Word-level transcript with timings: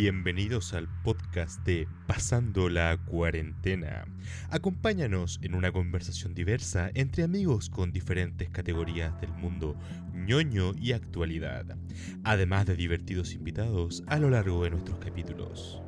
Bienvenidos 0.00 0.74
al 0.74 0.88
podcast 1.02 1.66
de 1.66 1.88
Pasando 2.06 2.68
la 2.68 2.96
Cuarentena. 3.04 4.06
Acompáñanos 4.48 5.40
en 5.42 5.56
una 5.56 5.72
conversación 5.72 6.34
diversa 6.34 6.92
entre 6.94 7.24
amigos 7.24 7.68
con 7.68 7.90
diferentes 7.90 8.48
categorías 8.48 9.20
del 9.20 9.32
mundo 9.32 9.74
ñoño 10.12 10.70
y 10.76 10.92
actualidad, 10.92 11.76
además 12.22 12.66
de 12.66 12.76
divertidos 12.76 13.32
invitados 13.32 14.04
a 14.06 14.20
lo 14.20 14.30
largo 14.30 14.62
de 14.62 14.70
nuestros 14.70 15.00
capítulos. 15.00 15.82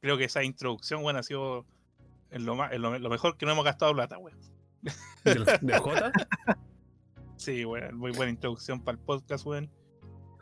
Creo 0.00 0.16
que 0.16 0.24
esa 0.24 0.42
introducción, 0.42 1.04
ha 1.14 1.22
sido 1.22 1.66
lo, 2.30 2.56
mejor 3.10 3.36
que 3.36 3.44
no 3.44 3.52
hemos 3.52 3.66
gastado 3.66 3.92
plata, 3.92 4.16
weón. 4.16 4.61
¿De, 5.24 5.58
de 5.60 5.78
J? 5.78 6.12
Sí, 7.36 7.64
weón, 7.64 7.96
muy 7.96 8.12
buena 8.12 8.30
introducción 8.30 8.80
para 8.80 8.96
el 8.98 9.04
podcast, 9.04 9.46
weón. 9.46 9.70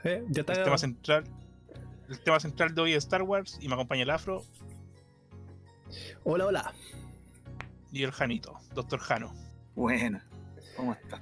Eh, 0.05 0.25
ya 0.29 0.41
está. 0.41 0.53
El 0.55 0.65
tema 0.65 0.79
central. 0.79 1.25
El 2.09 2.21
tema 2.21 2.41
central 2.41 2.75
de 2.75 2.81
hoy 2.83 2.93
es 2.93 3.05
Star 3.05 3.23
Wars 3.23 3.59
y 3.61 3.69
me 3.69 3.75
acompaña 3.75 4.03
el 4.03 4.11
Afro 4.11 4.43
Hola, 6.25 6.47
hola. 6.47 6.75
y 7.93 8.03
el 8.03 8.11
Janito, 8.13 8.59
Doctor 8.75 9.01
Jano. 9.01 9.33
Buena. 9.75 10.27
¿Cómo 10.77 10.93
está? 10.93 11.21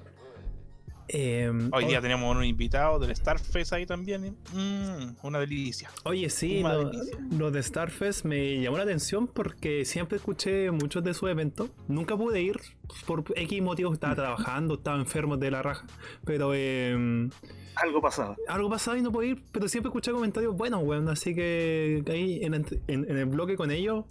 Eh, 1.11 1.51
Hoy 1.71 1.85
día 1.85 2.01
tenemos 2.01 2.35
un 2.35 2.43
invitado 2.43 2.99
del 2.99 3.15
Starfest 3.15 3.73
ahí 3.73 3.85
también. 3.87 4.35
Mm, 4.53 5.15
una 5.25 5.39
delicia. 5.39 5.89
Oye, 6.03 6.29
sí, 6.29 6.61
lo, 6.61 6.89
delicia. 6.89 7.17
lo 7.35 7.49
de 7.49 7.63
Starfest 7.63 8.25
me 8.25 8.61
llamó 8.61 8.77
la 8.77 8.83
atención 8.83 9.25
porque 9.27 9.85
siempre 9.85 10.17
escuché 10.17 10.69
muchos 10.69 11.03
de 11.03 11.15
sus 11.15 11.29
eventos. 11.31 11.71
Nunca 11.87 12.15
pude 12.15 12.41
ir 12.43 12.59
por 13.07 13.23
X 13.35 13.61
motivos, 13.63 13.93
estaba 13.93 14.13
trabajando, 14.15 14.75
estaba 14.75 14.97
enfermo 14.97 15.35
de 15.37 15.49
la 15.49 15.63
raja. 15.63 15.87
Pero 16.25 16.51
eh, 16.53 17.27
Algo 17.75 18.01
pasaba. 18.01 18.35
algo 18.47 18.69
pasaba 18.69 18.97
y 18.97 19.01
no 19.01 19.11
pude 19.11 19.27
ir, 19.29 19.43
pero 19.51 19.67
siempre 19.67 19.89
escuché 19.89 20.11
comentarios 20.11 20.55
buenos, 20.55 20.83
weón. 20.83 21.09
Así 21.09 21.33
que 21.33 22.03
ahí 22.07 22.39
en, 22.43 22.53
en- 22.53 22.65
en 22.87 23.17
el 23.17 23.25
bloque 23.25 23.55
con 23.57 23.71
ellos 23.71 24.05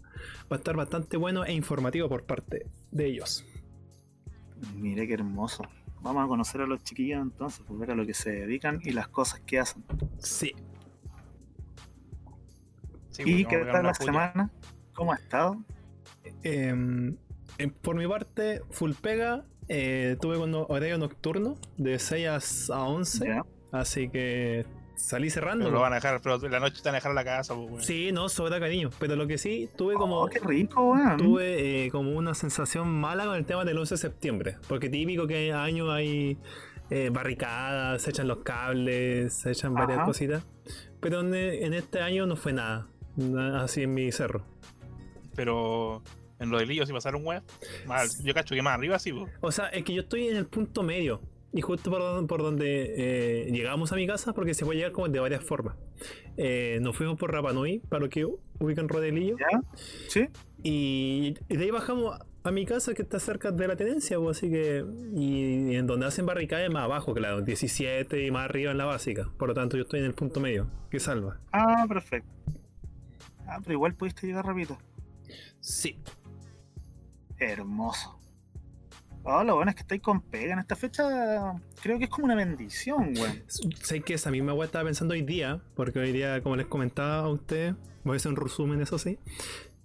va 0.50 0.56
a 0.56 0.58
estar 0.58 0.74
bastante 0.74 1.16
bueno 1.16 1.44
e 1.44 1.52
informativo 1.52 2.08
por 2.08 2.24
parte 2.24 2.66
de 2.90 3.06
ellos. 3.06 3.44
Mire 4.74 5.06
qué 5.06 5.14
hermoso. 5.14 5.62
Vamos 6.00 6.24
a 6.24 6.28
conocer 6.28 6.60
a 6.60 6.66
los 6.66 6.82
chiquillos 6.84 7.20
entonces, 7.22 7.62
pues 7.66 7.78
ver 7.78 7.90
a 7.90 7.94
lo 7.94 8.06
que 8.06 8.14
se 8.14 8.30
dedican 8.30 8.80
y 8.82 8.92
las 8.92 9.08
cosas 9.08 9.40
que 9.40 9.58
hacen. 9.58 9.84
Sí. 10.18 10.52
Sí, 13.10 13.22
¿Y 13.24 13.44
weón, 13.44 13.46
qué 13.46 13.64
tal 13.70 13.86
la 13.86 13.92
puya. 13.94 14.12
semana? 14.12 14.50
¿Cómo 14.94 15.12
ha 15.12 15.16
estado? 15.16 15.56
Eh, 16.42 16.74
eh, 17.58 17.68
por 17.82 17.96
mi 17.96 18.06
parte, 18.06 18.62
full 18.70 18.92
pega. 19.00 19.44
eh, 19.68 20.16
tuve 20.20 20.38
con 20.38 20.54
horario 20.54 20.98
nocturno 20.98 21.56
de 21.76 21.98
6 21.98 22.70
a 22.70 22.84
11. 22.84 23.26
Ya. 23.26 23.44
Así 23.72 24.08
que 24.08 24.64
salí 24.98 25.30
cerrando. 25.30 25.64
Pero 25.64 25.76
lo 25.76 25.80
van 25.80 25.92
a 25.92 25.96
dejar, 25.96 26.20
pero 26.20 26.44
en 26.44 26.50
la 26.52 26.60
noche 26.60 26.82
te 26.82 26.88
van 26.88 26.94
a 26.94 26.98
dejar 26.98 27.12
a 27.12 27.14
la 27.14 27.24
casa, 27.24 27.54
pues. 27.54 27.86
Sí, 27.86 28.12
no, 28.12 28.28
sobra 28.28 28.60
cariño. 28.60 28.90
Pero 28.98 29.16
lo 29.16 29.26
que 29.26 29.38
sí, 29.38 29.68
tuve 29.76 29.94
como. 29.94 30.20
Oh, 30.20 30.28
qué 30.28 30.40
rico, 30.40 30.92
weón. 30.92 31.16
tuve 31.16 31.86
eh, 31.86 31.90
como 31.90 32.12
una 32.12 32.34
sensación 32.34 32.88
mala 32.88 33.24
con 33.24 33.36
el 33.36 33.46
tema 33.46 33.64
del 33.64 33.78
11 33.78 33.94
de 33.94 33.98
septiembre. 33.98 34.56
Porque 34.68 34.88
típico 34.88 35.26
que 35.26 35.52
año 35.52 35.90
hay 35.90 36.36
eh, 36.90 37.10
barricadas, 37.12 38.02
se 38.02 38.10
echan 38.10 38.28
los 38.28 38.38
cables, 38.38 39.32
se 39.34 39.52
echan 39.52 39.74
varias 39.74 39.98
Ajá. 39.98 40.06
cositas. 40.06 40.44
Pero 41.00 41.20
en, 41.20 41.34
en 41.34 41.74
este 41.74 42.00
año 42.00 42.26
no 42.26 42.36
fue 42.36 42.52
nada. 42.52 42.88
nada 43.16 43.62
así 43.64 43.82
en 43.82 43.94
mi 43.94 44.10
cerro. 44.12 44.44
Pero 45.34 46.02
en 46.40 46.50
lo 46.50 46.58
de 46.58 46.66
Lillo 46.66 46.86
sí 46.86 46.92
pasaron, 46.92 47.24
weón. 47.24 47.42
Yo 48.22 48.34
cacho 48.34 48.54
que 48.54 48.62
más 48.62 48.74
arriba 48.74 48.98
sí, 48.98 49.12
pues. 49.12 49.30
O 49.40 49.52
sea, 49.52 49.66
es 49.68 49.84
que 49.84 49.94
yo 49.94 50.02
estoy 50.02 50.28
en 50.28 50.36
el 50.36 50.46
punto 50.46 50.82
medio. 50.82 51.20
Y 51.52 51.62
justo 51.62 51.90
por, 51.90 52.26
por 52.26 52.42
donde 52.42 52.94
eh, 52.96 53.50
llegamos 53.50 53.92
a 53.92 53.96
mi 53.96 54.06
casa, 54.06 54.34
porque 54.34 54.52
se 54.52 54.64
puede 54.64 54.78
llegar 54.78 54.92
como 54.92 55.08
de 55.08 55.18
varias 55.18 55.42
formas. 55.42 55.76
Eh, 56.36 56.78
nos 56.82 56.96
fuimos 56.96 57.18
por 57.18 57.32
Rapa 57.32 57.52
Nui, 57.52 57.78
para 57.78 58.04
lo 58.04 58.10
que 58.10 58.26
ubican 58.58 58.88
Rodelillo. 58.88 59.36
¿Ya? 59.38 59.60
¿Sí? 60.08 60.28
Y, 60.62 61.34
y 61.48 61.56
de 61.56 61.64
ahí 61.64 61.70
bajamos 61.70 62.18
a 62.44 62.50
mi 62.50 62.66
casa, 62.66 62.94
que 62.94 63.02
está 63.02 63.18
cerca 63.18 63.50
de 63.50 63.68
la 63.68 63.76
tenencia. 63.76 64.18
pues, 64.18 64.38
así 64.38 64.50
que. 64.50 64.84
Y, 65.14 65.74
en 65.74 65.86
donde 65.86 66.06
hacen 66.06 66.26
barricadas 66.26 66.70
más 66.70 66.84
abajo, 66.84 67.14
claro. 67.14 67.42
17 67.42 68.26
y 68.26 68.30
más 68.30 68.44
arriba 68.44 68.72
en 68.72 68.78
la 68.78 68.84
básica. 68.84 69.28
Por 69.38 69.48
lo 69.48 69.54
tanto, 69.54 69.76
yo 69.76 69.84
estoy 69.84 70.00
en 70.00 70.06
el 70.06 70.14
punto 70.14 70.40
medio, 70.40 70.68
que 70.90 71.00
salva. 71.00 71.40
Ah, 71.52 71.86
perfecto. 71.88 72.28
Ah, 73.46 73.58
pero 73.62 73.72
igual 73.72 73.94
pudiste 73.94 74.26
llegar 74.26 74.44
rápido. 74.44 74.76
Sí. 75.60 75.98
Hermoso. 77.38 78.17
Oh, 79.30 79.44
lo 79.44 79.56
bueno 79.56 79.68
es 79.70 79.74
que 79.74 79.82
estáis 79.82 80.00
con 80.00 80.22
pega 80.22 80.54
en 80.54 80.58
esta 80.60 80.74
fecha. 80.74 81.54
Creo 81.82 81.98
que 81.98 82.04
es 82.04 82.10
como 82.10 82.24
una 82.24 82.34
bendición, 82.34 83.12
weón. 83.14 83.42
Sé 83.46 84.00
que 84.00 84.14
esa 84.14 84.30
misma 84.30 84.54
weá 84.54 84.64
estaba 84.66 84.84
pensando 84.86 85.12
hoy 85.12 85.20
día, 85.20 85.60
porque 85.74 85.98
hoy 85.98 86.12
día, 86.12 86.40
como 86.40 86.56
les 86.56 86.66
comentaba 86.66 87.18
a 87.18 87.28
ustedes, 87.28 87.74
voy 88.04 88.14
a 88.14 88.16
hacer 88.16 88.30
un 88.30 88.36
resumen, 88.36 88.80
eso 88.80 88.98
sí. 88.98 89.18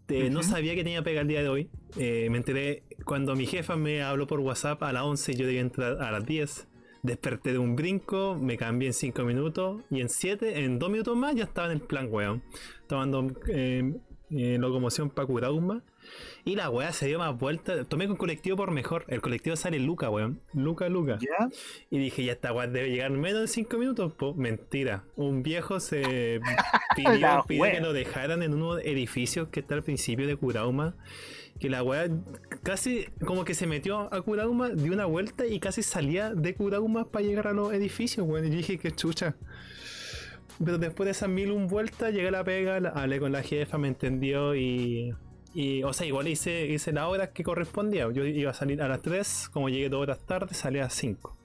eh, 0.08 0.30
No 0.30 0.40
Ujú. 0.40 0.50
sabía 0.50 0.76
que 0.76 0.84
tenía 0.86 1.04
pega 1.04 1.20
el 1.22 1.28
día 1.28 1.42
de 1.44 1.50
hoy. 1.50 1.70
Eh, 1.98 2.30
me 2.32 2.38
enteré 2.38 2.84
cuando 3.04 3.36
mi 3.36 3.46
jefa 3.46 3.76
me 3.76 4.02
habló 4.02 4.28
por 4.28 4.40
WhatsApp 4.40 4.82
a 4.82 4.94
las 4.94 5.04
11 5.04 5.34
y 5.34 5.36
yo 5.36 5.46
debía 5.46 5.62
entrar 5.62 6.02
a 6.02 6.10
las 6.12 6.26
10. 6.26 6.68
Desperté 7.02 7.52
de 7.52 7.58
un 7.58 7.76
brinco, 7.76 8.38
me 8.40 8.56
cambié 8.56 8.88
en 8.88 8.94
5 8.94 9.24
minutos 9.26 9.82
y 9.92 10.00
en 10.00 10.08
7, 10.08 10.64
en 10.64 10.80
2 10.80 10.90
minutos 10.90 11.18
más 11.18 11.36
ya 11.36 11.44
estaba 11.44 11.68
en 11.68 11.74
el 11.74 11.82
plan, 11.82 12.08
weón. 12.10 12.42
Tomando 12.88 13.28
eh, 13.50 13.94
eh, 14.32 14.58
locomoción 14.58 15.10
para 15.10 15.28
Curauma. 15.28 15.84
Y 16.46 16.56
la 16.56 16.70
weá 16.70 16.92
se 16.92 17.08
dio 17.08 17.20
más 17.20 17.38
vuelta. 17.40 17.86
Tomé 17.86 18.08
con 18.08 18.18
colectivo 18.18 18.58
por 18.58 18.72
mejor. 18.72 19.06
El 19.08 19.22
colectivo 19.22 19.56
sale 19.56 19.80
Luca, 19.80 20.10
weón. 20.10 20.42
Luca, 20.54 20.90
Luca. 20.90 21.18
¿Ya? 21.22 21.48
Y 21.90 22.00
dije, 22.00 22.24
ya 22.26 22.34
esta 22.34 22.52
weá 22.52 22.68
debe 22.68 22.90
llegar 22.90 23.12
en 23.12 23.22
menos 23.22 23.42
de 23.42 23.48
5 23.48 23.78
minutos. 23.78 24.12
Po, 24.14 24.34
mentira. 24.34 25.06
Un 25.16 25.42
viejo 25.42 25.80
se 25.80 26.42
pidió, 26.96 27.46
pidió 27.48 27.64
que 27.64 27.80
lo 27.80 27.94
dejaran 27.94 28.44
en 28.44 28.54
unos 28.54 28.82
edificios 28.84 29.48
que 29.50 29.62
está 29.62 29.76
al 29.76 29.84
principio 29.84 30.28
de 30.28 30.36
Curauma. 30.36 30.96
Que 31.62 31.70
la 31.70 31.82
weá 31.82 32.10
casi 32.64 33.06
como 33.26 33.46
que 33.46 33.54
se 33.54 33.66
metió 33.68 34.14
a 34.14 34.22
Curauma, 34.22 34.70
dio 34.72 34.92
una 34.92 35.06
vuelta 35.06 35.46
y 35.46 35.62
casi 35.62 35.82
salía 35.82 36.34
de 36.34 36.56
Curauma 36.56 37.10
para 37.10 37.24
llegar 37.26 37.48
a 37.48 37.54
los 37.54 37.72
edificios, 37.72 38.28
weón. 38.28 38.46
Y 38.48 38.50
yo 38.50 38.58
dije, 38.58 38.78
qué 38.80 38.92
chucha. 38.92 39.36
Pero 40.64 40.78
después 40.78 41.06
de 41.06 41.12
esas 41.12 41.30
mil 41.30 41.52
un 41.52 41.68
vueltas, 41.68 42.14
llegué 42.14 42.28
a 42.28 42.32
la 42.32 42.44
pega, 42.44 42.80
la- 42.80 42.90
hablé 42.90 43.20
con 43.20 43.32
la 43.32 43.44
jefa, 43.44 43.78
me 43.78 43.88
entendió 43.88 44.56
y. 44.56 45.14
Y, 45.54 45.84
o 45.84 45.94
sea, 45.94 46.08
igual 46.08 46.28
hice, 46.28 46.66
hice 46.66 46.92
la 46.92 47.08
hora 47.08 47.32
que 47.32 47.44
correspondía. 47.44 48.12
Yo 48.12 48.26
iba 48.26 48.52
a 48.52 48.56
salir 48.56 48.82
a 48.82 48.88
las 48.88 49.02
3, 49.02 49.50
como 49.52 49.70
llegué 49.70 49.90
dos 49.90 50.02
horas 50.02 50.26
tarde, 50.26 50.54
salí 50.56 50.80
a 50.80 50.84
las 50.84 50.94
5. 50.96 51.38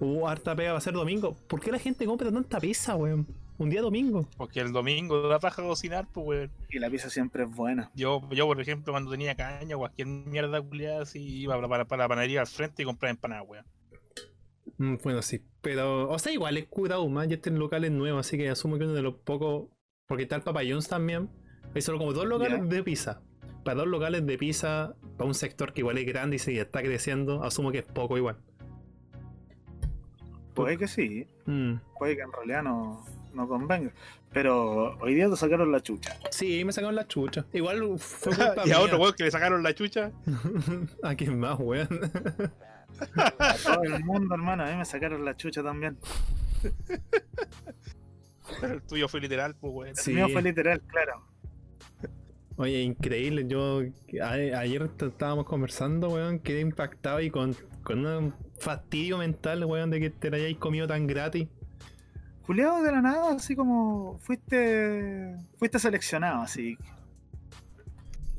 Hubo 0.00 0.28
harta 0.28 0.54
pega, 0.54 0.72
va 0.72 0.78
a 0.78 0.80
ser 0.80 0.94
domingo. 0.94 1.36
¿Por 1.48 1.60
qué 1.60 1.72
la 1.72 1.78
gente 1.78 2.04
compra 2.06 2.30
tanta 2.30 2.60
pizza, 2.60 2.94
weón? 2.94 3.26
Un 3.56 3.70
día 3.70 3.82
domingo. 3.82 4.28
Porque 4.36 4.60
el 4.60 4.72
domingo 4.72 5.28
da 5.28 5.38
paja 5.38 5.62
cocinar, 5.62 6.06
pues, 6.12 6.26
weón. 6.26 6.50
Y 6.70 6.78
la 6.78 6.90
pizza 6.90 7.10
siempre 7.10 7.44
es 7.44 7.50
buena. 7.50 7.90
Yo, 7.94 8.22
yo, 8.30 8.46
por 8.46 8.60
ejemplo, 8.60 8.92
cuando 8.92 9.10
tenía 9.10 9.34
caña 9.34 9.76
o 9.76 9.80
cualquier 9.80 10.08
mierda 10.08 10.60
culiada 10.60 11.02
así, 11.02 11.20
iba 11.20 11.54
para, 11.56 11.68
para, 11.68 11.84
para 11.86 12.04
la 12.04 12.08
panadería 12.08 12.40
al 12.40 12.46
frente 12.46 12.82
y 12.82 12.86
compraba 12.86 13.10
empanadas, 13.10 13.48
weón. 13.48 13.64
Mm, 14.78 14.96
bueno, 15.02 15.22
sí. 15.22 15.42
Pero, 15.60 16.08
o 16.08 16.18
sea, 16.18 16.32
igual 16.32 16.56
es 16.56 16.66
Curauma, 16.66 17.26
y 17.26 17.32
este 17.32 17.50
local 17.50 17.84
es 17.84 17.92
nuevo, 17.92 18.18
así 18.18 18.36
que 18.36 18.48
asumo 18.48 18.78
que 18.78 18.84
uno 18.84 18.94
de 18.94 19.02
los 19.02 19.14
pocos. 19.14 19.68
Porque 20.06 20.24
está 20.24 20.36
el 20.36 20.42
Papa 20.42 20.60
John's 20.68 20.88
también. 20.88 21.30
Hay 21.74 21.82
solo 21.82 21.98
como 21.98 22.12
dos 22.12 22.26
locales 22.26 22.68
de 22.68 22.82
pizza. 22.82 23.20
Para 23.64 23.76
dos 23.78 23.86
locales 23.88 24.26
de 24.26 24.38
pizza, 24.38 24.94
para 25.16 25.26
un 25.26 25.34
sector 25.34 25.72
que 25.72 25.80
igual 25.80 25.98
es 25.98 26.06
grande 26.06 26.36
y 26.36 26.38
se 26.38 26.58
está 26.60 26.82
creciendo, 26.82 27.42
asumo 27.44 27.72
que 27.72 27.78
es 27.78 27.84
poco 27.84 28.16
igual. 28.18 28.36
Puede 30.54 30.76
que 30.78 30.86
sí, 30.86 31.26
Mm. 31.46 31.74
puede 31.98 32.16
que 32.16 32.22
en 32.22 32.32
realidad 32.32 32.62
no, 32.62 33.04
no 33.32 33.48
convenga. 33.48 33.90
Pero 34.32 34.96
hoy 34.98 35.14
día 35.14 35.28
te 35.28 35.36
sacaron 35.36 35.70
la 35.72 35.80
chucha. 35.80 36.16
Sí, 36.30 36.64
me 36.64 36.72
sacaron 36.72 36.94
la 36.94 37.06
chucha. 37.06 37.44
Igual 37.52 37.98
fue 37.98 38.32
culpa 38.36 38.54
y 38.64 38.70
a 38.70 38.74
mía. 38.76 38.80
otro 38.80 38.98
weón 38.98 39.14
que 39.14 39.24
le 39.24 39.30
sacaron 39.30 39.62
la 39.62 39.74
chucha. 39.74 40.12
¿A 41.02 41.14
quién 41.14 41.38
más, 41.38 41.58
weón? 41.58 41.88
A 43.16 43.54
todo 43.64 43.82
el 43.82 44.04
mundo, 44.04 44.34
hermano, 44.34 44.64
a 44.64 44.70
mí 44.70 44.76
me 44.76 44.84
sacaron 44.84 45.24
la 45.24 45.36
chucha 45.36 45.62
también. 45.62 45.98
Pero 48.60 48.74
el 48.74 48.82
tuyo 48.82 49.08
fue 49.08 49.20
literal, 49.20 49.54
pues, 49.56 49.72
weón. 49.74 49.96
Sí. 49.96 50.10
El 50.12 50.16
mío 50.18 50.28
fue 50.28 50.42
literal, 50.42 50.80
claro. 50.82 51.24
Oye, 52.56 52.82
increíble. 52.82 53.46
Yo 53.48 53.82
ayer 54.22 54.90
estábamos 55.00 55.44
conversando, 55.44 56.10
weón, 56.10 56.38
quedé 56.38 56.60
impactado 56.60 57.20
y 57.20 57.30
con, 57.30 57.56
con 57.82 58.06
un 58.06 58.34
fastidio 58.58 59.18
mental, 59.18 59.64
weón, 59.64 59.90
de 59.90 60.00
que 60.00 60.10
te 60.10 60.30
la 60.30 60.36
hayáis 60.36 60.58
comido 60.58 60.86
tan 60.86 61.06
gratis. 61.06 61.48
Juliado 62.42 62.82
de 62.82 62.92
la 62.92 63.00
nada, 63.00 63.34
así 63.34 63.56
como 63.56 64.18
fuiste 64.18 65.34
fuiste 65.56 65.78
seleccionado, 65.78 66.42
así. 66.42 66.76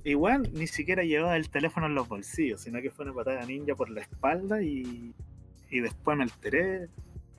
Igual 0.03 0.51
ni 0.53 0.68
siquiera 0.68 1.03
llevaba 1.03 1.35
el 1.35 1.50
teléfono 1.50 1.88
en 1.88 1.95
los 1.95 2.07
bolsillos, 2.07 2.61
sino 2.61 2.81
que 2.81 2.91
fue 2.91 3.06
una 3.06 3.15
patada 3.15 3.44
ninja 3.45 3.75
por 3.75 3.89
la 3.89 4.01
espalda 4.01 4.61
y, 4.61 5.13
y 5.71 5.79
después 5.79 6.15
me 6.15 6.23
alteré 6.23 6.89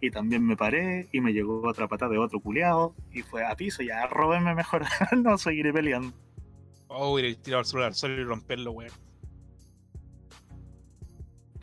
y 0.00 0.10
también 0.10 0.44
me 0.44 0.56
paré 0.56 1.08
y 1.12 1.20
me 1.20 1.32
llegó 1.32 1.62
otra 1.66 1.88
patada 1.88 2.10
de 2.10 2.18
otro 2.18 2.40
culiado 2.40 2.94
y 3.12 3.22
fue 3.22 3.46
a 3.46 3.54
piso, 3.54 3.82
ya 3.82 4.06
róbenme 4.08 4.54
mejor, 4.54 4.82
no 5.16 5.38
seguiré 5.38 5.72
peleando. 5.72 6.25
Oh, 6.88 7.18
ir 7.18 7.36
a 7.36 7.42
tirar 7.42 7.60
el 7.60 7.66
celular 7.66 7.88
al 7.88 7.94
suelo 7.94 8.20
y 8.20 8.24
romperlo, 8.24 8.72
weón. 8.72 8.92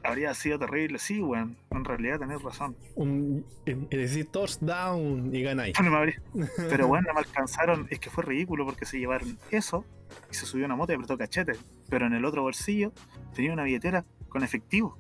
habría 0.04 0.34
sido 0.34 0.60
terrible. 0.60 1.00
Sí, 1.00 1.22
weón. 1.22 1.56
En 1.72 1.86
realidad 1.86 2.20
tenés 2.20 2.42
razón. 2.42 2.76
Un, 2.96 3.46
es 3.66 3.90
decir, 3.90 4.26
touchdown 4.30 5.34
y 5.34 5.42
ganáis. 5.44 5.80
No 5.82 5.90
me 5.92 5.98
habría- 5.98 6.22
Pero 6.70 6.88
bueno, 6.88 7.08
no 7.08 7.14
me 7.14 7.20
alcanzaron. 7.22 7.88
Es 7.90 8.00
que 8.00 8.10
fue 8.10 8.24
ridículo 8.24 8.66
porque 8.66 8.86
se 8.86 9.00
llevaron 9.00 9.38
eso 9.50 9.86
y 10.30 10.36
se 10.36 10.46
subió 10.46 10.66
a 10.66 10.68
una 10.68 10.76
moto 10.76 10.92
y 10.92 10.96
apretó 10.96 11.18
cachete. 11.18 11.54
Pero 11.90 12.06
en 12.08 12.14
el 12.14 12.26
otro 12.26 12.42
bolsillo 12.42 12.92
tenía 13.34 13.54
una 13.54 13.64
billetera 13.64 14.04
con 14.28 14.44
efectivo. 14.44 14.98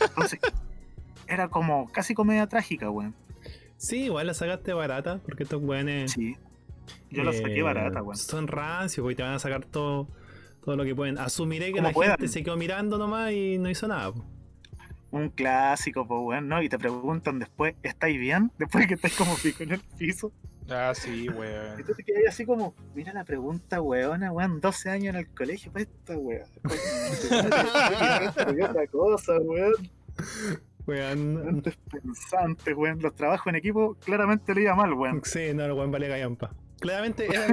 Entonces, 0.00 0.40
era 1.28 1.48
como 1.48 1.88
casi 1.92 2.14
comedia 2.14 2.48
trágica, 2.48 2.90
weón. 2.90 3.14
Sí, 3.76 4.04
igual 4.06 4.26
la 4.26 4.34
sacaste 4.34 4.72
barata, 4.72 5.20
porque 5.24 5.44
estos 5.44 5.62
weones. 5.62 6.12
Sí. 6.12 6.36
Yo 7.10 7.22
la 7.24 7.32
saqué 7.32 7.58
eh, 7.58 7.62
barata, 7.62 8.02
weón. 8.02 8.16
Son 8.16 8.46
rancios, 8.48 9.02
porque 9.02 9.16
te 9.16 9.22
van 9.22 9.34
a 9.34 9.38
sacar 9.38 9.64
todo, 9.64 10.08
todo 10.64 10.76
lo 10.76 10.84
que 10.84 10.94
pueden. 10.94 11.18
Asumiré 11.18 11.72
que 11.72 11.80
la 11.80 11.92
puedan. 11.92 12.12
gente 12.18 12.28
se 12.28 12.42
quedó 12.42 12.56
mirando 12.56 12.98
nomás 12.98 13.32
y 13.32 13.58
no 13.58 13.70
hizo 13.70 13.86
nada. 13.88 14.12
po. 14.12 14.24
Un 15.10 15.28
clásico, 15.30 16.06
pues, 16.08 16.20
weón, 16.22 16.48
¿no? 16.48 16.60
Y 16.60 16.68
te 16.68 16.76
preguntan 16.78 17.38
después, 17.38 17.74
¿estáis 17.84 18.18
bien? 18.18 18.50
Después 18.58 18.82
de 18.82 18.88
que 18.88 18.94
estáis 18.94 19.14
como 19.16 19.36
pico 19.36 19.62
en 19.62 19.72
el 19.72 19.80
piso. 19.96 20.32
Ah, 20.68 20.92
sí, 20.94 21.24
Y 21.24 21.28
weón. 21.28 21.84
tú 21.84 21.92
te 21.94 22.02
quedas 22.02 22.22
así 22.30 22.46
como, 22.46 22.74
mira 22.94 23.12
la 23.12 23.22
pregunta, 23.24 23.80
weona, 23.82 24.32
weón, 24.32 24.60
12 24.62 24.88
años 24.90 25.14
en 25.14 25.20
el 25.20 25.28
colegio 25.28 25.70
para 25.70 25.82
esta 25.84 26.16
weón. 26.16 26.48
Y 28.56 28.62
otra 28.62 28.86
cosa, 28.88 29.34
weón. 29.40 29.74
Weón. 30.86 31.48
Antes 31.48 31.76
pensantes, 31.90 32.74
weón. 32.76 33.00
Los 33.00 33.14
trabajos 33.14 33.46
en 33.48 33.56
equipo 33.56 33.94
claramente 34.04 34.54
le 34.54 34.62
iba 34.62 34.74
mal, 34.74 34.92
weón. 34.94 35.20
Sí, 35.24 35.52
no, 35.54 35.64
el 35.64 35.72
weón 35.72 35.90
vale 35.90 36.08
callampa. 36.08 36.50
Claramente 36.80 37.26
era, 37.32 37.46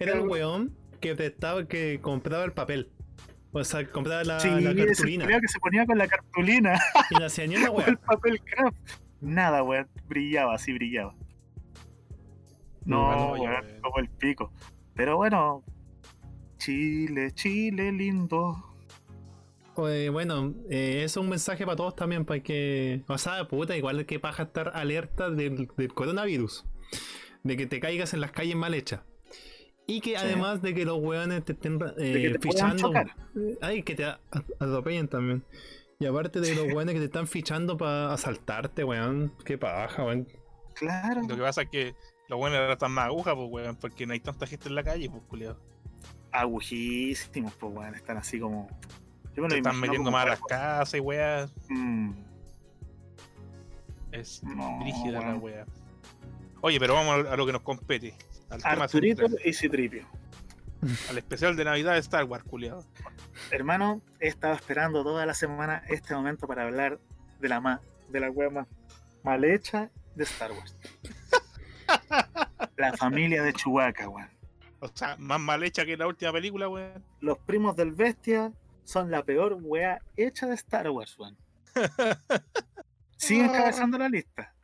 era 0.00 0.12
el 0.14 0.20
weón 0.28 0.76
que 1.00 1.14
prestaba, 1.14 1.66
que 1.66 2.00
compraba 2.00 2.44
el 2.44 2.52
papel. 2.52 2.90
O 3.52 3.64
sea, 3.64 3.86
compraba 3.90 4.22
la, 4.24 4.38
Sí, 4.40 4.48
la 4.48 4.74
cartulina. 4.74 5.24
culiao 5.24 5.40
que 5.40 5.48
se 5.48 5.58
ponía 5.60 5.86
con 5.86 5.96
la 5.96 6.06
cartulina 6.06 6.78
Y 7.10 7.14
no 7.14 7.24
hacía 7.24 7.46
ni 7.46 7.56
una 7.56 7.70
o 7.70 7.80
el 7.80 7.96
papel 7.96 8.40
craft. 8.42 8.76
Nada, 9.20 9.62
weón. 9.62 9.88
Brillaba, 10.08 10.54
así 10.54 10.72
brillaba. 10.74 11.14
No, 12.84 13.06
Bueno, 13.06 13.32
weón, 13.32 13.64
weón. 13.64 13.80
como 13.82 13.98
el 13.98 14.08
pico. 14.10 14.52
Pero 14.94 15.16
bueno, 15.16 15.64
Chile, 16.58 17.32
Chile 17.32 17.92
lindo. 17.92 18.62
Oye, 19.74 20.08
bueno, 20.08 20.54
eh, 20.70 21.02
eso 21.04 21.20
es 21.20 21.24
un 21.24 21.28
mensaje 21.30 21.64
para 21.66 21.76
todos 21.76 21.96
también, 21.96 22.24
para 22.24 22.40
que. 22.42 23.02
O 23.08 23.18
sea, 23.18 23.46
puta, 23.48 23.76
igual 23.76 24.06
que 24.06 24.18
paja 24.20 24.44
estar 24.44 24.72
alerta 24.74 25.30
del, 25.30 25.68
del 25.76 25.92
coronavirus. 25.94 26.64
De 27.46 27.56
que 27.56 27.66
te 27.66 27.80
caigas 27.80 28.12
en 28.14 28.20
las 28.20 28.32
calles 28.32 28.56
mal 28.56 28.74
hechas. 28.74 29.00
Y 29.86 30.00
que 30.00 30.10
Sí. 30.10 30.16
además 30.16 30.62
de 30.62 30.74
que 30.74 30.84
los 30.84 30.98
weones 30.98 31.44
te 31.44 31.52
estén 31.52 31.78
eh, 31.98 32.02
De 32.12 32.22
que 32.22 32.30
te 32.30 32.38
puedan 32.48 32.72
fichando. 32.72 32.98
eh, 32.98 33.58
Ay, 33.62 33.82
que 33.82 33.94
te 33.94 34.04
atropellen 34.58 35.06
también. 35.08 35.44
Y 36.00 36.06
aparte 36.06 36.40
de 36.40 36.54
los 36.54 36.66
weones 36.74 36.92
que 36.94 36.98
te 37.00 37.06
están 37.06 37.26
fichando 37.28 37.76
para 37.76 38.12
asaltarte, 38.12 38.82
weón. 38.84 39.32
Qué 39.44 39.56
paja, 39.58 40.04
weón. 40.04 40.26
Claro. 40.74 41.22
Lo 41.22 41.36
que 41.36 41.42
pasa 41.42 41.62
es 41.62 41.70
que 41.70 41.94
los 42.28 42.38
buenos 42.38 42.58
ahora 42.58 42.72
están 42.72 42.90
más 42.92 43.06
agujas, 43.06 43.34
pues, 43.36 43.48
weón, 43.50 43.76
porque 43.76 44.06
no 44.06 44.12
hay 44.12 44.20
tanta 44.20 44.46
gente 44.46 44.68
en 44.68 44.74
la 44.74 44.82
calle, 44.82 45.08
pues, 45.08 45.22
culiado. 45.28 45.56
Agujísimos, 46.32 47.54
pues, 47.54 47.72
weón. 47.72 47.94
Están 47.94 48.16
así 48.18 48.40
como. 48.40 48.68
Yo 49.34 49.42
me 49.42 49.48
lo 49.48 49.50
Se 49.50 49.56
están 49.58 49.78
metiendo 49.80 50.10
más 50.10 50.26
a 50.26 50.28
las 50.30 50.40
casas 50.40 50.94
y 50.94 51.00
weas. 51.00 51.54
Mm, 51.68 52.10
Es 54.12 54.42
No, 54.42 54.78
brígida 54.80 55.20
la 55.20 55.28
weón. 55.28 55.42
wea. 55.42 55.66
Oye, 56.66 56.80
pero 56.80 56.94
vamos 56.94 57.28
a 57.28 57.36
lo 57.36 57.46
que 57.46 57.52
nos 57.52 57.62
compete. 57.62 58.12
Al 58.50 58.60
tema 58.60 58.84
Arturito 58.86 59.28
central, 59.28 59.46
y 59.46 59.52
Citripio. 59.52 60.04
al 61.08 61.16
especial 61.16 61.54
de 61.54 61.64
Navidad 61.64 61.92
de 61.92 62.00
Star 62.00 62.24
Wars, 62.24 62.42
culiado. 62.42 62.84
Hermano, 63.52 64.02
he 64.18 64.26
estado 64.26 64.54
esperando 64.54 65.04
toda 65.04 65.24
la 65.26 65.34
semana 65.34 65.84
este 65.88 66.12
momento 66.12 66.48
para 66.48 66.64
hablar 66.64 66.98
de 67.38 67.48
la 67.48 67.60
ma 67.60 67.80
de 68.08 68.18
la 68.18 68.32
wea 68.32 68.50
más 68.50 68.66
mal 69.22 69.44
hecha 69.44 69.92
de 70.16 70.24
Star 70.24 70.50
Wars. 70.50 70.76
la 72.76 72.96
familia 72.96 73.44
de 73.44 73.52
Chewbacca, 73.52 74.08
weón. 74.08 74.28
O 74.80 74.88
sea, 74.92 75.14
más 75.20 75.38
mal 75.38 75.62
hecha 75.62 75.86
que 75.86 75.96
la 75.96 76.08
última 76.08 76.32
película, 76.32 76.68
weón. 76.68 77.04
Los 77.20 77.38
primos 77.38 77.76
del 77.76 77.92
bestia 77.92 78.52
son 78.82 79.12
la 79.12 79.22
peor 79.22 79.56
wea 79.60 80.02
hecha 80.16 80.48
de 80.48 80.54
Star 80.54 80.90
Wars, 80.90 81.16
weón. 81.16 81.36
Sigue 83.16 83.44
encabezando 83.44 83.98
la 83.98 84.08
lista. 84.08 84.55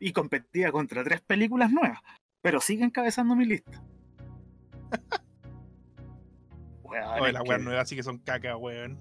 Y 0.00 0.12
competía 0.12 0.70
contra 0.72 1.02
tres 1.04 1.20
películas 1.20 1.70
nuevas. 1.70 2.00
Pero 2.40 2.60
sigue 2.60 2.84
encabezando 2.84 3.34
mi 3.34 3.44
lista. 3.46 3.82
Weón, 6.84 7.20
Oye, 7.20 7.32
las 7.32 7.42
que- 7.42 7.58
nuevas 7.58 7.88
sí 7.88 7.96
que 7.96 8.02
son 8.02 8.18
caca, 8.18 8.56
weón. 8.56 8.98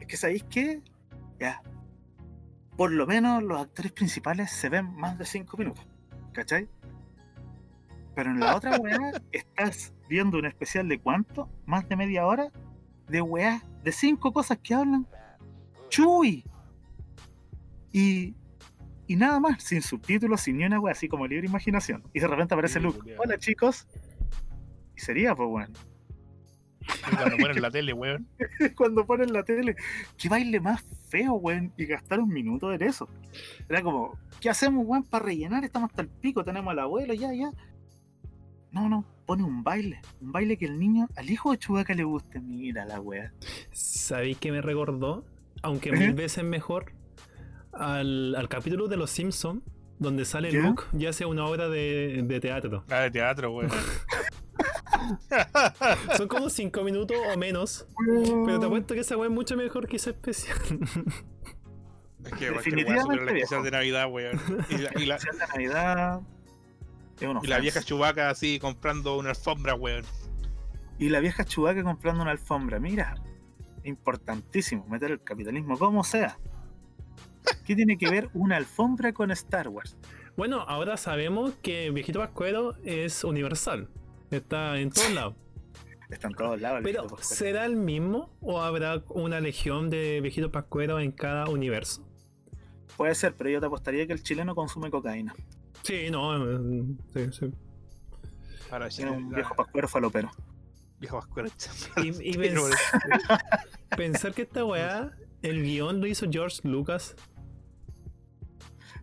Es 0.00 0.06
que 0.06 0.16
sabéis 0.16 0.44
qué? 0.44 0.82
Ya. 1.38 1.62
Por 2.76 2.90
lo 2.92 3.06
menos 3.06 3.42
los 3.42 3.60
actores 3.60 3.92
principales 3.92 4.50
se 4.50 4.68
ven 4.68 4.92
más 4.96 5.16
de 5.18 5.24
5 5.24 5.56
minutos. 5.56 5.86
¿Cachai? 6.32 6.68
Pero 8.14 8.30
en 8.30 8.40
la 8.40 8.56
otra 8.56 8.76
weá 8.80 9.12
estás 9.32 9.92
viendo 10.08 10.38
un 10.38 10.46
especial 10.46 10.88
de 10.88 10.98
cuánto? 11.00 11.48
Más 11.66 11.88
de 11.88 11.96
media 11.96 12.26
hora 12.26 12.50
de 13.08 13.20
weá, 13.22 13.62
de 13.82 13.92
cinco 13.92 14.32
cosas 14.32 14.58
que 14.62 14.74
hablan. 14.74 15.06
¡Chuy! 15.88 16.44
Y, 17.92 18.34
y 19.06 19.16
nada 19.16 19.38
más, 19.40 19.62
sin 19.62 19.82
subtítulos, 19.82 20.40
sin 20.40 20.56
ni 20.58 20.64
una 20.64 20.80
weá, 20.80 20.92
así 20.92 21.08
como 21.08 21.26
libre 21.26 21.46
imaginación. 21.46 22.02
Y 22.12 22.20
de 22.20 22.26
repente 22.26 22.54
aparece 22.54 22.78
Sí, 22.78 22.84
Luke. 22.84 23.16
Hola 23.18 23.38
chicos. 23.38 23.86
Y 24.96 25.00
sería, 25.00 25.34
pues 25.34 25.48
bueno. 25.48 25.74
Y 27.10 27.16
cuando 27.16 27.36
ponen 27.36 27.62
la 27.62 27.70
tele, 27.70 27.92
weón. 27.92 28.28
cuando 28.76 29.06
ponen 29.06 29.32
la 29.32 29.42
tele. 29.42 29.76
Qué 30.16 30.28
baile 30.28 30.60
más 30.60 30.84
feo, 31.08 31.34
weón. 31.34 31.72
Y 31.76 31.86
gastar 31.86 32.20
un 32.20 32.30
minuto 32.30 32.72
en 32.72 32.82
eso. 32.82 33.08
Era 33.68 33.82
como, 33.82 34.18
¿qué 34.40 34.50
hacemos, 34.50 34.84
weón, 34.86 35.04
para 35.04 35.24
rellenar? 35.26 35.64
Estamos 35.64 35.90
hasta 35.90 36.02
el 36.02 36.08
pico, 36.08 36.44
tenemos 36.44 36.72
al 36.72 36.78
abuelo, 36.78 37.14
ya, 37.14 37.32
ya. 37.32 37.50
No, 38.70 38.88
no, 38.88 39.04
pone 39.26 39.44
un 39.44 39.62
baile. 39.62 40.00
Un 40.20 40.32
baile 40.32 40.56
que 40.56 40.66
el 40.66 40.78
niño, 40.78 41.08
al 41.16 41.30
hijo 41.30 41.52
de 41.52 41.58
Chubaca 41.58 41.94
le 41.94 42.04
guste. 42.04 42.40
Mira 42.40 42.84
la 42.84 43.00
wea. 43.00 43.32
¿Sabéis 43.72 44.38
que 44.38 44.50
me 44.50 44.60
recordó? 44.60 45.24
Aunque 45.62 45.92
mil 45.92 46.14
veces 46.14 46.44
mejor. 46.44 46.92
Al, 47.76 48.34
al 48.36 48.48
capítulo 48.48 48.88
de 48.88 48.96
Los 48.96 49.10
Simpsons, 49.10 49.62
donde 49.98 50.24
sale 50.24 50.52
¿Ya? 50.52 50.60
Luke 50.60 50.84
y 50.96 51.06
hace 51.06 51.26
una 51.26 51.44
obra 51.46 51.68
de, 51.68 52.22
de 52.24 52.40
teatro. 52.40 52.84
La 52.88 53.00
de 53.00 53.10
teatro, 53.10 53.52
weón. 53.52 53.70
Son 56.16 56.28
como 56.28 56.48
5 56.48 56.82
minutos 56.82 57.16
o 57.32 57.38
menos. 57.38 57.86
Pero 58.46 58.60
te 58.60 58.66
apuesto 58.66 58.94
que 58.94 59.00
esa 59.00 59.16
weá 59.16 59.28
es 59.28 59.34
mucho 59.34 59.56
mejor 59.56 59.88
que 59.88 59.96
esa 59.96 60.10
especial. 60.10 60.56
Es 62.24 62.32
que 62.32 62.50
Definitivamente, 62.50 63.02
supera 63.02 63.22
el 63.22 63.28
especial 63.36 63.62
de 63.64 63.70
Navidad, 63.70 64.10
weón. 64.10 64.40
Y 64.70 64.78
la, 64.78 64.90
y 64.96 65.06
la, 65.06 65.16
Especial 65.16 65.38
de 65.38 65.46
Navidad. 65.46 66.20
y 67.42 67.46
la 67.46 67.58
vieja 67.58 67.82
chubaca 67.82 68.30
así 68.30 68.58
comprando 68.58 69.18
una 69.18 69.30
alfombra, 69.30 69.74
weón. 69.74 70.04
Y 70.98 71.08
la 71.08 71.20
vieja 71.20 71.44
Chubaca 71.44 71.82
comprando 71.82 72.22
una 72.22 72.30
alfombra. 72.30 72.78
Mira, 72.78 73.16
importantísimo, 73.82 74.86
meter 74.86 75.10
el 75.10 75.22
capitalismo 75.22 75.78
como 75.78 76.04
sea. 76.04 76.38
¿Qué 77.66 77.74
tiene 77.76 77.96
que 77.98 78.10
ver 78.10 78.30
una 78.34 78.56
alfombra 78.56 79.12
con 79.12 79.30
Star 79.30 79.68
Wars? 79.68 79.96
bueno, 80.36 80.62
ahora 80.62 80.96
sabemos 80.96 81.52
que 81.62 81.90
Viejito 81.90 82.18
Pascuero 82.18 82.74
es 82.84 83.22
universal. 83.24 83.88
Está 84.30 84.78
en 84.80 84.90
todos 84.90 85.12
lados. 85.12 85.34
Está 86.10 86.26
en 86.28 86.34
todos 86.34 86.60
lados. 86.60 86.78
el 86.78 86.84
Pero, 86.84 87.02
viejito. 87.02 87.22
¿será 87.22 87.64
el 87.66 87.76
mismo 87.76 88.30
o 88.40 88.60
habrá 88.60 89.02
una 89.10 89.40
legión 89.40 89.90
de 89.90 90.20
Viejitos 90.20 90.50
Pascueros 90.50 91.02
en 91.02 91.12
cada 91.12 91.46
universo? 91.48 92.04
Puede 92.96 93.14
ser, 93.14 93.34
pero 93.34 93.50
yo 93.50 93.60
te 93.60 93.66
apostaría 93.66 94.06
que 94.06 94.12
el 94.12 94.22
chileno 94.22 94.54
consume 94.54 94.90
cocaína. 94.90 95.34
Sí, 95.82 96.08
no. 96.10 96.36
eh, 96.36 96.84
Sí, 97.12 97.28
sí. 97.32 97.52
Para 98.70 98.88
Tiene 98.88 99.12
un 99.12 99.30
la- 99.30 99.36
viejo 99.36 99.54
pascuero 99.54 99.86
falopero. 99.88 100.30
viejo 100.98 101.16
pascuero. 101.18 101.48
Y, 101.98 102.08
y 102.08 102.32
pens- 102.38 102.76
pensar 103.96 104.32
que 104.34 104.42
esta 104.42 104.64
weá, 104.64 105.12
el 105.42 105.62
guion 105.62 106.00
lo 106.00 106.06
hizo 106.06 106.26
George 106.30 106.58
Lucas. 106.64 107.14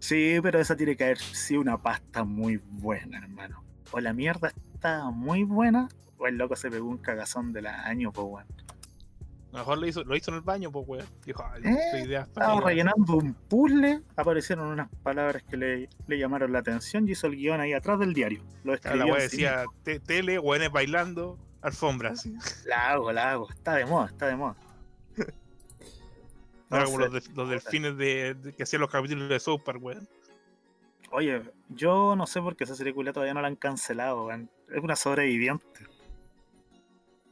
Sí, 0.01 0.39
pero 0.41 0.59
esa 0.59 0.75
tiene 0.75 0.95
que 0.97 1.03
haber 1.05 1.19
sido 1.19 1.61
una 1.61 1.77
pasta 1.77 2.23
muy 2.23 2.57
buena, 2.71 3.19
hermano. 3.19 3.63
O 3.91 3.99
la 3.99 4.13
mierda 4.13 4.51
está 4.73 5.09
muy 5.11 5.43
buena, 5.43 5.89
o 6.17 6.25
el 6.27 6.37
loco 6.37 6.55
se 6.55 6.71
pegó 6.71 6.87
un 6.89 6.97
cagazón 6.97 7.53
del 7.53 7.67
año, 7.67 8.11
pues 8.11 8.27
weón. 8.27 8.47
A 9.53 9.57
lo 9.57 9.59
mejor 9.59 9.77
lo 9.79 9.85
hizo, 9.87 10.03
lo 10.05 10.15
hizo 10.15 10.31
en 10.31 10.37
el 10.37 10.41
baño, 10.43 10.71
pues, 10.71 10.87
weón. 10.87 11.05
Dijo, 11.25 11.43
ay, 11.53 11.61
Eh, 11.65 12.03
idea 12.05 12.21
Estaba 12.21 12.61
rellenando 12.61 13.15
un 13.17 13.33
puzzle, 13.33 14.01
aparecieron 14.15 14.67
unas 14.67 14.89
palabras 15.03 15.43
que 15.43 15.57
le, 15.57 15.89
le 16.07 16.17
llamaron 16.17 16.51
la 16.53 16.59
atención 16.59 17.07
y 17.07 17.11
hizo 17.11 17.27
el 17.27 17.35
guion 17.35 17.59
ahí 17.59 17.73
atrás 17.73 17.99
del 17.99 18.13
diario. 18.13 18.41
Lo 18.63 18.73
escribió. 18.73 19.05
La 19.05 19.23
encima. 19.23 19.23
decía 19.23 19.65
te- 19.83 19.99
tele, 19.99 20.39
weones 20.39 20.71
bailando, 20.71 21.37
alfombras. 21.61 22.25
La 22.65 22.91
hago, 22.91 23.11
la 23.11 23.31
hago. 23.31 23.49
Está 23.49 23.75
de 23.75 23.85
moda, 23.85 24.07
está 24.07 24.27
de 24.27 24.35
moda. 24.37 24.55
No 26.71 26.77
era 26.77 26.85
No 26.85 26.91
como 26.91 27.05
sé. 27.05 27.11
los, 27.11 27.23
de- 27.27 27.33
los 27.35 27.49
delfines 27.49 27.97
de, 27.97 28.33
de- 28.33 28.53
que 28.53 28.63
hacían 28.63 28.81
los 28.81 28.89
capítulos 28.89 29.29
de 29.29 29.39
South 29.39 29.61
Park, 29.63 29.79
weón. 29.83 30.07
Oye, 31.11 31.41
yo 31.69 32.15
no 32.15 32.25
sé 32.25 32.41
por 32.41 32.55
qué 32.55 32.63
esa 32.63 32.73
serie 32.75 32.93
culia 32.93 33.11
todavía 33.13 33.33
no 33.33 33.41
la 33.41 33.47
han 33.49 33.57
cancelado, 33.57 34.25
weón. 34.27 34.49
Es 34.73 34.81
una 34.81 34.95
sobreviviente. 34.95 35.65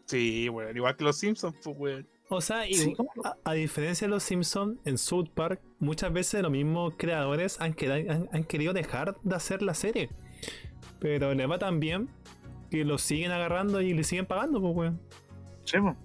Sí, 0.05 0.49
weón. 0.49 0.75
Igual 0.75 0.95
que 0.95 1.03
los 1.03 1.17
Simpsons, 1.17 1.55
pues, 1.63 1.75
weón. 1.79 2.07
O 2.31 2.41
sea, 2.41 2.67
y- 2.67 2.95
a, 3.23 3.35
a 3.43 3.53
diferencia 3.53 4.05
de 4.07 4.11
los 4.11 4.23
Simpsons, 4.23 4.77
en 4.85 4.97
South 4.97 5.29
Park, 5.33 5.61
muchas 5.79 6.11
veces 6.13 6.41
los 6.43 6.51
mismos 6.51 6.93
creadores 6.97 7.59
han, 7.59 7.73
queda- 7.73 7.95
han- 7.95 8.29
han 8.31 8.43
querido 8.43 8.73
dejar 8.73 9.15
de 9.23 9.35
hacer 9.35 9.61
la 9.61 9.73
serie. 9.73 10.09
Pero 10.99 11.33
le 11.33 11.45
va 11.47 11.57
tan 11.57 11.79
bien 11.79 12.09
que 12.69 12.83
los 12.85 13.01
siguen 13.01 13.31
agarrando 13.31 13.81
y 13.81 13.93
le 13.93 14.03
siguen 14.03 14.25
pagando, 14.25 14.59
pues, 14.61 14.75
weón. 14.75 15.01
Sí, 15.63 15.79
po. 15.79 15.95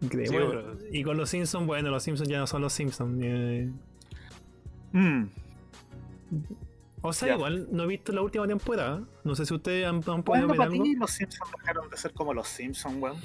Increíble. 0.00 0.26
Sí, 0.28 0.34
Bueno, 0.44 0.50
pero- 0.78 0.78
y 0.92 1.02
con 1.02 1.16
los 1.16 1.30
Simpsons, 1.30 1.66
bueno, 1.66 1.90
los 1.90 2.02
Simpsons 2.02 2.28
ya 2.28 2.38
no 2.38 2.46
son 2.46 2.62
los 2.62 2.72
Simpsons. 2.72 3.18
eh. 3.22 3.70
Mm, 4.92 5.24
O 7.06 7.12
sea, 7.12 7.28
Ya. 7.28 7.34
igual 7.34 7.68
no 7.70 7.82
he 7.82 7.86
visto 7.86 8.12
la 8.12 8.22
última 8.22 8.46
temporada. 8.46 9.02
No 9.24 9.34
sé 9.34 9.44
si 9.44 9.52
ustedes 9.52 9.86
han, 9.86 9.96
han 9.96 10.02
podido 10.02 10.24
¿Cuándo 10.24 10.48
ver 10.48 10.56
para 10.56 10.70
algo. 10.70 10.82
ti 10.84 10.94
los 10.96 11.10
Simpsons 11.10 11.50
dejaron 11.58 11.90
de 11.90 11.96
ser 11.98 12.12
como 12.14 12.32
los 12.32 12.48
Simpsons, 12.48 12.96
weón? 12.98 13.16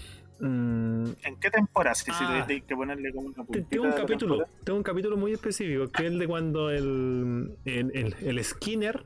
Mm, 0.41 1.11
¿En 1.23 1.35
qué 1.39 1.49
temporada? 1.49 1.95
Si, 1.95 2.05
si 2.05 2.11
Ah. 2.11 2.45
hay 2.47 2.61
que 2.61 2.75
ponerle 2.75 3.11
como 3.13 3.27
una 3.27 3.45
Tengo 3.69 3.85
un 3.85 3.91
capítulo, 3.91 4.35
temporada. 4.35 4.49
tengo 4.65 4.77
un 4.77 4.83
capítulo 4.83 5.15
muy 5.17 5.31
específico, 5.31 5.87
que 5.87 6.03
es 6.07 6.11
el 6.11 6.19
de 6.19 6.27
cuando 6.27 6.69
el, 6.71 7.55
el, 7.65 7.91
el- 7.95 8.15
el 8.21 8.43
Skinner 8.43 9.05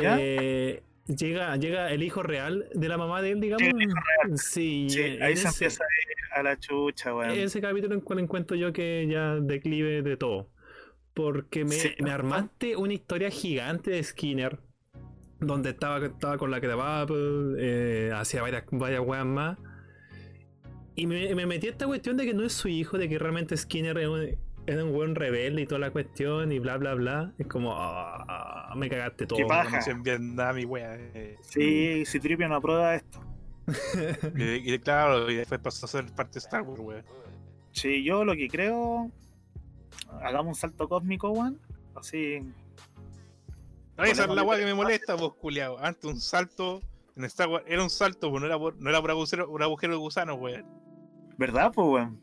¿Ya? 0.00 0.16
eh, 0.18 0.82
llega, 1.06 1.56
llega 1.56 1.90
el 1.92 2.02
hijo 2.02 2.22
real 2.22 2.68
de 2.74 2.88
la 2.88 2.96
mamá 2.98 3.22
de 3.22 3.32
él, 3.32 3.40
digamos. 3.40 3.62
Llega 3.62 3.76
el 3.78 3.88
hijo 4.30 4.36
Sí, 4.36 4.86
Sí, 4.90 5.00
ahí 5.20 5.36
se 5.36 5.48
ese, 5.48 5.64
empieza 5.64 5.84
a 5.84 5.86
ir 5.86 6.16
a 6.38 6.42
la 6.42 6.58
chucha, 6.58 7.14
weón. 7.14 7.30
ese 7.32 7.60
capítulo 7.60 7.94
en 7.94 8.00
cual 8.00 8.18
encuentro 8.20 8.56
yo 8.56 8.72
que 8.72 9.06
ya 9.08 9.36
declive 9.36 10.02
de 10.02 10.16
todo. 10.16 10.50
Porque 11.14 11.64
me, 11.64 11.72
Sí. 11.72 11.90
me 12.00 12.10
armaste 12.10 12.76
una 12.76 12.92
historia 12.92 13.30
gigante 13.30 13.90
de 13.92 14.02
Skinner. 14.02 14.58
Donde 15.40 15.70
estaba, 15.70 16.04
estaba 16.06 16.38
con 16.38 16.50
la 16.50 16.60
Crab, 16.60 17.08
eh, 17.58 18.10
hacía 18.14 18.42
varias, 18.42 18.64
varias 18.70 19.00
weas 19.00 19.26
más. 19.26 19.58
Y 20.96 21.06
me, 21.06 21.34
me 21.34 21.44
metí 21.46 21.66
a 21.66 21.70
esta 21.70 21.86
cuestión 21.86 22.16
de 22.16 22.24
que 22.24 22.34
no 22.34 22.44
es 22.44 22.52
su 22.52 22.68
hijo, 22.68 22.98
de 22.98 23.08
que 23.08 23.18
realmente 23.18 23.56
Skinner 23.56 23.98
era 23.98 24.10
un, 24.10 24.28
un 24.66 24.92
buen 24.92 25.14
rebelde 25.14 25.62
y 25.62 25.66
toda 25.66 25.80
la 25.80 25.90
cuestión 25.90 26.50
y 26.52 26.58
bla 26.60 26.78
bla 26.78 26.94
bla. 26.94 27.32
Es 27.38 27.46
como, 27.46 27.74
ah, 28.74 28.78
me 28.78 28.88
cagaste 28.88 29.26
todo. 29.26 29.38
Qué 29.38 29.46
paja. 29.46 29.80
En 29.90 30.02
Vietnam 30.02 30.58
y 30.58 30.64
wea. 30.64 30.96
eh. 30.96 31.38
Sí, 31.42 32.04
si 32.04 32.20
Tripio 32.20 32.48
no 32.48 32.56
aprueba 32.56 32.94
esto. 32.94 33.20
Y, 34.36 34.74
y 34.74 34.78
claro, 34.78 35.30
y 35.30 35.36
después 35.36 35.60
pasó 35.60 35.86
a 35.86 35.88
ser 35.88 36.06
parte 36.12 36.34
de 36.34 36.38
Star 36.40 36.62
Wars, 36.62 36.80
wea. 36.80 37.04
Sí, 37.72 38.04
yo 38.04 38.24
lo 38.24 38.34
que 38.34 38.48
creo. 38.48 39.10
Hagamos 40.20 40.48
un 40.48 40.54
salto 40.54 40.88
cósmico, 40.88 41.30
weón. 41.30 41.58
Así. 41.94 42.40
No, 43.96 44.04
esa 44.04 44.24
es 44.24 44.30
la 44.30 44.42
wea 44.42 44.58
que 44.58 44.64
me 44.64 44.74
molesta, 44.74 45.14
vos, 45.14 45.34
culiao. 45.34 45.78
Antes 45.78 46.04
un 46.04 46.20
salto 46.20 46.80
en 47.16 47.24
Star 47.24 47.48
Wars 47.48 47.64
era 47.66 47.82
un 47.82 47.90
salto, 47.90 48.30
pues 48.30 48.40
no 48.40 48.46
era 48.46 48.58
por, 48.58 48.76
no 48.80 48.90
era 48.90 49.00
por 49.00 49.10
agujero, 49.10 49.48
un 49.48 49.62
agujero 49.62 49.94
de 49.94 49.98
gusano, 49.98 50.34
weón. 50.34 50.66
¿Verdad, 51.38 51.72
pues, 51.74 51.86
weón? 51.88 52.20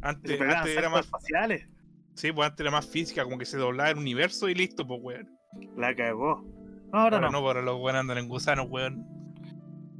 Antes, 0.00 0.40
era 0.40 0.88
más, 0.90 1.04
espaciales. 1.04 1.66
sí, 2.14 2.32
pues 2.32 2.48
antes 2.48 2.60
era 2.60 2.70
más 2.70 2.86
física, 2.86 3.24
como 3.24 3.38
que 3.38 3.44
se 3.46 3.56
doblaba 3.56 3.90
el 3.90 3.98
universo 3.98 4.48
y 4.48 4.54
listo, 4.54 4.86
pues 4.86 5.00
weón. 5.02 5.35
La 5.76 5.94
cagó. 5.94 6.44
No, 6.92 6.98
ahora, 7.00 7.16
Ahora 7.16 7.30
no. 7.30 7.40
no, 7.40 7.46
ahora 7.46 7.62
los 7.62 7.80
weón 7.80 7.96
andan 7.96 8.18
en 8.18 8.28
gusanos, 8.28 8.66
weón. 8.70 9.06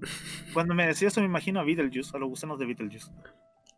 Cuando 0.54 0.75
me 0.75 0.86
decía 0.86 1.08
eso, 1.08 1.20
me 1.20 1.26
imagino 1.26 1.60
a 1.60 1.64
Beetlejuice, 1.64 2.16
a 2.16 2.20
los 2.20 2.28
gusanos 2.28 2.58
de 2.58 2.66
Beetlejuice. 2.66 3.10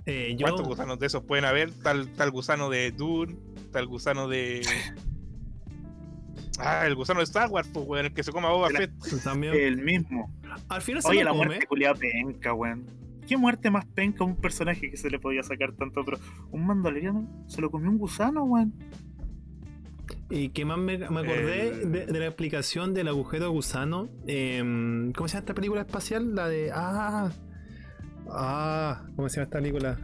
Eh, 0.07 0.37
yo, 0.39 0.47
¿Cuántos 0.47 0.67
gusanos 0.69 0.99
de 0.99 1.07
esos 1.07 1.23
pueden 1.25 1.45
haber? 1.45 1.73
Tal, 1.83 2.11
tal 2.13 2.31
gusano 2.31 2.71
de 2.71 2.93
Dune, 2.93 3.37
tal 3.73 3.87
gusano 3.87 4.29
de. 4.29 4.63
Ah, 6.61 6.87
el 6.87 6.97
gusano 6.97 7.21
de 7.21 7.25
Star 7.25 7.49
Wars, 7.51 7.69
pues, 7.73 7.87
weón, 7.87 8.07
el 8.07 8.13
que 8.13 8.25
se 8.25 8.33
coma 8.33 8.51
Boba 8.51 8.69
La- 8.71 8.81
Fett. 8.81 8.93
también. 9.25 9.55
El 9.55 9.79
mismo. 9.83 10.33
Al 10.69 10.83
final 10.83 11.03
se 11.03 11.09
Oye, 11.11 11.23
la 11.25 11.31
come. 11.31 11.47
muerte 11.47 11.67
culiada 11.67 11.95
penca, 11.95 12.53
weón. 12.53 12.85
¿Qué 13.29 13.37
muerte 13.37 13.71
más 13.71 13.85
penca 13.87 14.25
a 14.25 14.27
un 14.27 14.35
personaje 14.37 14.91
que 14.91 14.97
se 14.97 15.09
le 15.11 15.21
podía 15.21 15.43
sacar 15.45 15.73
tanto? 15.73 16.05
Pero 16.05 16.19
un 16.51 16.67
mandaloriano 16.67 17.45
se 17.47 17.61
lo 17.61 17.71
comió 17.71 17.91
un 17.91 17.99
gusano, 17.99 18.43
weón. 18.43 18.75
Y 20.31 20.51
que 20.51 20.65
más 20.65 20.79
me, 20.79 20.99
me 20.99 21.05
acordé 21.21 21.69
El- 21.69 21.93
de, 21.93 22.07
de 22.07 22.19
la 22.19 22.27
explicación 22.27 22.95
del 22.95 23.09
agujero 23.09 23.51
gusano. 23.51 24.09
em, 24.27 25.13
¿Cómo 25.13 25.29
se 25.29 25.35
llama 25.35 25.41
esta 25.41 25.55
película 25.55 25.81
espacial? 25.83 26.35
La 26.35 26.49
de. 26.49 26.71
Ah. 26.75 27.31
Ah. 28.31 29.03
¿Cómo 29.17 29.29
se 29.29 29.37
llama 29.37 29.45
esta 29.45 29.59
película? 29.59 29.99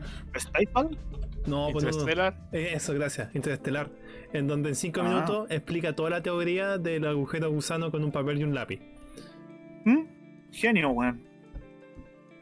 No, 1.46 1.68
pues 1.72 1.84
no, 1.84 1.90
no. 1.90 1.96
Interstellar. 1.98 2.48
Eh, 2.52 2.72
Eso, 2.74 2.94
gracias. 2.94 3.34
Interestelar. 3.34 3.90
En 4.32 4.46
donde 4.48 4.70
en 4.70 4.74
5 4.74 5.00
Ah. 5.02 5.08
minutos 5.08 5.46
explica 5.50 5.94
toda 5.94 6.10
la 6.10 6.22
teoría 6.22 6.78
del 6.78 7.06
agujero 7.06 7.50
gusano 7.50 7.90
con 7.90 8.02
un 8.02 8.10
papel 8.12 8.38
y 8.40 8.44
un 8.44 8.54
lápiz. 8.54 8.80
¿Mm? 9.84 10.04
Genio, 10.52 10.90
weón. 10.90 11.22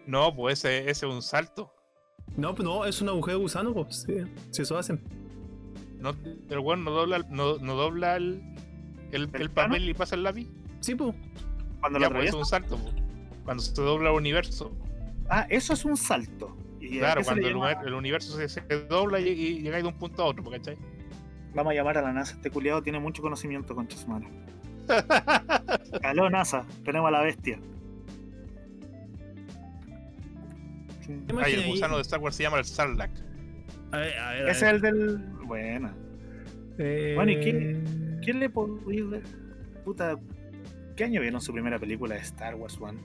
No, 0.07 0.35
pues 0.35 0.61
ese, 0.65 0.79
ese 0.91 1.07
es 1.07 1.13
un 1.13 1.23
salto. 1.23 1.73
No, 2.37 2.55
pues 2.55 2.65
no, 2.67 2.85
es 2.85 3.01
un 3.03 3.09
agujero 3.09 3.41
gusano, 3.41 3.75
pues. 3.75 4.03
Sí, 4.07 4.15
sí, 4.51 4.63
eso 4.63 4.79
hacen. 4.79 5.01
No, 6.03 6.15
el 6.51 6.59
weón 6.59 6.85
no 6.85 6.91
dobla, 6.91 7.25
no, 7.31 7.59
no 7.59 7.75
dobla 7.75 8.17
el, 8.17 8.43
el, 9.13 9.31
¿El 9.33 9.51
papel 9.51 9.89
y 9.89 9.95
pasa 9.95 10.15
el 10.17 10.25
lápiz. 10.25 10.49
Sí, 10.81 10.95
pues. 10.95 11.15
Cuando 11.81 11.99
lo 11.99 12.07
Ya, 12.07 12.11
pues 12.15 12.29
eso 12.29 12.41
es 12.43 12.53
atraviesa. 12.53 12.75
un 12.75 12.79
salto, 12.79 12.79
pues. 12.79 12.95
Cuando 13.45 13.63
se 13.63 13.81
dobla 13.83 14.11
el 14.11 14.17
universo. 14.17 14.77
Ah, 15.29 15.47
eso 15.49 15.73
es 15.73 15.85
un 15.85 15.97
salto. 15.97 16.57
¿Y 16.81 16.97
a 16.99 17.01
Claro, 17.01 17.23
cuando 17.25 17.47
el, 17.47 17.55
llama? 17.55 17.71
univer- 17.73 17.87
el 17.87 17.95
universo 17.95 18.37
se, 18.37 18.49
se 18.49 18.61
dobla 18.89 19.21
y, 19.21 19.29
y 19.29 19.61
llegáis 19.63 19.85
de 19.85 19.89
un 19.89 19.95
punto 19.97 20.23
a 20.23 20.27
otro, 20.27 20.43
¿cachai? 20.51 20.77
Vamos 21.55 21.71
a 21.71 21.75
llamar 21.75 21.99
a 21.99 22.03
la 22.03 22.13
NASA. 22.13 22.35
Este 22.35 22.51
culiado 22.51 22.83
tiene 22.83 22.99
mucho 22.99 23.23
conocimiento 23.23 23.75
con 23.75 23.87
Chasmana. 23.87 24.29
Aló, 26.03 26.29
NASA. 26.31 26.65
Tenemos 26.85 27.09
a 27.09 27.13
la 27.13 27.21
bestia. 27.23 27.61
¿Te 31.07 31.13
Ay, 31.13 31.25
imaginas 31.29 31.49
el 31.53 31.61
ahí? 31.65 31.71
gusano 31.71 31.97
de 31.97 32.03
Star 32.03 32.21
Wars 32.21 32.37
se 32.37 32.43
llama 32.43 32.59
el 32.59 32.65
Sarlacc. 32.65 33.13
A 33.93 33.99
ver, 33.99 34.19
a 34.19 34.31
ver, 34.33 34.47
a 34.47 34.51
Ese 34.51 34.67
es 34.67 34.73
el 34.73 34.81
del. 34.81 35.19
Buena. 35.45 35.95
Eh, 36.79 37.13
Bueno, 37.15 37.33
¿y 37.33 37.37
quién- 37.37 38.21
¿Quién 38.23 38.39
le 38.41 38.49
podría? 38.51 39.21
Puta. 39.85 40.17
¿Qué 40.97 41.05
año 41.05 41.21
vieron 41.21 41.41
su 41.41 41.53
primera 41.53 41.79
película 41.79 42.15
de 42.15 42.21
Star 42.21 42.55
Wars, 42.55 42.79
One? 42.81 42.99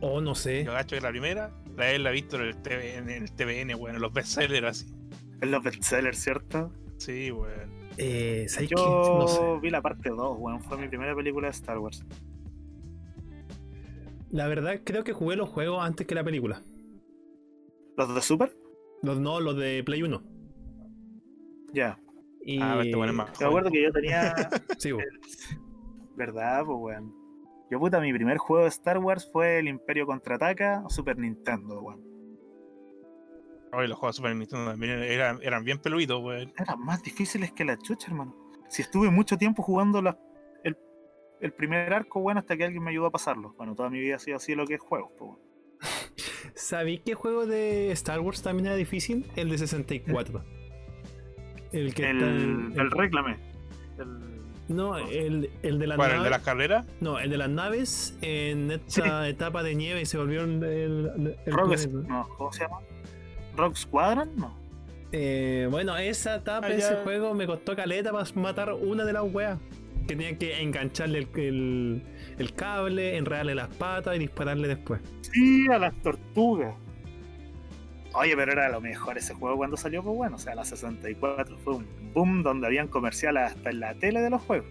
Oh, 0.00 0.20
no 0.20 0.34
sé. 0.34 0.64
Yo 0.64 0.72
gacho 0.72 0.96
que 0.96 1.02
la 1.02 1.10
primera, 1.10 1.50
la 1.76 1.90
él 1.92 2.02
la 2.04 2.10
he 2.10 2.12
visto 2.14 2.36
en 2.36 2.42
el, 2.48 2.56
TV, 2.62 2.96
en 2.96 3.10
el 3.10 3.30
TVN, 3.32 3.74
weón, 3.74 3.96
en 3.96 4.02
los 4.02 4.12
bestsellers 4.12 4.66
así. 4.66 4.86
Es 5.40 5.48
los 5.48 5.62
bestsellers, 5.62 6.18
¿cierto? 6.18 6.72
Sí, 6.96 7.30
weón. 7.30 7.70
Eh. 7.98 8.46
Yo 8.68 9.18
No 9.20 9.28
sé. 9.28 9.40
vi 9.60 9.70
la 9.70 9.82
parte 9.82 10.08
2, 10.08 10.36
weón. 10.38 10.60
Fue 10.62 10.78
mi 10.78 10.88
primera 10.88 11.14
película 11.14 11.48
de 11.48 11.52
Star 11.52 11.78
Wars. 11.78 12.04
La 14.30 14.46
verdad, 14.48 14.80
creo 14.82 15.04
que 15.04 15.12
jugué 15.12 15.36
los 15.36 15.48
juegos 15.50 15.84
antes 15.84 16.06
que 16.06 16.14
la 16.14 16.24
película. 16.24 16.62
¿Los 17.98 18.14
de 18.14 18.22
Super? 18.22 18.56
Los 19.02 19.18
no, 19.18 19.40
los 19.40 19.56
de 19.56 19.82
Play 19.84 20.02
1. 20.02 20.22
Ya. 21.72 21.98
Y... 22.44 22.60
Ah, 22.60 22.80
este 22.82 22.96
weón 22.96 23.08
es 23.10 23.14
más 23.14 23.40
Me 23.40 23.46
acuerdo 23.46 23.70
que 23.70 23.82
yo 23.82 23.92
tenía. 23.92 24.34
Sí. 24.78 24.90
¿Verdad, 26.16 26.64
pues, 26.64 26.78
weón? 26.80 27.14
Yo, 27.70 27.78
puta, 27.80 28.00
mi 28.00 28.12
primer 28.12 28.36
juego 28.36 28.64
de 28.64 28.68
Star 28.68 28.98
Wars 28.98 29.28
fue 29.32 29.58
el 29.58 29.68
Imperio 29.68 30.06
Contraataca 30.06 30.84
Super 30.88 31.18
Nintendo, 31.18 31.80
weón. 31.80 32.00
Oye, 33.72 33.88
los 33.88 33.98
juegos 33.98 34.16
de 34.16 34.18
Super 34.18 34.36
Nintendo 34.36 34.70
también 34.70 35.02
eran, 35.02 35.38
eran 35.42 35.64
bien 35.64 35.78
peluditos, 35.78 36.22
weón. 36.22 36.52
Eran 36.58 36.80
más 36.80 37.02
difíciles 37.02 37.52
que 37.52 37.64
la 37.64 37.78
chucha, 37.78 38.08
hermano. 38.08 38.36
Si 38.68 38.82
estuve 38.82 39.10
mucho 39.10 39.36
tiempo 39.38 39.62
jugando 39.62 40.02
la- 40.02 40.18
el, 40.64 40.76
el 41.40 41.52
primer 41.54 41.92
arco, 41.92 42.20
bueno, 42.20 42.40
hasta 42.40 42.56
que 42.56 42.64
alguien 42.64 42.82
me 42.84 42.90
ayudó 42.90 43.06
a 43.06 43.10
pasarlo. 43.10 43.54
Bueno, 43.56 43.74
toda 43.74 43.88
mi 43.90 43.98
vida 44.00 44.16
ha 44.16 44.18
sido 44.18 44.36
así 44.36 44.54
lo 44.54 44.66
que 44.66 44.74
es 44.74 44.80
juegos, 44.80 45.10
pues, 45.18 45.30
weón. 45.30 45.40
¿Sabí 46.54 46.98
qué 46.98 47.14
juego 47.14 47.46
de 47.46 47.90
Star 47.92 48.20
Wars 48.20 48.42
también 48.42 48.66
era 48.66 48.76
difícil? 48.76 49.26
El 49.36 49.50
de 49.50 49.58
64. 49.58 50.42
El 51.72 51.94
que 51.94 52.10
El, 52.10 52.16
está 52.18 52.28
en- 52.30 52.74
el 52.80 52.90
réclame. 52.90 53.36
El- 53.98 54.32
No, 54.74 54.96
el, 54.96 55.50
el 55.62 55.78
de 55.78 55.86
las 55.86 55.96
¿Cuál? 55.96 56.10
¿El 56.10 56.16
de 56.16 56.18
naves. 56.18 56.30
las 56.30 56.42
carreras? 56.42 56.86
No, 57.00 57.18
el 57.18 57.30
de 57.30 57.36
las 57.38 57.50
naves 57.50 58.16
en 58.22 58.70
esta 58.70 59.28
etapa 59.28 59.62
de 59.62 59.74
nieve 59.74 60.02
y 60.02 60.06
se 60.06 60.16
volvieron 60.18 60.62
el, 60.64 61.36
el 61.44 61.52
Rogue, 61.52 61.76
planeta. 61.76 62.08
no, 62.08 62.28
¿cómo 62.36 62.52
se 62.52 62.60
llama? 62.64 62.78
Rogue 63.56 63.76
Squadron, 63.76 64.30
no. 64.36 64.54
Eh, 65.14 65.68
bueno, 65.70 65.96
esa 65.98 66.36
etapa, 66.36 66.68
Ah, 66.68 66.72
ese 66.72 66.96
juego 67.04 67.34
me 67.34 67.46
costó 67.46 67.76
caleta 67.76 68.12
para 68.12 68.24
matar 68.36 68.72
una 68.72 69.04
de 69.04 69.12
las 69.12 69.24
weas. 69.30 69.58
Que 70.06 70.16
tenía 70.16 70.36
que 70.38 70.60
engancharle 70.60 71.18
el, 71.18 71.28
el- 71.40 72.02
el 72.38 72.52
cable, 72.54 73.16
enredarle 73.16 73.54
las 73.54 73.68
patas 73.68 74.16
y 74.16 74.18
dispararle 74.18 74.68
después. 74.68 75.00
Sí, 75.20 75.66
a 75.70 75.78
las 75.78 75.94
tortugas. 76.02 76.74
Oye, 78.14 78.36
pero 78.36 78.52
era 78.52 78.68
lo 78.68 78.80
mejor 78.80 79.16
ese 79.16 79.32
juego 79.32 79.56
cuando 79.56 79.76
salió, 79.76 80.02
pues 80.02 80.14
bueno, 80.16 80.36
o 80.36 80.38
sea, 80.38 80.54
la 80.54 80.64
64 80.64 81.56
fue 81.58 81.76
un 81.76 81.86
boom 82.12 82.42
donde 82.42 82.66
habían 82.66 82.88
comerciales 82.88 83.44
hasta 83.44 83.70
en 83.70 83.80
la 83.80 83.94
tele 83.94 84.20
de 84.20 84.28
los 84.30 84.42
juegos. 84.42 84.66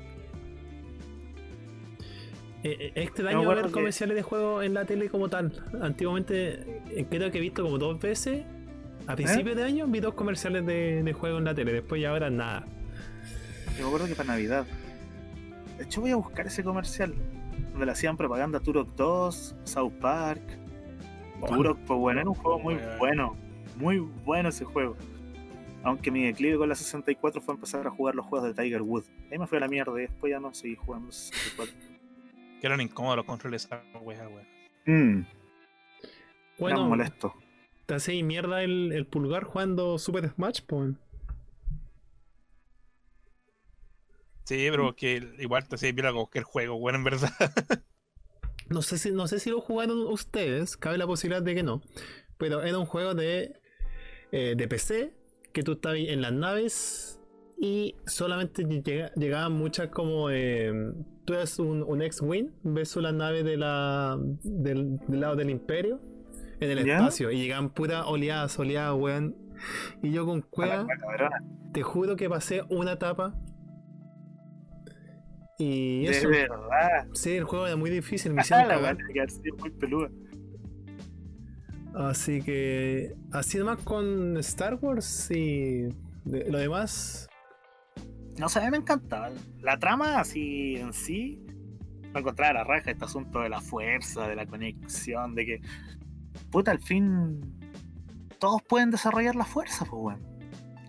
Eh, 2.63 2.77
eh, 2.79 2.91
es 2.93 3.03
extraño 3.07 3.39
acuerdo 3.41 3.55
ver 3.63 3.65
que- 3.65 3.71
comerciales 3.71 4.15
de 4.15 4.21
juegos 4.21 4.63
en 4.65 4.73
la 4.75 4.85
tele 4.85 5.09
como 5.09 5.29
tal. 5.29 5.51
Antiguamente, 5.81 6.81
eh, 6.91 7.05
creo 7.09 7.31
que 7.31 7.39
he 7.39 7.41
visto 7.41 7.63
como 7.63 7.77
dos 7.79 7.99
veces. 7.99 8.43
A 9.07 9.15
principios 9.15 9.55
de 9.55 9.63
año 9.63 9.87
vi 9.87 9.99
dos 9.99 10.13
comerciales 10.13 10.63
de, 10.67 11.01
de 11.01 11.13
juego 11.13 11.39
en 11.39 11.45
la 11.45 11.55
tele, 11.55 11.73
después 11.73 11.99
ya 11.99 12.11
ahora 12.11 12.29
nada. 12.29 12.67
Yo 13.75 13.81
me 13.83 13.87
acuerdo 13.87 14.05
que 14.07 14.13
para 14.13 14.27
Navidad. 14.27 14.67
De 15.81 15.85
hecho, 15.87 16.01
voy 16.01 16.11
a 16.11 16.15
buscar 16.15 16.45
ese 16.45 16.63
comercial 16.63 17.11
donde 17.71 17.87
le 17.87 17.91
hacían 17.91 18.15
propaganda 18.15 18.59
Turok 18.59 18.89
2, 18.95 19.55
South 19.63 19.93
Park 19.99 20.39
Turok, 21.47 21.79
pues 21.87 21.99
bueno, 21.99 22.19
era 22.21 22.29
un 22.29 22.35
juego 22.35 22.59
muy 22.59 22.75
Weón. 22.75 22.97
bueno. 22.99 23.37
Muy 23.77 23.97
bueno 23.97 24.49
ese 24.49 24.63
juego. 24.63 24.95
Aunque 25.83 26.11
mi 26.11 26.23
declive 26.23 26.59
con 26.59 26.69
la 26.69 26.75
64 26.75 27.41
fue 27.41 27.55
empezar 27.55 27.87
a 27.87 27.89
jugar 27.89 28.13
los 28.13 28.27
juegos 28.27 28.47
de 28.55 28.61
Tiger 28.63 28.83
Woods. 28.83 29.09
Ahí 29.31 29.39
me 29.39 29.47
fue 29.47 29.57
a 29.57 29.61
la 29.61 29.67
mierda 29.67 29.91
y 29.97 30.01
después 30.05 30.29
ya 30.29 30.39
no 30.39 30.53
seguí 30.53 30.75
jugando 30.75 31.11
64. 31.11 31.73
Que 32.59 32.67
eran 32.67 32.79
incómodos 32.79 33.17
los 33.17 33.25
controles 33.25 33.65
esa 33.65 33.81
wea, 34.03 34.27
weón. 34.27 34.45
Mmm, 34.85 35.25
Bueno, 36.59 36.87
molesto. 36.87 37.33
te 37.87 37.95
hace 37.95 38.21
mierda 38.21 38.61
el, 38.61 38.91
el 38.91 39.07
pulgar 39.07 39.45
jugando 39.45 39.97
Super 39.97 40.29
Smash, 40.29 40.59
pues. 40.67 40.93
Sí, 44.43 44.67
pero 44.71 44.95
que 44.95 45.23
igual 45.39 45.67
te 45.67 45.75
hace 45.75 45.91
bien 45.91 46.13
cualquier 46.13 46.43
juego, 46.43 46.75
weón, 46.75 46.95
en 46.95 47.03
verdad. 47.03 47.29
No 48.69 48.81
sé 48.81 48.97
si, 48.97 49.11
no 49.11 49.27
sé 49.27 49.39
si 49.39 49.49
lo 49.49 49.59
jugaron 49.59 50.07
ustedes, 50.07 50.77
cabe 50.77 50.97
la 50.97 51.05
posibilidad 51.05 51.41
de 51.43 51.55
que 51.55 51.61
no. 51.63 51.81
Pero 52.37 52.61
era 52.63 52.77
un 52.77 52.85
juego 52.85 53.13
de, 53.13 53.59
eh, 54.31 54.53
de 54.55 54.67
PC 54.69 55.13
que 55.51 55.61
tú 55.61 55.73
estabas 55.73 55.97
en 55.99 56.21
las 56.21 56.31
naves 56.31 57.19
y 57.59 57.95
solamente 58.05 58.63
llega- 58.63 59.11
llegaban 59.15 59.51
muchas 59.51 59.89
como. 59.89 60.29
eh, 60.29 60.71
tú 61.25 61.33
eres 61.33 61.59
un, 61.59 61.83
un 61.83 62.01
X-Wing, 62.01 62.47
ves 62.63 62.95
las 62.95 63.13
naves 63.13 63.43
de 63.43 63.57
la, 63.57 64.17
del, 64.41 64.97
del 65.05 65.19
lado 65.19 65.35
del 65.35 65.49
Imperio 65.49 65.99
en 66.61 66.71
el 66.71 66.85
¿Ya? 66.85 66.95
espacio 66.99 67.29
y 67.29 67.41
llegaban 67.41 67.71
puras 67.71 68.05
oleadas, 68.07 68.57
oleadas, 68.57 68.95
weón. 68.97 69.35
Y 70.01 70.11
yo 70.13 70.25
con 70.25 70.39
la 70.39 70.45
cueva, 70.49 70.87
te 71.73 71.83
juro 71.83 72.15
que 72.15 72.29
pasé 72.29 72.63
una 72.69 72.93
etapa. 72.93 73.35
Y 75.63 76.05
De 76.07 76.25
verdad. 76.27 77.07
sí, 77.13 77.33
el 77.33 77.43
juego 77.43 77.67
era 77.67 77.75
muy 77.75 77.89
difícil, 77.91 78.33
me 78.33 78.41
hicieron 78.41 78.67
la 78.67 78.75
cagar. 78.75 78.97
muy 79.59 79.69
peluda. 79.71 80.09
Así 81.93 82.41
que 82.41 83.13
así 83.33 83.57
nomás 83.57 83.77
con 83.83 84.37
Star 84.37 84.75
Wars 84.81 85.29
y 85.31 85.89
de- 86.25 86.49
lo 86.49 86.57
demás. 86.57 87.27
No 88.39 88.47
sé, 88.49 88.59
a 88.59 88.63
mí 88.65 88.71
me 88.71 88.77
encantaba. 88.77 89.29
La 89.61 89.77
trama 89.77 90.19
así 90.19 90.77
en 90.77 90.93
sí, 90.93 91.45
me 92.13 92.21
encontraba 92.21 92.53
la 92.53 92.63
raja 92.63 92.91
este 92.91 93.05
asunto 93.05 93.41
de 93.41 93.49
la 93.49 93.59
fuerza, 93.59 94.27
de 94.27 94.35
la 94.35 94.45
conexión, 94.45 95.35
de 95.35 95.45
que, 95.45 95.61
puta, 96.49 96.71
al 96.71 96.79
fin 96.79 97.41
todos 98.39 98.61
pueden 98.63 98.89
desarrollar 98.89 99.35
la 99.35 99.45
fuerza, 99.45 99.85
pues, 99.85 100.01
weón. 100.17 100.31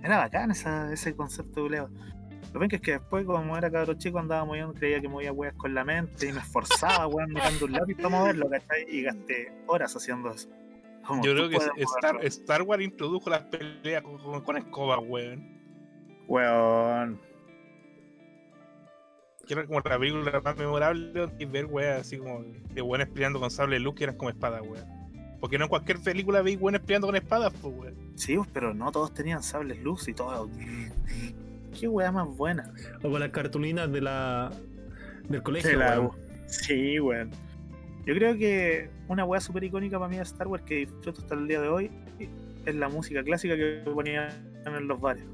Era 0.05 0.19
bacán 0.19 0.51
esa, 0.53 0.93
ese 0.93 1.15
concepto 1.15 1.65
de 1.65 1.71
Leo. 1.71 1.91
Lo 2.53 2.61
ven 2.61 2.69
que 2.69 2.77
es 2.77 2.83
que 2.83 2.93
después, 2.93 3.25
como 3.25 3.57
era 3.57 3.71
cabro 3.71 3.95
chico, 3.95 4.19
andaba 4.19 4.45
moviendo, 4.45 4.75
creía 4.75 5.01
que 5.01 5.09
movía 5.09 5.33
weas 5.33 5.55
con 5.55 5.75
la 5.75 5.85
mente 5.85 6.29
y 6.29 6.33
me 6.33 6.41
esforzaba, 6.41 7.07
weón, 7.07 7.31
mirando 7.31 7.65
un 7.65 7.73
lápiz 7.73 7.95
para 7.97 8.09
moverlo, 8.11 8.51
¿cachai? 8.51 8.85
Y 8.89 9.03
gasté 9.03 9.53
horas 9.67 9.97
haciendo 9.97 10.31
eso. 10.31 10.51
Como, 11.07 11.25
Yo 11.25 11.33
creo 11.33 11.49
que 11.49 11.59
Star, 12.27 12.63
Wars 12.63 12.83
introdujo 12.83 13.31
las 13.31 13.45
peleas 13.45 14.03
con, 14.03 14.19
con, 14.19 14.41
con 14.43 14.57
escobas, 14.59 15.01
weón. 15.03 15.49
Weón. 16.29 17.21
Que 19.47 19.55
era 19.55 19.67
como 19.67 19.81
la 19.81 19.99
película 19.99 20.41
más 20.41 20.57
memorable 20.57 21.29
y 21.39 21.45
ver, 21.47 21.65
weón, 21.67 22.01
así 22.01 22.19
como 22.19 22.45
de 22.45 22.83
weones 22.83 23.09
peleando 23.09 23.41
con 23.41 23.51
sable 23.51 23.81
luz 23.81 23.95
que 23.95 24.05
eran 24.05 24.17
como 24.17 24.29
espadas, 24.29 24.61
weón. 24.61 24.87
Porque 25.41 25.57
no 25.59 25.65
en 25.65 25.71
cualquier 25.71 26.01
película 26.01 26.43
veis 26.43 26.61
weones 26.61 26.83
peleando 26.83 27.09
con 27.09 27.17
espadas, 27.17 27.53
pues, 27.63 27.75
weón. 27.75 28.13
Sí, 28.15 28.39
pero 28.53 28.75
no 28.75 28.93
todos 28.93 29.15
tenían 29.15 29.43
sables 29.43 29.79
luz 29.83 30.07
y 30.07 30.13
todo. 30.13 30.51
Qué 31.79 31.89
weá 31.89 32.13
más 32.13 32.29
buena. 32.37 32.73
O 33.03 33.11
con 33.11 33.21
las 33.21 33.31
cartulinas 33.31 33.91
de 33.93 34.01
la 34.01 34.51
del 35.29 35.43
colegio. 35.43 35.71
Sí, 35.71 35.77
la- 35.77 36.01
weón. 36.01 36.11
Sí, 36.47 37.01
weón. 37.01 37.31
Yo 38.05 38.15
creo 38.15 38.37
que 38.37 38.91
una 39.09 39.25
weá 39.25 39.41
súper 39.41 39.65
icónica 39.65 39.99
para 39.99 40.09
mí 40.11 40.17
de 40.17 40.23
Star 40.23 40.49
Wars 40.49 40.63
que 40.65 40.75
disfruto 40.77 41.21
hasta 41.23 41.35
el 41.35 41.47
día 41.47 41.61
de 41.61 41.69
hoy 41.69 41.91
es 42.67 42.75
la 42.75 42.89
música 42.89 43.23
clásica 43.23 43.57
que 43.57 43.83
ponían 43.93 44.29
en 44.67 44.89
los 44.89 45.01
bares. 45.01 45.25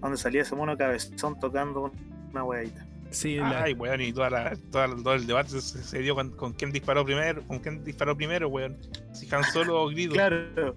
Donde 0.00 0.16
salía 0.16 0.42
ese 0.42 0.54
mono 0.56 0.76
cabezón 0.76 1.38
tocando 1.38 1.92
una 2.32 2.44
weadita. 2.44 2.84
Sí, 3.10 3.36
la- 3.36 3.62
Ay, 3.62 3.72
weón, 3.72 4.00
y 4.02 4.12
toda 4.12 4.28
la, 4.30 4.56
toda, 4.70 4.88
todo 4.88 5.14
el 5.14 5.26
debate 5.26 5.48
se, 5.60 5.60
se 5.82 5.98
dio 6.00 6.14
con, 6.14 6.30
con 6.32 6.52
quién 6.52 6.70
disparó 6.72 7.04
primero, 7.04 7.42
con 7.46 7.58
quién 7.60 7.82
disparó 7.82 8.16
primero, 8.16 8.48
weón. 8.48 8.76
Si 9.12 9.26
Han 9.34 9.44
Solo 9.44 9.82
o 9.82 9.88
Grido. 9.88 10.12
Claro. 10.12 10.76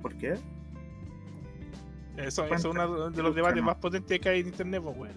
¿Por 0.00 0.14
qué? 0.16 0.34
Eso, 2.22 2.44
eso 2.44 2.54
es 2.54 2.64
uno 2.64 3.10
de 3.10 3.22
los 3.22 3.34
debates 3.34 3.62
más 3.62 3.76
potentes 3.76 4.18
que 4.20 4.28
hay 4.28 4.40
en 4.40 4.48
internet, 4.48 4.82
pues, 4.82 4.96
weón. 4.96 5.14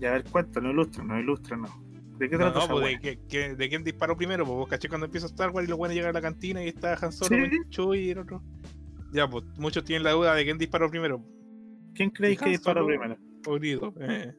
Ya 0.00 0.10
a 0.10 0.12
ver, 0.14 0.24
cuéntanos, 0.24 0.72
ilústranos, 0.72 1.20
ilústranos. 1.20 1.70
¿De 2.18 2.28
qué 2.30 2.36
No, 2.36 2.44
trata 2.52 2.58
no, 2.58 2.64
esa 2.64 2.72
pues 2.72 3.02
de, 3.02 3.18
que, 3.28 3.54
de 3.54 3.68
quién 3.68 3.84
disparó 3.84 4.16
primero, 4.16 4.44
pues 4.44 4.56
vos 4.56 4.68
caché 4.68 4.88
cuando 4.88 5.06
empieza 5.06 5.26
Star 5.26 5.50
Wars 5.50 5.66
y 5.66 5.70
los 5.70 5.78
buenos 5.78 5.94
llegan 5.94 6.10
a 6.10 6.12
la 6.14 6.22
cantina 6.22 6.62
y 6.64 6.68
está 6.68 6.94
Han 7.00 7.12
Solo, 7.12 7.44
Sí. 7.46 7.58
Chewie 7.70 8.00
y 8.02 8.10
el 8.10 8.18
otro. 8.18 8.42
Ya, 9.12 9.28
pues 9.28 9.44
muchos 9.58 9.84
tienen 9.84 10.02
la 10.02 10.12
duda 10.12 10.34
de 10.34 10.44
quién 10.44 10.58
disparó 10.58 10.90
primero, 10.90 11.22
¿Quién 11.94 12.10
creéis 12.10 12.38
que 12.38 12.50
disparó 12.50 12.86
primero? 12.86 13.16
o 13.46 13.54
Grido. 13.54 13.94
Eh. 14.00 14.34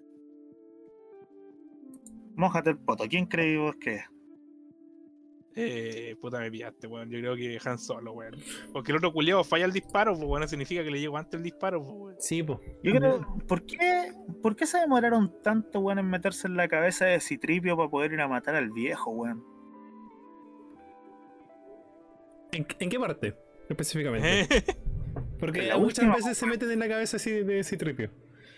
Mójate 2.36 2.72
el 2.72 2.78
poto. 2.78 3.06
¿Quién 3.10 3.26
creéis 3.26 3.60
vos 3.60 3.76
que 3.80 3.96
es? 3.96 4.04
Eh, 5.60 6.16
puta 6.22 6.40
me 6.40 6.52
pillaste, 6.52 6.86
weón. 6.88 7.10
Yo 7.10 7.20
creo 7.20 7.36
que 7.36 7.58
Han 7.66 7.80
Solo, 7.80 8.14
weón. 8.14 8.36
Porque 8.72 8.92
el 8.92 8.98
otro 8.98 9.12
culiado 9.12 9.44
falla 9.44 9.66
el 9.66 9.72
disparo, 9.74 10.14
pues 10.16 10.28
bueno, 10.28 10.48
significa 10.48 10.84
que 10.84 10.92
le 10.92 11.00
llegó 11.00 11.18
antes 11.18 11.34
el 11.38 11.44
disparo, 11.44 11.82
pues 11.84 11.94
weón. 11.96 12.16
sí, 12.20 12.44
po. 12.44 12.62
Yo 12.84 12.92
creo, 12.94 13.26
¿por 13.48 13.66
qué, 13.66 14.12
¿por 14.44 14.56
qué 14.56 14.68
se 14.68 14.78
demoraron 14.80 15.34
tanto, 15.42 15.80
weón, 15.80 15.98
en 16.00 16.06
meterse 16.10 16.48
en 16.48 16.56
la 16.58 16.68
cabeza 16.68 17.06
de 17.06 17.20
Citripio 17.20 17.76
para 17.76 17.90
poder 17.90 18.14
ir 18.14 18.22
a 18.22 18.28
matar 18.28 18.56
al 18.56 18.70
viejo, 18.72 19.10
weón? 19.12 19.44
¿En, 22.52 22.66
en 22.80 22.90
qué 22.90 23.00
parte? 23.00 23.36
Específicamente. 23.70 24.48
Porque 25.40 25.64
la 25.64 25.78
muchas 25.78 26.00
última, 26.00 26.16
veces 26.16 26.38
se 26.38 26.46
meten 26.46 26.72
en 26.72 26.80
la 26.80 26.88
cabeza 26.88 27.18
así 27.18 27.32
de 27.32 27.64
Citripio. 27.64 28.12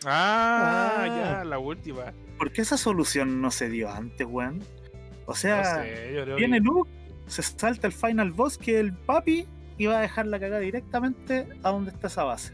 ah, 0.06 0.96
Ah. 0.98 1.08
ya, 1.40 1.46
la 1.46 1.60
última. 1.60 2.14
¿Por 2.38 2.52
qué 2.52 2.62
esa 2.62 2.78
solución 2.78 3.42
no 3.42 3.52
se 3.52 3.70
dio 3.70 3.90
antes, 3.90 4.28
weón? 4.30 4.60
O 5.30 5.34
No 5.34 5.36
sea, 5.36 5.84
sé, 5.84 6.12
yo 6.16 6.24
creo 6.24 6.36
viene 6.38 6.58
que... 6.58 6.64
Luke, 6.64 6.90
se 7.28 7.44
salta 7.44 7.86
el 7.86 7.94
final 7.94 8.32
boss 8.32 8.58
que 8.58 8.80
el 8.80 8.94
papi 8.94 9.46
iba 9.78 9.96
a 10.00 10.02
dejar 10.02 10.26
la 10.26 10.40
cagada 10.40 10.60
directamente 10.60 11.46
a 11.62 11.70
donde 11.70 11.92
está 11.92 12.08
esa 12.08 12.24
base. 12.24 12.54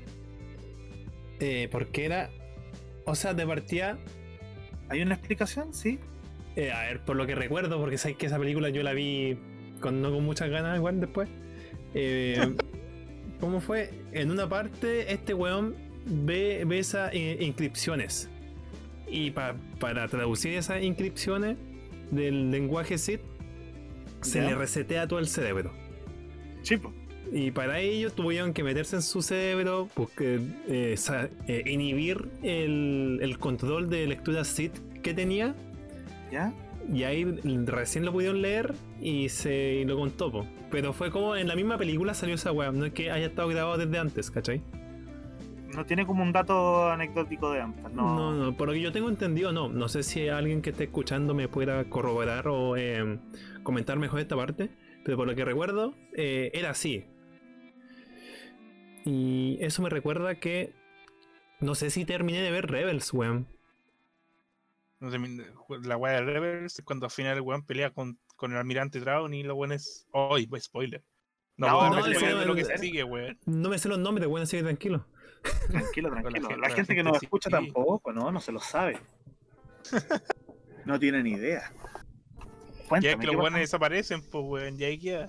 Eh, 1.40 1.70
porque 1.72 2.06
era. 2.06 2.30
O 3.06 3.16
sea, 3.16 3.34
de 3.34 3.46
partida. 3.48 3.98
¿Hay 4.90 5.02
una 5.02 5.16
explicación? 5.16 5.74
Sí. 5.74 6.00
eh, 6.58 6.72
a 6.72 6.82
ver, 6.82 7.00
por 7.02 7.16
lo 7.16 7.26
que 7.26 7.34
recuerdo, 7.36 7.80
porque 7.80 7.98
sabes 7.98 8.18
que 8.18 8.26
esa 8.28 8.38
película 8.38 8.70
yo 8.70 8.84
la 8.84 8.94
vi 8.94 9.38
con, 9.80 10.02
no 10.02 10.12
con 10.12 10.24
muchas 10.26 10.50
ganas 10.50 10.78
igual 10.78 11.00
después. 11.00 11.30
Eh, 11.94 12.56
¿Cómo 13.40 13.62
fue? 13.62 13.90
En 14.12 14.32
una 14.32 14.48
parte, 14.50 15.12
este 15.14 15.34
weón 15.34 15.76
ve, 16.06 16.64
ve 16.68 16.80
esas 16.80 17.14
eh, 17.14 17.38
inscripciones. 17.40 18.30
Y 19.08 19.32
pa- 19.32 19.56
para 19.80 20.08
traducir 20.08 20.54
esas 20.58 20.82
inscripciones 20.84 21.58
del 22.12 22.52
lenguaje 22.52 22.98
Sith, 22.98 23.22
se 24.22 24.40
Ya. 24.42 24.50
le 24.50 24.56
resetea 24.56 25.08
todo 25.08 25.20
el 25.20 25.28
cerebro. 25.28 25.72
Chipo. 26.64 26.94
Y 27.32 27.52
para 27.52 27.80
ello 27.80 28.12
tuvieron 28.12 28.54
que 28.54 28.64
meterse 28.64 28.98
en 28.98 29.02
su 29.02 29.22
cerebro, 29.22 29.90
porque, 29.94 30.40
eh, 30.68 30.96
sa- 30.98 31.30
eh, 31.48 31.64
inhibir 31.66 32.28
el, 32.44 33.20
el 33.22 33.38
control 33.40 33.90
de 33.90 34.06
lectura 34.08 34.44
Sith 34.44 34.74
que 35.02 35.14
tenía. 35.14 35.56
¿Ya? 36.32 36.54
Y 36.94 37.04
ahí 37.04 37.24
recién 37.66 38.06
lo 38.06 38.12
pudieron 38.12 38.42
leer 38.44 38.74
y 39.02 39.30
se 39.30 39.76
y 39.82 39.86
lo 39.86 39.98
contó. 39.98 40.32
po. 40.32 40.46
Pero 40.70 40.94
fue 40.94 41.10
como 41.10 41.36
en 41.36 41.48
la 41.48 41.56
misma 41.56 41.78
película 41.78 42.14
salió 42.14 42.36
esa 42.36 42.52
weá, 42.52 42.72
no 42.72 42.86
es 42.86 42.94
que 42.94 43.10
haya 43.12 43.26
estado 43.28 43.48
grabado 43.48 43.78
desde 43.78 43.98
antes, 43.98 44.30
¿cachai? 44.30 44.62
No 45.76 45.86
tiene 45.86 46.06
como 46.06 46.24
un 46.24 46.32
dato 46.32 46.90
anecdótico 46.90 47.52
de 47.52 47.62
antes, 47.62 47.84
¿no? 47.92 48.16
No, 48.16 48.32
no, 48.34 48.58
por 48.58 48.68
lo 48.68 48.74
que 48.74 48.82
yo 48.82 48.92
tengo 48.92 49.10
entendido, 49.10 49.52
no. 49.52 49.68
No 49.70 49.90
sé 49.90 50.04
si 50.04 50.28
alguien 50.30 50.62
que 50.62 50.70
esté 50.70 50.86
escuchando 50.86 51.34
me 51.34 51.48
pueda 51.48 51.84
corroborar 51.90 52.48
o 52.48 52.78
eh, 52.78 53.20
comentar 53.64 53.98
mejor 54.00 54.20
esta 54.22 54.36
parte. 54.36 54.70
Pero 55.04 55.18
por 55.18 55.28
lo 55.28 55.36
que 55.36 55.46
recuerdo, 55.46 55.94
eh, 56.14 56.50
era 56.54 56.72
así. 56.72 57.06
Y 59.06 59.58
eso 59.62 59.82
me 59.82 59.90
recuerda 59.90 60.36
que. 60.40 60.74
No 61.60 61.76
sé 61.76 61.90
si 61.90 62.06
terminé 62.06 62.42
de 62.42 62.52
ver 62.52 62.68
Rebels, 62.70 63.14
weón. 63.14 63.48
No 65.00 65.12
sé, 65.12 65.20
mi- 65.20 65.38
la 65.84 65.98
weá 65.98 66.14
de 66.14 66.22
Rebels 66.22 66.80
es 66.80 66.86
cuando 66.86 67.06
al 67.06 67.12
final 67.12 67.36
el 67.36 67.42
weón 67.42 67.66
pelea 67.66 67.92
con, 67.92 68.18
con 68.36 68.52
el 68.52 68.58
almirante 68.58 69.00
Traun 69.00 69.34
y 69.34 69.44
los 69.44 69.56
weones. 69.58 70.08
¡Ay! 70.14 70.48
pues, 70.48 70.64
spoiler! 70.64 71.04
No, 71.58 71.68
No, 71.90 72.00
lo 72.46 72.56
que 72.56 72.66
sigue, 72.78 73.04
weón. 73.04 73.38
Me 73.46 73.78
sé 73.78 73.88
los 73.90 74.00
nombres, 74.00 74.28
weón, 74.28 74.44
así 74.44 74.58
que 74.62 75.00
tranquilo. 75.70 76.10
Tranquilo, 76.10 76.10
la 76.10 76.22
gente- 76.32 76.58
La 76.58 76.70
gente 76.70 76.96
que 76.96 77.04
nos 77.04 77.20
sí. 77.20 77.26
escucha 77.26 77.50
tampoco, 77.50 78.12
¿no? 78.14 78.32
No 78.32 78.40
se 78.40 78.52
lo 78.52 78.60
sabe. 78.60 79.00
No 80.86 81.00
tiene 81.00 81.24
ni 81.24 81.32
idea. 81.32 81.72
Ya 81.72 82.46
es 82.82 82.88
Cuéntame, 82.88 83.16
que 83.16 83.20
¿qué 83.22 83.28
los 83.34 83.36
weones 83.44 83.60
desaparecen, 83.62 84.22
pues 84.30 84.44
weón, 84.48 84.78
ya 84.78 84.88
ahí 84.88 85.00
queda. 85.00 85.28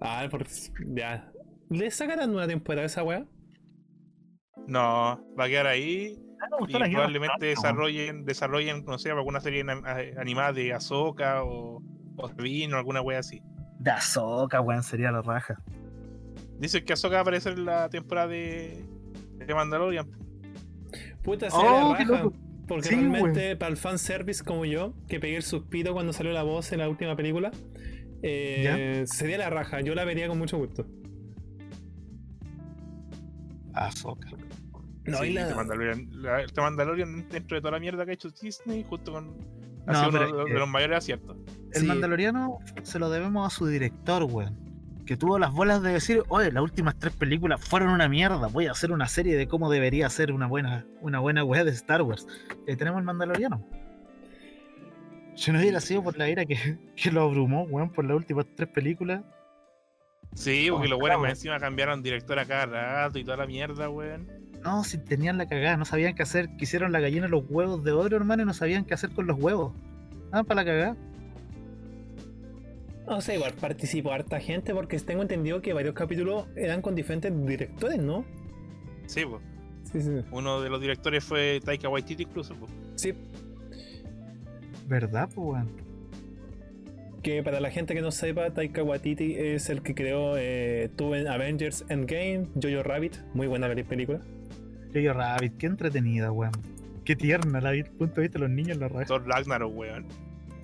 Ah, 0.00 0.26
por, 0.30 0.46
ya. 0.94 1.32
¿Le 1.70 1.90
sacarán 1.90 2.30
una 2.30 2.46
temporada 2.46 2.82
a 2.82 2.86
esa 2.86 3.02
weá? 3.02 3.24
No, 4.66 5.18
va 5.38 5.44
a 5.44 5.48
quedar 5.48 5.66
ahí 5.66 6.18
Ah, 6.40 6.46
me 6.50 6.56
y 6.56 6.60
gustó 6.60 6.78
la 6.78 6.86
guía 6.86 6.96
probablemente 6.98 7.28
bastante, 7.32 7.46
desarrollen, 7.46 8.24
desarrollen, 8.24 8.84
no 8.84 8.98
sé, 8.98 9.10
alguna 9.10 9.40
serie 9.40 9.64
animada 10.18 10.52
de 10.52 10.72
Ahsoka 10.72 11.42
o, 11.42 11.82
o 12.16 12.28
Sabine 12.28 12.74
o 12.74 12.76
alguna 12.76 13.00
wea 13.00 13.18
así. 13.18 13.42
De 13.80 13.90
Ahsoka, 13.90 14.60
weón, 14.60 14.82
sería 14.82 15.10
la 15.10 15.22
raja. 15.22 15.60
Dicen 16.58 16.84
que 16.84 16.92
Ahsoka 16.92 17.14
va 17.14 17.18
a 17.18 17.22
aparecer 17.22 17.54
en 17.54 17.64
la 17.64 17.88
temporada 17.88 18.28
de, 18.28 18.84
de 19.46 19.54
Mandalorian. 19.54 20.08
Puta, 21.22 21.48
Oh, 21.52 21.60
sería 21.60 21.84
la 21.88 21.96
qué 21.98 22.04
raja. 22.04 22.22
loco. 22.24 22.36
Porque 22.66 22.88
Sí, 22.88 22.94
realmente 22.96 23.56
para 23.56 23.70
el 23.70 23.76
fanservice 23.78 24.44
como 24.44 24.64
yo, 24.66 24.92
que 25.08 25.18
pegué 25.20 25.36
el 25.36 25.42
suspiro 25.42 25.94
cuando 25.94 26.12
salió 26.12 26.32
la 26.32 26.42
voz 26.42 26.70
en 26.72 26.80
la 26.80 26.88
última 26.88 27.16
película, 27.16 27.50
eh, 28.22 29.04
sería 29.06 29.38
la 29.38 29.48
raja. 29.50 29.80
Yo 29.80 29.94
la 29.94 30.04
vería 30.04 30.28
con 30.28 30.38
mucho 30.38 30.58
gusto. 30.58 30.86
No, 35.06 35.18
Sí, 35.18 35.26
y 35.28 35.32
la- 35.32 35.48
The 35.48 35.54
Mandalorian, 35.54 36.08
la- 36.22 36.46
The 36.46 36.60
Mandalorian 36.60 37.28
dentro 37.30 37.54
de 37.56 37.60
toda 37.62 37.72
la 37.72 37.80
mierda 37.80 38.04
que 38.04 38.10
ha 38.10 38.14
hecho 38.14 38.28
Disney, 38.30 38.84
justo 38.88 39.12
con. 39.12 39.36
Ha 39.86 39.92
No, 39.92 39.98
sido 40.00 40.10
uno 40.10 40.20
de, 40.20 40.50
los- 40.50 40.60
de 40.60 40.66
mayores 40.66 40.98
aciertos. 40.98 41.36
El 41.72 41.80
Sí. 41.82 41.86
Mandaloriano 41.86 42.58
se 42.82 42.98
lo 42.98 43.08
debemos 43.08 43.46
a 43.46 43.56
su 43.56 43.66
director, 43.66 44.24
weón. 44.24 44.67
Que 45.08 45.16
tuvo 45.16 45.38
las 45.38 45.54
bolas 45.54 45.80
de 45.80 45.90
decir, 45.92 46.22
oye, 46.28 46.52
las 46.52 46.62
últimas 46.62 46.94
tres 46.98 47.16
películas 47.16 47.64
fueron 47.64 47.88
una 47.88 48.10
mierda. 48.10 48.48
Voy 48.48 48.66
a 48.66 48.72
hacer 48.72 48.92
una 48.92 49.08
serie 49.08 49.38
de 49.38 49.48
cómo 49.48 49.70
debería 49.70 50.10
ser 50.10 50.32
una 50.32 50.46
buena, 50.46 50.84
una 51.00 51.18
buena 51.18 51.42
weá 51.44 51.64
de 51.64 51.70
Star 51.70 52.02
Wars. 52.02 52.26
Y 52.66 52.72
ahí 52.72 52.76
tenemos 52.76 52.98
el 52.98 53.06
Mandaloriano. 53.06 53.66
Si 55.34 55.50
no 55.50 55.60
hubiera 55.60 55.80
sido 55.80 56.02
por 56.02 56.18
la 56.18 56.28
ira 56.28 56.44
que, 56.44 56.76
que 56.94 57.10
lo 57.10 57.22
abrumó, 57.22 57.62
weón, 57.62 57.90
por 57.90 58.04
las 58.04 58.18
últimas 58.18 58.44
tres 58.54 58.68
películas. 58.68 59.22
Sí, 60.34 60.66
porque 60.70 60.88
Oh, 60.88 60.90
los 60.90 61.00
buenos 61.00 61.26
encima 61.26 61.58
cambiaron 61.58 62.02
director 62.02 62.38
a 62.38 62.44
cada 62.44 62.66
rato 62.66 63.18
y 63.18 63.24
toda 63.24 63.38
la 63.38 63.46
mierda, 63.46 63.88
weón. 63.88 64.28
No, 64.62 64.84
si 64.84 64.98
tenían 64.98 65.38
la 65.38 65.48
cagada, 65.48 65.78
no 65.78 65.86
sabían 65.86 66.16
qué 66.16 66.22
hacer. 66.22 66.54
Quisieron 66.58 66.92
la 66.92 67.00
gallina 67.00 67.28
los 67.28 67.44
huevos 67.48 67.82
de 67.82 67.92
oro, 67.92 68.14
hermano, 68.14 68.42
y 68.42 68.44
no 68.44 68.52
sabían 68.52 68.84
qué 68.84 68.92
hacer 68.92 69.08
con 69.12 69.26
los 69.26 69.38
huevos. 69.40 69.72
Ah, 70.32 70.44
para 70.44 70.62
la 70.62 70.70
cagada. 70.70 70.96
O 73.10 73.20
sea, 73.20 73.34
igual 73.34 73.54
participó 73.60 74.12
harta 74.12 74.38
gente 74.40 74.74
porque 74.74 74.98
tengo 74.98 75.22
entendido 75.22 75.62
que 75.62 75.72
varios 75.72 75.94
capítulos 75.94 76.46
eran 76.56 76.82
con 76.82 76.94
diferentes 76.94 77.32
directores, 77.46 77.98
¿no? 77.98 78.24
Sí, 79.06 79.22
pues. 79.24 79.42
Sí, 79.90 80.02
sí. 80.02 80.10
Uno 80.30 80.60
de 80.60 80.68
los 80.68 80.80
directores 80.80 81.24
fue 81.24 81.60
Taika 81.64 81.88
Waititi 81.88 82.24
incluso, 82.24 82.54
pues. 82.54 82.70
Sí, 82.96 83.14
¿Verdad, 84.86 85.28
pues, 85.34 85.46
weón? 85.46 85.88
que 87.22 87.42
para 87.42 87.58
la 87.60 87.70
gente 87.70 87.94
que 87.94 88.00
no 88.00 88.10
sepa, 88.12 88.50
Taika 88.54 88.82
Waititi 88.82 89.34
es 89.34 89.68
el 89.70 89.82
que 89.82 89.94
creó, 89.94 90.36
eh, 90.38 90.88
tuvo 90.96 91.16
en 91.16 91.26
Avengers 91.26 91.84
Endgame, 91.88 92.46
Jojo 92.62 92.82
Rabbit, 92.84 93.16
muy 93.34 93.46
buena 93.48 93.68
película. 93.68 94.20
Yo 94.94 95.12
Rabbit, 95.12 95.56
qué 95.58 95.66
entretenida, 95.66 96.30
weón. 96.32 96.52
Qué 97.04 97.16
tierna 97.16 97.60
la 97.60 97.72
vi- 97.72 97.82
punto 97.84 98.16
de 98.16 98.22
vista 98.22 98.38
de 98.38 98.46
los 98.46 98.50
niños 98.50 98.76
la 98.78 98.88
raja. 98.88 99.04
Thor 99.06 99.26
Ragnarok, 99.26 99.76
weón. 99.76 100.06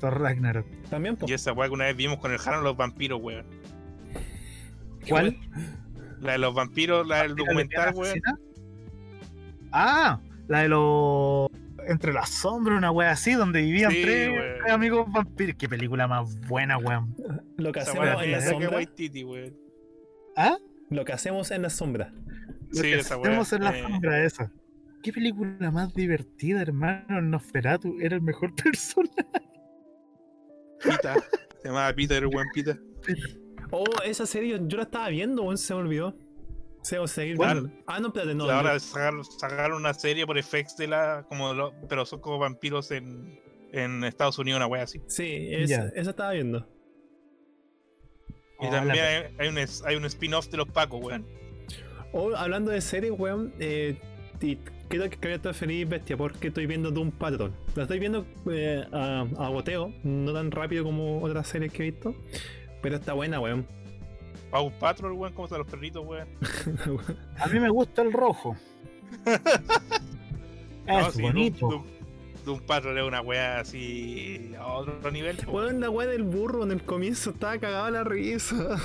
Thor 0.00 0.20
Ragnarok. 0.20 0.66
También, 0.90 1.16
pues. 1.16 1.30
Y 1.30 1.35
esa 1.35 1.52
weá 1.52 1.68
que 1.68 1.74
una 1.74 1.85
vez 1.87 1.96
vimos 1.96 2.18
con 2.18 2.33
el 2.33 2.38
Haran 2.44 2.62
los 2.64 2.76
vampiros, 2.76 3.20
weón. 3.22 3.46
¿Cuál? 5.09 5.37
La 6.20 6.33
de 6.33 6.38
los 6.38 6.54
vampiros, 6.54 7.07
la 7.07 7.22
del 7.22 7.35
documental, 7.37 7.94
weón. 7.94 8.18
Ah, 9.72 10.20
la 10.48 10.61
de 10.62 10.68
los. 10.68 11.48
Entre 11.87 12.14
las 12.14 12.30
sombras, 12.30 12.78
una 12.78 12.90
wea 12.90 13.11
así, 13.11 13.33
donde 13.35 13.61
vivían 13.61 13.90
Sí, 13.90 14.02
tres, 14.02 14.28
weón. 14.30 14.59
tres 14.61 14.72
amigos 14.72 15.12
vampiros. 15.12 15.57
Qué 15.59 15.68
película 15.68 16.07
más 16.09 16.40
buena, 16.48 16.78
weón. 16.78 17.14
Lo 17.59 17.72
que 17.72 17.80
hacemos 17.80 18.22
en 18.22 18.30
la 18.33 18.40
sombra. 18.40 18.70
Waititi. 18.70 19.26
¿Ah? 20.37 20.57
Lo 20.90 21.04
que 21.04 21.12
hacemos 21.12 21.50
en 21.50 21.62
la 21.62 21.70
sombra. 21.70 22.12
Lo 22.70 22.74
Sí, 22.80 22.83
que 22.83 22.94
esa 23.00 23.16
weá. 23.18 23.30
hacemos 23.30 23.52
en 23.52 23.64
la 23.64 23.76
eh, 23.78 23.83
sombra 23.83 24.24
esa. 24.24 24.50
Qué 25.02 25.12
película 25.12 25.70
más 25.70 25.92
divertida, 25.94 26.62
hermano. 26.62 27.20
Nosferatu 27.20 27.98
era 28.00 28.16
el 28.16 28.22
mejor 28.22 28.54
personaje. 28.62 29.12
Pita. 30.84 31.14
Se 31.62 31.68
llamaba 31.68 31.92
Peter, 31.94 32.22
el 32.22 32.28
buen 32.28 32.48
Pita. 32.52 32.78
Oh, 33.70 33.84
esa 34.04 34.26
serie 34.26 34.60
yo 34.66 34.76
la 34.76 34.84
estaba 34.84 35.08
viendo, 35.08 35.42
weón, 35.42 35.58
se 35.58 35.74
me 35.74 35.80
olvidó. 35.80 36.14
Se 36.82 36.98
va 36.98 37.06
a 37.06 37.08
seguir. 37.08 37.36
Ah, 37.86 37.98
no, 38.00 38.08
espérate, 38.08 38.34
no. 38.34 38.44
ahora 38.50 38.78
sacaron, 38.78 39.24
sacaron 39.24 39.78
una 39.78 39.94
serie 39.94 40.26
por 40.26 40.36
FX 40.40 40.76
de 40.76 40.86
la. 40.88 41.24
Como 41.28 41.54
lo- 41.54 41.72
pero 41.88 42.04
son 42.04 42.20
como 42.20 42.38
vampiros 42.38 42.90
en, 42.90 43.40
en 43.72 44.04
Estados 44.04 44.38
Unidos, 44.38 44.58
una 44.58 44.66
wea 44.66 44.82
así. 44.82 45.00
Sí, 45.06 45.48
es- 45.50 45.70
esa 45.70 46.10
estaba 46.10 46.32
viendo. 46.32 46.68
Y 48.60 48.66
Oh, 48.66 48.70
también 48.70 49.04
hay, 49.04 49.34
hay 49.38 49.48
un, 49.48 49.58
hay 49.58 49.96
un 49.96 50.04
spin-off 50.04 50.48
de 50.48 50.58
los 50.58 50.68
Pacos, 50.68 51.02
weón. 51.02 51.26
Oh, 52.12 52.34
hablando 52.36 52.70
de 52.70 52.80
series, 52.80 53.12
weón, 53.18 53.52
eh, 53.58 53.98
y 54.40 54.56
creo 54.88 55.08
que 55.10 55.16
quería 55.18 55.36
estar 55.36 55.54
feliz, 55.54 55.88
bestia, 55.88 56.16
porque 56.16 56.48
estoy 56.48 56.66
viendo 56.66 56.90
Doom 56.90 57.10
Patrol. 57.12 57.52
La 57.74 57.82
estoy 57.84 57.98
viendo 57.98 58.26
eh, 58.50 58.84
a, 58.92 59.20
a 59.38 59.48
goteo, 59.48 59.92
no 60.02 60.32
tan 60.32 60.50
rápido 60.50 60.84
como 60.84 61.22
otras 61.22 61.46
series 61.48 61.72
que 61.72 61.82
he 61.86 61.90
visto, 61.92 62.14
pero 62.82 62.96
está 62.96 63.12
buena, 63.14 63.40
weón. 63.40 63.66
Paw 64.50 64.70
Patrol, 64.78 65.12
weón, 65.12 65.32
¿cómo 65.34 65.46
están 65.46 65.58
los 65.60 65.68
perritos, 65.68 66.04
weón? 66.06 66.28
A 67.38 67.46
mí 67.48 67.58
me 67.60 67.68
gusta 67.70 68.02
el 68.02 68.12
rojo. 68.12 68.56
No, 70.86 71.08
es 71.08 71.14
sí, 71.14 71.22
bonito. 71.22 71.66
Doom, 71.68 71.82
Doom- 71.82 71.84
Doom 72.44 72.60
Patrol 72.66 72.98
es 72.98 73.04
una 73.04 73.22
wea 73.22 73.60
así 73.60 74.52
a 74.58 74.66
otro 74.66 75.10
nivel. 75.10 75.38
Weón, 75.48 75.80
la 75.80 75.88
weá 75.88 76.06
del 76.06 76.24
burro 76.24 76.62
en 76.62 76.72
el 76.72 76.82
comienzo 76.82 77.30
estaba 77.30 77.56
cagada 77.58 77.90
la 77.90 78.04
risa. 78.04 78.76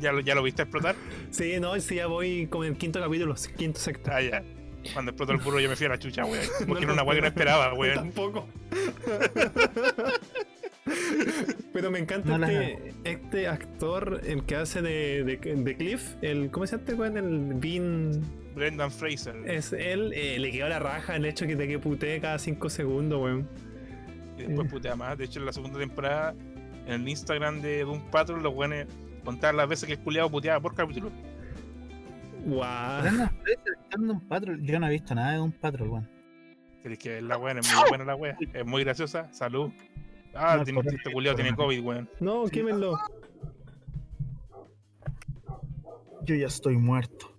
¿Ya, 0.00 0.10
lo, 0.10 0.18
¿Ya 0.20 0.34
lo 0.34 0.42
viste 0.42 0.62
explotar? 0.62 0.96
sí, 1.30 1.60
no, 1.60 1.78
sí, 1.80 1.94
ya 1.96 2.08
voy 2.08 2.48
con 2.48 2.66
el 2.66 2.76
quinto 2.76 3.00
capítulo, 3.00 3.36
quinto 3.56 3.78
sexto. 3.78 4.10
Ah, 4.12 4.20
ya. 4.20 4.42
Cuando 4.92 5.10
explotó 5.10 5.32
el 5.32 5.38
burro 5.38 5.60
yo 5.60 5.68
me 5.68 5.76
fui 5.76 5.86
a 5.86 5.90
la 5.90 5.98
chucha, 5.98 6.24
weón. 6.24 6.44
Porque 6.66 6.86
No, 6.86 6.92
era 6.92 6.92
una 6.92 7.02
wea 7.02 7.14
que 7.16 7.20
no 7.22 7.26
esperaba, 7.28 7.74
weón. 7.78 7.94
Tampoco. 7.94 8.48
Pero 11.72 11.90
me 11.90 11.98
encanta 11.98 12.38
No 12.38 12.46
este, 12.46 12.94
este 13.04 13.46
actor, 13.46 14.22
el 14.24 14.44
que 14.44 14.56
hace 14.56 14.80
de, 14.80 15.22
de, 15.24 15.36
de 15.36 15.76
Cliff, 15.76 16.14
el, 16.22 16.50
¿cómo 16.50 16.66
se 16.66 16.72
llama 16.72 16.82
este 16.82 16.94
weón? 16.94 17.16
El 17.16 17.54
Bean. 17.54 18.22
Brendan 18.54 18.90
Fraser. 18.90 19.36
Es 19.46 19.72
él, 19.72 20.12
eh, 20.14 20.38
le 20.38 20.50
quedó 20.50 20.68
la 20.68 20.78
raja 20.78 21.14
el 21.16 21.24
hecho 21.26 21.46
que 21.46 21.54
te 21.56 21.68
que 21.68 21.78
putee 21.78 22.20
cada 22.20 22.38
5 22.38 22.70
segundos, 22.70 23.20
weón. 23.22 23.48
Y 24.36 24.42
después 24.42 24.70
putea 24.70 24.96
más. 24.96 25.18
De 25.18 25.24
hecho, 25.24 25.40
en 25.40 25.46
la 25.46 25.52
segunda 25.52 25.78
temporada, 25.78 26.34
en 26.86 27.02
el 27.02 27.08
Instagram 27.08 27.60
de 27.60 27.82
Doom 27.82 28.10
Patrol, 28.10 28.42
los 28.42 28.54
weones 28.54 28.86
contaban 29.24 29.56
las 29.58 29.68
veces 29.68 29.86
que 29.86 29.92
el 29.92 29.98
culiado 30.00 30.30
puteaba 30.30 30.60
por 30.60 30.74
capítulo. 30.74 31.10
Guau. 32.46 33.28
En 33.90 34.20
Patrol. 34.28 34.60
Yo 34.62 34.78
no 34.80 34.86
he 34.86 34.90
visto 34.90 35.14
nada 35.14 35.32
de 35.32 35.40
un 35.40 35.52
Patrol, 35.52 35.88
weón. 35.88 36.08
Tienes 36.82 36.98
que 36.98 37.08
ver 37.10 37.22
la 37.24 37.36
weón, 37.38 37.58
es 37.58 37.74
muy 37.74 37.84
buena 37.88 38.04
la 38.04 38.14
wea. 38.14 38.36
Es 38.52 38.64
muy 38.66 38.84
graciosa. 38.84 39.32
Salud. 39.32 39.70
Ah, 40.34 40.56
No, 40.58 40.64
tiene- 40.64 40.80
este 40.80 41.12
culiado 41.12 41.36
tiene. 41.36 41.56
COVID, 41.56 41.80
weón. 41.84 42.08
No, 42.20 42.44
quémenlo. 42.46 42.98
Yo 46.22 46.34
ya 46.34 46.46
estoy 46.46 46.76
muerto. 46.76 47.32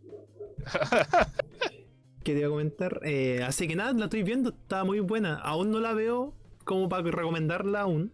Quería 2.23 2.47
comentar. 2.49 2.99
eh, 3.03 3.43
así 3.43 3.67
que 3.67 3.75
nada, 3.75 3.93
la 3.93 4.05
estoy 4.05 4.23
viendo, 4.23 4.49
está 4.49 4.83
muy 4.83 4.99
buena. 4.99 5.35
Aún 5.35 5.71
no 5.71 5.79
la 5.79 5.93
veo 5.93 6.33
como 6.65 6.89
para 6.89 7.03
recomendarla 7.09 7.81
aún. 7.81 8.12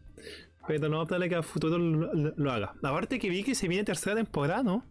Pero 0.68 0.90
no 0.90 1.06
probable 1.06 1.30
que 1.30 1.36
a 1.36 1.44
futuro 1.44 1.78
lo, 1.78 2.14
lo- 2.14 2.34
lo 2.36 2.52
haga. 2.52 2.74
Aparte 2.84 3.20
que 3.20 3.30
vi 3.30 3.44
que 3.44 3.54
se 3.56 3.68
viene 3.68 3.84
tercera 3.84 4.16
temporada, 4.16 4.64
¿no? 4.64 4.84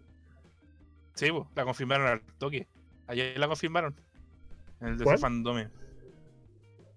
Sí, 1.14 1.30
po, 1.30 1.48
la 1.54 1.64
confirmaron 1.64 2.06
al 2.06 2.20
toque. 2.38 2.68
Ayer 3.06 3.38
la 3.38 3.48
confirmaron. 3.48 3.94
En 4.80 4.88
el 4.88 4.98
de. 4.98 5.18
Fandome. 5.18 5.68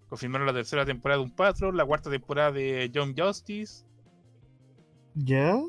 Confirmaron 0.10 0.48
la 0.48 0.54
tercera 0.54 0.86
temporada 0.86 1.20
de 1.20 1.26
Un 1.26 1.32
Patrol, 1.32 1.76
la 1.76 1.86
cuarta 1.86 2.10
temporada 2.10 2.52
de 2.52 2.90
John 2.94 3.14
Justice. 3.18 3.86
¿Ya? 5.16 5.60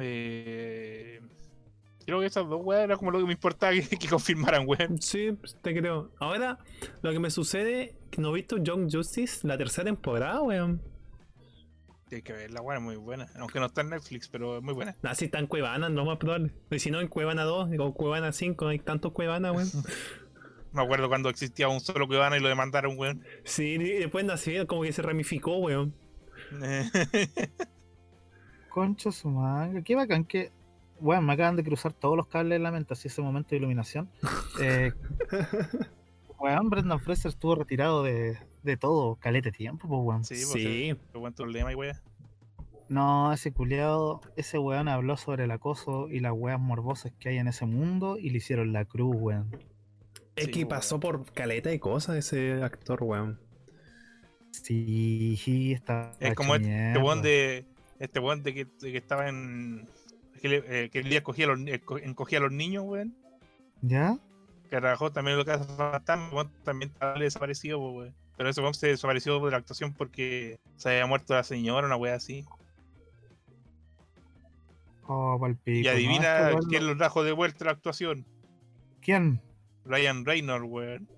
Eh, 0.00 1.20
creo 2.04 2.20
que 2.20 2.26
esas 2.26 2.48
dos 2.48 2.60
weas 2.64 2.84
era 2.84 2.96
como 2.96 3.10
lo 3.10 3.18
que 3.20 3.26
me 3.26 3.32
importaba 3.32 3.72
que, 3.88 3.96
que 3.96 4.08
confirmaran, 4.08 4.66
weón. 4.66 5.00
Sí, 5.00 5.36
te 5.62 5.78
creo. 5.78 6.10
Ahora, 6.18 6.58
lo 7.02 7.12
que 7.12 7.18
me 7.20 7.30
sucede, 7.30 7.96
que 8.10 8.20
no 8.20 8.30
he 8.30 8.34
visto 8.34 8.56
Young 8.56 8.90
Justice 8.90 9.46
la 9.46 9.56
tercera 9.56 9.84
temporada, 9.84 10.42
weón. 10.42 10.82
Hay 12.10 12.22
que 12.22 12.32
ver, 12.32 12.50
la 12.50 12.62
wea 12.62 12.78
es 12.78 12.82
muy 12.82 12.96
buena. 12.96 13.28
Aunque 13.36 13.60
no 13.60 13.66
está 13.66 13.82
en 13.82 13.90
Netflix, 13.90 14.28
pero 14.28 14.58
es 14.58 14.62
muy 14.62 14.74
buena. 14.74 14.96
Ah, 15.02 15.14
si 15.14 15.26
está 15.26 15.38
en 15.38 15.46
Cuevana, 15.46 15.88
no 15.88 16.04
más 16.04 16.18
probable. 16.18 16.52
Y 16.70 16.78
si 16.78 16.90
no, 16.90 17.00
en 17.00 17.08
Cuevana 17.08 17.44
2 17.44 17.70
o 17.78 17.92
Cuevana 17.92 18.32
5, 18.32 18.64
no 18.64 18.70
hay 18.70 18.78
tantos 18.78 19.12
Cuevana, 19.12 19.52
weón. 19.52 19.68
Me 20.72 20.82
acuerdo 20.82 21.08
cuando 21.08 21.28
existía 21.28 21.68
un 21.68 21.80
solo 21.80 22.06
Cuevana 22.06 22.36
y 22.36 22.40
lo 22.40 22.48
demandaron, 22.48 22.98
weón. 22.98 23.24
Sí, 23.44 23.74
y 23.74 23.78
después 23.78 24.24
nació 24.24 24.66
como 24.66 24.82
que 24.82 24.92
se 24.92 25.02
ramificó, 25.02 25.58
weón. 25.58 25.94
Concha 28.68 29.12
su 29.12 29.28
manga. 29.28 29.82
Qué 29.82 29.94
bacán 29.94 30.24
que. 30.24 30.52
Bueno, 31.00 31.22
me 31.22 31.34
acaban 31.34 31.56
de 31.56 31.62
cruzar 31.62 31.92
todos 31.92 32.16
los 32.16 32.26
cables 32.26 32.58
de 32.58 32.62
la 32.62 32.72
mente, 32.72 32.92
así 32.92 33.08
ese 33.08 33.22
momento 33.22 33.50
de 33.50 33.56
iluminación. 33.56 34.10
Eh, 34.60 34.92
weón, 36.40 36.68
Brendan 36.68 36.98
Fraser 36.98 37.28
estuvo 37.28 37.54
retirado 37.54 38.02
de, 38.02 38.36
de 38.70 38.76
todo, 38.76 39.16
calete 39.16 39.50
tiempo, 39.52 39.88
pues 39.88 40.00
weón. 40.02 40.24
sí, 40.24 40.34
pues, 40.34 40.48
Sí. 40.64 40.94
Qué 41.12 41.18
buen 41.18 41.32
problema 41.32 41.72
y 41.72 41.74
wea. 41.74 42.00
No, 42.88 43.32
ese 43.32 43.52
culiado, 43.52 44.20
ese 44.36 44.58
weón 44.58 44.88
habló 44.88 45.16
sobre 45.18 45.44
el 45.44 45.50
acoso 45.50 46.08
y 46.08 46.20
las 46.20 46.32
weas 46.34 46.58
morbosas 46.58 47.12
que 47.18 47.28
hay 47.30 47.36
en 47.38 47.48
ese 47.48 47.66
mundo 47.66 48.16
y 48.18 48.30
le 48.30 48.38
hicieron 48.38 48.72
la 48.72 48.84
cruz, 48.86 49.14
weón. 49.18 49.50
Es 50.36 50.44
Sí, 50.46 50.50
que 50.52 50.58
weón. 50.60 50.68
pasó 50.68 50.98
por 51.00 51.30
caleta 51.32 51.68
de 51.68 51.80
cosas 51.80 52.16
ese 52.16 52.62
actor, 52.62 53.02
weón. 53.02 53.40
Sí, 54.52 55.72
está. 55.72 56.12
Es 56.20 56.34
como 56.34 56.54
este, 56.54 56.88
este 56.88 56.98
weón 56.98 57.22
de, 57.22 57.66
Este 57.98 58.20
weón 58.20 58.42
de 58.42 58.54
que, 58.54 58.64
de 58.64 58.92
que 58.92 58.98
estaba 58.98 59.28
en. 59.28 59.88
Que, 60.40 60.48
le- 60.48 60.84
eh, 60.84 60.90
que 60.90 61.00
el 61.00 61.08
día 61.08 61.18
escogía 61.18 61.46
a 61.46 61.54
los, 61.56 61.60
encogía 62.02 62.38
a 62.38 62.42
los 62.42 62.52
niños, 62.52 62.84
weón. 62.86 63.16
¿Ya? 63.82 64.16
Que 64.70 64.76
trabajó 64.78 65.10
también 65.12 65.32
en 65.34 65.38
lo 65.38 65.44
que 65.44 65.52
hace 65.52 65.64
Fantasma, 65.74 66.30
weón, 66.32 66.50
también 66.64 66.90
estaba 66.92 67.18
desaparecido, 67.18 67.78
pues, 67.80 67.94
weón. 67.96 68.14
Pero 68.38 68.48
ese 68.48 68.60
weón 68.62 68.72
se 68.72 68.86
desapareció 68.88 69.38
de 69.44 69.50
la 69.50 69.56
actuación 69.58 69.92
porque 69.92 70.58
se 70.76 70.88
había 70.90 71.06
muerto 71.06 71.34
la 71.34 71.42
señora, 71.44 71.86
una 71.86 71.96
wea 71.96 72.14
así. 72.14 72.46
Oh, 75.06 75.38
palpico. 75.40 75.78
y 75.80 75.82
no, 75.84 75.90
adivina 75.90 76.38
este 76.40 76.54
weón 76.54 76.68
quién 76.70 76.82
no- 76.84 76.88
lo 76.92 76.96
trajo 76.96 77.22
de 77.24 77.32
vuelta 77.32 77.64
a 77.64 77.66
la 77.66 77.72
actuación. 77.72 78.26
¿Quién? 79.00 79.40
Ryan 79.84 80.24
Reynolds, 80.24 80.66
weón. 80.68 81.08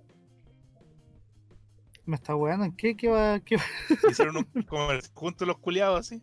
¿Me 2.06 2.16
está 2.16 2.34
weando? 2.34 2.64
¿En 2.64 2.72
qué? 2.76 2.96
¿Qué 2.96 3.08
va? 3.08 3.38
¿Qué 3.40 3.56
va? 3.56 3.62
Hicieron 4.10 4.36
un 4.38 4.62
comercial 4.62 5.12
juntos 5.14 5.46
los 5.46 5.58
culiados 5.58 6.00
así. 6.00 6.22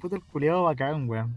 Puto 0.00 0.16
el 0.16 0.24
culiado 0.24 0.64
bacán, 0.64 1.08
weón. 1.08 1.36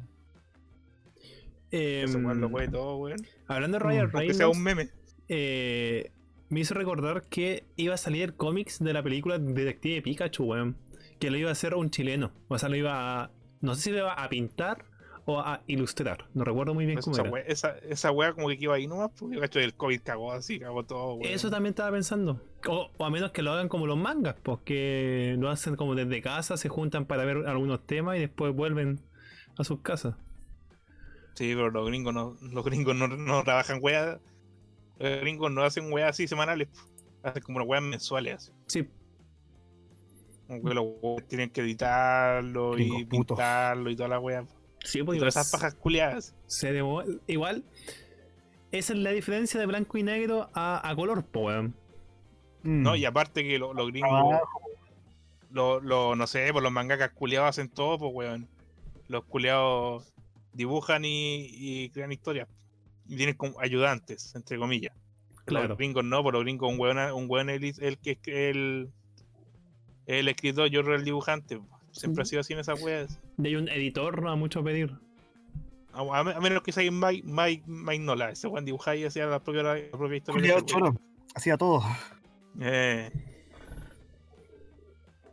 Eh, 1.71 2.03
Ese 2.05 2.17
weón 2.17 2.39
lo 2.41 2.49
puede 2.49 2.67
todo, 2.69 2.97
weón. 2.97 3.19
hablando 3.47 3.77
de 3.77 3.83
Ryan 3.83 4.07
Mm, 4.07 4.15
Aunque 4.15 4.33
sea 4.33 4.45
Reynolds, 4.47 4.57
un 4.57 4.63
meme. 4.63 4.89
eh, 5.27 6.11
me 6.49 6.59
hizo 6.61 6.73
recordar 6.73 7.23
que 7.23 7.63
iba 7.75 7.93
a 7.93 7.97
salir 7.97 8.33
cómics 8.35 8.79
de 8.79 8.93
la 8.93 9.03
película 9.03 9.37
Detective 9.39 10.01
Pikachu, 10.01 10.43
weón. 10.45 10.77
Que 11.19 11.29
lo 11.29 11.37
iba 11.37 11.49
a 11.49 11.53
hacer 11.53 11.75
un 11.75 11.89
chileno. 11.89 12.31
O 12.47 12.57
sea, 12.57 12.69
lo 12.69 12.75
iba 12.75 13.23
a. 13.23 13.31
No 13.61 13.75
sé 13.75 13.81
si 13.81 13.91
lo 13.91 13.97
iba 13.97 14.13
a 14.13 14.29
pintar 14.29 14.85
o 15.25 15.39
a 15.39 15.61
ilustrar. 15.67 16.25
No 16.33 16.43
recuerdo 16.43 16.73
muy 16.73 16.85
bien 16.85 16.95
Pues 16.95 17.05
cómo 17.05 17.15
esa, 17.15 17.21
era. 17.23 17.31
wea, 17.31 17.43
esa, 17.43 17.77
esa 17.79 18.11
wea 18.11 18.33
como 18.33 18.47
que 18.47 18.57
iba 18.59 18.73
ahí 18.75 18.87
nomás, 18.87 19.11
porque 19.19 19.35
yo 19.35 19.41
cacho 19.41 19.59
el 19.59 19.73
COVID 19.75 20.01
cagó 20.01 20.31
así, 20.31 20.59
cagó 20.59 20.83
todo, 20.85 21.15
weón. 21.15 21.31
Eso 21.31 21.49
también 21.51 21.71
estaba 21.71 21.91
pensando. 21.91 22.41
O, 22.67 22.89
o 22.97 23.05
a 23.05 23.09
menos 23.09 23.31
que 23.31 23.41
lo 23.41 23.51
hagan 23.51 23.67
como 23.69 23.85
los 23.85 23.97
mangas, 23.97 24.35
porque 24.41 25.35
lo 25.37 25.49
hacen 25.49 25.75
como 25.75 25.93
desde 25.93 26.21
casa, 26.21 26.57
se 26.57 26.69
juntan 26.69 27.05
para 27.05 27.25
ver 27.25 27.47
algunos 27.47 27.85
temas 27.85 28.17
y 28.17 28.21
después 28.21 28.55
vuelven 28.55 29.01
a 29.57 29.63
sus 29.63 29.81
casas. 29.81 30.15
Sí, 31.35 31.53
pero 31.53 31.69
los 31.69 31.87
gringos 31.87 32.13
no, 32.13 32.35
los 32.41 32.65
gringos 32.65 32.95
no, 32.95 33.07
no 33.07 33.43
trabajan 33.43 33.79
weas. 33.81 34.19
Los 34.99 35.21
gringos 35.21 35.51
no 35.51 35.63
hacen 35.63 35.91
weas 35.91 36.09
así 36.11 36.27
semanales. 36.27 36.67
Hacen 37.23 37.41
como 37.43 37.61
weas 37.63 37.83
mensuales. 37.83 38.35
así. 38.35 38.51
Sí, 38.67 38.87
los 40.63 40.85
weas 41.01 41.27
tienen 41.27 41.49
que 41.49 41.61
editarlo 41.61 42.77
y 42.77 43.05
putos. 43.05 43.37
pintarlo 43.37 43.89
y 43.89 43.95
toda 43.95 44.09
la 44.09 44.19
wea. 44.19 44.45
sí, 44.83 44.99
Y 44.99 45.03
pues 45.03 45.19
todas 45.19 45.35
esas 45.35 45.51
pajas 45.51 45.75
culiadas. 45.75 46.35
se 46.47 46.71
demo- 46.73 47.03
igual. 47.27 47.63
Esa 48.71 48.93
es 48.93 48.99
la 48.99 49.11
diferencia 49.11 49.59
de 49.59 49.65
blanco 49.65 49.97
y 49.97 50.03
negro 50.03 50.49
a, 50.53 50.87
a 50.87 50.95
color. 50.95 51.23
Mm. 52.63 52.83
¿no? 52.83 52.95
Y 52.95 53.05
aparte 53.05 53.43
que 53.43 53.57
lo- 53.59 53.73
los 53.73 53.87
gringos, 53.87 54.09
Trabajo. 54.11 54.61
lo, 55.51 55.79
lo- 55.81 56.15
no 56.15 56.27
sé, 56.27 56.49
pues 56.51 56.61
los 56.63 56.71
mangakas 56.71 57.11
culiados 57.11 57.49
hacen 57.49 57.69
todo, 57.69 57.97
pues 57.97 58.11
weón. 58.13 58.47
Los 59.07 59.23
culiados 59.25 60.13
dibujan 60.53 61.03
y, 61.05 61.47
y 61.51 61.89
crean 61.89 62.11
historias. 62.11 62.47
Y 63.09 63.17
tienen 63.17 63.35
como 63.35 63.59
ayudantes, 63.59 64.33
entre 64.35 64.57
comillas. 64.57 64.93
Claro. 65.45 65.67
Los 65.69 65.77
gringos 65.77 66.05
no, 66.05 66.21
por 66.23 66.33
los 66.35 66.43
gringos 66.43 66.71
un 66.71 66.79
weón, 66.79 66.97
un 67.11 67.25
weón 67.29 67.49
el, 67.49 67.63
el 67.63 67.97
que 67.97 68.11
es 68.11 68.19
el, 68.25 68.89
el 70.05 70.27
escritor, 70.27 70.69
yo 70.69 70.81
el 70.81 71.03
dibujante. 71.03 71.59
Siempre 71.91 72.21
ha 72.21 72.25
sido 72.25 72.41
así 72.41 72.53
en 72.53 72.59
esas 72.59 72.81
weas. 72.81 73.19
Y 73.37 73.47
hay 73.47 73.55
un 73.55 73.67
editor 73.67 74.25
a 74.27 74.35
mucho 74.35 74.63
pedir. 74.63 74.95
A, 75.91 76.01
a- 76.03 76.19
a 76.19 76.39
menos 76.39 76.61
que 76.61 76.71
sea 76.71 76.89
Mike, 76.91 77.23
Mike, 77.25 77.63
Mike 77.65 78.03
Nola, 78.03 78.29
ese 78.29 78.47
weón 78.47 78.63
dibujaba 78.63 78.95
y 78.95 79.05
hacía 79.05 79.25
la 79.25 79.39
propia, 79.43 79.63
la 79.63 79.75
propia 79.91 80.17
historia. 80.17 80.55
de. 80.55 80.93
Hacía 81.35 81.57
todo. 81.57 81.81
Eh, 82.61 83.11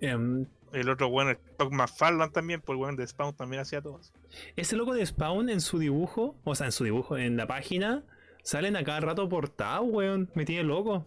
Em, 0.00 0.46
el 0.80 0.88
otro 0.90 1.08
weón, 1.08 1.30
el 1.30 1.36
Todd 1.58 1.72
McFarlane 1.72 2.30
también, 2.32 2.60
por 2.60 2.76
el 2.76 2.82
weón 2.82 2.96
de 2.96 3.06
Spawn 3.06 3.34
también 3.34 3.62
hacía 3.62 3.80
todo. 3.80 4.00
ese 4.56 4.76
loco 4.76 4.94
de 4.94 5.04
Spawn 5.04 5.48
en 5.50 5.60
su 5.60 5.78
dibujo, 5.78 6.36
o 6.44 6.54
sea, 6.54 6.66
en 6.66 6.72
su 6.72 6.84
dibujo, 6.84 7.16
en 7.18 7.36
la 7.36 7.46
página, 7.46 8.04
salen 8.42 8.76
a 8.76 8.84
cada 8.84 9.00
rato 9.00 9.28
portados, 9.28 9.86
weón. 9.90 10.30
Me 10.34 10.44
tiene 10.44 10.62
loco. 10.64 11.06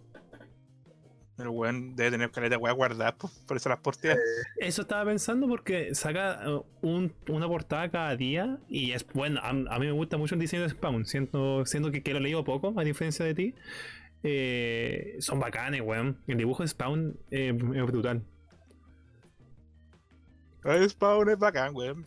El 1.37 1.47
weón 1.47 1.95
debe 1.95 2.11
tener 2.11 2.31
caleta 2.31 2.57
weá 2.57 2.73
guardada, 2.73 3.15
po, 3.15 3.31
por 3.47 3.55
eso 3.55 3.69
las 3.69 3.79
porteas. 3.79 4.17
Eso 4.57 4.81
estaba 4.81 5.05
pensando 5.05 5.47
porque 5.47 5.95
saca 5.95 6.41
eh, 6.45 6.59
un- 6.81 7.13
una 7.29 7.47
portada 7.47 7.89
cada 7.89 8.13
día 8.17 8.57
y 8.67 8.91
es 8.91 9.05
bueno. 9.13 9.39
A, 9.41 9.49
a 9.51 9.53
mí 9.79 9.85
me 9.85 9.93
gusta 9.93 10.17
mucho 10.17 10.35
el 10.35 10.41
diseño 10.41 10.63
de 10.63 10.69
Spawn, 10.69 11.05
siento, 11.05 11.65
siento 11.65 11.91
que, 11.91 12.03
que 12.03 12.11
lo 12.11 12.17
he 12.17 12.21
leído 12.21 12.43
poco, 12.43 12.73
a 12.77 12.83
diferencia 12.83 13.23
de 13.25 13.33
ti. 13.35 13.55
Eh, 14.23 15.15
son 15.19 15.39
bacanes, 15.39 15.79
weón. 15.81 16.17
El 16.27 16.37
dibujo 16.37 16.63
de 16.63 16.67
Spawn 16.67 17.17
eh, 17.31 17.53
es 17.57 17.85
brutal. 17.85 18.21
El 20.63 20.89
Spawn 20.89 21.29
es 21.29 21.37
bacán, 21.39 21.75
weón. 21.75 22.05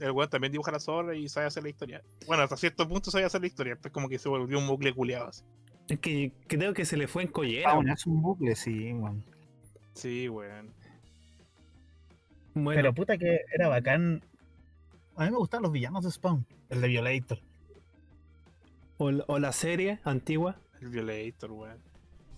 El 0.00 0.10
weón 0.10 0.28
también 0.28 0.52
dibuja 0.52 0.72
la 0.72 0.80
zorra 0.80 1.14
y 1.14 1.28
sabe 1.28 1.46
hacer 1.46 1.62
la 1.62 1.68
historia. 1.68 2.02
Bueno, 2.26 2.42
hasta 2.42 2.56
cierto 2.56 2.88
punto 2.88 3.10
sabe 3.10 3.24
hacer 3.24 3.40
la 3.40 3.46
historia, 3.46 3.76
pues 3.80 3.92
como 3.92 4.08
que 4.08 4.18
se 4.18 4.28
volvió 4.28 4.58
un 4.58 4.66
bucle 4.66 4.92
culiado 4.92 5.28
así. 5.28 5.44
Es 5.88 5.98
que 6.00 6.32
creo 6.48 6.74
que 6.74 6.84
se 6.84 6.96
le 6.96 7.06
fue 7.06 7.22
en 7.22 7.28
collera. 7.28 7.70
Ah, 7.70 7.74
bueno, 7.76 7.92
es 7.92 8.06
un 8.06 8.20
bucle, 8.22 8.56
sí, 8.56 8.92
weón. 8.92 9.24
Sí, 9.94 10.28
weón. 10.28 10.72
Bueno, 12.54 12.78
Pero 12.78 12.94
puta 12.94 13.16
que 13.18 13.40
era 13.52 13.68
bacán. 13.68 14.22
A 15.16 15.24
mí 15.24 15.30
me 15.30 15.36
gustaban 15.36 15.62
los 15.64 15.72
villanos 15.72 16.04
de 16.04 16.10
Spawn. 16.10 16.46
El 16.70 16.80
de 16.80 16.88
Violator. 16.88 17.38
o, 18.96 19.10
o 19.26 19.38
la 19.38 19.52
serie 19.52 20.00
antigua. 20.04 20.56
El 20.80 20.88
Violator, 20.88 21.50
weón. 21.52 21.78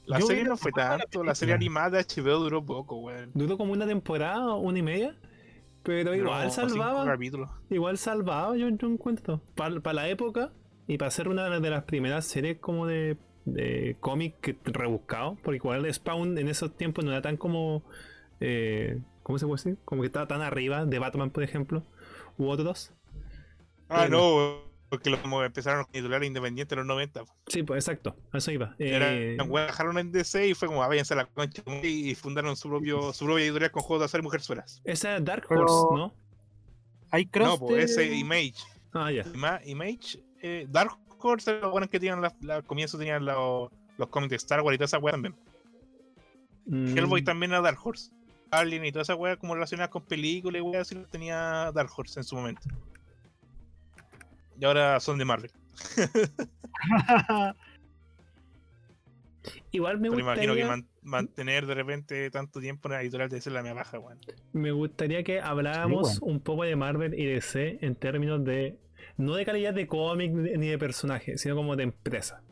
La 0.07 0.19
Yo 0.21 0.27
serie 0.27 0.45
no 0.45 0.51
la- 0.51 0.57
fue 0.57 0.71
la 0.77 0.99
tanto, 0.99 1.25
la 1.25 1.35
serie 1.35 1.55
película. 1.57 1.81
animada 1.81 1.99
de 1.99 2.05
HBO 2.23 2.39
duró 2.39 2.65
poco, 2.65 2.97
weón. 2.97 3.31
Duró 3.35 3.57
como 3.59 3.73
una 3.73 3.87
temporada, 3.87 4.55
una 4.55 4.79
y 4.79 4.83
media. 4.83 5.17
Pero 5.87 6.15
igual 6.15 6.51
salvaba. 6.51 7.17
Igual 7.71 7.97
salvaba, 7.97 8.57
yo, 8.57 8.69
yo 8.69 8.89
encuentro. 8.89 9.41
Para 9.55 9.93
la 9.93 10.09
época 10.09 10.53
y 10.89 10.99
para 10.99 11.11
ser 11.11 11.29
una 11.29 11.61
de 11.61 11.71
las 11.71 11.85
primeras 11.85 12.27
series 12.27 12.59
como 12.59 12.87
de, 12.87 13.17
de 13.45 13.97
cómic 14.01 14.35
que 14.41 14.57
rebuscado. 14.65 15.37
Porque 15.43 15.57
igual 15.57 15.93
Spawn 15.93 16.37
en 16.39 16.49
esos 16.49 16.77
tiempos 16.77 17.05
no 17.05 17.13
era 17.13 17.23
tan 17.23 17.37
como. 17.37 17.85
eh, 18.41 19.01
¿Cómo 19.23 19.39
se 19.39 19.47
puede 19.47 19.59
decir? 19.63 19.79
Como 19.85 20.03
que 20.03 20.07
estaba 20.07 20.27
tan 20.27 20.43
arriba 20.43 20.85
de 20.85 20.99
Batman, 20.99 21.31
por 21.31 21.43
ejemplo. 21.43 21.85
U 22.37 22.49
otros. 22.49 22.93
Ah, 23.89 24.09
no, 24.09 24.66
porque 24.89 25.11
los 25.11 25.21
como 25.21 25.43
empezaron 25.43 25.81
los 25.81 25.89
titulares 25.91 26.27
independientes 26.27 26.73
en 26.73 26.79
los 26.79 26.87
90. 26.87 27.25
po. 27.25 27.35
Sí, 27.49 27.63
pues 27.63 27.85
exacto. 27.85 28.17
A 28.33 28.39
eso 28.39 28.51
iba. 28.53 28.75
Era, 28.79 29.13
Eh, 29.13 29.37
dejaron 29.39 29.99
en 29.99 30.13
DC 30.13 30.49
y 30.49 30.55
fue 30.55 30.69
como, 30.69 30.83
"Ah, 30.83 30.89
váyanse 30.89 31.15
a 31.15 31.17
la 31.19 31.27
concha 31.27 31.63
y 31.83 32.15
fundaron 32.15 32.57
su 32.57 32.69
propio 32.69 33.13
su 33.13 33.25
propia 33.25 33.45
editorial 33.45 33.71
con 33.73 33.83
juegos 33.83 34.03
de 34.03 34.05
hacer 34.07 34.23
mujerzuelas. 34.23 34.81
esa 34.85 35.17
es 35.17 35.25
Dark 35.25 35.47
Pero- 35.49 35.63
Horse, 35.63 35.97
¿no? 35.97 36.15
Hay 37.11 37.27
cross 37.27 37.49
No, 37.61 37.67
pues 37.67 37.91
ese 37.91 38.15
Image. 38.15 38.55
Ah, 38.93 39.11
ya. 39.11 39.25
Ima- 39.25 39.61
Image, 39.65 40.23
eh, 40.43 40.67
Dark 40.69 40.93
Horse, 41.19 41.61
los 41.61 41.71
buenos 41.71 41.89
que 41.91 41.99
tenían 42.01 42.21
la, 42.21 42.35
la- 42.41 42.57
al 42.57 42.65
comienzo 42.65 42.99
tenían 42.99 43.25
los, 43.25 43.71
los 43.99 44.09
cómics 44.09 44.31
de 44.31 44.37
Star 44.37 44.61
Wars 44.63 44.75
y 44.75 44.79
toda 44.79 44.87
esa 44.87 44.99
weá 44.99 45.13
también. 45.13 45.35
Mm, 46.67 46.97
Hellboy 46.99 47.23
también 47.23 47.53
era 47.53 47.61
Dark 47.61 47.79
Horse. 47.83 48.11
Alien 48.51 48.85
y 48.85 48.93
toda 48.93 49.03
esa 49.03 49.15
weá 49.17 49.37
como 49.37 49.55
relacionadas 49.55 49.91
con 49.91 50.03
películas 50.05 50.61
y 50.61 50.63
weá 50.63 50.81
así 50.81 50.95
lo 50.95 51.07
tenía 51.07 51.71
Dark 51.75 51.91
Horse 51.97 52.21
en 52.21 52.25
su 52.25 52.37
momento. 52.37 52.63
Y 54.61 54.65
ahora 54.65 54.99
son 55.01 55.19
de 55.19 55.25
Marvel. 55.25 55.51
Igual 59.71 59.99
me 60.01 60.11
Pero 60.11 60.25
gustaría, 60.25 60.45
imagino 60.45 60.55
que 60.55 60.65
man- 60.65 60.89
mantener 61.03 61.67
de 61.67 61.75
repente 61.75 62.31
tanto 62.31 62.61
tiempo 62.61 62.89
en 62.89 62.93
la 62.95 63.03
editorial 63.03 63.29
de 63.29 63.41
ser 63.41 63.53
la 63.53 63.63
mía 63.63 63.75
baja, 63.75 63.99
weón. 63.99 64.19
me 64.53 64.73
gustaría 64.73 65.23
que 65.23 65.41
habláramos 65.41 66.15
Sí, 66.15 66.19
un 66.23 66.41
poco 66.41 66.65
de 66.65 66.75
Marvel 66.77 67.15
y 67.19 67.27
DC 67.27 67.79
en 67.81 67.95
términos 67.95 68.45
de. 68.45 68.79
No 69.19 69.35
de 69.35 69.45
calidad 69.47 69.73
de 69.75 69.87
cómic 69.87 70.33
ni 70.33 70.67
de 70.69 70.79
personaje, 70.79 71.39
sino 71.39 71.55
como 71.55 71.77
de 71.77 71.85
empresa. 71.85 72.43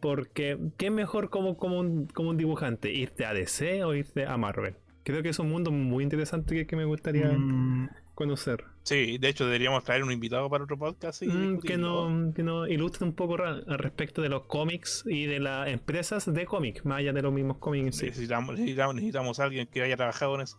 Porque, 0.00 0.58
¿qué 0.76 0.86
es 0.86 0.92
mejor 0.92 1.30
como, 1.30 1.56
como, 1.56 1.78
un, 1.78 2.06
como 2.08 2.30
un 2.30 2.36
dibujante? 2.36 2.92
¿Irte 2.92 3.24
a 3.24 3.32
DC 3.32 3.84
o 3.84 3.94
irte 3.94 4.26
a 4.26 4.36
Marvel? 4.36 4.74
Creo 5.04 5.22
que 5.22 5.28
es 5.28 5.38
un 5.38 5.48
mundo 5.50 5.70
muy 5.70 6.02
interesante 6.02 6.54
que, 6.54 6.66
que 6.66 6.76
me 6.76 6.84
gustaría 6.84 7.28
Mm, 7.38 7.88
conocer. 8.14 8.64
Sí, 8.84 9.16
de 9.18 9.28
hecho 9.28 9.44
deberíamos 9.44 9.84
traer 9.84 10.02
un 10.02 10.10
invitado 10.10 10.50
para 10.50 10.64
otro 10.64 10.76
podcast 10.76 11.22
y 11.22 11.26
Mm, 11.26 11.30
que, 11.30 11.76
discutirlo. 11.76 12.10
no, 12.10 12.34
que 12.34 12.42
nos 12.42 12.68
ilustre 12.68 13.04
un 13.06 13.14
poco 13.14 13.36
al 13.42 13.64
respecto 13.78 14.22
de 14.22 14.28
los 14.28 14.42
cómics 14.46 15.04
y 15.06 15.26
de 15.26 15.38
las 15.38 15.68
empresas 15.68 16.32
de 16.32 16.44
cómics, 16.46 16.84
más 16.84 16.98
allá 16.98 17.12
de 17.12 17.22
los 17.22 17.32
mismos 17.32 17.58
cómics 17.58 17.86
en 17.86 17.92
sí. 17.92 18.06
Necesitamos, 18.06 18.54
necesitamos, 18.56 18.94
necesitamos 18.96 19.38
a 19.40 19.44
alguien 19.44 19.66
que 19.68 19.82
haya 19.82 19.96
trabajado 19.96 20.34
en 20.34 20.40
eso. 20.42 20.58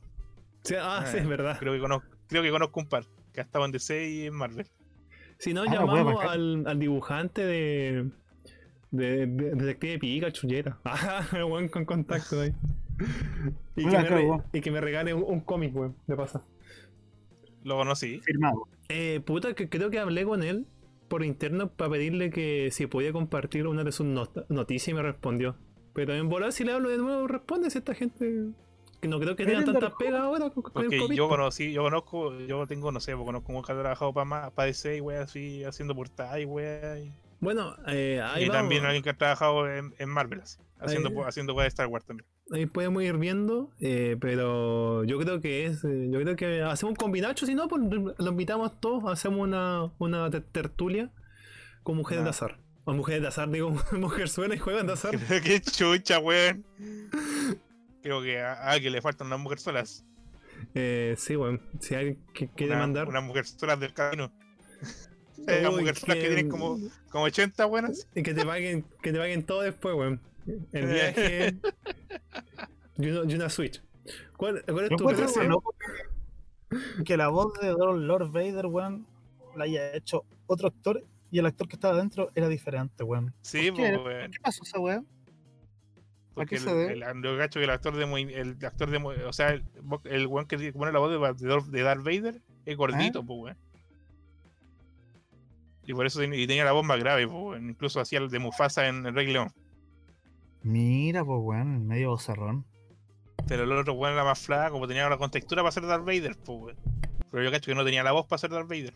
Sí, 0.63 0.75
ah, 0.79 1.03
Eh, 1.05 1.09
sí, 1.11 1.17
es 1.17 1.27
verdad. 1.27 1.57
Creo 1.59 1.73
que 1.73 1.79
conozco, 1.79 2.07
creo 2.27 2.41
que 2.43 2.49
conozco 2.51 2.79
un 2.79 2.87
par 2.87 3.03
que 3.33 3.41
ha 3.41 3.43
estado 3.43 3.65
en 3.65 3.71
DC 3.71 4.09
y 4.09 4.25
en 4.27 4.33
Marvel. 4.35 4.67
Si 5.39 5.53
no, 5.53 5.63
Ah, 5.63 5.73
llamamos 5.73 6.23
al, 6.23 6.63
al 6.65 6.79
dibujante 6.79 7.45
de, 7.45 8.09
de, 8.91 9.25
de 9.27 9.55
Detective 9.55 9.99
Pikachu, 9.99 10.47
Yera. 10.47 10.77
Ah, 10.85 11.25
weón 11.33 11.67
con 11.67 11.83
contacto 11.83 12.39
ahí. 12.39 12.53
Y 13.75 13.85
que, 13.89 13.97
me, 13.97 14.41
y 14.53 14.61
que 14.61 14.71
me 14.71 14.79
regale 14.79 15.13
un, 15.13 15.23
un 15.27 15.41
cómic, 15.41 15.75
weón, 15.75 15.97
de 16.07 16.15
pasa. 16.15 16.41
Lo 17.63 17.75
conocí. 17.77 18.19
firmado. 18.19 18.67
Eh, 18.89 19.21
puta, 19.25 19.53
que 19.53 19.69
creo 19.69 19.89
que 19.89 19.99
hablé 19.99 20.25
con 20.25 20.43
él 20.43 20.65
por 21.07 21.23
interno 21.23 21.69
para 21.69 21.91
pedirle 21.91 22.29
que 22.31 22.69
si 22.71 22.87
podía 22.87 23.11
compartir 23.13 23.67
una 23.67 23.83
de 23.83 23.91
sus 23.91 24.05
not- 24.05 24.49
noticias 24.49 24.89
y 24.89 24.93
me 24.93 25.01
respondió. 25.01 25.55
Pero 25.93 26.13
en 26.15 26.27
volar 26.29 26.51
si 26.51 26.63
le 26.63 26.71
hablo 26.73 26.89
de 26.89 26.97
nuevo 26.97 27.27
responde 27.27 27.69
si 27.69 27.77
esta 27.77 27.93
gente 27.93 28.47
que 28.99 29.07
no 29.09 29.19
creo 29.19 29.35
que 29.35 29.45
tengan 29.45 29.65
dar 29.73 29.93
pegas 29.99 30.21
ahora 30.21 30.49
con, 30.49 30.63
con 30.63 30.83
el 30.85 30.89
Porque 30.99 31.15
yo 31.15 31.27
conocí, 31.27 31.71
yo 31.73 31.83
conozco, 31.83 32.39
yo 32.39 32.65
tengo, 32.67 32.91
no 32.91 32.99
sé, 33.01 33.13
pues, 33.15 33.25
conozco 33.25 33.51
un 33.53 33.61
que 33.61 33.71
ha 33.73 33.75
trabajado 33.79 34.13
para 34.13 34.49
pa 34.51 34.63
DC 34.65 34.97
y 34.97 35.09
así, 35.15 35.63
haciendo 35.65 35.93
portadas 35.93 36.39
y 36.39 36.45
weá. 36.45 36.99
Y, 36.99 37.11
Bueno, 37.41 37.75
eh, 37.87 38.21
ahí 38.23 38.45
y 38.45 38.47
vamos. 38.47 38.61
también 38.61 38.85
alguien 38.85 39.03
que 39.03 39.09
ha 39.09 39.17
trabajado 39.17 39.69
en, 39.69 39.93
en 39.99 40.09
Marvel, 40.09 40.39
así, 40.41 40.57
haciendo, 40.79 41.09
Ahí- 41.09 41.15
haciendo 41.27 41.53
weá 41.53 41.63
de 41.63 41.67
Star 41.69 41.87
Wars 41.87 42.05
también. 42.05 42.25
Ahí 42.51 42.65
podemos 42.65 43.01
ir 43.03 43.17
viendo, 43.17 43.71
eh, 43.79 44.17
pero 44.19 45.03
yo 45.05 45.17
creo 45.17 45.39
que 45.41 45.65
es, 45.65 45.83
eh, 45.85 46.07
yo 46.11 46.19
creo 46.21 46.35
que 46.35 46.61
hacemos 46.61 46.91
un 46.91 46.95
combinacho, 46.97 47.45
si 47.45 47.55
no, 47.55 47.67
pues 47.67 47.81
lo 48.17 48.29
invitamos 48.29 48.79
todos, 48.79 49.05
hacemos 49.11 49.39
una, 49.39 49.91
una 49.97 50.29
ter- 50.29 50.43
tertulia 50.51 51.09
con 51.83 51.95
mujeres 51.97 52.23
de 52.25 52.29
azar. 52.29 52.59
O 52.85 52.93
mujeres 52.93 53.21
de 53.21 53.29
azar, 53.29 53.49
digo, 53.49 53.71
mujer 53.93 54.27
suena 54.29 54.55
y 54.55 54.59
juegan 54.59 54.87
de 54.87 54.93
azar. 54.93 55.17
Qué 55.41 55.61
chucha, 55.61 56.19
weón. 56.19 56.65
Creo 58.01 58.21
que 58.21 58.41
a, 58.41 58.71
a 58.71 58.79
que 58.79 58.89
le 58.89 59.01
faltan 59.01 59.27
unas 59.27 59.39
mujeres 59.39 59.63
solas. 59.63 60.05
Eh, 60.75 61.15
sí, 61.17 61.35
bueno, 61.35 61.59
si 61.79 61.95
alguien 61.95 62.19
que 62.33 62.49
quiere 62.49 62.73
Una, 62.73 62.81
mandar. 62.81 63.07
unas 63.07 63.23
mujeres 63.23 63.55
solas 63.57 63.79
del 63.79 63.93
camino. 63.93 64.31
Eh, 65.47 65.61
Las 65.63 65.73
Uy, 65.73 65.79
mujeres 65.81 65.99
solas 65.99 66.17
que 66.17 66.23
tienen 66.27 66.47
como, 66.47 66.77
como 67.09 67.25
80 67.25 67.65
buenas. 67.65 68.07
Y 68.15 68.21
que 68.23 68.33
te 68.33 68.45
paguen, 68.45 68.85
que 69.01 69.11
te 69.11 69.17
paguen 69.17 69.43
todo 69.43 69.61
después, 69.61 69.93
weón. 69.95 70.21
El 70.71 70.87
viaje 70.87 71.57
y, 72.97 73.07
una 73.35 73.49
Switch. 73.49 73.81
¿Cuál, 74.37 74.63
cuál 74.65 74.85
es 74.85 74.89
Yo 74.91 74.97
tu 74.97 75.43
loco 75.43 75.75
que- 75.79 77.03
que 77.03 77.17
la 77.17 77.27
voz 77.29 77.53
de 77.61 77.71
Lord 77.71 78.31
Vader, 78.31 78.65
weón, 78.65 79.05
la 79.55 79.65
haya 79.65 79.95
hecho 79.95 80.25
otro 80.47 80.67
actor 80.67 81.03
y 81.31 81.39
el 81.39 81.45
actor 81.45 81.67
que 81.67 81.75
estaba 81.75 81.93
adentro 81.95 82.29
era 82.35 82.47
diferente, 82.47 83.03
weón. 83.03 83.33
Sí, 83.41 83.71
¿Por 83.71 83.79
qué? 83.79 83.89
pues, 83.93 84.05
weón. 84.05 84.31
¿Qué 84.31 84.39
pasó 84.39 84.63
esa 84.63 84.79
weón? 84.79 85.07
Porque 86.33 86.55
el, 86.55 86.63
cacho 87.37 87.59
que 87.59 87.63
el 87.65 87.69
actor 87.69 87.95
de 87.95 88.07
muy, 88.07 88.23
el 88.33 88.57
actor 88.65 88.89
de 88.89 88.97
muy- 88.97 89.15
o 89.17 89.31
sea, 89.33 89.49
el, 89.51 89.63
el 90.05 90.25
weón 90.27 90.47
que 90.47 90.73
pone 90.73 90.91
la 90.91 90.97
voz 90.99 91.11
de, 91.11 91.17
de 91.47 91.53
Darth- 91.53 91.65
de 91.69 91.81
Darth 91.83 92.03
Vader 92.03 92.41
es 92.65 92.75
gordito, 92.75 93.19
¿Eh? 93.19 93.23
pues 93.27 93.39
weón. 93.39 93.57
Y 95.85 95.93
por 95.93 96.05
eso 96.05 96.23
y 96.23 96.47
tenía 96.47 96.63
la 96.65 96.71
voz 96.71 96.85
más 96.85 96.97
grave, 96.99 97.27
pues 97.27 97.37
weón. 97.39 97.69
Incluso 97.69 97.99
hacía 97.99 98.19
el 98.19 98.29
de 98.29 98.39
Mufasa 98.39 98.87
en 98.87 99.05
el 99.05 99.13
Rey 99.13 99.27
León. 99.31 99.53
Mira, 100.63 101.23
pues 101.25 101.39
weón, 101.41 101.87
medio 101.87 102.09
bozarrón. 102.11 102.65
Pero 103.47 103.63
el 103.63 103.71
otro 103.73 103.93
weón 103.93 104.13
era 104.13 104.23
más 104.23 104.39
flaco, 104.39 104.73
como 104.73 104.87
tenía 104.87 105.07
la 105.09 105.17
contextura 105.17 105.61
para 105.61 105.71
ser 105.71 105.85
Darth 105.85 106.05
Vader, 106.05 106.37
pues 106.37 106.59
weón. 106.59 106.77
Pero 107.31 107.43
yo 107.43 107.51
cacho 107.51 107.71
que 107.71 107.75
no 107.75 107.83
tenía 107.83 108.03
la 108.03 108.11
voz 108.11 108.25
para 108.27 108.37
ser 108.39 108.51
Darth 108.51 108.69
Vader. 108.69 108.95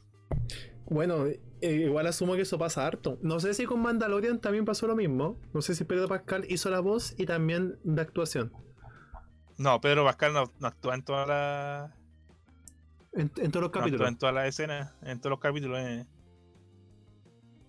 Bueno, 0.90 1.26
eh, 1.26 1.40
igual 1.62 2.08
asumo 2.08 2.36
que 2.36 2.42
eso 2.44 2.58
pasa 2.58 2.88
harto. 2.88 3.18
No 3.22 3.40
sé 3.42 3.54
si 3.54 3.66
con 3.66 3.82
Mandalorian 3.82 4.40
también 4.40 4.64
pasó 4.64 4.88
lo 4.88 4.96
mismo. 4.96 5.38
No 5.54 5.62
sé 5.62 5.76
si 5.76 5.84
Pedro 5.84 6.08
Pascal 6.08 6.46
hizo 6.48 6.70
la 6.70 6.80
voz 6.80 7.14
y 7.18 7.26
también 7.26 7.78
de 7.84 8.02
actuación. 8.02 8.54
No, 9.58 9.82
Pedro 9.82 10.06
Pascal 10.06 10.34
no, 10.34 10.52
no 10.60 10.68
actúa 10.68 10.96
en 10.96 11.04
todas 11.04 11.28
las 11.28 11.92
En, 13.14 13.32
en 13.38 13.52
todos 13.52 13.64
los 13.64 13.64
no 13.64 13.72
capítulos. 13.72 14.08
en 14.08 14.18
todas 14.18 14.36
las 14.36 14.48
escenas, 14.48 14.94
en 15.02 15.20
todos 15.20 15.32
los 15.32 15.40
capítulos. 15.40 15.80
Eh. 15.80 16.06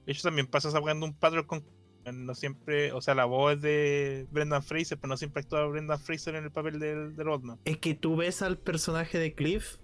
De 0.07 0.13
hecho, 0.13 0.23
también 0.23 0.47
pasa 0.47 0.71
sacando 0.71 1.05
un 1.07 1.15
patrón 1.15 1.45
con. 1.45 1.65
No 2.13 2.35
siempre, 2.35 2.93
o 2.93 3.01
sea, 3.01 3.15
la 3.15 3.25
voz 3.25 3.55
es 3.55 3.63
de 3.63 4.27
Brendan 4.31 4.63
Fraser, 4.63 4.99
pero 4.99 5.09
no 5.09 5.17
siempre 5.17 5.43
actúa 5.43 5.67
Brendan 5.67 6.01
Fraser 6.01 6.35
en 6.35 6.45
el 6.45 6.51
papel 6.51 6.79
del, 6.79 7.17
del 7.17 7.29
Batman. 7.29 7.59
Es 7.65 7.79
que 7.79 7.95
tú 7.95 8.17
ves 8.17 8.43
al 8.43 8.59
personaje 8.59 9.19
de 9.19 9.35
Cliff 9.35 9.79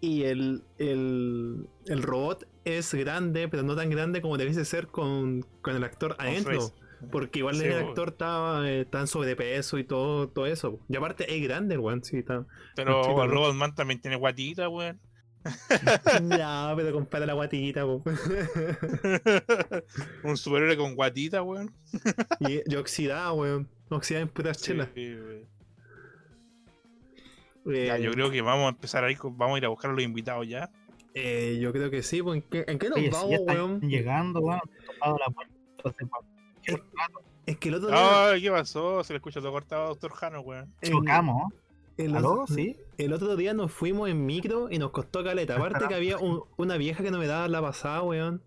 y 0.00 0.24
el, 0.24 0.64
el, 0.78 1.68
el 1.86 2.02
robot 2.02 2.48
es 2.64 2.94
grande, 2.94 3.48
pero 3.48 3.62
no 3.62 3.76
tan 3.76 3.90
grande 3.90 4.22
como 4.22 4.36
debiese 4.38 4.64
ser 4.64 4.86
con, 4.88 5.44
con 5.62 5.76
el 5.76 5.84
actor 5.84 6.16
adentro. 6.18 6.72
Porque 7.10 7.38
igual 7.38 7.56
Sí, 7.56 7.64
el 7.64 7.72
actor 7.72 8.10
estaba 8.10 8.70
eh, 8.70 8.84
tan 8.84 9.06
sobrepeso 9.06 9.78
y 9.78 9.84
todo, 9.84 10.28
todo 10.28 10.46
eso. 10.46 10.78
Y 10.88 10.96
aparte 10.96 11.34
es 11.34 11.42
grande 11.42 11.74
el 11.74 11.80
weón, 11.80 12.04
sí, 12.04 12.18
está. 12.18 12.46
Pero 12.76 13.02
¿no? 13.02 13.26
Robotman 13.26 13.74
también 13.74 14.00
tiene 14.00 14.16
guatita, 14.16 14.68
weón. 14.68 15.00
No, 16.22 16.72
pero 16.76 16.92
compara 16.92 17.26
la 17.26 17.32
guatita, 17.34 17.84
po. 17.84 18.02
un 20.24 20.36
superhéroe 20.36 20.76
con 20.76 20.94
guatita, 20.94 21.42
weón. 21.42 21.72
y, 22.40 22.60
y 22.70 22.76
oxidada, 22.76 23.32
weón. 23.32 23.68
Oxidada 23.88 24.22
en 24.22 24.28
putas 24.28 24.58
Sí, 24.58 24.66
chelas. 24.66 24.88
weón. 24.94 25.48
Eh, 27.66 27.86
Ya, 27.86 27.98
yo 27.98 28.12
creo 28.12 28.30
que 28.30 28.40
vamos 28.42 28.66
a 28.66 28.70
empezar 28.70 29.04
ahí, 29.04 29.16
con- 29.16 29.36
vamos 29.36 29.56
a 29.56 29.58
ir 29.58 29.64
a 29.66 29.68
buscar 29.68 29.90
a 29.90 29.94
los 29.94 30.02
invitados 30.02 30.46
ya. 30.48 30.70
eh, 31.14 31.58
yo 31.60 31.72
creo 31.72 31.90
que 31.90 32.02
sí, 32.02 32.22
pues, 32.22 32.42
¿en 32.42 32.48
qué, 32.48 32.64
en 32.68 32.78
qué 32.78 32.88
nos 32.88 32.98
Oye, 32.98 33.06
si 33.06 33.12
vamos, 33.12 33.30
ya 33.30 33.36
están 33.36 33.56
weón? 33.56 33.80
llegando, 33.82 34.40
weón, 34.40 34.60
topado 34.86 35.18
la 35.18 35.26
puerta. 35.32 35.54
Es 37.46 37.56
que 37.56 37.68
el 37.68 37.74
otro 37.76 37.88
día. 37.88 38.30
Ay, 38.30 38.42
¿qué 38.42 38.50
pasó? 38.50 39.02
Se 39.02 39.12
le 39.12 39.16
escucha 39.16 39.40
todo 39.40 39.50
cortado 39.52 39.84
a 39.84 39.88
Doctor 39.88 40.12
Jano, 40.12 40.40
weón. 40.40 40.72
Chocamos, 40.82 41.52
el, 41.96 42.16
¿aló? 42.16 42.44
¿Sí? 42.46 42.76
el 42.98 43.12
otro 43.12 43.36
día 43.36 43.54
nos 43.54 43.72
fuimos 43.72 44.08
en 44.10 44.24
micro 44.26 44.68
y 44.70 44.78
nos 44.78 44.90
costó 44.90 45.22
caleta. 45.24 45.56
Aparte 45.56 45.86
que 45.88 45.94
había 45.94 46.18
un- 46.18 46.42
una 46.56 46.76
vieja 46.76 47.02
que 47.02 47.10
no 47.10 47.18
me 47.18 47.26
daba 47.26 47.48
la 47.48 47.60
pasada, 47.62 48.02
weón. 48.02 48.42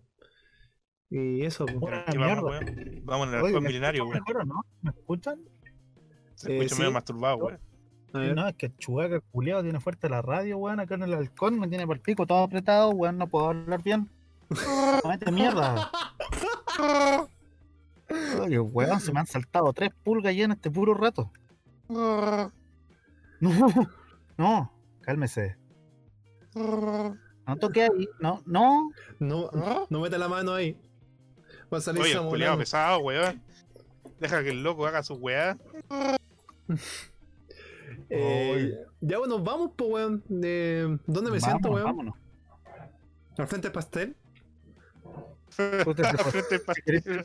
Y 1.10 1.42
eso, 1.42 1.66
pues. 1.66 1.78
Vamos, 1.80 2.16
mierda. 2.16 2.42
weón. 2.42 3.02
Vamos 3.04 3.28
en 3.28 3.34
el 3.34 3.40
Oye, 3.40 3.46
halcón 3.48 3.62
¿me 3.62 3.68
milenario, 3.68 4.02
escuchan 4.04 4.22
weón. 4.26 4.36
mejor 4.36 4.42
o 4.42 4.44
no? 4.46 4.60
¿Me 4.82 4.90
escuchan? 4.90 5.40
Se 6.34 6.52
Eh, 6.52 6.56
escucha 6.56 6.74
sí. 6.74 6.80
medio 6.82 6.92
masturbado, 6.92 7.36
weón. 7.36 7.60
No, 8.12 8.46
es 8.48 8.54
que 8.54 8.66
el 8.66 8.76
Chubaca 8.76 9.20
culiado 9.32 9.62
tiene 9.64 9.80
fuerte 9.80 10.08
la 10.08 10.22
radio, 10.22 10.56
weón, 10.58 10.78
acá 10.78 10.94
en 10.94 11.02
el 11.02 11.14
halcón, 11.14 11.58
me 11.58 11.66
tiene 11.68 11.84
por 11.86 11.96
el 11.96 12.02
pico 12.02 12.26
todo 12.26 12.44
apretado, 12.44 12.90
weón, 12.90 13.18
no 13.18 13.26
puedo 13.26 13.48
hablar 13.48 13.82
bien. 13.82 14.08
Mete 15.08 15.32
mierda. 15.32 15.90
Oye, 18.40 18.60
weón, 18.60 19.00
se 19.00 19.12
me 19.12 19.20
han 19.20 19.26
saltado 19.26 19.72
tres 19.72 19.90
pulgas 20.04 20.34
ya 20.36 20.44
en 20.44 20.52
este 20.52 20.70
puro 20.70 20.94
rato. 20.94 21.30
No, 23.44 23.50
no, 24.38 24.72
cálmese. 25.02 25.56
No 26.54 27.56
toque 27.60 27.82
ahí, 27.82 28.08
no, 28.20 28.42
no. 28.46 28.90
No, 29.18 29.50
no 29.90 30.00
meta 30.00 30.16
la 30.16 30.28
mano 30.28 30.54
ahí. 30.54 30.78
Va 31.72 31.78
a 31.78 31.80
salir 31.82 32.02
Oye, 32.02 32.16
culiado 32.16 32.56
pesado, 32.56 33.00
weón. 33.00 33.42
Deja 34.18 34.42
que 34.42 34.50
el 34.50 34.62
loco 34.62 34.86
haga 34.86 35.02
su 35.02 35.14
weá. 35.14 35.58
Eh, 38.10 38.74
ya 39.00 39.18
bueno, 39.18 39.38
vamos, 39.38 39.72
pues, 39.76 39.90
weón. 39.90 40.22
Eh, 40.42 40.98
¿Dónde 41.06 41.30
me 41.30 41.40
siento, 41.40 41.70
weón? 41.70 41.84
Vámonos. 41.84 42.14
¿Al 43.38 43.46
frente 43.46 43.68
del 43.68 43.72
pastel? 43.72 44.16
Fue. 45.48 45.84
Frente 45.84 46.06
al 46.06 46.60
pastel. 46.60 47.24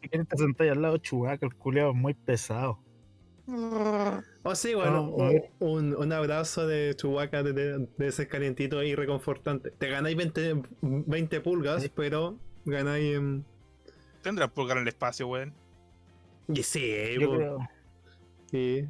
Si 0.00 0.08
quieres 0.08 0.28
te 0.28 0.36
sentáis 0.36 0.72
al 0.72 0.82
lado 0.82 0.98
Chubaca, 0.98 1.46
el 1.46 1.54
culiado 1.54 1.90
es 1.90 1.96
muy 1.96 2.14
pesado. 2.14 2.78
Oh, 3.50 4.54
sí, 4.54 4.74
bueno, 4.74 5.10
un, 5.58 5.96
un 5.96 6.12
abrazo 6.12 6.66
de 6.66 6.94
Chewbacca 6.94 7.42
de, 7.42 7.52
de, 7.54 7.88
de 7.96 8.06
ese 8.06 8.28
calientito 8.28 8.82
y 8.82 8.94
reconfortante. 8.94 9.70
Te 9.70 9.88
ganáis 9.88 10.16
20, 10.16 10.62
20 10.82 11.40
pulgas, 11.40 11.82
Sí. 11.82 11.92
pero 11.94 12.38
ganáis 12.66 13.16
en. 13.16 13.44
Tendrá 14.22 14.48
pulgar 14.48 14.76
en 14.76 14.82
el 14.82 14.88
espacio, 14.88 15.28
weón. 15.28 15.54
Y 16.48 16.62
sí, 16.62 16.92
Yo 17.18 17.30
po, 17.30 17.36
creo. 17.36 17.58
sí. 18.50 18.86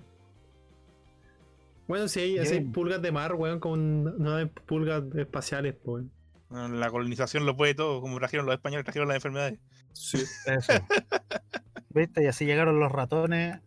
Bueno, 1.87 2.09
sí, 2.09 2.39
hay, 2.39 2.61
pulgas 2.65 3.01
de 3.01 3.13
mar, 3.13 3.35
weón, 3.35 3.61
con 3.61 4.19
no 4.19 4.35
hay 4.37 4.47
pulgas 4.47 5.05
espaciales, 5.17 5.75
pues. 5.85 6.05
La 6.51 6.91
colonización 6.91 7.47
lo 7.47 7.57
puede 7.57 7.75
todo, 7.75 8.01
como 8.01 8.19
trajeron 8.19 8.47
los 8.47 8.55
españoles, 8.55 8.85
trajeron 8.85 9.09
las 9.09 9.17
enfermedades. 9.17 9.59
Sí. 9.93 10.19
Eso. 10.47 10.73
¿Viste? 11.91 12.23
Y 12.25 12.27
así 12.27 12.45
llegaron 12.45 12.81
los 12.81 12.91
ratones 12.91 13.61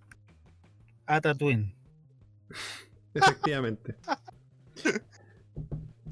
a 1.16 1.22
Tatooine. 1.22 1.74
Efectivamente. 3.14 3.96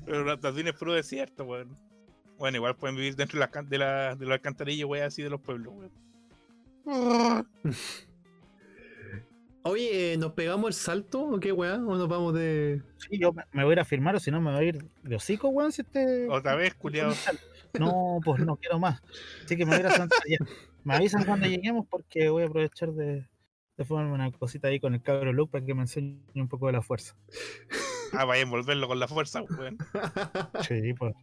Pero 0.06 0.26
la 0.26 0.40
Tatooine 0.40 0.70
es 0.70 0.76
puro 0.76 0.94
desierto, 0.94 1.46
weón. 1.46 1.78
Bueno, 2.38 2.58
igual 2.58 2.76
pueden 2.76 2.96
vivir 2.96 3.16
dentro 3.16 3.38
de, 3.38 3.40
las 3.42 3.50
can- 3.50 3.70
de, 3.70 3.78
la, 3.78 4.16
de 4.16 4.26
los 4.26 4.34
alcantarillos, 4.34 4.90
weón, 4.90 5.06
así 5.06 5.22
de 5.22 5.30
los 5.30 5.42
pueblos, 5.42 5.74
weón. 5.74 5.92
Oye, 9.64 10.14
eh, 10.14 10.18
¿nos 10.18 10.32
pegamos 10.34 10.70
el 10.70 10.74
salto 10.74 11.22
o 11.22 11.40
qué, 11.40 11.52
weón? 11.52 11.88
¿O 11.88 11.98
nos 11.98 12.08
vamos 12.08 12.34
de.? 12.34 12.82
Sí, 12.98 13.20
yo 13.20 13.34
me, 13.34 13.64
voy 13.64 13.72
a 13.72 13.74
ir 13.74 13.80
a 13.82 13.86
firmar 13.86 14.16
o 14.16 14.20
si 14.20 14.32
no 14.32 14.40
me 14.42 14.52
voy 14.52 14.60
a 14.60 14.68
ir 14.68 14.86
de 15.04 15.16
hocico, 15.16 15.50
weón, 15.50 15.72
si 15.72 15.82
este... 15.82 16.28
Otra 16.30 16.56
vez, 16.56 16.74
culiado. 16.74 17.14
No, 17.78 18.20
pues 18.24 18.44
no 18.46 18.56
quiero 18.56 18.80
más. 18.80 19.02
Así 19.44 19.58
que 19.58 19.66
me 19.66 19.72
voy 19.72 19.78
a 19.78 19.80
ir 19.82 19.88
a 19.88 19.92
sentar 19.92 20.20
ya. 20.28 20.38
Me 20.84 20.96
avisan 20.96 21.26
cuando 21.26 21.46
lleguemos 21.46 21.86
porque 21.88 22.30
voy 22.30 22.44
a 22.44 22.46
aprovechar 22.48 22.94
de, 22.94 23.28
fumarme 23.86 24.14
una 24.14 24.32
cosita 24.32 24.68
ahí 24.68 24.80
con 24.80 24.94
el 24.94 25.02
cabro 25.02 25.32
Luke 25.34 25.52
para 25.52 25.66
que 25.66 25.74
me 25.74 25.82
enseñe 25.82 26.20
un 26.36 26.48
poco 26.48 26.68
de 26.68 26.74
la 26.74 26.82
fuerza. 26.82 27.16
Ah, 28.14 28.26
vaya 28.26 28.42
a 28.42 28.44
envolverlo 28.44 28.88
con 28.88 29.00
la 29.00 29.08
fuerza, 29.08 29.42
weón. 29.42 29.78
Sí, 30.68 30.94
pues. 30.94 31.16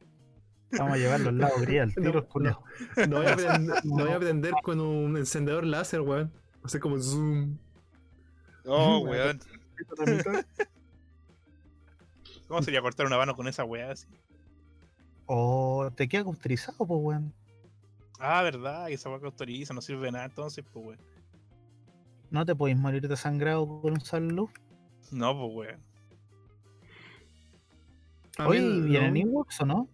Vamos 0.73 0.95
a 0.95 0.97
llevarlo 0.97 1.29
al 1.31 1.39
lado 1.39 1.61
gris 1.61 1.81
al 1.81 1.95
tiro, 1.95 2.27
No. 2.35 2.63
No 3.09 3.17
voy 3.19 3.27
a 3.27 3.33
aprender, 3.35 3.85
no 3.85 4.05
voy 4.05 4.13
a 4.13 4.17
aprender 4.17 4.53
con 4.63 4.81
un 4.81 5.17
encendedor 5.17 5.65
láser, 5.65 6.01
weón. 6.01 6.33
O 6.63 6.69
sea, 6.69 6.81
como 6.81 6.99
zoom. 6.99 7.59
Oh, 8.65 8.99
weón. 8.99 9.41
¿Cómo 12.49 12.63
sería 12.63 12.81
cortar 12.81 13.07
una 13.07 13.17
mano 13.17 13.35
con 13.35 13.49
esa 13.49 13.65
weá 13.65 13.93
así? 13.93 14.07
O 15.27 15.91
te 15.95 16.09
queda 16.09 16.25
cauterizado, 16.25 16.87
pues, 16.87 17.01
weón. 17.03 17.35
Ah, 18.19 18.43
verdad, 18.43 18.87
que 18.87 18.95
esa 18.95 19.11
weá 19.11 19.21
que 19.21 19.27
autoriza, 19.27 19.75
no 19.75 19.81
sirve 19.81 20.07
de 20.07 20.13
nada 20.13 20.25
entonces, 20.25 20.65
pues 20.73 20.87
weón. 20.87 21.16
No 22.31 22.45
te 22.45 22.55
podéis 22.55 22.79
morir 22.79 23.07
desangrado 23.09 23.67
con 23.81 23.93
un 23.93 24.01
sal 24.01 24.29
luz. 24.29 24.51
No, 25.11 25.33
pues 25.37 25.51
weón. 25.55 25.81
Oye, 28.49 28.81
¿vienen 28.83 29.15
no. 29.15 29.21
Ewoks 29.21 29.61
o 29.63 29.67
no? 29.67 29.89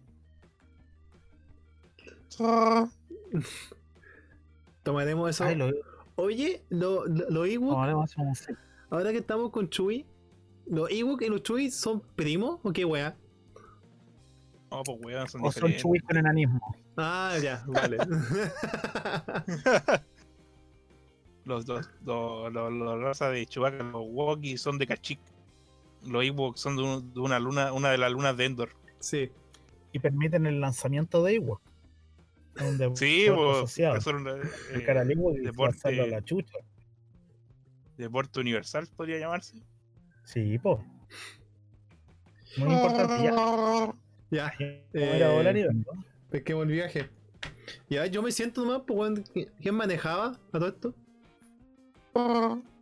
Tomaremos 4.83 5.29
eso. 5.29 5.43
Ay, 5.45 5.55
lo, 5.55 5.71
Oye, 6.15 6.63
lo- 6.69 7.05
lo- 7.07 7.29
los 7.29 7.47
Ewok, 7.47 7.71
tomaremos 7.71 8.09
eso 8.11 8.15
como 8.17 8.29
un 8.29 8.35
sí. 8.35 8.53
ahora 8.89 9.11
que 9.11 9.17
estamos 9.19 9.49
con 9.51 9.69
Chuy, 9.69 10.05
¿los 10.67 10.89
Ewok 10.91 11.21
y 11.23 11.29
los 11.29 11.41
Chuy 11.41 11.71
son 11.71 12.01
primos 12.15 12.59
o 12.63 12.71
qué 12.71 12.85
weá? 12.85 13.15
No, 14.69 14.83
pues 14.83 14.97
weón, 15.01 15.27
son 15.27 15.45
O 15.45 15.51
son 15.51 15.71
chubis 15.73 16.03
con 16.03 16.17
enanismo. 16.17 16.75
Ah, 16.97 17.35
ya, 17.41 17.63
vale. 17.67 17.97
Los 21.45 21.65
dos, 21.65 21.89
los, 22.05 22.53
los, 22.53 22.71
los 22.71 23.01
raza 23.01 23.29
de 23.29 23.45
Chewbacca, 23.45 23.83
los 23.83 24.03
Wookiee 24.05 24.57
son 24.57 24.77
de 24.77 24.87
Kashyyyk. 24.87 25.19
Los 26.05 26.23
Ewoks 26.25 26.59
son 26.59 26.75
de, 26.77 26.83
un- 26.83 27.13
de 27.13 27.19
una 27.19 27.39
luna, 27.39 27.71
una 27.73 27.89
de 27.91 27.97
las 27.97 28.11
lunas 28.11 28.35
de 28.37 28.45
Endor. 28.45 28.69
sí. 28.99 29.31
Y 29.95 29.99
permiten 29.99 30.47
el 30.47 30.59
lanzamiento 30.59 31.23
de 31.23 31.35
Ewok. 31.35 31.61
Sí, 32.95 33.25
pues, 33.33 33.57
asociado. 33.57 34.01
son, 34.01 34.27
eh, 34.27 34.31
y 34.73 35.39
deporte- 35.41 36.01
a 36.01 36.07
la 36.07 36.23
chucha. 36.23 36.57
deporte 37.97 38.39
universal, 38.39 38.87
podría 38.95 39.19
llamarse. 39.19 39.61
Sí, 40.23 40.57
po. 40.57 40.83
Muy 42.57 42.73
importante. 42.73 43.23
Ya. 43.23 43.95
Ya, 44.31 44.53
Eh, 44.93 45.69
pesquemos 46.31 46.63
el 46.65 46.71
viaje. 46.71 47.09
Ya, 47.89 48.07
yo 48.07 48.23
me 48.23 48.31
siento 48.31 48.63
nomás, 48.65 48.81
pues, 48.87 48.97
weón, 48.99 49.23
¿qui- 49.25 49.51
¿quién 49.61 49.75
manejaba 49.75 50.39
a 50.51 50.57
todo 50.57 50.67
esto? 50.69 50.95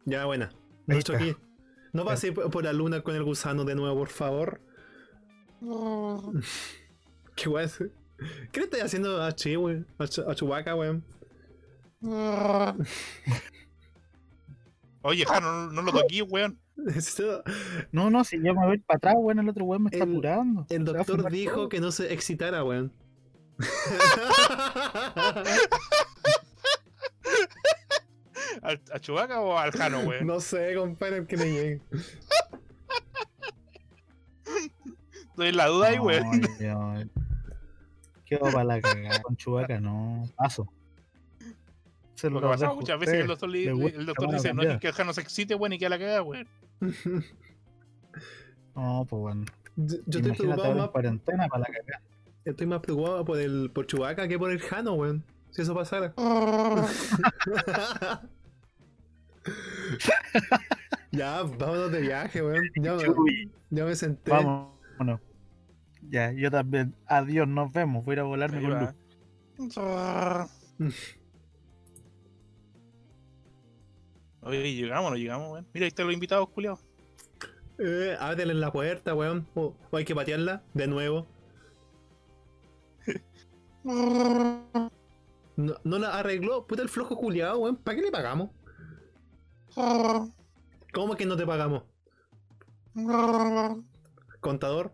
Ya, 0.06 0.26
buena. 0.26 0.52
Aquí. 1.16 1.36
No 1.94 2.06
pasé 2.06 2.32
por 2.32 2.64
la 2.64 2.74
luna 2.74 3.02
con 3.02 3.16
el 3.16 3.24
gusano 3.24 3.64
de 3.66 3.76
nuevo, 3.76 3.98
por 4.00 4.10
favor. 4.10 4.62
¿Qué 7.36 7.50
weón? 7.50 7.70
¿Qué 8.52 8.60
le 8.60 8.66
estás 8.66 8.84
haciendo 8.84 9.22
a 9.24 9.32
Chi, 9.34 9.58
weón? 9.58 9.88
A, 9.98 10.04
Ch- 10.06 10.24
a 10.30 10.36
Chewbacca, 10.36 10.76
weón. 10.76 11.04
Oye, 15.04 15.26
Jano, 15.26 15.52
no, 15.68 15.72
no 15.72 15.82
lo 15.82 15.92
toqué, 15.92 16.22
weón. 16.24 16.60
No, 17.92 18.10
no, 18.10 18.24
si 18.24 18.38
yo 18.38 18.56
me 18.56 18.66
voy 18.66 18.78
para 18.80 18.98
atrás, 18.98 19.16
bueno, 19.18 19.42
el 19.42 19.50
otro 19.50 19.66
weón 19.66 19.84
me 19.84 19.90
está 19.92 20.04
El- 20.06 20.14
curando. 20.14 20.66
El 20.70 20.86
doctor 20.86 21.30
dijo 21.32 21.56
todo. 21.56 21.70
que 21.70 21.80
no 21.80 21.92
se 21.92 22.12
excitara, 22.14 22.64
weón. 22.64 22.92
¿Al, 29.18 29.24
¿A 29.24 29.28
Chewbacca 29.28 29.42
o 29.42 29.58
al 29.58 29.72
Jano, 29.72 30.00
weón? 30.02 30.28
no 30.28 30.40
sé, 30.40 30.76
compadre, 30.76 31.26
que 31.26 31.38
le 31.38 31.52
llegue. 31.52 31.82
Estoy 35.30 35.48
en 35.50 35.58
la 35.58 35.68
duda 35.68 35.88
ahí, 35.88 36.00
weón. 36.00 36.24
Ay, 36.32 36.42
Dios. 36.60 37.08
Quedo 38.26 38.42
para 38.52 38.64
la 38.64 38.82
cagada 38.82 39.22
con 39.22 39.36
Chubaca, 39.36 39.80
no. 39.80 40.28
Paso. 40.36 40.68
Se 42.16 42.30
Porque 42.30 42.48
ha 42.48 42.52
pasado 42.52 42.76
muchas 42.76 43.00
veces 43.00 43.16
que 43.16 43.22
el 43.22 43.28
doctor, 43.28 43.50
le- 43.50 43.74
le 43.74 43.86
el 43.88 44.06
doctor 44.06 44.32
dice, 44.32 44.54
no, 44.54 44.80
que 44.80 44.88
el 44.88 44.94
Jano 44.94 45.14
se 45.14 45.22
excite, 45.22 45.56
weón, 45.56 45.74
y 45.74 45.80
que 45.80 45.86
a 45.88 45.90
la 45.90 46.00
cagada, 46.00 46.22
weón. 46.24 46.48
No, 48.74 49.06
pues 49.10 49.20
bueno. 49.20 49.44
Yo, 49.76 49.98
yo 50.06 50.20
estoy 50.20 50.38
preocupado 50.38 50.76
más, 50.76 50.90
cuarentena 50.92 51.46
para 51.50 51.66
la 51.68 51.68
cagada. 51.68 52.02
estoy 52.46 52.68
más 52.68 52.80
preocupado 52.80 53.26
por 53.26 53.38
el 53.38 53.70
por 53.74 53.86
Chewbacca 53.86 54.30
que 54.30 54.40
por 54.40 54.50
el 54.50 54.62
Jano, 54.62 54.94
weón. 54.94 55.26
Si 55.50 55.62
eso 55.62 55.76
pasara. 55.76 56.14
ya, 61.12 61.44
vámonos 61.44 61.92
de 61.92 62.02
viaje, 62.02 62.42
weón. 62.42 62.64
Ya, 62.76 62.94
me- 62.96 63.04
Chuy, 63.04 63.52
ya 63.70 63.86
me 63.86 63.96
senté. 63.96 64.32
Vámonos. 64.32 65.20
Ya, 66.10 66.32
yo 66.32 66.50
también. 66.52 66.96
Adiós, 67.06 67.48
nos 67.48 67.72
vemos. 67.72 68.04
Voy 68.06 68.14
a 68.14 68.16
ir 68.16 68.20
a 68.20 68.24
volarme 68.24 68.58
Ahí 68.58 68.64
con 68.64 68.74
va. 68.74 68.96
Luz. 70.78 70.80
Oye, 74.44 74.74
llegamos, 74.74 75.12
no 75.12 75.18
llegamos, 75.18 75.52
weón. 75.52 75.68
Mira, 75.74 75.84
ahí 75.86 75.90
están 75.90 76.08
los 76.08 76.14
invitados, 76.16 76.50
culiados. 76.50 76.80
Eh, 77.78 78.16
ábrele 78.20 78.54
la 78.56 78.72
puerta, 78.72 79.14
weón. 79.14 79.48
O, 79.54 79.76
o 79.92 79.98
hay 79.98 80.04
que 80.06 80.16
patearla 80.16 80.64
de 80.74 80.88
nuevo. 80.88 81.28
No, 85.58 85.76
no 85.84 86.00
la 86.00 86.18
arregló. 86.18 86.66
Puta 86.66 86.82
el 86.82 86.88
flojo 86.90 87.16
culiado, 87.18 87.60
weón. 87.60 87.76
¿Para 87.76 87.98
qué 87.98 88.02
le 88.04 88.10
pagamos? 88.12 88.50
¿Cómo 90.94 91.16
que 91.16 91.26
no 91.26 91.36
te 91.38 91.46
pagamos? 91.46 91.84
¿Contador? 94.40 94.94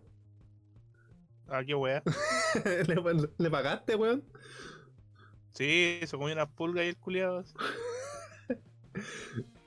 Ah, 1.48 1.64
qué 1.66 1.74
weá. 1.76 2.04
¿Le, 2.88 3.30
le 3.38 3.50
pagaste, 3.50 3.96
weón? 3.96 4.24
Sí, 5.54 6.00
se 6.06 6.18
comió 6.18 6.34
unas 6.34 6.50
pulgas 6.50 6.86
y 6.86 6.90
el 6.90 6.98
culiado. 6.98 7.44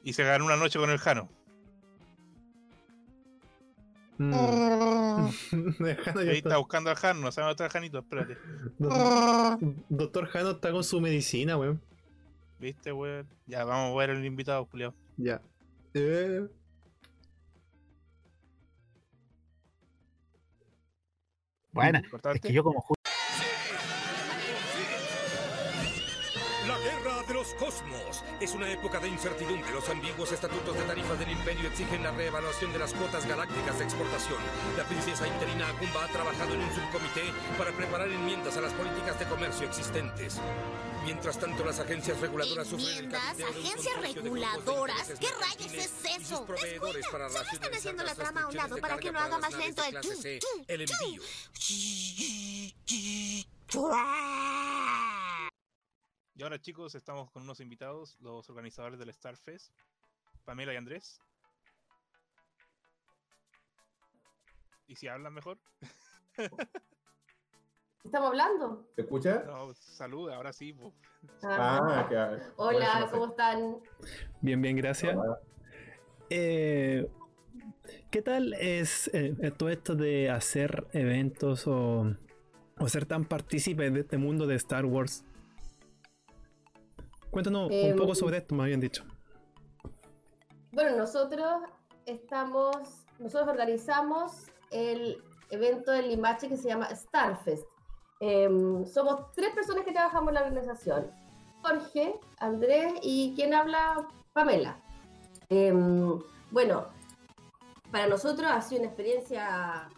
Y 0.02 0.14
se 0.14 0.24
ganó 0.24 0.46
una 0.46 0.56
noche 0.56 0.78
con 0.78 0.90
el 0.90 0.98
Jano. 0.98 1.28
Mm. 4.18 4.32
Jano 5.30 6.20
Ahí 6.20 6.28
está. 6.28 6.32
está 6.32 6.56
buscando 6.56 6.90
al 6.90 6.96
Jano, 6.96 7.20
no 7.20 7.32
sabe 7.32 7.48
dónde 7.48 7.52
está 7.52 7.64
el 7.66 7.70
Janito, 7.70 7.98
espérate. 7.98 8.36
Doctor, 8.78 9.58
Doctor 9.88 10.26
Jano 10.26 10.50
está 10.52 10.72
con 10.72 10.84
su 10.84 11.00
medicina, 11.00 11.56
weón. 11.56 11.80
¿Viste, 12.58 12.92
weón? 12.92 13.28
Ya, 13.46 13.64
vamos 13.64 13.94
a 13.94 13.98
ver 13.98 14.10
el 14.10 14.24
invitado, 14.24 14.64
culiado. 14.66 14.94
Ya. 15.20 15.42
Eh, 15.94 16.48
Bueno, 21.72 22.00
es 22.34 22.40
que 22.40 22.52
yo 22.52 22.64
como 22.64 22.80
de 27.30 27.34
los 27.34 27.54
cosmos 27.54 28.24
es 28.40 28.52
una 28.54 28.68
época 28.72 28.98
de 28.98 29.06
incertidumbre. 29.08 29.70
Los 29.70 29.88
ambiguos 29.88 30.32
estatutos 30.32 30.74
de 30.74 30.82
tarifas 30.82 31.16
del 31.18 31.30
imperio 31.30 31.68
exigen 31.68 32.02
la 32.02 32.10
reevaluación 32.10 32.72
de 32.72 32.80
las 32.80 32.92
cuotas 32.92 33.24
galácticas 33.24 33.78
de 33.78 33.84
exportación. 33.84 34.38
La 34.76 34.84
princesa 34.84 35.28
interina 35.28 35.68
Akumba 35.68 36.04
ha 36.04 36.08
trabajado 36.08 36.54
en 36.54 36.60
un 36.60 36.74
subcomité 36.74 37.32
para 37.56 37.70
preparar 37.70 38.08
enmiendas 38.08 38.56
a 38.56 38.60
las 38.60 38.72
políticas 38.72 39.16
de 39.20 39.26
comercio 39.26 39.64
existentes. 39.66 40.40
Mientras 41.04 41.38
tanto, 41.38 41.64
las 41.64 41.78
agencias 41.78 42.18
reguladoras 42.18 42.66
sufren 42.66 43.06
el 43.06 43.14
agencias 43.14 44.00
reguladoras. 44.02 45.12
¿Qué 45.20 45.28
rayos 45.40 45.72
es 45.72 45.92
eso? 46.18 46.46
Escuela, 46.56 47.06
para 47.12 47.28
solo 47.30 47.44
están 47.52 47.74
haciendo 47.74 48.02
la 48.02 48.14
trama 48.16 48.42
a 48.42 48.46
un 48.48 48.56
lado 48.56 48.76
para 48.78 48.98
que 48.98 49.12
no 49.12 49.20
haga 49.20 49.38
más 49.38 49.54
lento 49.54 49.84
el 49.84 50.02
C. 50.02 50.40
El 50.66 50.80
envío. 50.80 51.22
Y 56.40 56.42
ahora, 56.42 56.58
chicos, 56.58 56.94
estamos 56.94 57.30
con 57.30 57.42
unos 57.42 57.60
invitados, 57.60 58.16
los 58.18 58.48
organizadores 58.48 58.98
del 58.98 59.12
Starfest, 59.12 59.74
Pamela 60.46 60.72
y 60.72 60.76
Andrés. 60.76 61.20
¿Y 64.86 64.96
si 64.96 65.06
hablan 65.06 65.34
mejor? 65.34 65.58
¿Estamos 68.02 68.28
hablando? 68.28 68.88
¿Se 68.96 69.02
escucha? 69.02 69.42
No, 69.44 69.74
salud, 69.74 70.30
ahora 70.30 70.54
sí. 70.54 70.74
Ah, 71.42 72.06
que 72.08 72.16
Hola, 72.56 73.06
¿cómo 73.10 73.26
están? 73.26 73.76
bien, 74.40 74.62
bien, 74.62 74.76
gracias. 74.76 75.18
Eh, 76.30 77.06
¿Qué 78.10 78.22
tal 78.22 78.54
es 78.54 79.10
eh, 79.12 79.52
todo 79.58 79.68
esto 79.68 79.94
de 79.94 80.30
hacer 80.30 80.86
eventos 80.94 81.66
o, 81.66 82.16
o 82.78 82.88
ser 82.88 83.04
tan 83.04 83.26
partícipe 83.26 83.90
de 83.90 84.00
este 84.00 84.16
mundo 84.16 84.46
de 84.46 84.54
Star 84.54 84.86
Wars? 84.86 85.26
Cuéntanos 87.30 87.70
Eh, 87.70 87.92
un 87.92 87.98
poco 87.98 88.14
sobre 88.14 88.38
esto, 88.38 88.54
más 88.54 88.66
bien 88.66 88.80
dicho. 88.80 89.04
Bueno, 90.72 90.96
nosotros 90.96 91.62
estamos, 92.06 92.76
nosotros 93.18 93.48
organizamos 93.48 94.46
el 94.70 95.22
evento 95.50 95.92
en 95.92 96.08
Limache 96.08 96.48
que 96.48 96.56
se 96.56 96.68
llama 96.68 96.94
Starfest. 96.94 97.64
Em, 98.20 98.84
somos 98.86 99.32
tres 99.34 99.54
personas 99.54 99.84
que 99.84 99.92
trabajamos 99.92 100.28
en 100.28 100.34
la 100.34 100.42
organización. 100.42 101.10
Jorge, 101.62 102.18
Andrés 102.38 102.94
y 103.02 103.34
quien 103.34 103.54
habla, 103.54 104.06
Pamela. 104.32 104.80
Em, 105.48 106.18
bueno, 106.50 106.86
para 107.90 108.06
nosotros 108.06 108.48
ha 108.50 108.60
sido 108.60 108.80
una 108.82 108.88
experiencia 108.88 109.88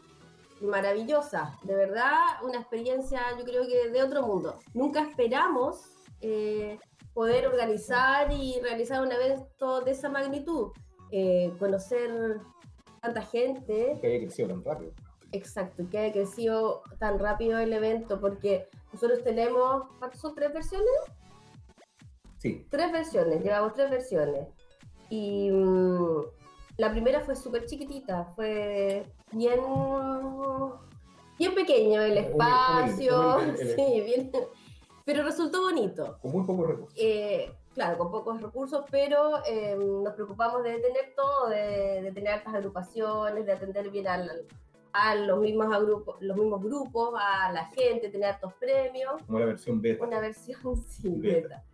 maravillosa, 0.60 1.58
de 1.62 1.74
verdad, 1.74 2.18
una 2.42 2.58
experiencia 2.58 3.20
yo 3.38 3.44
creo 3.44 3.66
que 3.66 3.90
de 3.90 4.02
otro 4.02 4.22
mundo. 4.22 4.58
Nunca 4.74 5.00
esperamos 5.00 5.90
eh, 6.20 6.78
poder 7.14 7.46
organizar 7.46 8.32
y 8.32 8.58
realizar 8.60 9.02
un 9.02 9.12
evento 9.12 9.80
de 9.82 9.90
esa 9.90 10.08
magnitud, 10.08 10.72
eh, 11.10 11.52
conocer 11.58 12.40
tanta 13.00 13.22
gente, 13.22 13.98
Que 14.00 14.06
haya 14.06 14.18
crecido 14.20 14.48
tan 14.48 14.64
rápido. 14.64 14.92
exacto, 15.32 15.84
que 15.90 15.98
haya 15.98 16.12
crecido 16.12 16.82
tan 16.98 17.18
rápido 17.18 17.58
el 17.58 17.72
evento, 17.72 18.20
porque 18.20 18.68
nosotros 18.92 19.22
tenemos, 19.22 19.84
¿cuántas 19.98 20.20
son 20.20 20.34
tres 20.34 20.52
versiones? 20.52 20.88
Sí. 22.38 22.66
Tres 22.70 22.90
versiones, 22.92 23.42
llevamos 23.42 23.74
tres 23.74 23.90
versiones. 23.90 24.48
Y 25.10 25.50
mm, 25.50 26.22
la 26.78 26.90
primera 26.90 27.20
fue 27.20 27.36
súper 27.36 27.66
chiquitita, 27.66 28.24
fue 28.34 29.04
bien 29.32 29.60
bien 31.38 31.54
pequeño 31.54 32.00
el 32.02 32.18
espacio, 32.18 33.38
sí, 33.76 34.00
bien, 34.00 34.30
pero 35.04 35.22
resultó 35.22 35.62
bonito. 35.62 36.18
Con 36.20 36.32
muy 36.32 36.44
pocos 36.44 36.66
recursos. 36.68 36.98
Eh, 37.00 37.52
claro, 37.74 37.98
con 37.98 38.10
pocos 38.10 38.40
recursos, 38.40 38.84
pero 38.90 39.44
eh, 39.46 39.76
nos 39.76 40.14
preocupamos 40.14 40.62
de 40.62 40.78
tener 40.78 41.12
todo, 41.16 41.48
de, 41.48 42.02
de 42.02 42.12
tener 42.12 42.32
altas 42.34 42.54
agrupaciones, 42.54 43.46
de 43.46 43.52
atender 43.52 43.90
bien 43.90 44.08
al- 44.08 44.46
a 44.94 45.14
los 45.14 45.38
mismos, 45.40 45.68
los 46.20 46.36
mismos 46.36 46.62
grupos, 46.62 47.14
a 47.18 47.50
la 47.50 47.64
gente, 47.66 48.10
tener 48.10 48.30
altos 48.34 48.52
premios 48.54 49.22
Como 49.26 49.38
la 49.38 49.46
versión 49.46 49.80
beta. 49.80 50.04
una 50.04 50.20
versión 50.20 50.76
sin 50.88 51.20
Beta. 51.22 51.48
beta. 51.48 51.64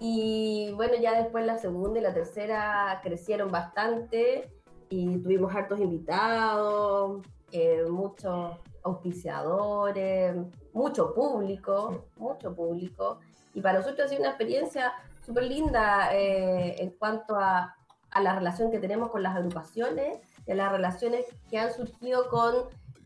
Y 0.00 0.72
bueno, 0.74 0.94
ya 1.00 1.16
después 1.22 1.46
la 1.46 1.58
segunda 1.58 1.98
y 2.00 2.02
la 2.02 2.12
tercera 2.12 3.00
crecieron 3.02 3.50
bastante 3.50 4.50
y 4.90 5.16
tuvimos 5.18 5.54
hartos 5.54 5.80
invitados, 5.80 7.22
eh, 7.52 7.84
muchos 7.88 8.58
auspiciadores, 8.86 10.36
mucho 10.72 11.12
público, 11.14 12.04
mucho 12.16 12.54
público. 12.54 13.18
Y 13.54 13.60
para 13.60 13.78
nosotros 13.78 14.06
ha 14.06 14.08
sido 14.08 14.20
una 14.20 14.30
experiencia 14.30 14.92
súper 15.24 15.44
linda 15.44 16.14
eh, 16.14 16.76
en 16.82 16.90
cuanto 16.90 17.36
a, 17.36 17.74
a 18.10 18.20
la 18.20 18.34
relación 18.34 18.70
que 18.70 18.78
tenemos 18.78 19.10
con 19.10 19.22
las 19.22 19.36
agrupaciones 19.36 20.18
y 20.46 20.52
a 20.52 20.54
las 20.54 20.72
relaciones 20.72 21.26
que 21.50 21.58
han 21.58 21.72
surgido 21.72 22.28
con 22.28 22.54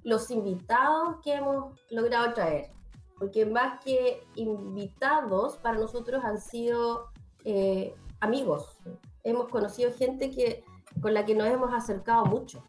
los 0.02 0.30
invitados 0.30 1.16
que 1.22 1.34
hemos 1.34 1.78
logrado 1.90 2.32
traer 2.34 2.70
porque 3.20 3.44
más 3.44 3.84
que 3.84 4.26
invitados, 4.34 5.58
para 5.58 5.76
nosotros 5.76 6.24
han 6.24 6.40
sido 6.40 7.10
eh, 7.44 7.94
amigos. 8.18 8.78
Hemos 9.24 9.48
conocido 9.50 9.92
gente 9.92 10.30
que, 10.30 10.64
con 11.02 11.12
la 11.12 11.26
que 11.26 11.34
nos 11.34 11.46
hemos 11.48 11.70
acercado 11.74 12.24
mucho. 12.24 12.64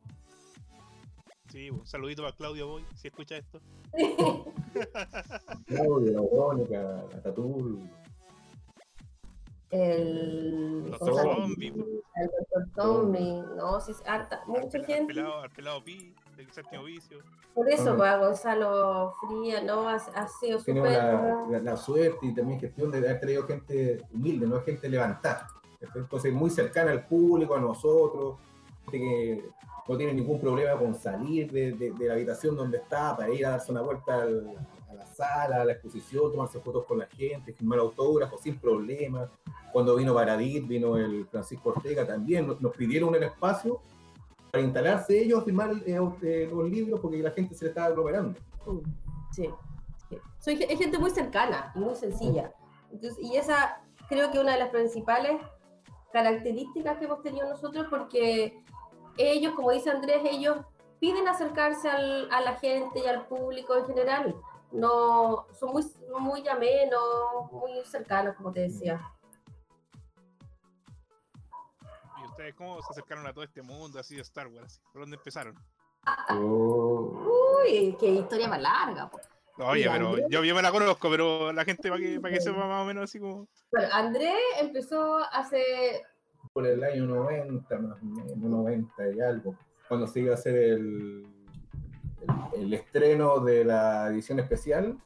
Sí, 1.52 1.70
un 1.70 1.86
saludito 1.86 2.22
para 2.24 2.36
Claudio 2.36 2.68
Boy, 2.68 2.86
si 2.96 3.08
escucha 3.10 3.38
esto. 3.38 3.60
Claudio, 5.68 6.12
la 6.14 6.22
Verónica, 6.22 7.04
la 7.12 7.22
Tatul. 7.22 7.90
El, 9.70 10.90
Los 10.90 11.00
zombies, 11.00 11.74
el 11.76 12.30
doctor 12.40 12.68
Tommy, 12.76 13.42
no, 13.56 13.80
sí, 13.80 13.94
harta, 14.06 14.42
Al 14.42 14.48
mucha 14.48 14.84
gente. 14.84 15.14
pelado, 15.14 15.40
al 15.40 15.50
pelado 15.50 15.82
Pi, 15.84 16.14
del 16.36 16.52
séptimo 16.52 16.84
vicio. 16.84 17.20
Por 17.54 17.70
eso, 17.70 17.96
pues, 17.96 18.18
Gonzalo 18.20 19.14
Fría, 19.22 19.62
¿no? 19.64 19.88
Ha, 19.88 19.96
ha 19.96 20.28
sido 20.28 20.62
Tenemos 20.62 20.90
súper. 20.90 21.04
la, 21.04 21.46
la- 21.50 21.60
la 21.60 21.78
suerte 21.78 22.26
y 22.26 22.34
también 22.34 22.60
gestión 22.60 22.92
de 22.92 22.98
haber 22.98 23.20
traído 23.22 23.48
gente 23.48 24.02
humilde, 24.14 24.46
no 24.46 24.62
gente 24.62 24.90
levantada. 24.90 25.48
Entonces, 25.80 26.34
muy 26.34 26.50
cercana 26.50 26.92
al 26.92 27.08
público, 27.08 27.56
a 27.56 27.60
nosotros, 27.62 28.40
gente 28.84 29.00
que 29.00 29.50
no 29.88 29.98
tiene 29.98 30.14
ningún 30.14 30.40
problema 30.40 30.78
con 30.80 30.96
salir 30.96 31.52
de, 31.52 31.72
de- 31.74 32.08
la 32.08 32.14
habitación 32.14 32.56
donde 32.56 32.78
está 32.78 33.16
para 33.16 33.34
ir 33.34 33.46
a 33.46 33.52
darse 33.52 33.72
una 33.72 33.82
vuelta 33.82 34.22
a 34.22 34.26
la 34.26 35.06
sala, 35.06 35.62
a 35.62 35.66
la 35.66 35.74
exposición, 35.74 36.32
tomarse 36.32 36.60
fotos 36.60 36.86
con 36.86 37.00
la 37.00 37.08
gente, 37.08 37.54
firmar 37.54 37.80
autógrafos 37.80 38.42
sin 38.42 38.58
problema. 38.60 39.30
Cuando 39.74 39.96
vino 39.96 40.14
Baradit, 40.14 40.68
vino 40.68 40.98
el 40.98 41.26
Francisco 41.28 41.70
Ortega 41.70 42.06
también, 42.06 42.56
nos, 42.60 42.76
pidieron 42.76 43.14
el 43.16 43.24
espacio 43.24 43.82
para 44.52 44.64
instalarse 44.64 45.22
ellos, 45.24 45.44
firmar 45.46 45.72
eh, 45.86 45.98
eh, 46.22 46.50
los 46.52 46.70
libros 46.70 47.00
porque 47.00 47.18
la 47.18 47.32
gente 47.32 47.56
se 47.56 47.66
le 47.66 47.70
estaba 47.70 47.88
aglomerando. 47.88 48.38
Sí, 49.32 49.50
sí. 50.10 50.18
Soy 50.40 50.62
es 50.68 50.78
gente 50.78 51.00
muy 51.00 51.10
cercana 51.10 51.72
y 51.74 51.80
muy 51.80 51.96
sencilla. 51.96 52.54
Entonces, 52.92 53.18
y 53.24 53.38
esa 53.38 53.82
creo 54.10 54.30
que 54.32 54.40
una 54.40 54.54
de 54.54 54.60
las 54.60 54.70
principales 54.70 55.42
características 56.12 56.98
que 56.98 57.06
hemos 57.06 57.22
tenido 57.22 57.48
nosotros 57.50 57.88
porque 57.90 58.62
ellos, 59.30 59.54
como 59.56 59.72
dice 59.72 59.90
Andrés, 59.92 60.22
ellos 60.26 60.58
piden 61.00 61.28
acercarse 61.28 61.90
al- 61.90 62.30
a 62.32 62.42
la 62.42 62.56
gente 62.56 63.00
y 63.00 63.08
al 63.08 63.26
público 63.28 63.76
en 63.76 63.86
general. 63.88 64.36
No, 64.72 65.48
son 65.60 65.72
muy, 65.74 65.84
muy 66.20 66.48
amenos, 66.48 67.52
muy 67.52 67.84
cercanos, 67.86 68.36
como 68.36 68.52
te 68.54 68.62
decía. 68.62 69.02
¿Y 72.22 72.26
ustedes 72.26 72.56
cómo 72.56 72.82
se 72.82 72.88
acercaron 72.92 73.26
a 73.28 73.34
todo 73.34 73.44
este 73.44 73.62
mundo 73.62 74.00
así 74.00 74.16
de 74.16 74.22
Star 74.22 74.48
Wars? 74.48 74.82
¿Por 74.94 75.02
dónde 75.02 75.18
empezaron? 75.18 75.56
Oh. 76.30 77.60
Uy, 77.64 77.96
qué 78.00 78.08
historia 78.08 78.48
más 78.48 78.62
larga. 78.62 79.10
po. 79.10 79.20
Oye, 79.58 79.82
Mira, 79.82 79.94
pero 79.94 80.10
Andrés- 80.10 80.26
yo, 80.30 80.44
yo 80.44 80.56
me 80.56 80.62
la 80.62 80.72
conozco, 80.72 81.10
pero 81.10 81.52
la 81.52 81.66
gente 81.66 81.90
para 81.90 82.02
que, 82.02 82.20
para 82.20 82.34
que 82.34 82.42
sepa 82.42 82.66
más 82.66 82.82
o 82.82 82.86
menos 82.86 83.04
así 83.04 83.20
como... 83.20 83.48
Bueno, 83.72 83.88
Andrés 83.92 84.34
empezó 84.60 85.18
hace 85.32 86.02
por 86.54 86.68
el 86.68 86.84
año 86.84 87.06
90, 87.06 87.80
más 87.80 88.02
o 88.02 88.06
menos, 88.06 88.38
90 88.38 89.10
y 89.10 89.22
algo, 89.22 89.56
cuando 89.88 90.08
se 90.08 90.22
iba 90.22 90.32
a 90.32 90.36
hacer 90.36 90.56
el, 90.56 91.26
el, 92.54 92.62
el 92.62 92.74
estreno 92.74 93.40
de 93.40 93.66
la 93.66 94.08
edición 94.10 94.40
especial. 94.40 94.98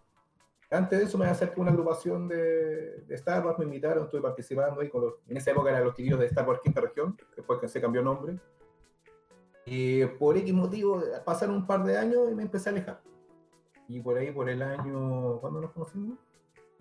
Antes 0.71 0.99
de 0.99 1.05
eso 1.05 1.17
me 1.17 1.27
acerqué 1.27 1.59
a 1.59 1.61
una 1.61 1.71
agrupación 1.71 2.27
de, 2.27 3.01
de 3.01 3.15
Star 3.15 3.45
Wars, 3.45 3.59
me 3.59 3.65
invitaron, 3.65 4.05
estuve 4.05 4.21
participando 4.21 4.81
ahí 4.81 4.89
con 4.89 5.01
los, 5.01 5.13
en 5.27 5.37
esa 5.37 5.51
época 5.51 5.69
eran 5.69 5.85
los 5.85 5.95
chiquillos 5.95 6.19
de 6.19 6.25
Star 6.25 6.47
Wars 6.47 6.59
Quinta 6.63 6.81
Región, 6.81 7.15
después 7.35 7.59
que 7.59 7.67
se 7.67 7.79
cambió 7.79 8.01
nombre. 8.01 8.39
Y 9.65 10.05
por 10.05 10.37
X 10.37 10.53
motivo 10.53 11.01
pasaron 11.23 11.55
un 11.55 11.67
par 11.67 11.83
de 11.83 11.97
años 11.97 12.31
y 12.31 12.35
me 12.35 12.43
empecé 12.43 12.69
a 12.69 12.71
alejar. 12.71 13.01
Y 13.87 13.99
por 13.99 14.17
ahí, 14.17 14.31
por 14.31 14.49
el 14.49 14.61
año, 14.61 15.39
¿cuándo 15.39 15.61
nos 15.61 15.71
conocimos? 15.71 16.17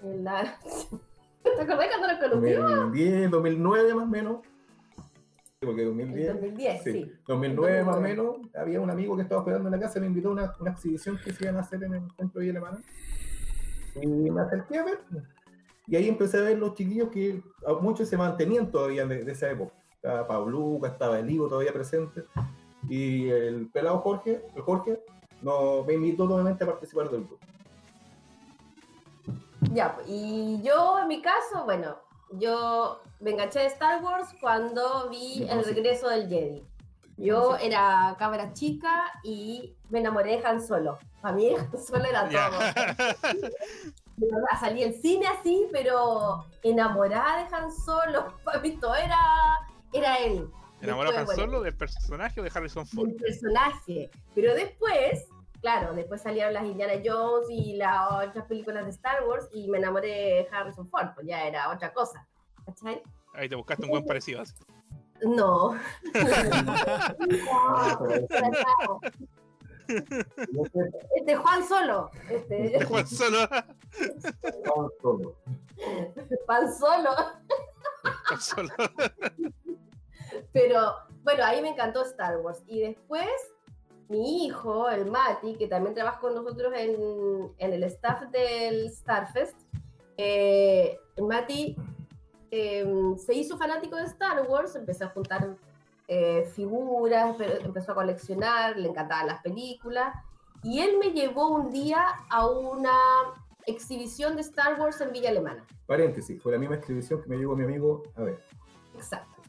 en 0.02 0.24
la... 0.24 0.58
¿Te 1.42 1.60
acordás 1.60 1.88
cuando 1.88 2.08
nos 2.08 2.18
conocimos? 2.18 2.70
2010, 2.70 3.30
2009 3.30 3.94
más 3.94 4.04
o 4.04 4.06
menos. 4.06 4.36
Porque 5.64 5.82
En 5.82 5.88
2010. 5.88 6.32
2010, 6.34 6.82
sí. 6.82 6.92
Sí, 6.92 7.12
2009 7.26 7.84
más 7.84 7.96
o 7.96 8.00
2009. 8.00 8.38
menos, 8.38 8.56
había 8.56 8.80
un 8.80 8.90
amigo 8.90 9.16
que 9.16 9.22
estaba 9.22 9.40
hospedando 9.40 9.68
en 9.68 9.74
la 9.74 9.80
casa, 9.80 10.00
me 10.00 10.06
invitó 10.06 10.28
a 10.28 10.32
una, 10.32 10.54
una 10.60 10.70
exhibición 10.72 11.18
que 11.22 11.32
se 11.32 11.44
iban 11.44 11.56
a 11.56 11.60
hacer 11.60 11.82
en 11.82 11.94
el 11.94 12.02
centro 12.16 12.40
de 12.40 12.50
Alemana. 12.50 12.78
Y 14.00 14.06
me 14.06 14.40
acerqué 14.40 14.78
a 14.78 14.84
ver. 14.84 14.98
Y 15.86 15.96
ahí 15.96 16.08
empecé 16.08 16.38
a 16.38 16.42
ver 16.42 16.58
los 16.58 16.74
chiquillos 16.74 17.10
que 17.10 17.42
muchos 17.80 18.08
se 18.08 18.16
mantenían 18.16 18.70
todavía 18.70 19.06
de, 19.06 19.24
de 19.24 19.32
esa 19.32 19.50
época. 19.50 19.74
Estaba 19.96 20.26
Pabluca, 20.26 20.88
estaba 20.88 21.18
el 21.18 21.30
Ivo 21.30 21.48
todavía 21.48 21.72
presente. 21.72 22.24
Y 22.88 23.28
el 23.28 23.68
pelado 23.68 23.98
Jorge, 23.98 24.42
el 24.54 24.62
Jorge, 24.62 25.00
no, 25.42 25.84
me 25.84 25.94
invitó 25.94 26.26
nuevamente 26.26 26.64
a 26.64 26.66
participar 26.66 27.10
del 27.10 27.24
grupo. 27.24 27.38
Ya, 29.72 29.96
y 30.06 30.60
yo 30.62 30.98
en 31.00 31.08
mi 31.08 31.22
caso, 31.22 31.64
bueno, 31.64 31.96
yo 32.32 33.00
me 33.20 33.30
enganché 33.32 33.60
de 33.60 33.66
Star 33.66 34.02
Wars 34.02 34.28
cuando 34.40 35.08
vi 35.10 35.46
el 35.48 35.64
regreso 35.64 36.08
del 36.08 36.28
Jedi. 36.28 36.64
Yo 37.16 37.56
era 37.56 38.16
cabra 38.18 38.52
chica 38.52 39.04
y 39.22 39.76
me 39.88 40.00
enamoré 40.00 40.38
de 40.38 40.46
Han 40.46 40.60
Solo. 40.60 40.98
Para 41.20 41.34
mí 41.34 41.54
Han 41.54 41.78
Solo 41.78 42.04
era 42.04 42.28
todo. 42.28 42.58
De 44.16 44.26
verdad, 44.30 44.60
salí 44.60 44.80
del 44.82 44.94
cine 44.94 45.26
así, 45.26 45.66
pero 45.72 46.44
enamorada 46.62 47.44
de 47.44 47.54
Han 47.54 47.72
Solo. 47.72 48.34
Para 48.44 48.60
mí 48.60 48.76
todo 48.78 48.94
era, 48.94 49.18
era 49.92 50.16
él. 50.18 50.48
¿Enamorado 50.80 51.16
Han 51.16 51.26
Después, 51.26 51.36
bueno, 51.36 51.52
Solo 51.52 51.62
del 51.62 51.76
personaje 51.76 52.40
o 52.40 52.44
de 52.44 52.50
Harrison 52.52 52.86
Ford? 52.86 53.08
del 53.08 53.16
personaje. 53.16 54.10
Pero 54.34 54.54
después, 54.54 55.26
claro, 55.64 55.94
después 55.94 56.20
salieron 56.20 56.52
las 56.52 56.66
Indiana 56.66 56.92
Jones 57.02 57.46
y 57.48 57.78
las 57.78 58.28
otras 58.28 58.44
películas 58.44 58.84
de 58.84 58.90
Star 58.90 59.24
Wars 59.26 59.48
y 59.50 59.66
me 59.70 59.78
enamoré 59.78 60.08
de 60.08 60.48
Harrison 60.52 60.86
Ford, 60.86 61.08
pues 61.14 61.26
ya 61.26 61.46
era 61.46 61.72
otra 61.72 61.90
cosa. 61.94 62.28
¿Cachai? 62.66 63.02
Ahí 63.32 63.48
te 63.48 63.54
buscaste 63.54 63.84
un 63.84 63.90
buen 63.92 64.04
parecido 64.04 64.42
así. 64.42 64.52
No. 65.22 65.74
No 69.86 69.96
Este 71.16 71.36
Juan 71.36 71.66
Solo, 71.66 72.10
este 72.28 72.84
Juan 72.84 73.06
Solo. 73.06 73.48
vamos 74.66 74.92
todos. 75.00 75.34
Pan 76.46 76.74
Solo. 76.74 77.10
Juan 78.28 78.40
Solo. 78.40 78.74
Pero 80.52 80.94
bueno, 81.22 81.42
ahí 81.44 81.62
me 81.62 81.70
encantó 81.70 82.02
Star 82.02 82.38
Wars. 82.38 82.62
Y 82.66 82.80
después, 82.80 83.28
mi 84.08 84.46
hijo, 84.46 84.88
el 84.88 85.10
Mati, 85.10 85.54
que 85.56 85.66
también 85.66 85.94
trabaja 85.94 86.20
con 86.20 86.34
nosotros 86.34 86.72
en, 86.76 87.52
en 87.58 87.72
el 87.72 87.82
staff 87.84 88.22
del 88.30 88.90
Starfest, 88.90 89.56
eh, 90.16 90.98
el 91.16 91.24
Mati 91.24 91.76
eh, 92.50 92.86
se 93.16 93.34
hizo 93.34 93.58
fanático 93.58 93.96
de 93.96 94.04
Star 94.04 94.46
Wars, 94.48 94.76
empezó 94.76 95.06
a 95.06 95.08
juntar 95.08 95.56
eh, 96.06 96.48
figuras, 96.54 97.36
empezó 97.40 97.92
a 97.92 97.94
coleccionar, 97.96 98.76
le 98.76 98.88
encantaban 98.88 99.26
las 99.26 99.42
películas. 99.42 100.14
Y 100.62 100.80
él 100.80 100.96
me 100.98 101.10
llevó 101.10 101.48
un 101.48 101.70
día 101.70 102.02
a 102.30 102.46
una 102.46 102.96
exhibición 103.66 104.36
de 104.36 104.42
Star 104.42 104.80
Wars 104.80 105.00
en 105.00 105.12
Villa 105.12 105.30
Alemana. 105.30 105.66
Paréntesis, 105.86 106.40
fue 106.42 106.52
la 106.52 106.58
misma 106.58 106.76
escribición 106.76 107.22
que 107.22 107.28
me 107.28 107.36
llegó 107.36 107.56
mi 107.56 107.64
amigo. 107.64 108.02
A 108.16 108.22
ver, 108.22 108.42
Exacto. 108.94 109.42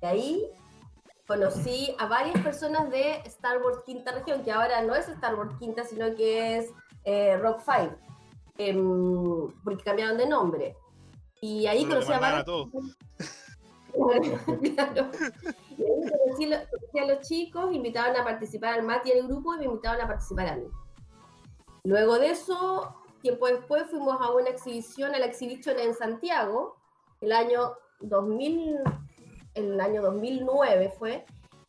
De 0.00 0.06
ahí 0.06 0.50
conocí 1.30 1.94
a 1.96 2.06
varias 2.06 2.42
personas 2.42 2.90
de 2.90 3.22
Star 3.26 3.62
Wars 3.62 3.84
Quinta 3.86 4.10
Región, 4.10 4.42
que 4.42 4.50
ahora 4.50 4.82
no 4.82 4.96
es 4.96 5.08
Star 5.08 5.36
Wars 5.36 5.54
Quinta, 5.60 5.84
sino 5.84 6.12
que 6.16 6.58
es 6.58 6.72
eh, 7.04 7.36
Rock 7.36 7.60
5, 7.64 7.96
em, 8.58 9.48
porque 9.62 9.84
cambiaron 9.84 10.16
de 10.16 10.26
nombre. 10.26 10.76
Y 11.40 11.68
ahí 11.68 11.86
conocí 11.86 12.12
a 12.12 12.18
varios. 12.18 12.44
Claro. 13.92 15.10
Y 15.76 15.82
ahí 15.82 16.10
conocí, 16.10 16.46
conocí 16.48 16.98
a 16.98 17.06
los 17.06 17.28
chicos, 17.28 17.74
invitaban 17.74 18.16
a 18.16 18.24
participar 18.24 18.74
al 18.74 18.84
Mati 18.84 19.10
y 19.10 19.18
al 19.18 19.26
grupo 19.26 19.54
y 19.54 19.58
me 19.58 19.64
invitaban 19.66 20.00
a 20.00 20.08
participar 20.08 20.48
a 20.48 20.56
mí. 20.56 20.66
Luego 21.84 22.18
de 22.18 22.30
eso, 22.30 22.94
tiempo 23.20 23.46
después 23.46 23.88
fuimos 23.88 24.20
a 24.20 24.32
una 24.32 24.48
exhibición, 24.48 25.14
a 25.14 25.18
la 25.20 25.26
exhibición 25.26 25.78
en 25.78 25.94
Santiago, 25.94 26.76
el 27.20 27.32
año 27.32 27.74
2000, 28.00 28.78
el 29.54 29.80
año 29.80 30.02
2009 30.02 30.92
fue, 30.98 31.24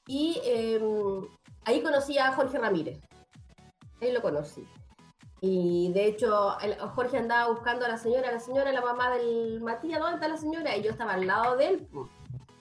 y 0.08 0.40
em, 0.44 1.28
ahí 1.66 1.82
conocí 1.82 2.18
a 2.18 2.34
Jorge 2.34 2.58
Ramírez. 2.58 3.00
Ahí 4.02 4.12
lo 4.12 4.22
conocí. 4.22 4.68
Y 5.42 5.92
de 5.94 6.06
hecho, 6.06 6.60
el- 6.60 6.78
Jorge 6.80 7.18
andaba 7.18 7.50
buscando 7.52 7.86
a 7.86 7.90
la 7.90 7.98
señora, 7.98 8.32
la 8.32 8.40
señora, 8.40 8.72
la 8.72 8.82
mamá 8.82 9.10
del 9.12 9.60
Matías, 9.62 10.00
¿dónde 10.00 10.16
está 10.16 10.28
la 10.28 10.38
señora? 10.38 10.76
Y 10.78 10.84
yo 10.84 10.92
estaba 10.92 11.14
al 11.14 11.26
lado 11.26 11.58
de 11.58 11.68
él. 11.68 11.88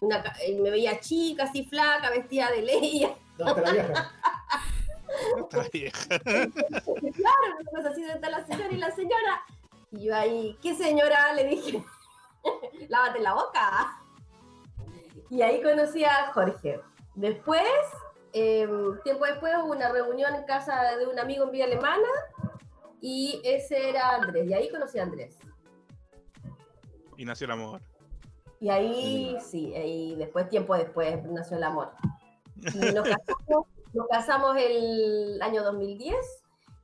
Una 0.01 0.23
ca- 0.23 0.35
y 0.47 0.57
me 0.57 0.71
veía 0.71 0.99
chica, 1.01 1.45
así 1.45 1.65
flaca, 1.65 2.09
vestida 2.11 2.51
de 2.51 2.63
leia. 2.63 3.15
¿Dónde 3.37 3.53
está 3.61 3.63
la 3.63 3.73
vieja? 3.73 4.13
Otra 5.43 5.67
vieja. 5.73 6.19
claro, 6.21 7.57
pues 7.71 7.85
así 7.87 8.01
¿dónde 8.01 8.15
está 8.15 8.31
la 8.31 8.47
señora 8.47 8.69
y 8.73 8.77
la 8.79 8.91
señora. 8.93 9.43
Y 9.93 10.05
yo 10.07 10.17
ahí, 10.17 10.57
¿qué 10.63 10.75
señora? 10.75 11.33
Le 11.35 11.45
dije, 11.49 11.85
lávate 12.89 13.21
la 13.21 13.35
boca. 13.35 14.00
Y 15.31 15.43
ahí 15.43 15.63
conocí 15.63 16.05
a 16.05 16.33
Jorge. 16.35 16.81
Después, 17.15 17.63
em, 18.33 19.01
tiempo 19.03 19.25
después 19.25 19.55
hubo 19.63 19.73
una 19.73 19.89
reunión 19.91 20.35
en 20.35 20.45
casa 20.45 20.97
de 20.97 21.07
un 21.07 21.19
amigo 21.19 21.45
en 21.45 21.53
Villa 21.53 21.65
Alemana 21.67 22.09
y 23.01 23.41
ese 23.45 23.91
era 23.91 24.17
Andrés. 24.17 24.49
Y 24.49 24.55
ahí 24.55 24.71
conocí 24.71 24.99
a 24.99 25.05
Andrés. 25.05 25.39
Y 27.17 27.25
nació 27.25 27.45
el 27.45 27.53
amor. 27.53 27.81
Y 28.59 28.69
ahí, 28.71 29.39
sí, 29.41 29.75
ahí 29.75 30.17
después, 30.17 30.49
tiempo 30.49 30.75
después, 30.75 31.23
nació 31.25 31.57
el 31.57 31.65
amor. 31.65 31.93
Y 32.57 32.79
nos 32.95 33.09
casamos, 33.09 33.67
nos 33.95 34.09
casamos 34.09 34.57
el 34.59 35.41
año 35.41 35.63
2010 35.63 36.17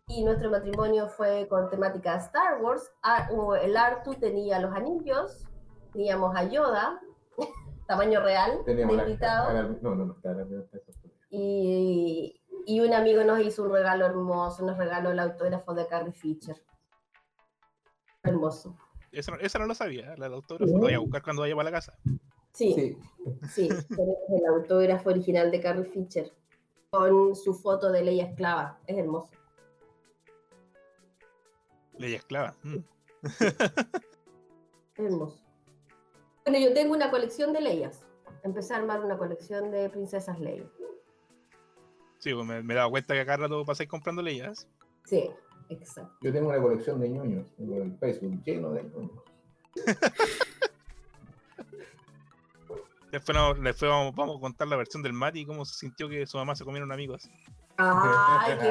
y 0.08 0.24
nuestro 0.24 0.50
matrimonio 0.50 1.08
fue 1.08 1.48
con 1.48 1.68
temática 1.68 2.16
Star 2.16 2.62
Wars. 2.62 2.92
Ah, 3.02 3.28
El 3.60 3.76
Artu 3.76 4.14
tenía 4.14 4.60
los 4.60 4.72
anillos, 4.72 5.44
teníamos 5.92 6.34
a 6.36 6.44
Yoda, 6.44 7.00
tamaño 7.86 8.20
real, 8.20 8.64
de 8.64 8.74
la, 8.74 8.82
invitado. 8.92 9.52
la- 9.52 9.62
no, 9.62 9.94
no, 9.94 10.04
no, 10.06 10.12
está 10.14 10.32
la 10.32 10.46
Y, 11.30 12.40
y 12.66 12.80
un 12.80 12.92
amigo 12.92 13.22
nos 13.24 13.40
hizo 13.40 13.62
un 13.64 13.72
regalo 13.72 14.06
hermoso, 14.06 14.64
nos 14.64 14.76
regaló 14.78 15.10
el 15.10 15.18
autógrafo 15.18 15.74
de 15.74 15.86
Carrie 15.86 16.12
Fisher. 16.12 16.56
Hermoso. 18.22 18.76
Eso, 19.12 19.30
no- 19.32 19.38
eso 19.38 19.58
no 19.58 19.66
lo 19.66 19.74
sabía, 19.74 20.14
la 20.16 20.26
del 20.26 20.34
autógrafo. 20.34 20.72
Lo 20.72 20.80
voy 20.80 20.94
a 20.94 20.98
buscar 20.98 21.22
cuando 21.22 21.42
vaya 21.42 21.54
para 21.54 21.70
la 21.70 21.76
casa. 21.76 21.96
Sí. 22.52 22.72
Sí, 22.74 22.98
Sí, 23.50 23.68
tenemos 23.68 24.16
el 24.30 24.46
autógrafo 24.46 25.10
original 25.10 25.50
de 25.50 25.60
Carrie 25.60 25.84
Fisher 25.84 26.32
con 26.90 27.36
su 27.36 27.52
foto 27.54 27.90
de 27.92 28.02
Leia 28.02 28.24
esclava. 28.24 28.78
Es 28.86 28.96
hermoso. 28.96 29.30
Leia 31.98 32.16
esclava. 32.16 32.54
mm. 32.62 32.76
Es 34.94 35.04
hermoso. 35.04 35.38
Bueno, 36.46 36.60
yo 36.64 36.72
tengo 36.72 36.94
una 36.94 37.10
colección 37.10 37.52
de 37.52 37.60
Leias. 37.60 38.04
Empecé 38.44 38.74
a 38.74 38.76
armar 38.76 39.02
una 39.04 39.18
colección 39.18 39.72
de 39.72 39.90
princesas 39.90 40.38
Leia. 40.38 40.64
Sí, 42.18 42.32
pues 42.32 42.46
me, 42.46 42.62
me 42.62 42.74
he 42.74 42.76
dado 42.76 42.90
cuenta 42.90 43.14
que 43.14 43.20
acá 43.20 43.36
rato 43.36 43.64
pasáis 43.64 43.88
comprando 43.88 44.22
Leias. 44.22 44.68
Sí, 45.06 45.28
exacto. 45.68 46.12
yo 46.22 46.32
tengo 46.32 46.48
una 46.48 46.60
colección 46.62 47.00
de 47.00 47.08
ñoños 47.08 47.52
en 47.58 47.72
el 47.72 47.98
Facebook 47.98 48.42
lleno 48.44 48.70
de 48.72 48.84
ñoños. 48.84 49.22
Después, 53.10 53.36
no- 53.36 53.54
después 53.54 53.90
vamos, 53.90 54.14
vamos 54.14 54.36
a 54.36 54.40
contar 54.40 54.68
la 54.68 54.76
versión 54.76 55.02
del 55.02 55.12
Mati 55.14 55.40
y 55.40 55.46
cómo 55.46 55.64
se 55.64 55.74
sintió 55.74 56.08
que 56.08 56.26
su 56.26 56.36
mamá 56.38 56.54
se 56.54 56.64
comieron 56.64 56.92
amigos. 56.92 57.28
¡Ay, 57.76 58.56
qué 58.56 58.56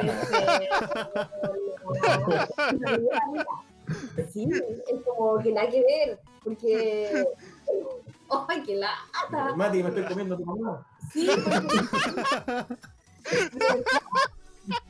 feo! 4.16 4.28
Sí, 4.32 4.48
es 4.50 5.00
como 5.04 5.38
que 5.42 5.52
nada 5.52 5.68
que 5.68 5.80
ver, 5.82 6.18
porque... 6.42 7.24
¡Ay, 8.48 8.62
qué 8.62 8.76
lata! 8.76 9.54
Mati, 9.56 9.82
me 9.82 9.88
estoy 9.88 10.04
comiendo 10.04 10.34
a 10.34 10.38
tu 10.38 10.44
mamá. 10.44 10.86
Sí, 11.12 11.28
porque... 11.44 11.60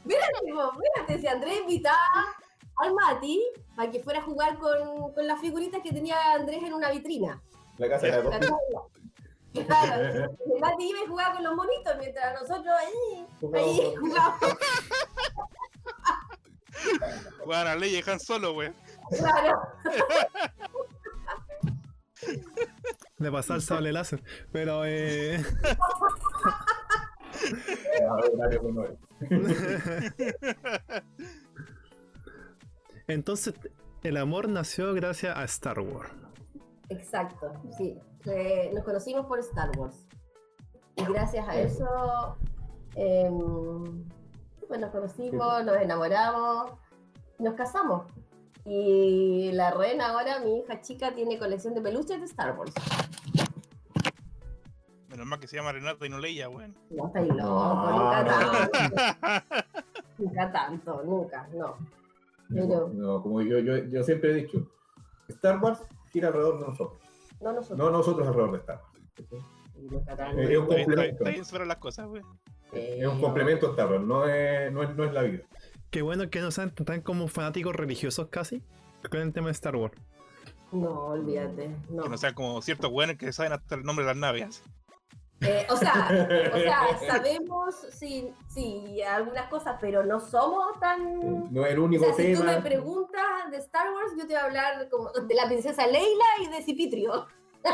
Mírate, 0.05 0.53
po, 0.55 0.73
mírate, 0.73 1.21
si 1.21 1.27
Andrés 1.27 1.61
invitaba 1.61 2.35
al 2.77 2.95
Mati 2.95 3.43
para 3.75 3.91
que 3.91 4.03
fuera 4.03 4.21
a 4.21 4.23
jugar 4.23 4.59
con, 4.59 5.13
con 5.13 5.27
las 5.27 5.41
figuritas 5.41 5.83
que 5.83 5.93
tenía 5.93 6.33
Andrés 6.33 6.63
en 6.63 6.75
una 6.75 6.91
vitrina. 6.91 7.43
La 7.79 7.89
casa 7.89 8.07
de 8.07 8.23
la. 8.23 8.41
Claro, 9.65 10.03
el 10.03 10.61
Mati 10.61 10.91
iba 10.91 11.01
y 11.03 11.07
jugaba 11.07 11.35
con 11.35 11.45
los 11.45 11.55
monitos 11.55 11.95
mientras 11.99 12.41
nosotros 12.41 12.75
ahí, 12.79 13.27
ahí 13.55 13.95
jugábamos. 13.99 14.57
Juegan 17.45 17.67
a 17.67 17.75
Leia 17.75 18.01
y 18.01 18.11
Han 18.11 18.21
Solo, 18.21 18.53
güey. 18.53 18.73
Claro. 19.17 19.61
Le 23.19 23.33
pasó 23.33 23.55
el 23.55 23.63
sable 23.63 23.93
láser. 23.93 24.23
Pero 24.53 24.85
eh, 24.85 25.43
entonces 33.09 33.55
el 34.03 34.19
amor 34.19 34.49
nació 34.49 34.95
gracias 34.95 35.37
a 35.37 35.45
Star 35.45 35.79
Wars. 35.81 36.11
Exacto, 36.89 37.53
sí. 37.77 37.99
Nos 38.75 38.85
conocimos 38.85 39.27
por 39.27 39.39
Star 39.41 39.77
Wars. 39.79 40.07
Y 40.97 41.05
gracias 41.05 41.47
a 41.49 41.59
eso, 41.59 42.37
pues 44.69 44.81
nos 44.81 44.91
conocimos, 44.91 45.65
nos 45.65 45.77
enamoramos, 45.77 46.73
nos 47.39 47.55
casamos. 47.55 48.07
Y 48.69 49.53
la 49.53 49.71
reina 49.71 50.09
ahora, 50.09 50.41
mi 50.41 50.59
hija 50.59 50.81
chica, 50.81 51.15
tiene 51.15 51.39
colección 51.39 51.75
de 51.75 51.81
peluches 51.81 52.19
de 52.19 52.25
Star 52.27 52.59
Wars. 52.59 52.73
Menos 55.09 55.27
mal 55.27 55.39
que 55.39 55.47
se 55.47 55.57
llama 55.57 55.73
Renato 55.73 56.05
y 56.05 56.09
no 56.09 56.19
Leia, 56.19 56.49
güey. 56.49 56.69
No 56.91 57.07
estáis 57.07 57.29
loco, 57.29 57.39
No, 57.45 57.91
nunca 57.93 58.25
tanto. 58.27 59.47
Nunca 60.19 60.53
tanto, 60.53 61.03
nunca, 61.05 61.49
no. 61.55 61.77
Pero 62.53 62.89
No, 62.93 63.23
como 63.23 63.41
yo, 63.43 63.59
yo, 63.61 63.77
yo 63.85 64.03
siempre 64.03 64.31
he 64.33 64.35
dicho, 64.35 64.67
Star 65.29 65.59
Wars 65.63 65.81
gira 66.13 66.29
alrededor 66.29 66.59
de 66.61 66.67
nosotros, 66.67 67.01
no 67.41 67.53
nosotros. 67.53 67.79
no 67.79 67.91
nosotros 67.91 68.27
alrededor 68.27 68.53
de 68.53 68.59
Star 68.59 68.81
Wars. 68.83 68.97
Es 69.17 69.89
un 69.89 69.99
Está 69.99 70.15
bien- 70.33 71.11
está 71.11 71.31
está 71.31 71.65
las 71.65 71.77
cosas, 71.79 72.07
güey. 72.09 72.23
Es 72.73 73.07
un 73.07 73.21
complemento 73.21 73.71
Star 73.71 73.91
Wars, 73.91 74.05
no 74.05 74.29
es, 74.29 74.73
no 74.73 74.83
es, 74.83 74.95
no 74.97 75.05
es 75.05 75.13
la 75.13 75.23
vida. 75.23 75.45
Qué 75.91 76.03
bueno 76.03 76.29
que 76.31 76.41
no 76.41 76.51
sean 76.51 76.75
tan 76.75 77.01
como 77.01 77.29
fanáticos 77.29 77.75
religiosos 77.75 78.29
casi 78.29 78.63
con 79.11 79.21
el 79.21 79.33
tema 79.33 79.47
de 79.47 79.53
Star 79.53 79.77
Wars. 79.77 79.95
No, 80.73 81.07
olvídate. 81.07 81.71
No. 81.89 82.03
Que 82.03 82.09
no 82.09 82.19
sean 82.19 82.35
como 82.35 82.61
ciertos 82.61 82.91
güeyes 82.91 83.17
que 83.17 83.33
saben 83.33 83.53
hasta 83.53 83.77
el 83.77 83.83
nombre 83.83 84.05
de 84.05 84.11
las 84.11 84.17
naves. 84.17 84.63
Eh, 85.43 85.67
o 85.71 85.77
sea, 85.77 86.09
o 86.55 86.59
sea, 86.59 86.99
sabemos 87.07 87.75
sí, 87.91 88.33
sí, 88.49 89.03
algunas 89.03 89.49
cosas, 89.49 89.77
pero 89.81 90.03
no 90.05 90.19
somos 90.19 90.79
tan. 90.81 91.53
No 91.53 91.65
es 91.67 91.73
el 91.73 91.79
O 91.79 91.85
único 91.85 92.05
sea, 92.05 92.15
si 92.15 92.33
tú 92.35 92.41
tema. 92.41 92.53
me 92.53 92.63
preguntas 92.63 93.51
de 93.51 93.59
Star 93.59 93.93
Wars, 93.93 94.13
yo 94.19 94.27
te 94.27 94.33
voy 94.33 94.37
a 94.37 94.45
hablar 94.45 94.89
como 94.89 95.11
de 95.11 95.35
la 95.35 95.47
princesa 95.47 95.87
Leila 95.87 96.25
y 96.43 96.49
de 96.49 96.63
Cipitrio. 96.63 97.27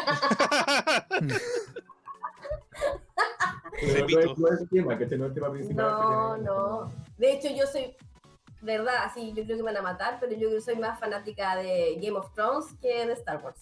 no, 3.82 4.18
es, 4.20 4.38
no 4.38 4.48
es 4.48 4.60
el 4.60 4.68
tema, 4.68 4.98
que 4.98 5.04
este 5.04 5.18
no 5.18 5.24
es 5.24 5.28
el 5.28 5.34
tema 5.34 5.52
principal. 5.52 5.86
No, 5.86 6.36
no. 6.38 6.92
De 7.22 7.32
hecho, 7.34 7.48
yo 7.54 7.66
soy, 7.68 7.94
verdad, 8.62 9.12
sí, 9.14 9.28
yo 9.28 9.44
creo 9.44 9.58
que 9.58 9.62
me 9.62 9.72
van 9.72 9.76
a 9.76 9.82
matar, 9.82 10.18
pero 10.18 10.32
yo 10.32 10.48
creo 10.48 10.54
que 10.54 10.60
soy 10.60 10.74
más 10.74 10.98
fanática 10.98 11.54
de 11.54 11.96
Game 12.02 12.18
of 12.18 12.34
Thrones 12.34 12.74
que 12.80 13.06
de 13.06 13.12
Star 13.12 13.40
Wars. 13.44 13.60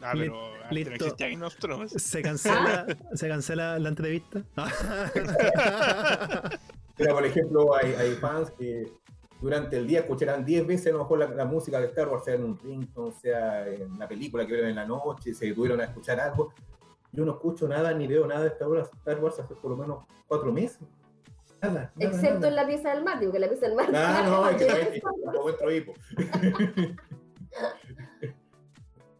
Ah, 0.00 0.12
pero 0.12 0.52
no 0.70 1.16
Game 1.18 1.44
of 1.44 1.56
Thrones. 1.56 2.00
Se 2.00 2.22
cancela, 2.22 2.86
se 3.14 3.26
cancela 3.26 3.76
la 3.80 3.88
entrevista. 3.88 4.44
Mira, 6.96 7.12
por 7.12 7.26
ejemplo, 7.26 7.74
hay, 7.74 7.92
hay 7.94 8.12
fans 8.12 8.52
que 8.52 8.92
durante 9.40 9.78
el 9.78 9.88
día 9.88 9.98
escucharán 9.98 10.44
10 10.44 10.64
veces 10.64 10.86
a 10.86 10.92
lo 10.92 11.00
mejor 11.00 11.18
la, 11.18 11.26
la 11.26 11.44
música 11.44 11.80
de 11.80 11.88
Star 11.88 12.06
Wars, 12.06 12.24
sea 12.24 12.34
en 12.34 12.44
un 12.44 12.56
ringtone, 12.56 13.12
sea 13.20 13.66
en 13.66 13.98
la 13.98 14.06
película 14.06 14.46
que 14.46 14.52
vieron 14.52 14.70
en 14.70 14.76
la 14.76 14.86
noche, 14.86 15.34
se 15.34 15.52
tuvieron 15.52 15.80
a 15.80 15.86
escuchar 15.86 16.20
algo. 16.20 16.54
Yo 17.10 17.24
no 17.24 17.32
escucho 17.32 17.66
nada 17.66 17.92
ni 17.92 18.06
veo 18.06 18.28
nada 18.28 18.42
de 18.42 18.50
Star 18.50 18.68
Wars, 18.68 18.88
Star 18.92 19.18
Wars 19.18 19.40
hace 19.40 19.56
por 19.56 19.72
lo 19.72 19.76
menos 19.76 20.04
cuatro 20.28 20.52
meses. 20.52 20.78
Nada. 21.62 21.92
nada, 21.94 22.10
Excepto 22.10 22.34
nada. 22.34 22.48
en 22.48 22.56
la 22.56 22.66
pieza 22.66 22.94
del 22.94 23.04
mar, 23.04 23.20
digo 23.20 23.32
que 23.32 23.38
la 23.38 23.48
pieza 23.48 23.66
del 23.66 23.76
mar. 23.76 23.86
Ah, 23.94 24.22
no, 24.26 24.48
es 24.50 24.56
que 24.56 25.82
po. 25.86 25.94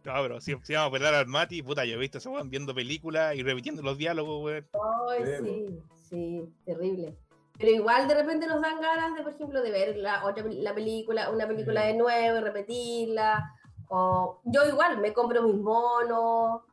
No, 0.05 0.11
pero 0.21 0.41
si, 0.41 0.53
si 0.63 0.73
vamos 0.73 0.89
a 0.89 0.91
pelar 0.91 1.13
al 1.13 1.27
Mati, 1.27 1.63
puta, 1.63 1.85
yo 1.85 1.95
he 1.95 1.97
visto 1.97 2.17
a 2.17 2.19
ese 2.19 2.27
weón 2.27 2.49
viendo 2.49 2.75
películas 2.75 3.35
y 3.35 3.43
repitiendo 3.43 3.81
los 3.81 3.97
diálogos, 3.97 4.41
güey. 4.41 4.63
Ay, 5.09 5.23
sí, 5.41 5.79
sí, 6.09 6.53
terrible. 6.65 7.17
Pero 7.57 7.71
igual 7.71 8.07
de 8.09 8.15
repente 8.15 8.45
nos 8.45 8.61
dan 8.61 8.81
ganas 8.81 9.15
de, 9.15 9.23
por 9.23 9.31
ejemplo, 9.33 9.61
de 9.61 9.71
ver 9.71 9.95
la 9.95 10.25
otra 10.25 10.43
la 10.45 10.73
película, 10.75 11.29
una 11.29 11.47
película 11.47 11.85
de 11.85 11.93
nuevo 11.93 12.37
y 12.37 12.41
repetirla. 12.41 13.49
O 13.87 14.41
yo 14.43 14.65
igual 14.67 14.99
me 14.99 15.13
compro 15.13 15.43
mis 15.43 15.61
monos. 15.61 16.63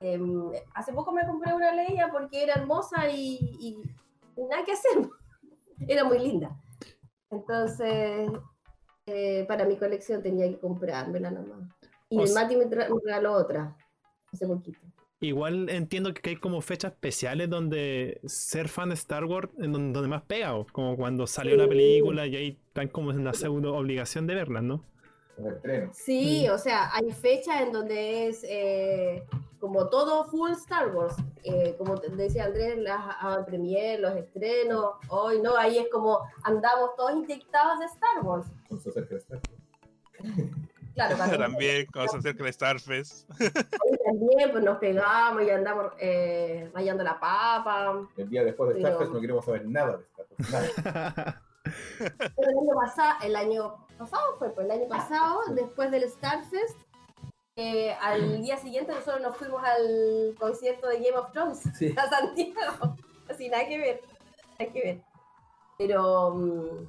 Em, 0.00 0.50
hace 0.74 0.92
poco 0.92 1.12
me 1.12 1.26
compré 1.26 1.52
una 1.52 1.72
Leia 1.72 2.08
porque 2.10 2.44
era 2.44 2.54
hermosa 2.54 3.10
y, 3.10 3.38
y 3.60 3.76
nada 4.48 4.64
que 4.64 4.72
hacer. 4.72 5.10
Era 5.86 6.04
muy 6.04 6.18
linda. 6.18 6.56
Entonces, 7.30 8.30
eh, 9.06 9.44
para 9.46 9.64
mi 9.64 9.76
colección 9.76 10.22
tenía 10.22 10.48
que 10.48 10.58
comprármela 10.58 11.30
nomás. 11.30 11.68
Y 12.10 12.18
O 12.18 12.22
el 12.22 12.28
sea- 12.28 12.42
Mati 12.42 12.56
me, 12.56 12.66
tra- 12.66 12.88
me 12.88 13.00
regaló 13.04 13.32
otra, 13.34 13.76
hace 14.32 14.46
poquito. 14.46 14.78
Igual 15.20 15.68
entiendo 15.68 16.14
que 16.14 16.30
hay 16.30 16.36
como 16.36 16.60
fechas 16.60 16.92
especiales 16.92 17.50
donde 17.50 18.20
ser 18.24 18.68
fan 18.68 18.90
de 18.90 18.94
Star 18.94 19.24
Wars 19.24 19.48
en 19.58 19.72
donde, 19.72 19.92
donde 19.92 20.08
más 20.08 20.22
pega, 20.22 20.54
o 20.54 20.64
como 20.70 20.96
cuando 20.96 21.26
salió 21.26 21.56
la 21.56 21.66
película 21.68 22.24
y 22.26 22.36
ahí 22.36 22.58
están 22.68 22.86
como 22.88 23.10
en 23.10 23.24
la 23.24 23.34
pseudo 23.34 23.74
obligación 23.74 24.26
de 24.28 24.34
verlas, 24.36 24.62
¿no? 24.62 24.84
Sí, 25.92 26.46
Mm. 26.48 26.52
o 26.52 26.58
sea, 26.58 26.94
hay 26.94 27.10
fechas 27.12 27.60
en 27.62 27.72
donde 27.72 28.28
es 28.28 28.44
eh, 28.48 29.24
como 29.60 29.88
todo 29.88 30.24
full 30.24 30.50
Star 30.52 30.94
Wars. 30.94 31.14
Eh, 31.44 31.74
como 31.78 31.96
decía 31.96 32.44
Andrés, 32.44 32.78
las 32.78 33.00
premier, 33.46 34.00
los 34.00 34.14
estrenos. 34.16 34.94
Hoy 35.08 35.40
no, 35.40 35.56
ahí 35.56 35.78
es 35.78 35.88
como 35.90 36.20
andamos 36.42 36.94
todos 36.96 37.12
inyectados 37.12 37.78
de 37.80 37.86
Star 37.86 38.22
Wars. 38.22 38.46
Cuando 38.68 38.82
se 38.82 38.90
acerca 38.90 39.14
el 39.14 39.20
estreno. 39.20 39.42
Claro, 40.94 41.16
cuando 41.16 41.38
También 41.38 41.86
cuando 41.92 42.10
se 42.10 42.18
acerca 42.18 42.44
el 42.44 42.52
Starfest. 42.52 43.30
hoy 43.40 43.98
también 44.04 44.50
pues, 44.50 44.64
nos 44.64 44.78
pegamos 44.78 45.42
y 45.44 45.50
andamos 45.50 45.92
eh, 46.00 46.68
rayando 46.74 47.04
la 47.04 47.20
papa. 47.20 48.02
El 48.16 48.28
día 48.28 48.42
después 48.42 48.70
de 48.70 48.74
Pero- 48.82 48.88
Star 48.88 48.98
Fest 48.98 49.12
no 49.12 49.20
queremos 49.20 49.44
saber 49.44 49.66
nada 49.66 49.98
de 49.98 50.04
Star 50.04 50.62
Wars. 50.62 50.84
Nada. 50.84 51.42
Pero 52.08 52.50
el 52.50 52.58
año 52.58 52.74
pasado, 52.80 53.18
el 53.22 53.36
año 53.36 53.86
pasado 53.96 54.36
fue, 54.38 54.50
pues 54.50 54.64
el 54.66 54.70
año 54.72 54.88
pasado, 54.88 55.40
después 55.54 55.90
del 55.90 56.08
Starfest, 56.08 56.80
eh, 57.60 57.92
al 58.00 58.40
día 58.40 58.56
siguiente 58.56 58.92
nosotros 58.92 59.20
nos 59.20 59.36
fuimos 59.36 59.60
al 59.64 60.36
concierto 60.38 60.86
de 60.86 61.00
Game 61.00 61.18
of 61.18 61.32
Thrones 61.32 61.60
Sí. 61.76 61.92
a 61.98 62.08
Santiago. 62.08 62.96
Así, 63.28 63.48
nada 63.48 63.66
que 63.66 63.78
ver, 63.78 64.00
nada 64.60 64.72
que 64.72 64.80
ver. 64.80 65.02
Pero, 65.76 66.34
mm, 66.36 66.86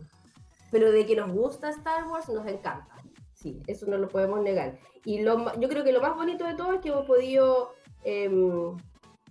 pero 0.69 0.91
de 0.91 1.07
que 1.07 1.15
nos 1.15 1.31
gusta 1.31 1.71
Star 1.71 2.05
Wars, 2.07 2.29
nos 2.29 2.45
encanta. 2.45 2.87
Sí, 3.33 3.63
eso 3.65 3.87
no 3.87 3.97
lo 3.97 4.09
podemos 4.09 4.41
negar. 4.41 4.77
Y 5.05 5.21
lo, 5.23 5.59
yo 5.59 5.69
creo 5.69 5.83
que 5.83 5.91
lo 5.91 6.01
más 6.01 6.15
bonito 6.15 6.45
de 6.45 6.53
todo 6.53 6.73
es 6.73 6.81
que 6.81 6.89
hemos 6.89 7.07
podido, 7.07 7.73
em, 8.03 8.77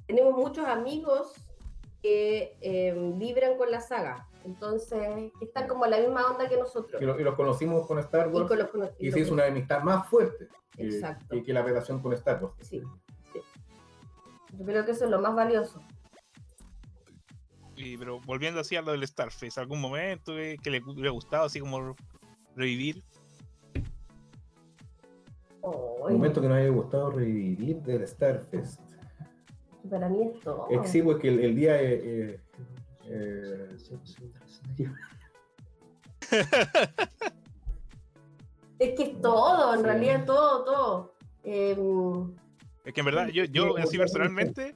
tenemos 0.09 0.34
muchos 0.34 0.66
amigos 0.66 1.34
que 2.03 2.57
em, 2.61 3.16
vibran 3.16 3.57
con 3.57 3.70
la 3.70 3.80
saga. 3.80 4.26
Entonces, 4.49 5.31
que 5.39 5.45
están 5.45 5.69
como 5.69 5.85
en 5.85 5.91
la 5.91 5.99
misma 5.99 6.27
onda 6.31 6.49
que 6.49 6.57
nosotros. 6.57 7.01
Y, 7.01 7.05
lo- 7.05 7.21
y 7.21 7.23
los 7.23 7.35
conocimos 7.35 7.87
con 7.87 7.99
Star 7.99 8.29
Y 8.29 8.33
Wars 8.33 8.49
con 8.49 8.59
los 8.59 8.91
y 8.99 9.07
y 9.07 9.11
lo 9.11 9.13
se 9.13 9.21
hizo 9.21 9.29
que- 9.29 9.35
una 9.35 9.45
amistad 9.47 9.83
más 9.83 10.09
fuerte 10.09 10.49
que, 10.75 10.85
Exacto. 10.85 11.27
que- 11.31 11.43
que 11.43 11.53
la 11.53 11.63
relación 11.63 12.01
con 12.01 12.13
Star 12.15 12.43
Wars. 12.43 12.55
Sí, 12.63 12.81
sí. 13.33 13.41
Yo 14.59 14.65
creo 14.65 14.85
que 14.87 14.93
eso 14.93 15.05
es 15.05 15.11
lo 15.11 15.21
más 15.21 15.35
valioso. 15.35 15.83
Y, 17.77 17.97
pero 17.99 18.21
volviendo 18.21 18.59
así 18.61 18.75
a 18.75 18.83
lo 18.83 18.93
del 18.93 19.07
Starfest, 19.07 19.59
¿algún 19.59 19.81
momento 19.81 20.37
eh, 20.39 20.57
que 20.63 20.71
le 20.71 20.81
hubiera 20.83 21.11
gustado 21.11 21.45
así 21.45 21.61
como 21.61 21.95
revivir? 22.57 23.05
Oh, 25.61 26.07
Un 26.07 26.15
momento 26.15 26.41
que 26.41 26.49
nos 26.49 26.57
haya 26.57 26.71
gustado 26.71 27.11
revivir 27.11 27.77
del 27.83 28.07
Starfest. 28.09 28.81
para 29.91 30.09
mí 30.09 30.23
es 30.35 30.41
todo. 30.41 30.67
Exhibo 30.71 31.13
es 31.13 31.19
que 31.19 31.29
el, 31.29 31.41
el 31.41 31.55
día. 31.55 31.81
eh, 31.81 32.01
eh, 32.03 32.41
eh, 33.11 33.77
Es 38.79 38.95
que 38.95 39.03
es 39.03 39.21
todo, 39.21 39.75
en 39.75 39.81
Sí. 39.81 39.87
realidad 39.87 40.25
todo, 40.25 40.65
todo. 40.65 41.15
Em, 41.43 42.35
Es 42.85 42.95
que 42.95 43.01
en 43.01 43.07
verdad, 43.07 43.29
yo, 43.29 43.45
yo 43.45 43.75
Sí, 43.77 43.83
así 43.83 43.91
sí. 43.93 43.99
personalmente, 43.99 44.75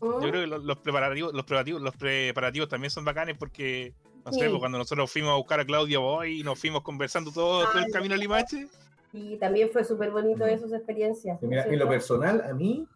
¿mm? 0.00 0.04
yo 0.04 0.18
creo 0.20 0.32
que 0.42 0.46
los, 0.46 0.62
los 0.64 0.78
preparativos, 0.78 1.32
los 1.34 1.44
preparativos, 1.44 1.82
los 1.82 1.96
preparativos 1.96 2.68
también 2.68 2.90
son 2.90 3.04
bacanes 3.04 3.36
porque, 3.36 3.94
no 4.24 4.32
sé, 4.32 4.44
Sí. 4.44 4.48
pues, 4.48 4.60
cuando 4.60 4.78
nosotros 4.78 5.10
fuimos 5.10 5.32
a 5.32 5.36
buscar 5.36 5.58
a 5.60 5.64
Claudia 5.64 5.98
Boy 5.98 6.40
y 6.40 6.42
nos 6.44 6.58
fuimos 6.58 6.82
conversando 6.82 7.32
todo, 7.32 7.64
todo 7.68 7.78
el 7.84 7.90
camino 7.92 8.14
a 8.14 8.18
Limache, 8.18 8.68
Y 9.14 9.36
también 9.36 9.68
fue 9.70 9.84
súper 9.84 10.10
bonito 10.10 10.44
Mm. 10.46 10.48
esas 10.48 10.72
experiencias. 10.72 11.38
mira, 11.42 11.62
¿no 11.64 11.68
es 11.68 11.72
en 11.74 11.78
lo 11.80 11.88
personal, 11.88 12.40
a 12.48 12.54
mí 12.54 12.86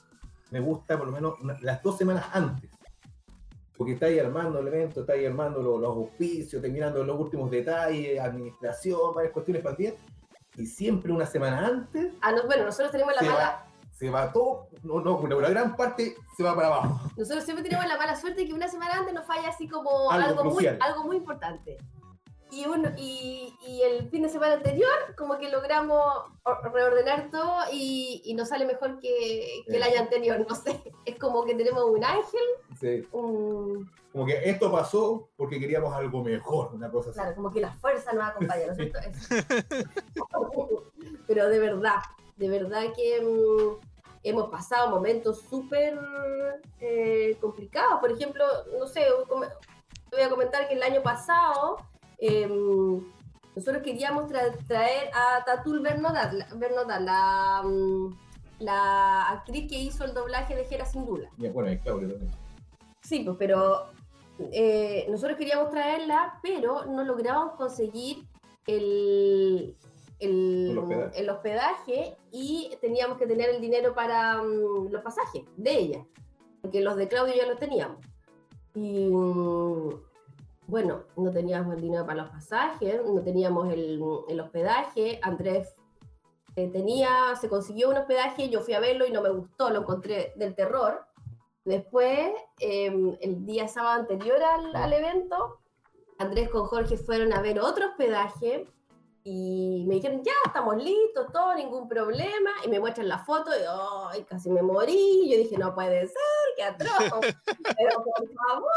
me 0.51 0.61
gusta 0.61 0.97
por 0.97 1.07
lo 1.09 1.13
menos 1.13 1.35
una- 1.43 1.59
las 1.61 1.83
dos 1.83 1.99
semanas 1.99 2.25
antes. 2.33 2.71
Porque 3.77 3.93
está 3.93 4.07
ahí 4.07 4.19
armando 4.19 4.61
el 4.61 4.69
evento, 4.69 5.01
está 5.01 5.13
ahí 5.13 5.27
armando 5.27 5.63
los, 5.63 5.81
los 5.81 5.97
auspicios, 5.97 6.63
terminando 6.63 7.05
los 7.05 7.19
últimos 7.19 7.51
detalles, 7.51 8.19
administración, 8.19 9.15
varias 9.15 9.33
cuestiones 9.33 9.63
para. 9.63 9.77
Y 10.57 10.67
siempre 10.67 11.13
una 11.13 11.27
semana 11.27 11.67
antes 11.67 12.15
Ah, 12.23 12.33
no, 12.33 12.47
bueno, 12.47 12.65
nosotros 12.65 12.91
tenemos 12.91 13.15
la 13.15 13.23
mala, 13.23 13.35
va, 13.35 13.67
se 13.93 14.11
va 14.11 14.33
todo, 14.33 14.69
no, 14.83 15.01
no, 15.01 15.19
una, 15.19 15.49
gran 15.49 15.77
parte 15.77 16.17
se 16.37 16.43
va 16.43 16.55
para 16.55 16.69
abajo. 16.69 17.11
nosotros 17.17 17.45
siempre 17.45 17.63
tenemos 17.63 17.87
la 17.87 17.99
mala 17.99 18.17
suerte 18.17 18.43
de 18.43 18.49
que 18.49 18.55
una 18.55 18.69
semana 18.69 18.95
antes 18.99 19.13
nos 19.13 19.27
falla 19.27 19.49
así 19.49 19.69
como 19.69 20.11
Algo 20.11 20.41
algo, 20.41 20.45
muy, 20.45 20.67
algo 20.67 21.05
muy 21.05 21.17
importante. 21.17 21.77
Y, 22.57 22.67
uno, 22.67 22.91
y, 22.97 23.55
y 23.67 23.83
el 23.83 24.09
fin 24.09 24.23
de 24.23 24.29
semana 24.29 24.55
anterior, 24.55 24.89
como 25.19 25.37
que 25.39 25.51
logramos 25.51 26.03
or- 26.45 26.73
reordenar 26.73 27.31
todo 27.31 27.55
y, 27.71 28.23
y 28.25 28.33
nos 28.35 28.49
sale 28.49 28.65
mejor 28.65 28.99
que, 29.01 29.63
que 29.67 29.77
el 29.77 29.83
Eh. 29.83 29.85
año 29.85 30.01
anterior, 30.01 30.45
no 30.49 30.55
sé. 30.55 30.81
Es 31.05 31.19
como 31.19 31.45
que 31.45 31.55
tenemos 31.55 31.85
un 31.85 32.03
ángel, 32.03 32.41
Sí, 32.81 33.07
un, 33.13 33.91
como 34.13 34.25
que 34.27 34.49
esto 34.49 34.73
pasó 34.73 35.29
porque 35.37 35.61
queríamos 35.61 35.95
algo 35.95 36.23
mejor, 36.25 36.75
una 36.75 36.91
cosa 36.91 37.11
así. 37.11 37.19
Claro, 37.19 37.35
como 37.37 37.51
que 37.53 37.61
la 37.61 37.73
fuerza 37.75 38.13
nos 38.15 38.29
acompaña, 38.31 38.67
¿no 38.67 38.73
es 38.73 38.79
cierto? 38.79 38.99
Pero 41.27 41.49
de 41.49 41.59
verdad, 41.59 41.97
de 42.37 42.49
verdad 42.49 42.85
que 42.95 43.21
mm, 43.21 43.87
hemos 44.23 44.49
pasado 44.51 44.91
momentos 44.91 45.43
súper 45.43 45.99
eh, 46.81 47.37
complicados. 47.41 48.01
Por 48.01 48.13
ejemplo, 48.13 48.45
no 48.79 48.87
sé, 48.87 49.05
voy 49.29 50.21
a 50.23 50.31
comentar 50.31 50.67
que 50.69 50.75
el 50.75 50.83
año 50.83 51.03
pasado 51.03 51.77
em, 52.19 53.01
nosotros 53.55 53.83
queríamos 53.83 54.31
tra- 54.31 54.57
traer 54.67 55.11
a 55.15 55.45
Tatul 55.45 55.81
la, 57.01 57.63
mm, 57.65 58.15
la 58.61 59.29
actriz 59.31 59.69
que 59.71 59.79
hizo 59.79 60.05
el 60.05 60.15
doblaje 60.15 60.55
de 60.55 60.65
Jera 60.65 60.85
Sindula. 60.85 61.31
Y 61.39 61.49
bueno, 61.49 61.71
y 61.73 61.79
Claudio 61.79 62.09
también. 62.11 62.31
Sí, 63.03 63.21
pues, 63.25 63.37
pero 63.39 63.87
eh, 64.53 65.07
nosotros 65.09 65.39
queríamos 65.39 65.71
traerla, 65.71 66.39
pero 66.43 66.85
no 66.87 67.05
logramos 67.05 67.55
conseguir 67.55 68.27
el, 68.67 69.77
el, 70.19 70.71
El 70.71 70.79
hospedaje. 70.79 71.21
el 71.21 71.31
hospedaje 71.31 72.17
y 72.33 72.71
teníamos 72.81 73.17
que 73.19 73.27
tener 73.27 73.49
el 73.51 73.61
dinero 73.61 73.95
para 73.95 74.43
mm, 74.43 74.89
los 74.91 75.03
pasajes 75.03 75.45
de 75.57 75.79
ella, 75.79 76.07
porque 76.63 76.81
los 76.81 76.97
de 76.97 77.09
Claudio 77.09 77.35
ya 77.35 77.47
los 77.47 77.59
teníamos. 77.59 77.99
Y 78.75 79.09
mm, 79.11 79.91
bueno, 80.67 81.05
no 81.17 81.31
teníamos 81.31 81.75
el 81.75 81.83
dinero 81.83 82.05
para 82.05 82.23
los 82.23 82.31
pasajes, 82.31 83.01
no 83.05 83.23
teníamos 83.23 83.73
el, 83.73 84.01
el 84.29 84.41
hospedaje. 84.41 85.21
Andrés 85.23 85.75
eh, 86.57 86.69
tenía, 86.69 87.35
se 87.41 87.49
consiguió 87.49 87.91
un 87.91 87.97
hospedaje, 87.97 88.49
yo 88.49 88.61
fui 88.61 88.75
a 88.75 88.81
verlo 88.81 89.07
y 89.07 89.13
no 89.13 89.23
me 89.23 89.31
gustó, 89.31 89.71
lo 89.71 89.81
encontré 89.81 90.33
del 90.37 90.55
terror. 90.55 91.07
Después, 91.65 92.31
eh, 92.61 93.17
el 93.21 93.45
día 93.45 93.69
sábado 93.69 94.01
anterior 94.01 94.43
al, 94.43 94.75
al 94.77 94.93
evento, 94.93 95.61
Andrés 96.19 96.49
con 96.49 96.67
Jorge 96.67 96.97
fueron 96.97 97.33
a 97.33 97.43
ver 97.43 97.61
otro 97.61 97.87
hospedaje 97.89 98.67
y 99.29 99.85
me 99.89 99.97
dijeron, 99.97 100.23
ya, 100.23 100.33
estamos 100.47 100.77
listos, 100.77 101.33
todo, 101.33 101.53
ningún 101.57 101.89
problema. 101.89 102.51
Y 102.65 102.69
me 102.69 102.79
muestran 102.79 103.09
la 103.09 103.19
foto 103.19 103.51
y 103.51 103.63
¡ay, 104.13 104.23
casi 104.23 104.49
me 104.49 104.63
morí! 104.63 105.29
Yo 105.29 105.37
dije, 105.37 105.59
no 105.59 105.75
puede 105.75 106.07
ser, 106.07 106.17
qué 106.57 106.63
atroz. 106.63 106.91
Pero 107.77 108.05
por 108.05 108.33
favor. 108.33 108.71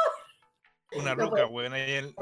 Una 0.93 1.15
No, 1.15 1.25
ruca, 1.25 1.45
weón, 1.47 1.73
ahí 1.73 1.91
el 1.93 2.15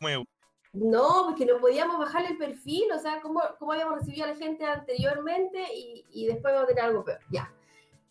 muevo. 0.00 0.24
No, 0.72 1.24
porque 1.26 1.46
no 1.46 1.58
podíamos 1.58 1.98
bajarle 1.98 2.30
el 2.30 2.38
perfil, 2.38 2.92
o 2.92 2.98
sea, 2.98 3.20
cómo, 3.20 3.40
cómo 3.58 3.72
habíamos 3.72 3.98
recibido 4.00 4.26
a 4.26 4.28
la 4.28 4.36
gente 4.36 4.64
anteriormente 4.64 5.64
y, 5.74 6.04
y 6.10 6.26
después 6.26 6.52
vamos 6.52 6.64
a 6.64 6.68
tener 6.68 6.84
algo 6.84 7.04
peor. 7.04 7.18
Ya. 7.30 7.52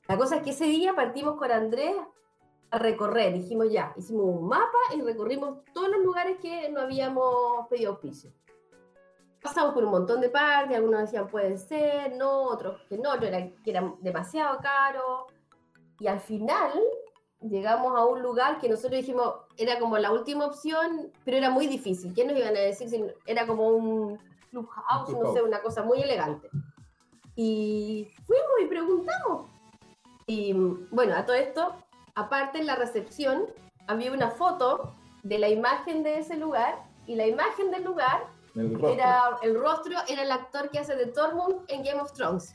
La 0.07 0.17
cosa 0.17 0.37
es 0.37 0.43
que 0.43 0.49
ese 0.51 0.65
día 0.65 0.95
partimos 0.95 1.37
con 1.37 1.51
Andrés 1.51 1.95
a 2.69 2.79
recorrer, 2.79 3.33
dijimos 3.33 3.71
ya, 3.71 3.93
hicimos 3.95 4.25
un 4.25 4.47
mapa 4.47 4.77
y 4.95 5.01
recorrimos 5.01 5.63
todos 5.73 5.89
los 5.89 5.99
lugares 6.01 6.37
que 6.41 6.69
no 6.69 6.81
habíamos 6.81 7.67
pedido 7.69 7.91
auspicio. 7.91 8.31
Pasamos 9.41 9.73
por 9.73 9.83
un 9.83 9.91
montón 9.91 10.19
de 10.19 10.29
parques, 10.29 10.75
algunos 10.75 11.01
decían 11.01 11.27
puede 11.27 11.57
ser, 11.57 12.15
no, 12.15 12.43
otros 12.43 12.81
que 12.89 12.97
no, 12.97 13.11
otros 13.11 13.29
era, 13.29 13.49
que 13.63 13.69
era 13.69 13.93
demasiado 14.01 14.57
caro. 14.59 15.27
Y 15.99 16.07
al 16.07 16.19
final 16.19 16.71
llegamos 17.41 17.95
a 17.95 18.05
un 18.05 18.21
lugar 18.21 18.59
que 18.59 18.67
nosotros 18.67 18.99
dijimos 18.99 19.46
era 19.57 19.79
como 19.79 19.97
la 19.97 20.11
última 20.11 20.45
opción, 20.45 21.11
pero 21.25 21.37
era 21.37 21.49
muy 21.49 21.67
difícil. 21.67 22.13
¿Qué 22.13 22.25
nos 22.25 22.37
iban 22.37 22.55
a 22.55 22.59
decir? 22.59 22.89
si 22.89 23.03
era 23.25 23.47
como 23.47 23.67
un 23.69 24.19
clubhouse, 24.49 25.09
no 25.09 25.33
sé, 25.33 25.41
una 25.41 25.61
cosa 25.61 25.83
muy 25.83 26.01
elegante. 26.01 26.49
Y 27.35 28.07
fuimos 28.25 28.45
y 28.63 28.65
preguntamos. 28.65 29.49
Y 30.25 30.53
bueno, 30.91 31.15
a 31.15 31.25
todo 31.25 31.35
esto, 31.35 31.75
aparte 32.15 32.59
en 32.59 32.65
la 32.65 32.75
recepción, 32.75 33.45
había 33.87 34.11
una 34.11 34.31
foto 34.31 34.93
de 35.23 35.39
la 35.39 35.49
imagen 35.49 36.03
de 36.03 36.19
ese 36.19 36.37
lugar 36.37 36.83
y 37.05 37.15
la 37.15 37.27
imagen 37.27 37.71
del 37.71 37.83
lugar 37.83 38.27
El 38.55 38.83
era 38.83 39.37
el 39.41 39.59
rostro 39.59 39.97
era 40.07 40.23
el 40.23 40.31
actor 40.31 40.69
que 40.69 40.79
hace 40.79 40.95
de 40.95 41.07
Tormund 41.07 41.63
en 41.67 41.83
Game 41.83 42.01
of 42.01 42.11
Thrones. 42.13 42.53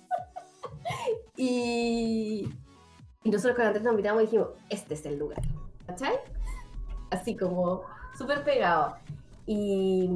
y, 1.36 2.48
y 3.22 3.30
nosotros 3.30 3.56
con 3.56 3.66
Andrés 3.66 3.84
nos 3.84 3.94
miramos 3.94 4.22
y 4.22 4.26
dijimos, 4.26 4.48
este 4.70 4.94
es 4.94 5.04
el 5.04 5.18
lugar. 5.18 5.42
¿Cachai? 5.90 6.14
Así 7.10 7.36
como 7.36 7.82
súper 8.16 8.44
pegado. 8.44 8.94
Y 9.46 10.08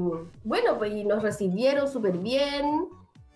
bueno, 0.43 0.77
pues 0.77 0.93
y 0.93 1.03
nos 1.03 1.21
recibieron 1.21 1.87
súper 1.89 2.17
bien. 2.17 2.87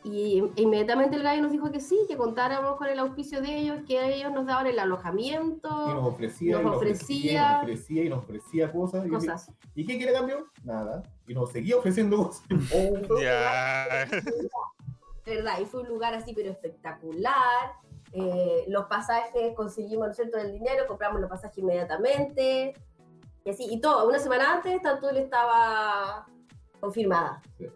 Y 0.05 0.41
inmediatamente 0.55 1.17
el 1.17 1.23
gallo 1.23 1.41
nos 1.41 1.51
dijo 1.51 1.69
que 1.71 1.81
sí, 1.81 1.97
que 2.07 2.15
contáramos 2.15 2.77
con 2.77 2.87
el 2.87 2.97
auspicio 2.99 3.41
de 3.41 3.57
ellos, 3.57 3.79
que 3.85 4.15
ellos 4.15 4.31
nos 4.31 4.45
daban 4.45 4.65
el 4.67 4.79
alojamiento. 4.79 5.67
Y 5.89 5.93
nos 5.93 6.05
ofrecía, 6.07 6.53
Nos 6.53 6.61
y 6.61 6.65
nos 6.65 6.75
ofrecía, 6.77 7.59
ofrecía- 7.61 8.03
y 8.05 8.09
nos 8.09 8.19
ofrecía, 8.19 8.63
y 8.63 8.65
nos 8.65 8.69
ofrecía 8.69 8.71
cosas. 8.71 9.05
Y 9.05 9.09
cosas. 9.09 9.51
¿Y 9.75 9.85
qué 9.85 9.97
quiere 9.97 10.13
cambio? 10.13 10.45
Nada. 10.63 11.03
Y 11.27 11.33
nos 11.33 11.51
seguía 11.51 11.75
ofreciendo 11.77 12.15
cosas. 12.27 12.43
Oh, 12.73 13.19
Ya. 13.21 14.07
De 15.25 15.35
verdad, 15.35 15.59
y 15.61 15.65
fue 15.65 15.81
un 15.81 15.89
lugar 15.89 16.13
así, 16.15 16.33
pero 16.33 16.49
espectacular. 16.49 17.73
Eh, 18.12 18.66
los 18.68 18.86
pasajes 18.86 19.53
conseguimos, 19.55 20.07
¿no 20.07 20.12
es 20.12 20.18
cierto?, 20.18 20.38
el 20.38 20.51
dinero, 20.51 20.88
compramos 20.88 21.22
los 21.22 21.30
pasajes 21.30 21.57
inmediatamente. 21.60 22.74
Y 23.43 23.49
así, 23.49 23.68
y 23.70 23.80
todo. 23.80 24.07
Una 24.07 24.20
semana 24.20 24.55
antes, 24.55 24.82
Tantul 24.82 25.18
estaba 25.18 26.28
confirmada. 26.80 27.41
Sí. 27.57 27.68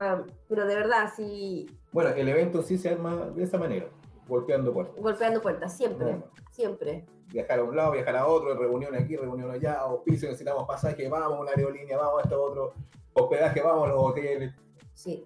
Ah, 0.00 0.22
pero 0.48 0.66
de 0.66 0.74
verdad, 0.74 1.12
sí, 1.14 1.66
Bueno, 1.92 2.10
el 2.10 2.28
evento 2.28 2.58
en 2.58 2.64
sí 2.64 2.76
se 2.76 2.88
arma 2.88 3.26
de 3.26 3.44
esa 3.44 3.56
manera, 3.56 3.86
golpeando 4.26 4.72
puertas. 4.72 4.96
golpeando 5.00 5.40
puertas, 5.40 5.76
siempre, 5.76 6.20
siempre. 6.50 7.06
Viajar 7.28 7.60
a 7.60 7.64
un 7.64 7.76
lado, 7.76 7.92
viajar 7.92 8.16
a 8.16 8.26
otro, 8.26 8.54
reunión 8.54 8.94
aquí, 8.96 9.16
reunión 9.16 9.50
allá, 9.50 9.74
auspicio, 9.74 10.28
necesitamos 10.28 10.66
pasaje, 10.66 11.08
vamos, 11.08 11.40
una 11.40 11.52
aerolínea, 11.52 11.98
vamos 11.98 12.20
a 12.20 12.22
esto 12.24 12.42
otro, 12.42 12.72
hospedaje, 13.12 13.62
vamos 13.62 13.88
a 13.88 13.92
los 13.92 14.02
hoteles. 14.02 14.52
Sí, 14.94 15.24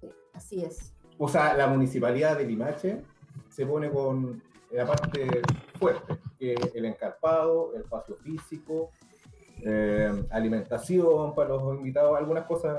sí, 0.00 0.08
así 0.32 0.64
es. 0.64 0.94
O 1.18 1.26
sea, 1.26 1.54
la 1.54 1.66
municipalidad 1.66 2.38
de 2.38 2.44
Limache 2.44 3.02
se 3.54 3.64
pone 3.66 3.88
con 3.88 4.42
la 4.72 4.84
parte 4.84 5.42
fuerte, 5.78 6.18
que 6.38 6.54
es 6.54 6.74
el 6.74 6.86
encarpado, 6.86 7.72
el 7.74 7.82
espacio 7.82 8.16
físico, 8.16 8.90
eh, 9.62 10.12
alimentación 10.30 11.34
para 11.36 11.50
los 11.50 11.76
invitados, 11.76 12.18
algunas 12.18 12.46
cosas 12.46 12.76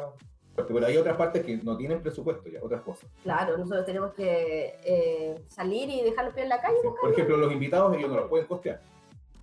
pero 0.56 0.86
hay 0.86 0.96
otras 0.96 1.18
partes 1.18 1.44
que 1.44 1.58
no 1.58 1.76
tienen 1.76 2.02
presupuesto 2.02 2.48
ya, 2.50 2.60
otras 2.64 2.82
cosas. 2.82 3.10
Claro, 3.24 3.58
nosotros 3.58 3.86
tenemos 3.86 4.14
que 4.14 4.74
eh, 4.86 5.36
salir 5.50 5.90
y 5.90 6.02
dejar 6.02 6.24
los 6.26 6.34
pies 6.34 6.46
en 6.46 6.50
la 6.50 6.62
calle. 6.62 6.78
Sí, 6.82 6.88
Por 7.02 7.12
ejemplo, 7.12 7.36
los 7.36 7.52
invitados 7.52 7.94
ellos 7.98 8.10
no 8.10 8.16
los 8.22 8.30
pueden 8.30 8.48
costear. 8.48 8.80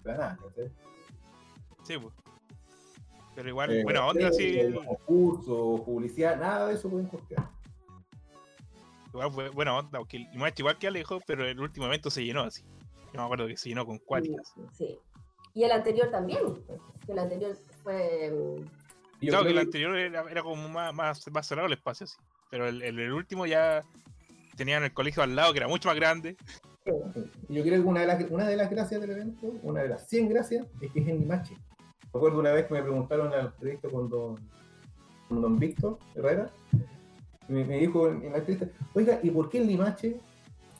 Para 0.03 0.16
nada, 0.16 0.39
¿cachai? 0.43 0.70
Sí, 1.83 1.99
pues. 1.99 2.14
Pero 3.35 3.47
igual, 3.47 3.72
Eh, 3.72 3.83
buena 3.85 4.07
onda, 4.07 4.33
sí. 4.33 4.59
concursos, 4.87 5.83
publicidad, 5.83 6.39
nada 6.41 6.68
de 6.68 6.74
eso 6.74 6.89
pueden 6.89 7.07
costear. 7.09 7.47
Igual, 9.12 9.28
bu- 9.30 9.52
buena 9.52 9.76
onda, 9.76 9.98
porque 9.98 10.16
el 10.18 10.30
Limache 10.32 10.62
igual 10.62 10.78
que 10.78 10.86
Alejo, 10.88 11.20
pero 11.26 11.46
el 11.46 11.60
último 11.60 11.86
evento 11.86 12.10
se 12.10 12.24
llenó 12.24 12.42
así. 12.42 12.62
Yo 13.12 13.20
me 13.20 13.22
acuerdo 13.24 13.46
que 13.46 13.56
se 13.56 13.68
llenó 13.68 13.84
con 13.84 13.98
cuáticas. 13.98 14.54
Sí. 14.72 14.98
Y 15.54 15.64
el 15.64 15.70
anterior 15.72 16.10
también. 16.10 16.40
que 17.04 17.12
El 17.12 17.18
anterior 17.18 17.56
fue. 17.82 18.30
yo 19.20 19.28
Claro 19.28 19.44
que 19.44 19.50
el 19.50 19.58
anterior 19.58 19.96
era, 19.98 20.24
era 20.30 20.42
como 20.42 20.68
más, 20.68 20.94
más, 20.94 21.30
más 21.30 21.46
cerrado 21.46 21.66
el 21.66 21.74
espacio, 21.74 22.04
así. 22.04 22.16
Pero 22.50 22.66
el, 22.68 22.82
el, 22.82 22.98
el 22.98 23.12
último 23.12 23.44
ya 23.46 23.82
tenían 24.56 24.82
el 24.84 24.92
colegio 24.94 25.22
al 25.22 25.34
lado, 25.36 25.52
que 25.52 25.58
era 25.58 25.68
mucho 25.68 25.88
más 25.88 25.96
grande. 25.96 26.36
Y 27.48 27.54
Yo 27.54 27.62
creo 27.62 27.82
que 27.82 27.88
una 27.88 28.00
de, 28.00 28.06
las, 28.06 28.30
una 28.30 28.48
de 28.48 28.56
las 28.56 28.70
gracias 28.70 29.00
del 29.00 29.10
evento, 29.10 29.52
una 29.62 29.82
de 29.82 29.88
las 29.90 30.08
100 30.08 30.28
gracias, 30.30 30.66
es 30.80 30.90
que 30.90 31.00
es 31.00 31.08
en 31.08 31.20
Limache. 31.20 31.56
Recuerdo 32.12 32.40
una 32.40 32.52
vez 32.52 32.66
que 32.66 32.74
me 32.74 32.82
preguntaron 32.82 33.32
al 33.32 33.52
proyecto 33.54 33.90
con 33.90 34.08
don, 34.10 34.36
con 35.28 35.40
don 35.40 35.58
Víctor 35.58 35.98
Herrera, 36.14 36.50
me, 37.53 37.64
me 37.64 37.78
dijo 37.78 38.09
en, 38.09 38.22
en 38.24 38.32
la 38.32 38.38
entrevista, 38.38 38.68
oiga, 38.94 39.20
¿y 39.22 39.30
por 39.30 39.48
qué 39.48 39.59
en 39.59 39.66
Limache? 39.68 40.20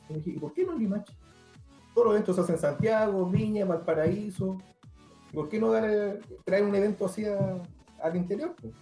Y 0.09 0.13
dije, 0.15 0.29
¿y 0.31 0.39
por 0.39 0.53
qué 0.53 0.65
no 0.65 0.73
en 0.73 0.79
Limache? 0.79 1.13
Todos 1.93 2.07
los 2.07 2.13
eventos 2.15 2.35
se 2.35 2.41
hacen 2.41 2.55
en 2.55 2.61
Santiago, 2.61 3.25
Viña, 3.27 3.65
Valparaíso. 3.65 4.57
¿Y 5.31 5.35
¿Por 5.35 5.49
qué 5.49 5.59
no 5.59 5.71
dar, 5.71 6.19
traer 6.43 6.63
un 6.63 6.75
evento 6.75 7.05
así 7.05 7.25
a- 7.25 7.61
al 8.01 8.15
interior? 8.15 8.55
pues? 8.59 8.73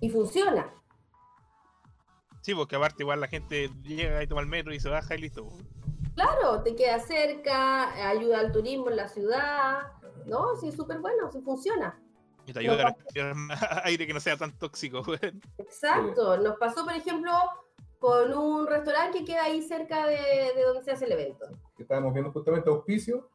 Y 0.00 0.08
funciona. 0.10 0.68
Sí, 2.40 2.54
porque 2.54 2.76
aparte 2.76 3.02
igual 3.02 3.20
la 3.20 3.28
gente 3.28 3.68
llega 3.82 4.22
y 4.22 4.26
toma 4.26 4.40
el 4.40 4.46
metro 4.46 4.72
y 4.72 4.80
se 4.80 4.88
baja 4.88 5.14
y 5.14 5.18
listo. 5.18 5.46
Claro, 6.14 6.62
te 6.62 6.74
queda 6.74 6.98
cerca, 7.00 8.08
ayuda 8.08 8.40
al 8.40 8.52
turismo 8.52 8.88
en 8.90 8.96
la 8.96 9.08
ciudad. 9.08 9.92
No, 10.26 10.56
sí, 10.56 10.72
súper 10.72 10.98
bueno, 11.00 11.30
sí 11.32 11.40
funciona. 11.42 12.00
Y 12.48 12.52
te 12.52 12.60
ayuda 12.60 12.88
a 12.88 12.94
respirar 12.94 13.36
aire 13.84 14.06
que 14.06 14.14
no 14.14 14.20
sea 14.20 14.36
tan 14.36 14.52
tóxico. 14.58 15.02
Exacto. 15.58 16.36
Nos 16.38 16.56
pasó, 16.58 16.84
por 16.84 16.94
ejemplo, 16.94 17.30
con 17.98 18.32
un 18.32 18.66
restaurante 18.66 19.18
que 19.18 19.24
queda 19.26 19.44
ahí 19.44 19.62
cerca 19.62 20.06
de, 20.06 20.16
de 20.56 20.62
donde 20.64 20.82
se 20.82 20.92
hace 20.92 21.04
el 21.04 21.12
evento. 21.12 21.46
que 21.76 21.82
estábamos 21.82 22.12
viendo 22.14 22.32
justamente 22.32 22.70
auspicio, 22.70 23.28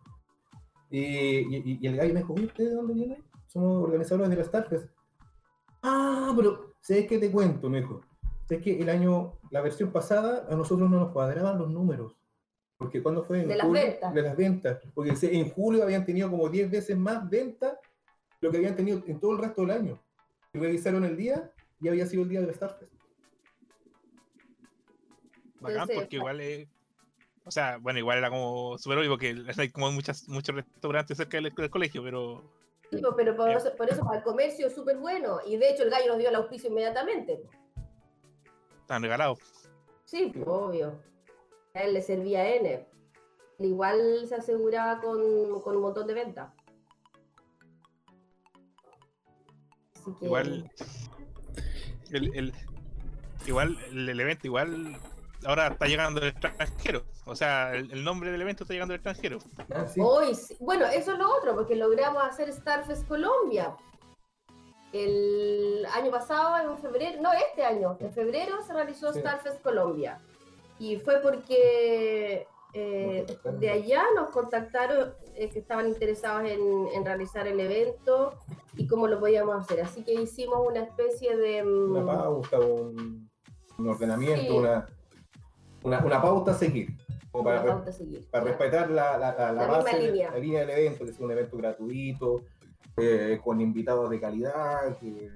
y, 0.89 0.99
y, 1.01 1.79
y 1.81 1.87
el 1.87 1.95
gallo 1.97 2.13
me 2.13 2.19
dijo, 2.21 2.33
"Oye, 2.33 2.45
¿ustedes 2.45 2.69
de 2.69 2.75
dónde 2.75 2.93
vienen? 2.93 3.23
Somos 3.47 3.83
organizadores 3.83 4.29
de 4.29 4.35
la 4.35 4.43
Starfest. 4.43 4.87
Ah, 5.81 6.31
pero, 6.35 6.73
¿sabes 6.81 7.07
qué 7.07 7.17
te 7.19 7.31
cuento? 7.31 7.69
Me 7.69 7.81
dijo. 7.81 8.01
¿Sabes 8.47 8.63
que 8.63 8.79
el 8.79 8.89
año, 8.89 9.33
la 9.51 9.61
versión 9.61 9.91
pasada, 9.91 10.45
a 10.49 10.55
nosotros 10.55 10.89
no 10.89 10.99
nos 10.99 11.11
cuadraban 11.11 11.57
los 11.57 11.69
números? 11.69 12.15
Porque 12.77 13.01
cuando 13.01 13.23
fue 13.23 13.41
en 13.41 13.47
De 13.47 13.55
las 13.55 13.67
julio- 13.67 13.83
ventas. 13.83 14.13
De 14.13 14.21
las 14.21 14.35
ventas. 14.37 14.79
Porque 14.93 15.13
en 15.21 15.49
julio 15.51 15.83
habían 15.83 16.05
tenido 16.05 16.29
como 16.29 16.49
10 16.49 16.69
veces 16.69 16.97
más 16.97 17.27
ventas 17.29 17.77
lo 18.43 18.51
que 18.51 18.57
habían 18.57 18.75
tenido 18.75 19.01
en 19.07 19.19
todo 19.19 19.31
el 19.31 19.37
resto 19.39 19.61
del 19.61 19.71
año. 19.71 19.99
Y 20.53 20.59
revisaron 20.59 21.05
el 21.05 21.15
día 21.15 21.49
y 21.79 21.87
había 21.87 22.05
sido 22.05 22.23
el 22.23 22.29
día 22.29 22.41
de 22.41 22.47
la 22.47 22.53
Starfest. 22.53 22.91
Bacán, 25.61 25.87
porque 25.93 26.17
igual 26.17 26.41
es. 26.41 26.67
O 27.45 27.51
sea, 27.51 27.77
bueno, 27.77 27.99
igual 27.99 28.17
era 28.17 28.29
como 28.29 28.77
súper 28.77 28.97
obvio 28.99 29.11
porque 29.11 29.35
hay 29.57 29.69
como 29.69 29.91
muchas, 29.91 30.27
muchos 30.27 30.55
restaurantes 30.55 31.17
cerca 31.17 31.37
del, 31.37 31.53
del 31.53 31.69
colegio, 31.69 32.03
pero 32.03 32.43
Sí, 32.91 33.01
pero 33.15 33.35
por 33.35 33.49
Eh. 33.49 33.55
eso, 33.55 33.75
por 33.75 33.89
eso 33.89 34.03
para 34.05 34.17
el 34.19 34.23
comercio 34.23 34.67
es 34.67 34.75
súper 34.75 34.97
bueno. 34.97 35.39
Y 35.47 35.57
de 35.57 35.71
hecho 35.71 35.83
el 35.83 35.89
gallo 35.89 36.09
nos 36.09 36.19
dio 36.19 36.29
el 36.29 36.35
auspicio 36.35 36.69
inmediatamente. 36.69 37.41
están 38.81 39.01
regalados. 39.01 39.39
Sí, 40.05 40.31
obvio. 40.45 41.01
A 41.73 41.79
él 41.83 41.93
le 41.93 42.01
servía 42.01 42.55
N. 42.55 42.85
Igual 43.59 44.27
se 44.27 44.35
aseguraba 44.35 44.99
con, 45.01 45.61
con 45.61 45.75
un 45.77 45.81
montón 45.81 46.05
de 46.07 46.13
ventas. 46.13 46.53
Así 50.03 50.19
que, 50.19 50.25
Igual. 50.25 50.71
El, 52.11 52.35
el- 52.35 52.53
igual 53.47 53.77
el, 53.91 54.09
el 54.09 54.19
evento, 54.19 54.47
igual. 54.47 54.97
Ahora 55.45 55.67
está 55.67 55.87
llegando 55.87 56.19
del 56.21 56.29
extranjero. 56.29 57.03
O 57.25 57.35
sea, 57.35 57.73
el, 57.73 57.91
el 57.91 58.03
nombre 58.03 58.31
del 58.31 58.41
evento 58.41 58.63
está 58.63 58.73
llegando 58.73 58.93
del 58.93 58.99
extranjero. 59.01 59.39
Ah, 59.73 59.85
sí. 59.87 59.99
Hoy, 60.01 60.35
sí- 60.35 60.55
bueno, 60.59 60.85
eso 60.85 61.13
es 61.13 61.17
lo 61.19 61.29
otro, 61.35 61.55
porque 61.55 61.75
logramos 61.75 62.23
hacer 62.23 62.51
Starfest 62.53 63.07
Colombia. 63.07 63.75
El 64.91 65.85
año 65.93 66.11
pasado, 66.11 66.71
en 66.71 66.77
febrero, 66.77 67.21
no, 67.21 67.31
este 67.33 67.63
año, 67.65 67.97
en 67.99 68.13
febrero 68.13 68.61
se 68.65 68.73
realizó 68.73 69.11
Sí. 69.11 69.19
Starfest 69.19 69.61
Colombia. 69.61 70.19
Y 70.79 70.97
fue 70.97 71.19
porque 71.19 72.47
eh, 72.73 73.25
de 73.59 73.69
allá 73.69 74.03
nos 74.15 74.29
contactaron 74.29 75.13
eh, 75.35 75.49
que 75.49 75.59
estaban 75.59 75.87
interesados 75.87 76.49
en, 76.49 76.59
en 76.93 77.05
realizar 77.05 77.47
el 77.47 77.59
evento 77.59 78.33
y 78.75 78.87
cómo 78.87 79.07
lo 79.07 79.19
podíamos 79.19 79.55
hacer. 79.63 79.81
Así 79.81 80.03
que 80.03 80.13
hicimos 80.13 80.59
una 80.67 80.79
especie 80.81 81.35
de... 81.37 81.63
mm, 81.63 81.91
una 81.95 82.05
pauta, 82.05 82.59
un, 82.59 83.29
un 83.77 83.89
ordenamiento, 83.89 84.41
Sí. 84.53 84.57
una, 84.57 84.85
una, 85.83 86.05
una 86.05 86.21
pauta 86.21 86.51
a 86.51 86.55
seguir, 86.55 86.89
como 87.31 87.43
para, 87.43 87.63
pauta 87.63 87.89
a 87.89 87.93
seguir. 87.93 88.25
para 88.31 88.45
respetar 88.45 88.89
la, 88.89 89.17
la, 89.17 89.51
la, 89.51 89.67
base, 89.67 89.99
línea. 89.99 90.31
la 90.31 90.37
línea 90.39 90.59
del 90.65 90.69
evento, 90.71 91.05
que 91.05 91.13
sea 91.13 91.25
un 91.25 91.31
evento 91.31 91.57
gratuito, 91.57 92.41
eh, 92.97 93.39
con 93.43 93.59
invitados 93.61 94.09
de 94.09 94.19
calidad, 94.19 94.97
que 94.99 95.29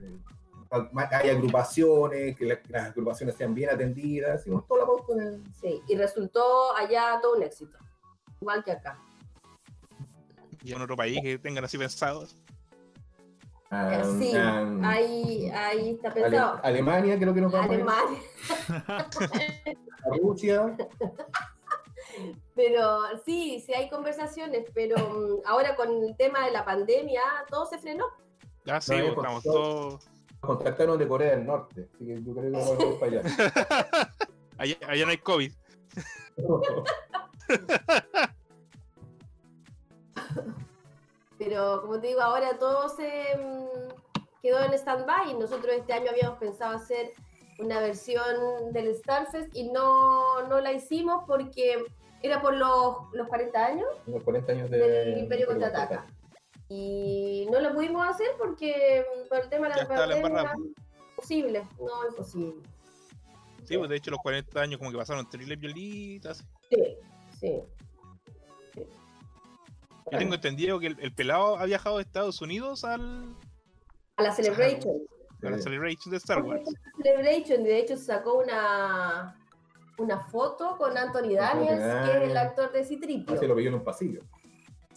haya 1.12 1.32
agrupaciones, 1.32 2.36
que 2.36 2.46
la- 2.46 2.60
las 2.70 2.88
agrupaciones 2.92 3.36
sean 3.36 3.54
bien 3.54 3.70
atendidas, 3.70 4.42
hicimos 4.42 4.66
toda 4.68 4.82
la 4.82 4.86
pauta 4.88 5.14
de- 5.16 5.40
Sí, 5.60 5.82
y 5.88 5.96
resultó 5.96 6.76
allá 6.76 7.20
todo 7.22 7.36
un 7.38 7.44
éxito, 7.44 7.78
igual 8.42 8.64
que 8.64 8.72
acá. 8.72 9.00
Y 10.64 10.74
en 10.74 10.82
otro 10.82 10.96
país 10.98 11.20
que 11.22 11.38
tengan 11.38 11.64
así 11.64 11.78
pensados. 11.78 12.36
Ah, 13.70 14.02
sí, 14.18 14.32
ah, 14.34 14.66
ahí, 14.84 15.50
ahí 15.50 15.90
está 15.92 16.10
Ale- 16.12 16.22
pensado. 16.22 16.60
Alemania, 16.64 17.20
creo 17.20 17.34
que 17.34 17.42
nos 17.42 17.52
vamos 17.52 17.70
a 17.70 17.74
ir, 17.74 17.82
Alemania, 17.82 18.20
a 20.06 20.18
Rusia, 20.22 20.78
pero 22.56 23.00
sí, 23.26 23.62
sí 23.66 23.74
hay 23.74 23.90
conversaciones, 23.90 24.70
pero 24.74 24.96
mm, 24.98 25.42
ahora 25.46 25.76
con 25.76 25.90
el 26.04 26.16
tema 26.16 26.46
de 26.46 26.52
la 26.52 26.64
pandemia 26.66 27.22
todo 27.50 27.66
se 27.66 27.78
frenó. 27.78 28.06
Ah, 28.70 28.80
sí, 28.82 28.94
No, 28.98 29.06
estamos 29.10 29.44
todos. 29.44 30.10
Contactaron 30.40 30.98
de 30.98 31.08
Corea 31.08 31.36
del 31.36 31.46
Norte, 31.46 31.90
así 31.94 32.06
que 32.06 32.24
yo 32.24 32.34
creo 32.34 32.52
que 32.52 32.58
vamos 32.58 32.80
a 32.80 32.84
ir 32.84 33.00
para 33.00 33.12
allá. 33.12 33.24
Allá, 34.60 34.76
allá 34.88 35.06
no 35.06 35.12
hay 35.12 35.20
COVID. 35.20 35.52
Pero 41.38 41.82
como 41.82 42.00
te 42.02 42.08
digo, 42.08 42.22
ahora 42.22 42.58
todo 42.58 42.90
se 42.90 43.38
mm, 43.38 43.68
quedó 44.42 44.64
en 44.64 44.74
stand-by. 44.74 45.36
Nosotros 45.36 45.76
este 45.76 45.94
año 45.94 46.10
habíamos 46.10 46.40
pensado 46.40 46.76
hacer 46.76 47.12
una 47.60 47.80
versión 47.80 48.74
del 48.74 48.96
Starfest 48.96 49.56
y 49.56 49.70
no, 49.70 50.48
no 50.48 50.60
la 50.60 50.74
hicimos 50.74 51.24
porque 51.28 51.86
era 52.22 52.42
por 52.42 52.56
los, 52.56 53.14
los 53.14 53.28
40 53.28 53.66
años 53.66 53.88
Unos 54.08 54.24
40 54.24 54.52
años 54.52 54.70
de, 54.70 54.78
del 54.80 55.18
Imperio 55.20 55.48
Contraataca. 55.48 56.08
Y 56.70 57.48
no 57.52 57.60
lo 57.62 57.74
pudimos 57.74 58.08
hacer 58.08 58.28
porque 58.38 59.06
mm, 59.26 59.30
por 59.30 59.40
el 59.40 59.50
tema 59.50 59.70
de 59.70 59.76
la 59.76 59.88
pandemia, 59.88 60.54
imposible, 61.12 61.68
no 61.80 62.08
imposible. 62.10 62.62
Sí, 63.64 63.78
pues 63.78 63.90
de 63.90 63.96
hecho 63.98 64.12
los 64.12 64.20
40 64.22 64.60
años 64.62 64.78
como 64.78 64.92
que 64.92 64.98
pasaron 64.98 65.30
terribles 65.30 65.60
violitas. 65.60 66.44
Sí, 66.70 66.98
sí. 67.40 67.62
Yo 70.12 70.18
tengo 70.18 70.36
entendido 70.36 70.80
que 70.80 70.88
el, 70.88 71.00
el 71.02 71.14
pelado 71.14 71.58
ha 71.58 71.66
viajado 71.66 71.98
de 71.98 72.04
Estados 72.04 72.42
Unidos 72.42 72.84
al, 72.86 73.36
A 74.16 74.24
la 74.24 74.32
Celebration. 74.32 74.96
a 75.44 75.50
la 75.50 75.58
Sí. 75.58 75.64
Celebration 75.64 76.12
de 76.12 76.18
Star 76.18 76.42
Wars. 76.44 76.64
Celebration, 77.02 77.64
de 77.64 77.80
hecho, 77.80 77.98
sacó 77.98 78.40
una, 78.40 79.38
una 79.98 80.20
foto 80.28 80.78
con 80.78 80.98
Anthony 80.98 81.34
Daniels, 81.36 82.06
que 82.10 82.24
es 82.26 82.32
el 82.32 82.38
actor 82.38 82.72
de 82.72 82.80
Ah, 82.82 82.86
Citripio. 82.86 83.38
se 83.38 83.48
lo 83.48 83.56
pilló 83.56 83.68
en 83.70 83.76
un 83.76 83.84
pasillo. 83.84 84.22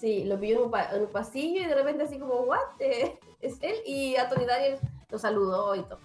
Sí, 0.00 0.24
lo 0.24 0.38
pilló 0.40 0.56
en 0.58 0.62
un, 0.64 0.70
pa- 0.70 0.90
en 0.94 1.02
un 1.02 1.08
pasillo 1.08 1.60
y 1.60 1.66
de 1.66 1.74
repente 1.74 2.04
así 2.04 2.18
como, 2.18 2.34
¿what? 2.42 2.58
Eh, 2.78 3.18
Es 3.40 3.56
él 3.62 3.74
y 3.86 4.16
Anthony 4.16 4.44
Daniels 4.46 4.80
lo 5.10 5.18
saludó 5.18 5.74
y 5.74 5.82
todo. 5.82 5.98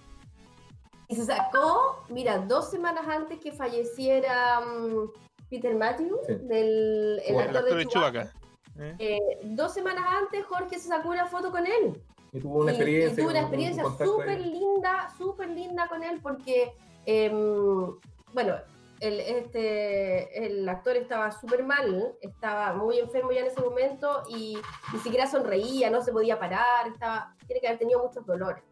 Y 1.08 1.16
se 1.16 1.24
sacó, 1.26 2.02
mira, 2.08 2.38
dos 2.38 2.70
semanas 2.70 3.06
antes 3.06 3.38
que 3.40 3.52
falleciera 3.52 4.60
mm, 4.60 5.10
Peter 5.50 5.74
Matthews, 5.74 6.20
Sí. 6.26 6.34
del 6.42 7.20
el 7.26 7.34
Bueno, 7.34 7.50
El 7.50 7.56
actor 7.56 7.56
actor 7.56 7.78
de 7.78 7.84
de 7.84 7.86
Chewbacca. 7.86 8.32
Chewbacca. 8.74 8.86
¿eh? 8.86 8.96
Eh, 8.98 9.38
dos 9.44 9.72
semanas 9.74 10.04
antes 10.18 10.44
Jorge 10.46 10.78
se 10.78 10.88
sacó 10.88 11.10
una 11.10 11.26
foto 11.26 11.50
con 11.50 11.66
él. 11.66 12.00
Y 12.32 12.40
tuvo 12.40 12.60
una 12.60 12.72
Y- 12.72 12.74
experiencia. 12.74 13.12
Y, 13.12 13.16
tuvo 13.16 13.30
una 13.30 13.38
un- 13.40 13.44
un 13.46 13.52
experiencia 13.54 13.84
súper 14.06 14.40
linda, 14.40 15.08
súper 15.18 15.48
linda 15.50 15.88
con 15.88 16.02
él 16.02 16.20
porque, 16.22 16.72
em, 17.04 17.94
bueno, 18.32 18.54
el, 19.00 19.20
este, 19.20 20.46
el 20.46 20.68
actor 20.68 20.96
estaba 20.96 21.30
súper 21.32 21.64
mal, 21.64 22.14
estaba 22.20 22.72
muy 22.74 22.98
enfermo 22.98 23.30
ya 23.32 23.40
en 23.40 23.46
ese 23.48 23.60
momento 23.60 24.22
y 24.28 24.58
ni 24.92 24.98
siquiera 25.00 25.26
sonreía, 25.26 25.90
no 25.90 26.02
se 26.02 26.12
podía 26.12 26.38
parar, 26.38 26.86
estaba, 26.88 27.34
tiene 27.46 27.60
que 27.60 27.66
haber 27.68 27.78
tenido 27.78 28.02
muchos 28.02 28.24
dolores. 28.26 28.62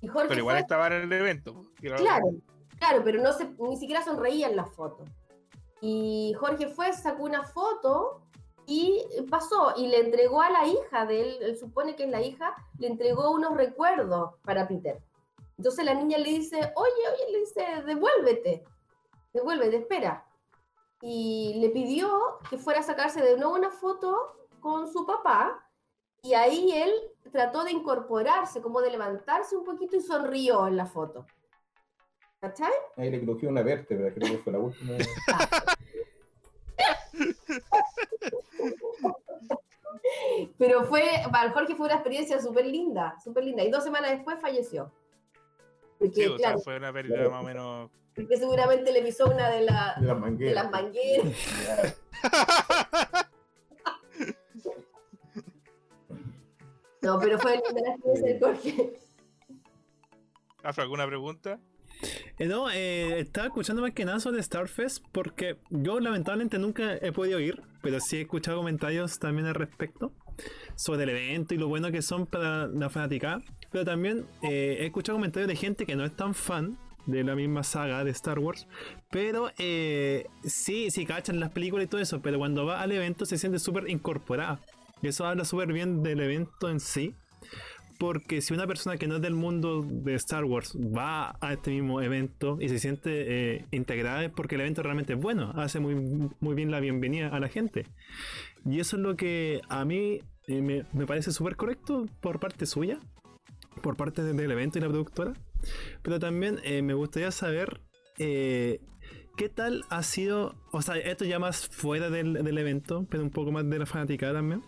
Y 0.00 0.06
Jorge 0.06 0.28
Pero 0.28 0.40
igual 0.40 0.54
fue- 0.56 0.60
estaba 0.60 0.86
en 0.88 0.92
el 0.94 1.12
evento. 1.12 1.54
pues, 1.80 1.92
Claro, 1.94 2.26
claro, 2.78 3.02
pero 3.04 3.20
no 3.20 3.32
se, 3.32 3.48
ni 3.58 3.76
siquiera 3.76 4.04
sonreía 4.04 4.48
en 4.48 4.56
las 4.56 4.70
fotos. 4.74 5.08
Y 5.80 6.34
Jorge 6.38 6.68
fue, 6.68 6.92
sacó 6.92 7.24
una 7.24 7.44
foto 7.44 8.22
y 8.66 9.04
pasó 9.30 9.72
y 9.76 9.88
le 9.88 10.00
entregó 10.00 10.40
a 10.42 10.50
la 10.50 10.66
hija 10.66 11.06
de 11.06 11.20
él, 11.22 11.36
él 11.40 11.56
supone 11.58 11.96
que 11.96 12.04
es 12.04 12.10
la 12.10 12.20
hija, 12.20 12.54
le 12.78 12.86
entregó 12.88 13.30
unos 13.30 13.56
recuerdos 13.56 14.34
para 14.44 14.68
Peter. 14.68 14.98
Entonces 15.56 15.84
la 15.84 15.94
niña 15.94 16.18
le 16.18 16.30
dice, 16.30 16.56
oye, 16.76 17.02
oye, 17.12 17.32
le 17.32 17.38
dice, 17.40 17.64
devuélvete, 17.86 18.62
devuélvete, 19.38 19.76
espera. 19.76 20.24
Y 21.00 21.54
le 21.60 21.70
pidió 21.70 22.38
que 22.50 22.58
fuera 22.58 22.80
a 22.80 22.82
sacarse 22.82 23.22
de 23.22 23.36
nuevo 23.36 23.54
una 23.54 23.70
foto 23.70 24.48
con 24.60 24.90
su 24.92 25.06
papá 25.06 25.64
y 26.22 26.34
ahí 26.34 26.72
él 26.72 26.92
trató 27.30 27.64
de 27.64 27.72
incorporarse, 27.72 28.60
como 28.60 28.80
de 28.80 28.90
levantarse 28.90 29.56
un 29.56 29.64
poquito 29.64 29.96
y 29.96 30.00
sonrió 30.00 30.66
en 30.66 30.76
la 30.76 30.86
foto. 30.86 31.26
¿Cachai? 32.40 32.72
Ahí 32.96 33.10
le 33.10 33.20
crujió 33.20 33.48
una 33.48 33.62
vértebra, 33.62 34.12
creo 34.12 34.32
que 34.32 34.38
fue 34.38 34.52
la 34.52 34.58
última. 34.58 34.94
Pero 40.56 40.84
fue, 40.84 41.02
para 41.30 41.50
Jorge 41.52 41.74
fue 41.74 41.86
una 41.86 41.96
experiencia 41.96 42.40
súper 42.40 42.66
linda, 42.66 43.16
súper 43.22 43.44
linda. 43.44 43.64
Y 43.64 43.70
dos 43.70 43.84
semanas 43.84 44.10
después 44.12 44.40
falleció. 44.40 44.92
Porque, 45.98 46.14
Sí, 46.14 46.24
o 46.26 46.28
sea, 46.38 46.48
claro, 46.48 46.58
fue 46.60 46.76
una 46.76 46.92
pérdida 46.92 47.28
más 47.28 47.42
o 47.42 47.46
menos. 47.46 47.90
porque 48.14 48.36
seguramente 48.36 48.92
le 48.92 49.02
pisó 49.02 49.26
una 49.26 49.48
de, 49.50 49.62
la- 49.62 49.94
De 50.00 50.06
las 50.06 50.16
de 50.16 50.20
mangueras. 50.20 50.54
las 50.54 50.70
mangueras. 50.70 52.00
No, 57.00 57.18
pero 57.20 57.38
fue 57.38 57.52
linda 57.52 57.82
la 57.82 58.38
Jorge. 58.40 58.92
Afro, 60.62 60.82
¿alguna 60.82 61.06
pregunta? 61.06 61.60
Eh, 62.38 62.46
no, 62.46 62.70
eh, 62.70 63.20
estaba 63.20 63.46
escuchando 63.46 63.82
más 63.82 63.92
que 63.92 64.04
nada 64.04 64.20
sobre 64.20 64.42
Starfest 64.42 65.04
porque 65.12 65.58
yo 65.70 66.00
lamentablemente 66.00 66.58
nunca 66.58 66.94
he 66.96 67.12
podido 67.12 67.40
ir, 67.40 67.62
pero 67.82 68.00
sí 68.00 68.18
he 68.18 68.20
escuchado 68.22 68.58
comentarios 68.58 69.18
también 69.18 69.46
al 69.46 69.54
respecto 69.54 70.12
sobre 70.76 71.04
el 71.04 71.10
evento 71.10 71.54
y 71.54 71.58
lo 71.58 71.68
bueno 71.68 71.90
que 71.90 72.02
son 72.02 72.26
para 72.26 72.66
la 72.68 72.90
fanática. 72.90 73.40
Pero 73.70 73.84
también 73.84 74.24
eh, 74.42 74.78
he 74.80 74.86
escuchado 74.86 75.16
comentarios 75.16 75.48
de 75.48 75.56
gente 75.56 75.86
que 75.86 75.96
no 75.96 76.04
es 76.04 76.14
tan 76.16 76.34
fan 76.34 76.78
de 77.06 77.24
la 77.24 77.34
misma 77.34 77.62
saga 77.62 78.04
de 78.04 78.10
Star 78.10 78.38
Wars, 78.38 78.66
pero 79.10 79.50
eh, 79.58 80.26
sí, 80.44 80.90
sí 80.90 81.06
cachan 81.06 81.40
las 81.40 81.50
películas 81.50 81.86
y 81.86 81.88
todo 81.88 82.00
eso, 82.00 82.20
pero 82.20 82.38
cuando 82.38 82.66
va 82.66 82.82
al 82.82 82.92
evento 82.92 83.24
se 83.24 83.38
siente 83.38 83.58
súper 83.58 83.88
incorporada. 83.88 84.60
Y 85.00 85.08
eso 85.08 85.24
habla 85.26 85.44
súper 85.44 85.72
bien 85.72 86.02
del 86.02 86.20
evento 86.20 86.68
en 86.68 86.80
sí. 86.80 87.14
Porque 87.98 88.40
si 88.42 88.54
una 88.54 88.66
persona 88.68 88.96
que 88.96 89.08
no 89.08 89.16
es 89.16 89.22
del 89.22 89.34
mundo 89.34 89.84
de 89.84 90.14
Star 90.14 90.44
Wars 90.44 90.76
va 90.76 91.36
a 91.40 91.54
este 91.54 91.72
mismo 91.72 92.00
evento 92.00 92.56
y 92.60 92.68
se 92.68 92.78
siente 92.78 93.56
eh, 93.56 93.64
integrada 93.72 94.24
es 94.24 94.30
porque 94.30 94.54
el 94.54 94.60
evento 94.60 94.84
realmente 94.84 95.14
es 95.14 95.18
bueno, 95.18 95.52
hace 95.56 95.80
muy, 95.80 95.96
muy 96.38 96.54
bien 96.54 96.70
la 96.70 96.78
bienvenida 96.78 97.28
a 97.28 97.40
la 97.40 97.48
gente. 97.48 97.86
Y 98.64 98.78
eso 98.78 98.96
es 98.96 99.02
lo 99.02 99.16
que 99.16 99.62
a 99.68 99.84
mí 99.84 100.20
eh, 100.46 100.62
me, 100.62 100.84
me 100.92 101.06
parece 101.06 101.32
súper 101.32 101.56
correcto 101.56 102.06
por 102.20 102.38
parte 102.38 102.66
suya, 102.66 103.00
por 103.80 103.96
parte 103.96 104.22
de- 104.22 104.32
del 104.32 104.50
evento 104.50 104.78
y 104.78 104.80
la 104.82 104.88
productora. 104.88 105.34
Pero 106.02 106.18
también 106.18 106.60
eh, 106.64 106.82
me 106.82 106.94
gustaría 106.94 107.30
saber 107.30 107.80
eh, 108.18 108.80
qué 109.36 109.48
tal 109.48 109.84
ha 109.90 110.02
sido, 110.02 110.54
o 110.72 110.82
sea, 110.82 110.96
esto 110.96 111.24
ya 111.24 111.38
más 111.38 111.68
fuera 111.68 112.10
del, 112.10 112.32
del 112.32 112.58
evento, 112.58 113.06
pero 113.08 113.22
un 113.22 113.30
poco 113.30 113.52
más 113.52 113.68
de 113.68 113.78
la 113.78 113.86
fanática 113.86 114.32
también. 114.32 114.62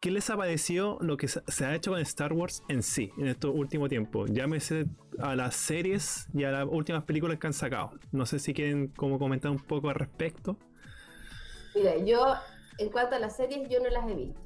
¿Qué 0.00 0.10
les 0.10 0.28
ha 0.30 0.36
parecido 0.36 0.98
lo 1.00 1.16
que 1.16 1.28
se 1.28 1.64
ha 1.64 1.74
hecho 1.74 1.90
con 1.92 2.00
Star 2.00 2.32
Wars 2.32 2.62
en 2.68 2.82
sí, 2.82 3.10
en 3.18 3.26
estos 3.26 3.52
últimos 3.54 3.88
tiempos? 3.90 4.30
Llámese 4.32 4.86
a 5.18 5.36
las 5.36 5.54
series 5.56 6.26
y 6.34 6.44
a 6.44 6.50
las 6.52 6.66
últimas 6.70 7.04
películas 7.04 7.38
que 7.38 7.46
han 7.46 7.52
sacado. 7.52 7.92
No 8.12 8.24
sé 8.26 8.38
si 8.38 8.54
quieren 8.54 8.88
como 8.88 9.18
comentar 9.18 9.50
un 9.50 9.58
poco 9.58 9.88
al 9.90 9.96
respecto. 9.96 10.56
Mira, 11.74 11.96
yo, 12.04 12.34
en 12.78 12.88
cuanto 12.90 13.16
a 13.16 13.18
las 13.18 13.36
series, 13.36 13.68
yo 13.68 13.80
no 13.80 13.90
las 13.90 14.08
he 14.08 14.14
visto. 14.14 14.40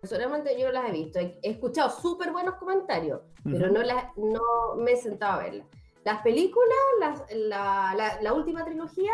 Personalmente 0.00 0.58
yo 0.58 0.70
las 0.70 0.88
he 0.88 0.92
visto. 0.92 1.18
He, 1.18 1.38
escuchado 1.42 1.90
súper 1.90 2.30
buenos 2.32 2.54
comentarios, 2.56 3.20
pero 3.44 3.70
no, 3.70 3.82
las, 3.82 4.16
no 4.16 4.40
me 4.76 4.92
he 4.92 4.96
sentado 4.96 5.40
a 5.40 5.42
verlas. 5.44 5.66
Las 6.04 6.22
películas, 6.22 6.78
las- 7.00 7.24
la, 7.34 7.94
la- 7.96 8.22
la 8.22 8.32
última 8.32 8.64
trilogía, 8.64 9.10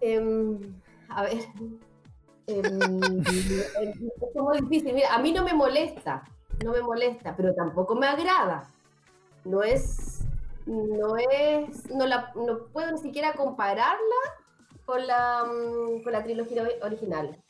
em, 0.00 0.58
a 1.08 1.22
ver, 1.24 1.38
em, 2.46 3.20
es 3.26 4.34
muy 4.36 4.60
difícil. 4.60 4.94
Mira, 4.94 5.14
a 5.14 5.18
mí 5.18 5.32
no 5.32 5.44
me 5.44 5.54
molesta, 5.54 6.22
no 6.64 6.72
me 6.72 6.80
molesta, 6.80 7.34
pero 7.36 7.54
tampoco 7.54 7.94
me 7.94 8.06
agrada. 8.06 8.68
No 9.44 9.62
es, 9.62 10.24
no 10.66 11.16
es, 11.16 11.90
no, 11.90 12.06
la, 12.06 12.32
no 12.34 12.66
puedo 12.72 12.90
ni 12.92 12.98
siquiera 12.98 13.34
compararla 13.34 13.98
con 14.86 15.06
la, 15.06 15.44
con 16.02 16.12
la 16.12 16.22
trilogía 16.22 16.62
ori- 16.64 16.82
original. 16.82 17.42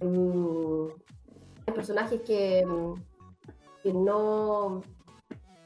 Mm, 0.00 0.86
personajes 1.72 2.20
que, 2.22 2.64
no, 3.84 4.82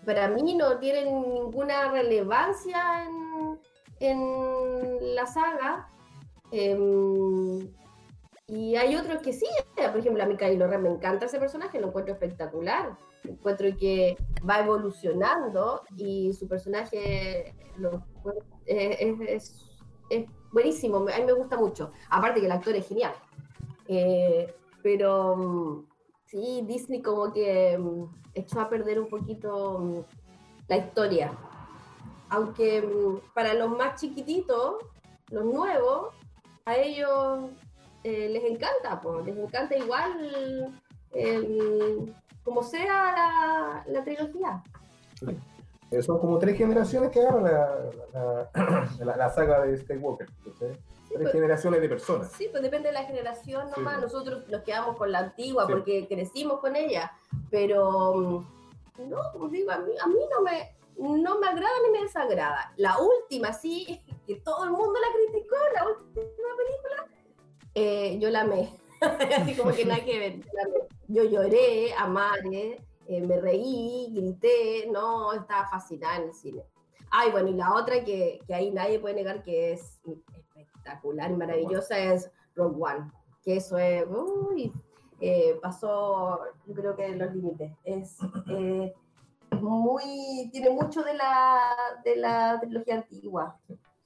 para 0.04 0.28
mí 0.28 0.54
no 0.54 0.78
tienen 0.78 1.22
ninguna 1.34 1.90
relevancia 1.90 3.04
en, 3.04 3.58
en 4.00 5.14
la 5.14 5.26
saga. 5.26 5.88
Em, 6.50 7.68
y 8.46 8.76
hay 8.76 8.96
otros 8.96 9.20
que 9.20 9.32
sí, 9.32 9.46
por 9.74 9.98
ejemplo, 9.98 10.22
a 10.22 10.36
Kylo 10.36 10.66
Ren 10.66 10.82
me 10.82 10.88
encanta 10.88 11.26
ese 11.26 11.38
personaje, 11.38 11.80
lo 11.80 11.88
encuentro 11.88 12.14
espectacular. 12.14 12.96
Encuentro 13.24 13.68
que 13.78 14.16
va 14.48 14.60
evolucionando 14.60 15.82
y 15.96 16.32
su 16.32 16.48
personaje 16.48 17.54
eh, 18.66 19.16
es 19.28 20.24
buenísimo, 20.50 20.98
a 20.98 21.18
mí 21.18 21.24
me 21.26 21.32
gusta 21.32 21.56
mucho. 21.56 21.92
Aparte 22.08 22.40
que 22.40 22.46
el 22.46 22.52
actor 22.52 22.74
es 22.74 22.88
genial. 22.88 23.12
Eh, 23.86 24.54
pero 24.82 25.36
mm, 25.36 25.87
sí, 26.28 26.62
Disney 26.66 27.02
como 27.02 27.32
que 27.32 27.76
mm, 27.78 28.04
echó 28.34 28.60
a 28.60 28.68
perder 28.68 29.00
un 29.00 29.08
poquito 29.08 29.78
mm, 29.78 30.00
la 30.68 30.76
historia. 30.76 31.32
Aunque 32.30 32.82
mm, 32.82 33.32
para 33.34 33.54
los 33.54 33.70
más 33.70 34.00
chiquititos, 34.00 34.76
los 35.30 35.44
nuevos, 35.44 36.14
a 36.64 36.76
ellos 36.76 37.50
eh, 38.04 38.28
les 38.28 38.44
encanta, 38.44 39.00
pues, 39.00 39.26
les 39.26 39.36
encanta 39.36 39.76
igual 39.76 40.74
el- 41.12 42.14
como 42.44 42.62
sea 42.62 43.84
la, 43.86 44.04
trilogía. 44.04 44.62
Eh, 45.90 46.02
son 46.02 46.18
como 46.18 46.38
tres 46.38 46.56
generaciones 46.56 47.10
que 47.10 47.20
agarran 47.20 47.44
la, 49.04 49.30
saga 49.34 49.66
de 49.66 49.76
Skywalker. 49.76 50.28
¿cachai? 50.44 50.78
Tres 51.08 51.20
pues- 51.22 51.32
generaciones 51.32 51.80
de 51.80 51.88
personas. 51.88 52.32
Sí, 52.32 52.48
pues 52.50 52.62
depende 52.62 52.88
de 52.88 52.94
la 52.94 53.04
generación 53.04 53.68
Sí. 53.68 53.74
nomás. 53.76 54.00
Nosotros 54.00 54.46
nos 54.48 54.62
quedamos 54.62 54.96
con 54.96 55.10
la 55.10 55.20
antigua 55.20 55.66
Sí. 55.66 55.72
porque 55.72 56.06
crecimos 56.08 56.60
con 56.60 56.76
ella. 56.76 57.12
Pero 57.50 58.14
mm, 58.14 59.08
no, 59.08 59.18
como 59.32 59.48
digo, 59.48 59.70
a 59.70 59.78
mí, 59.78 59.92
a 60.00 60.06
mí 60.06 60.18
no, 60.30 60.42
me, 60.42 60.76
no 61.22 61.38
me 61.38 61.46
agrada 61.48 61.72
ni 61.86 61.92
me 61.92 62.02
desagrada. 62.04 62.72
La 62.76 62.96
última, 62.98 63.52
sí, 63.52 64.00
que 64.26 64.36
todo 64.36 64.64
el 64.64 64.70
mundo 64.70 64.94
la 65.00 65.32
criticó, 65.32 65.56
la 65.74 65.86
última 65.88 66.16
película, 66.56 67.06
eh, 67.74 68.18
yo 68.20 68.30
la 68.30 68.40
amé. 68.42 68.76
Así 69.50 69.54
como 69.56 69.72
que 69.72 69.84
nada 69.84 70.04
que 70.04 70.18
ver. 70.18 70.40
Yo 71.06 71.24
lloré, 71.24 71.94
amaré, 71.94 72.80
eh, 73.06 73.20
me 73.22 73.40
reí, 73.40 74.08
grité, 74.12 74.88
no, 74.90 75.32
estaba 75.32 75.68
fascinada 75.68 76.16
en 76.16 76.24
el 76.24 76.34
cine. 76.34 76.62
Ay, 77.10 77.30
bueno, 77.30 77.48
y 77.48 77.54
la 77.54 77.74
otra 77.74 78.04
que, 78.04 78.40
que 78.46 78.54
ahí 78.54 78.70
nadie 78.70 78.98
puede 78.98 79.14
negar 79.14 79.42
que 79.42 79.72
es 79.72 79.98
espectacular 80.88 81.30
y 81.30 81.34
maravillosa 81.34 81.98
es 81.98 82.30
Rogue 82.54 82.76
One, 82.80 83.10
que 83.44 83.56
eso 83.56 83.78
es, 83.78 84.04
uy, 84.08 84.72
eh, 85.20 85.58
pasó, 85.62 86.40
yo 86.66 86.74
creo 86.74 86.96
que 86.96 87.08
los 87.10 87.34
límites. 87.34 87.72
Es 87.84 88.16
eh, 88.48 88.94
muy, 89.60 90.48
tiene 90.52 90.70
mucho 90.70 91.02
de 91.02 91.14
la, 91.14 91.76
de 92.04 92.16
la 92.16 92.58
trilogía 92.60 92.96
antigua, 92.96 93.58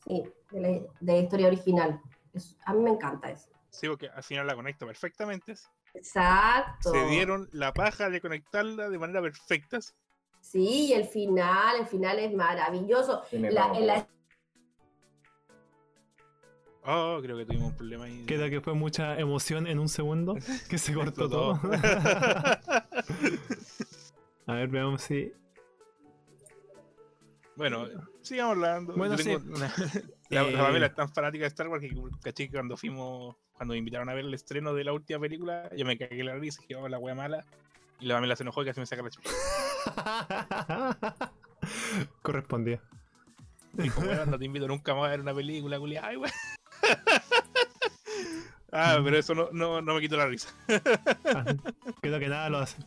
sí, 0.04 0.22
de 0.50 0.60
la, 0.60 0.68
de 0.68 1.12
la 1.12 1.18
historia 1.18 1.46
original. 1.48 2.00
Es- 2.32 2.56
a 2.64 2.74
mí 2.74 2.82
me 2.82 2.90
encanta 2.90 3.30
eso. 3.30 3.50
Sí, 3.70 3.88
porque 3.88 4.08
al 4.08 4.22
final 4.22 4.46
la 4.46 4.54
conecto 4.54 4.86
perfectamente. 4.86 5.54
Exacto. 5.94 6.90
Se 6.90 7.06
dieron 7.06 7.48
la 7.52 7.72
paja 7.72 8.10
de 8.10 8.20
conectarla 8.20 8.88
de 8.90 8.98
manera 8.98 9.22
perfecta. 9.22 9.78
Sí, 10.40 10.86
y 10.88 10.92
el 10.92 11.04
final, 11.04 11.76
el 11.80 11.86
final 11.86 12.18
es 12.18 12.32
maravilloso. 12.34 13.22
La, 13.32 13.72
en 13.74 13.86
la- 13.86 14.06
Oh, 16.84 17.20
creo 17.22 17.36
que 17.36 17.44
tuvimos 17.46 17.70
un 17.70 17.76
problema 17.76 18.04
ahí. 18.06 18.24
Queda 18.26 18.50
que 18.50 18.60
fue 18.60 18.74
mucha 18.74 19.16
emoción 19.18 19.66
en 19.68 19.78
un 19.78 19.88
segundo, 19.88 20.36
que 20.68 20.78
se 20.78 20.92
cortó 20.94 21.28
todo. 21.28 21.60
A 24.46 24.54
ver, 24.54 24.68
veamos 24.68 25.02
si. 25.02 25.32
bueno, 27.54 27.86
sigamos 28.22 28.56
hablando. 28.56 28.94
Bueno, 28.94 29.16
sí. 29.16 29.30
una- 29.34 29.72
la, 30.30 30.42
Eh, 30.42 30.50
la 30.52 30.58
Pamela 30.64 30.86
es 30.86 30.94
tan 30.94 31.08
fanática 31.12 31.42
de 31.44 31.48
Star 31.48 31.68
Wars 31.68 31.80
que 31.82 31.94
caché 32.22 32.46
que 32.48 32.52
cuando 32.54 32.76
fuimos, 32.76 33.36
cuando 33.52 33.72
me 33.74 33.78
invitaron 33.78 34.08
a 34.08 34.14
ver 34.14 34.24
el 34.24 34.34
estreno 34.34 34.74
de 34.74 34.82
la 34.82 34.92
última 34.92 35.20
película, 35.20 35.70
yo 35.76 35.84
me 35.86 35.96
cagué 35.96 36.24
la 36.24 36.34
risa, 36.34 36.60
dije, 36.62 36.74
oh, 36.74 36.88
la 36.88 36.98
wea 36.98 37.14
mala. 37.14 37.44
Y 38.00 38.06
la 38.06 38.16
Pamela 38.16 38.34
se 38.34 38.42
enojó 38.42 38.62
y 38.62 38.66
casi 38.66 38.80
me 38.80 38.86
saca 38.86 39.02
la 39.04 39.10
chucha. 39.10 39.30
Correspondía. 42.22 42.82
Dijo, 43.74 44.00
weón, 44.00 44.28
no 44.30 44.38
te 44.38 44.44
invito 44.44 44.66
nunca 44.66 44.94
más 44.94 45.06
a 45.06 45.10
ver 45.10 45.20
una 45.20 45.32
película, 45.32 45.78
culiá. 45.78 46.04
Ay, 46.06 46.16
weón. 46.16 46.32
ah, 48.72 49.00
pero 49.04 49.18
eso 49.18 49.34
no, 49.34 49.48
no, 49.52 49.82
no 49.82 49.94
me 49.94 50.00
quitó 50.00 50.16
la 50.16 50.26
risa. 50.26 50.48
Ah, 51.32 51.46
Creo 52.00 52.18
que 52.20 52.28
nada 52.28 52.50
lo 52.50 52.58
hace. 52.58 52.78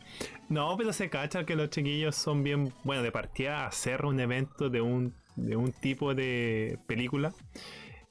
No, 0.48 0.76
pero 0.76 0.92
se 0.92 1.10
cacha 1.10 1.44
que 1.46 1.56
los 1.56 1.70
chiquillos 1.70 2.16
son 2.16 2.42
bien, 2.44 2.72
bueno, 2.84 3.02
de 3.02 3.12
partida 3.12 3.66
hacer 3.66 4.04
un 4.06 4.20
evento 4.20 4.70
de 4.70 4.80
un, 4.80 5.14
de 5.36 5.56
un 5.56 5.72
tipo 5.72 6.14
de 6.14 6.78
película. 6.86 7.34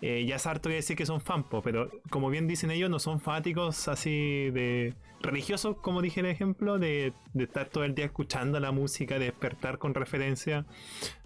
eh, 0.02 0.26
ya 0.28 0.38
es 0.38 0.48
harto 0.48 0.70
que 0.70 0.76
decir 0.76 0.98
que 0.98 1.06
son 1.06 1.22
fan, 1.22 1.46
po, 1.50 1.62
pero 1.64 1.92
como 2.10 2.30
bien 2.30 2.48
dicen 2.48 2.72
ellos, 2.72 2.90
no 2.90 3.00
son 3.00 3.22
fanáticos 3.22 3.88
así 3.90 4.52
de 4.52 4.96
religiosos, 5.22 5.78
como 5.82 6.02
dije 6.02 6.22
el 6.22 6.28
ejemplo, 6.28 6.80
de, 6.80 7.14
de 7.34 7.44
estar 7.46 7.70
todo 7.70 7.84
el 7.86 7.96
día 7.96 8.06
escuchando 8.06 8.60
la 8.60 8.72
música, 8.72 9.20
de 9.20 9.26
despertar 9.28 9.80
con 9.80 9.94
referencia. 9.96 10.66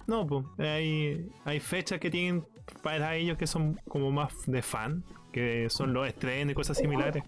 No, 0.07 0.25
pues 0.27 0.45
hay, 0.59 1.27
hay 1.45 1.59
fechas 1.59 1.99
que 1.99 2.09
tienen 2.09 2.45
para 2.81 3.15
ellos 3.15 3.37
que 3.37 3.47
son 3.47 3.79
como 3.87 4.11
más 4.11 4.33
de 4.45 4.61
fan, 4.61 5.03
que 5.31 5.69
son 5.69 5.93
los 5.93 6.07
estrenos 6.07 6.51
y 6.51 6.55
cosas 6.55 6.77
similares. 6.77 7.23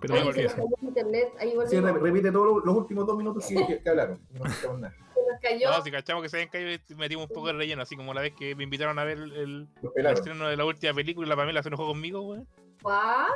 Pero 0.00 0.14
Ay, 0.14 0.24
no 0.24 0.32
se 0.32 0.42
nos 0.42 0.54
cayó 0.54 0.66
internet, 0.82 1.32
ahí 1.38 1.54
Sí, 1.68 1.80
repite 1.80 2.30
todos 2.30 2.56
los, 2.56 2.64
los 2.64 2.76
últimos 2.76 3.06
dos 3.06 3.16
minutos 3.16 3.44
sí, 3.44 3.56
que, 3.66 3.82
que 3.82 3.88
hablaron. 3.88 4.20
No 4.30 4.44
escuchamos 4.44 4.80
nada. 4.80 4.94
Se 5.14 5.32
nos 5.32 5.40
cayó. 5.40 5.70
No, 5.70 5.82
si 5.82 5.90
cachamos 5.90 6.22
que 6.22 6.28
se 6.28 6.36
habían 6.36 6.50
caído 6.50 6.70
y 6.70 6.94
metimos 6.94 7.28
un 7.28 7.34
poco 7.34 7.46
de 7.46 7.54
relleno, 7.54 7.82
así 7.82 7.96
como 7.96 8.12
la 8.12 8.20
vez 8.20 8.34
que 8.34 8.54
me 8.54 8.64
invitaron 8.64 8.98
a 8.98 9.04
ver 9.04 9.18
el, 9.18 9.68
estreno 9.96 10.48
de 10.48 10.56
la 10.56 10.64
última 10.64 10.92
película 10.92 11.26
y 11.26 11.30
la 11.30 11.36
Pamela 11.36 11.62
se 11.62 11.68
enojó 11.68 11.86
conmigo, 11.86 12.20
weón. 12.22 12.46
¿Cuándo? 12.82 13.32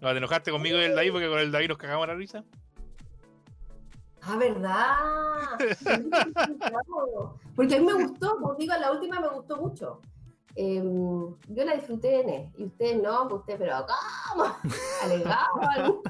No, 0.00 0.10
te 0.10 0.18
enojaste 0.18 0.50
conmigo 0.50 0.78
y 0.78 0.84
el 0.84 0.94
David 0.94 1.12
porque 1.12 1.28
con 1.28 1.38
el 1.38 1.52
David 1.52 1.68
nos 1.68 1.78
cagamos 1.78 2.06
la 2.08 2.14
risa. 2.14 2.44
Ah, 4.28 4.36
¿verdad? 4.36 4.96
Porque 7.56 7.76
a 7.76 7.80
mí 7.80 7.86
me 7.86 7.94
gustó, 8.04 8.38
como 8.40 8.54
digo, 8.56 8.74
la 8.78 8.90
última 8.92 9.20
me 9.20 9.28
gustó 9.28 9.56
mucho. 9.56 10.00
Em, 10.56 11.34
yo 11.48 11.64
la 11.64 11.74
disfruté 11.74 12.20
en 12.22 12.50
y 12.56 12.64
ustedes 12.64 13.02
no, 13.02 13.28
pues 13.28 13.40
ustedes, 13.40 13.60
pero 13.60 13.86
¿cómo? 14.32 14.56
Alegaban. 15.02 16.00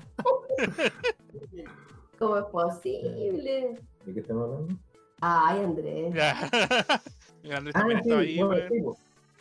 ¿Cómo 2.18 2.36
es 2.38 2.44
posible? 2.46 3.74
¿De 4.04 4.14
qué 4.14 4.20
estamos 4.20 4.44
hablando? 4.44 4.74
Ay, 5.20 5.58
Andrés. 5.64 6.14
Andrés 7.52 7.74
Ah, 7.74 7.78
también 7.80 8.02
sí, 8.02 8.08
estaba 8.08 8.20
ahí, 8.22 8.36
bueno, 8.38 8.50
weón. 8.54 8.68
sí, 8.70 8.80
pues. 8.82 8.98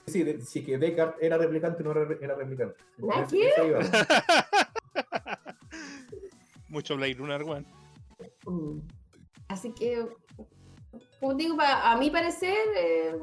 Sí, 0.08 0.24
de- 0.24 0.42
sí, 0.42 0.64
que 0.64 0.78
Descartes 0.78 1.24
era 1.24 1.38
replicante 1.38 1.84
no 1.84 1.92
era, 1.92 2.08
era 2.22 2.36
replicante. 2.36 2.76
¿Ah, 3.12 3.26
qué? 3.30 3.50
Mucho 6.70 6.96
Blade 6.96 7.14
Runner, 7.16 7.44
weón. 7.44 7.66
Mm. 8.46 8.80
Así 9.48 9.72
que, 9.74 10.08
como 11.20 11.34
digo, 11.36 11.58
a 11.62 11.96
mi 11.98 12.10
parecer, 12.10 12.58
eh, 12.78 13.18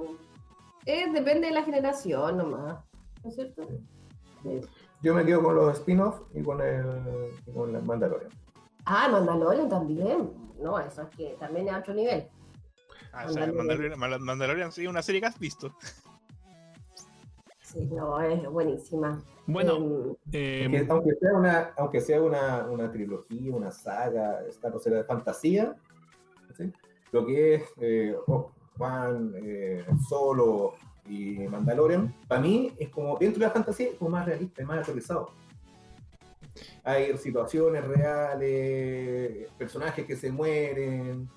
eh, 0.86 1.10
depende 1.12 1.48
de 1.48 1.54
la 1.54 1.62
generación 1.62 2.36
nomás. 2.36 2.78
¿No 3.22 3.28
es 3.28 3.34
cierto? 3.34 3.68
Sí. 4.42 4.60
Yo 5.02 5.14
me 5.14 5.24
quedo 5.24 5.42
con 5.42 5.56
los 5.56 5.78
spin-offs 5.78 6.22
y 6.34 6.42
con 6.42 6.60
el 6.60 6.84
y 7.46 7.52
con 7.52 7.72
la 7.72 7.80
Mandalorian. 7.80 8.30
Ah, 8.84 9.08
Mandalorian 9.08 9.68
también. 9.68 10.32
No, 10.60 10.78
eso 10.78 11.02
es 11.02 11.08
que 11.16 11.36
también 11.40 11.68
es 11.68 11.74
a 11.74 11.78
otro 11.78 11.94
nivel. 11.94 12.28
Ah, 13.12 13.26
o 13.26 13.32
sea, 13.32 13.46
Mandalorian. 13.46 13.98
Mandalorian, 13.98 14.24
Mandalorian 14.24 14.72
sí, 14.72 14.86
una 14.86 15.02
serie 15.02 15.20
que 15.20 15.26
has 15.26 15.38
visto. 15.38 15.74
Sí, 17.72 17.86
no, 17.86 18.20
es 18.20 18.50
buenísima. 18.50 19.22
Bueno, 19.46 20.16
Em, 20.30 20.74
eh, 20.74 20.84
Que 20.84 20.92
aunque 20.92 21.14
sea 21.14 21.32
una, 21.32 21.72
aunque 21.76 22.00
sea 22.00 22.22
una, 22.22 22.66
una 22.66 22.90
trilogía, 22.90 23.54
una 23.54 23.70
saga, 23.70 24.42
esta 24.48 24.70
no 24.70 24.78
será 24.78 24.98
de 24.98 25.04
fantasía, 25.04 25.74
¿sí? 26.56 26.72
lo 27.12 27.26
que 27.26 27.54
es 27.54 27.62
eh, 27.80 28.16
One, 28.78 29.38
eh, 29.42 29.84
Solo 30.08 30.74
y 31.08 31.38
Mandalorian, 31.48 32.14
para 32.28 32.40
mí 32.40 32.72
es 32.78 32.88
como 32.90 33.16
dentro 33.18 33.40
de 33.40 33.46
la 33.46 33.52
fantasía 33.52 33.88
es 33.88 33.94
como 33.94 34.10
más 34.10 34.26
realista, 34.26 34.62
es 34.62 34.68
más 34.68 34.78
aterrizado. 34.78 35.30
Hay 36.84 37.16
situaciones 37.16 37.84
reales, 37.84 39.50
personajes 39.58 40.04
que 40.06 40.16
se 40.16 40.30
mueren, 40.30 41.28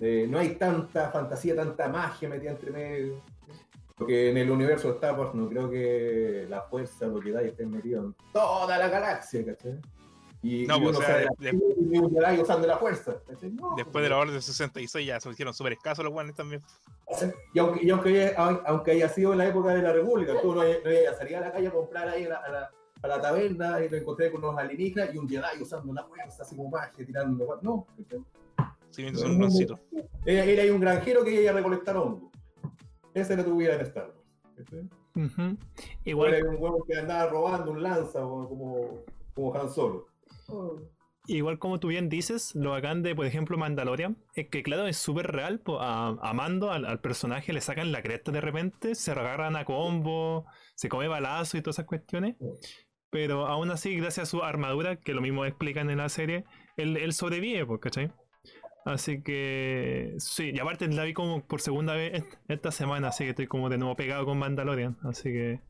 eh, 0.00 0.26
no 0.28 0.38
hay 0.38 0.56
tanta 0.56 1.10
fantasía, 1.10 1.54
tanta 1.54 1.88
magia 1.88 2.28
metida 2.28 2.50
entre 2.50 2.70
medio. 2.70 3.22
Porque 3.96 4.30
en 4.30 4.36
el 4.36 4.50
universo 4.50 4.88
de 4.88 4.94
Star 4.94 5.18
Wars 5.18 5.34
no 5.34 5.48
creo 5.48 5.70
que 5.70 6.46
la 6.48 6.62
fuerza, 6.62 7.06
los 7.06 7.22
Jedi 7.22 7.48
estén 7.48 7.70
metidos 7.70 8.06
en 8.06 8.14
toda 8.32 8.76
la 8.76 8.88
galaxia, 8.88 9.44
¿cachai? 9.44 9.80
Y, 10.42 10.66
No, 10.66 10.76
y 10.76 10.80
pues, 10.82 10.98
o 10.98 11.00
sea, 11.00 11.16
de- 11.38 11.50
y 11.50 12.00
Jedi 12.10 12.40
usando 12.42 12.66
la 12.66 12.76
fuerza. 12.76 13.16
No, 13.52 13.74
Después 13.76 14.02
de 14.02 14.08
la 14.10 14.18
Orden 14.18 14.42
66 14.42 15.06
ya 15.06 15.20
se 15.20 15.30
hicieron 15.30 15.54
súper 15.54 15.74
escasos 15.74 16.04
los 16.04 16.12
weones 16.12 16.34
también. 16.34 16.60
Y 17.54 17.58
aunque, 17.58 17.84
y 17.84 17.90
aunque, 17.90 18.08
haya, 18.26 18.34
aunque 18.66 18.90
haya 18.90 19.08
sido 19.08 19.32
en 19.32 19.38
la 19.38 19.46
época 19.46 19.72
de 19.74 19.82
la 19.82 19.92
República, 19.92 20.34
tú 20.42 20.54
no, 20.54 20.62
no 20.64 21.16
salido 21.16 21.38
a 21.38 21.40
la 21.42 21.52
calle 21.52 21.68
a 21.68 21.70
comprar 21.70 22.08
ahí 22.08 22.24
a 22.24 22.28
la, 22.30 22.36
a 22.36 22.48
la, 22.50 22.70
a 23.02 23.08
la 23.08 23.20
taberna 23.20 23.80
y 23.80 23.88
lo 23.88 23.96
encontré 23.96 24.30
con 24.32 24.44
unos 24.44 24.58
alienígenas 24.58 25.14
y 25.14 25.18
un 25.18 25.28
Jedi 25.28 25.62
usando 25.62 25.92
la 25.94 26.04
fuerza, 26.04 26.42
así 26.42 26.56
como 26.56 26.68
magia, 26.70 27.06
tirando. 27.06 27.58
No. 27.62 27.86
Sí, 28.90 29.02
viendo 29.02 29.24
un 29.24 29.40
roncito. 29.40 29.78
era, 30.26 30.44
era 30.44 30.62
ahí 30.62 30.70
un 30.70 30.80
granjero 30.80 31.24
que 31.24 31.40
iba 31.42 31.50
a 31.52 31.54
recolectar 31.54 31.96
hongos. 31.96 32.33
Esa 33.14 33.34
era 33.34 33.44
tu 33.44 33.56
vida 33.56 33.74
en 33.74 33.80
Star 33.82 34.12
igual, 36.04 36.34
era 36.34 36.48
un 36.48 36.56
huevo 36.58 36.84
que 36.84 36.98
andaba 36.98 37.30
robando 37.30 37.70
un 37.70 37.82
lanza 37.82 38.24
o 38.24 38.48
como, 38.48 39.04
como 39.34 39.54
Han 39.54 39.70
Solo. 39.70 40.06
mm. 40.48 40.82
igual 41.26 41.58
como 41.58 41.78
tú 41.80 41.88
bien 41.88 42.08
dices, 42.08 42.54
lo 42.54 42.70
bacán 42.70 43.02
de, 43.02 43.14
por 43.14 43.26
ejemplo, 43.26 43.56
Mandalorian, 43.56 44.16
es 44.34 44.48
que 44.48 44.62
claro, 44.62 44.86
es 44.86 44.96
súper 44.96 45.28
real, 45.28 45.60
po, 45.60 45.80
a, 45.80 46.08
a 46.08 46.32
Mando, 46.32 46.70
al, 46.70 46.84
al 46.84 47.00
personaje, 47.00 47.52
le 47.52 47.60
sacan 47.60 47.92
la 47.92 48.02
cresta 48.02 48.32
de 48.32 48.40
repente, 48.40 48.94
se 48.94 49.12
agarran 49.12 49.56
a 49.56 49.64
combo, 49.64 50.46
se 50.74 50.88
come 50.88 51.08
balazo 51.08 51.56
y 51.56 51.62
todas 51.62 51.76
esas 51.76 51.86
cuestiones. 51.86 52.36
Pero 53.10 53.46
aún 53.46 53.70
así, 53.70 53.96
gracias 53.96 54.28
a 54.28 54.30
su 54.30 54.42
armadura, 54.42 54.96
que 54.96 55.14
lo 55.14 55.20
mismo 55.20 55.44
explican 55.44 55.88
en 55.88 55.98
la 55.98 56.08
serie, 56.08 56.44
él, 56.76 56.96
él 56.96 57.12
sobrevive, 57.12 57.64
pues, 57.64 57.80
¿cachai? 57.80 58.10
Así 58.84 59.22
que 59.22 60.14
sí, 60.18 60.50
y 60.54 60.58
aparte 60.60 60.86
la 60.88 61.04
vi 61.04 61.14
como 61.14 61.42
por 61.46 61.60
segunda 61.60 61.94
vez 61.94 62.12
est- 62.14 62.34
esta 62.48 62.70
semana, 62.70 63.08
así 63.08 63.24
que 63.24 63.30
estoy 63.30 63.46
como 63.46 63.70
de 63.70 63.78
nuevo 63.78 63.96
pegado 63.96 64.26
con 64.26 64.38
Mandalorian, 64.38 64.98
así 65.04 65.32
que... 65.32 65.60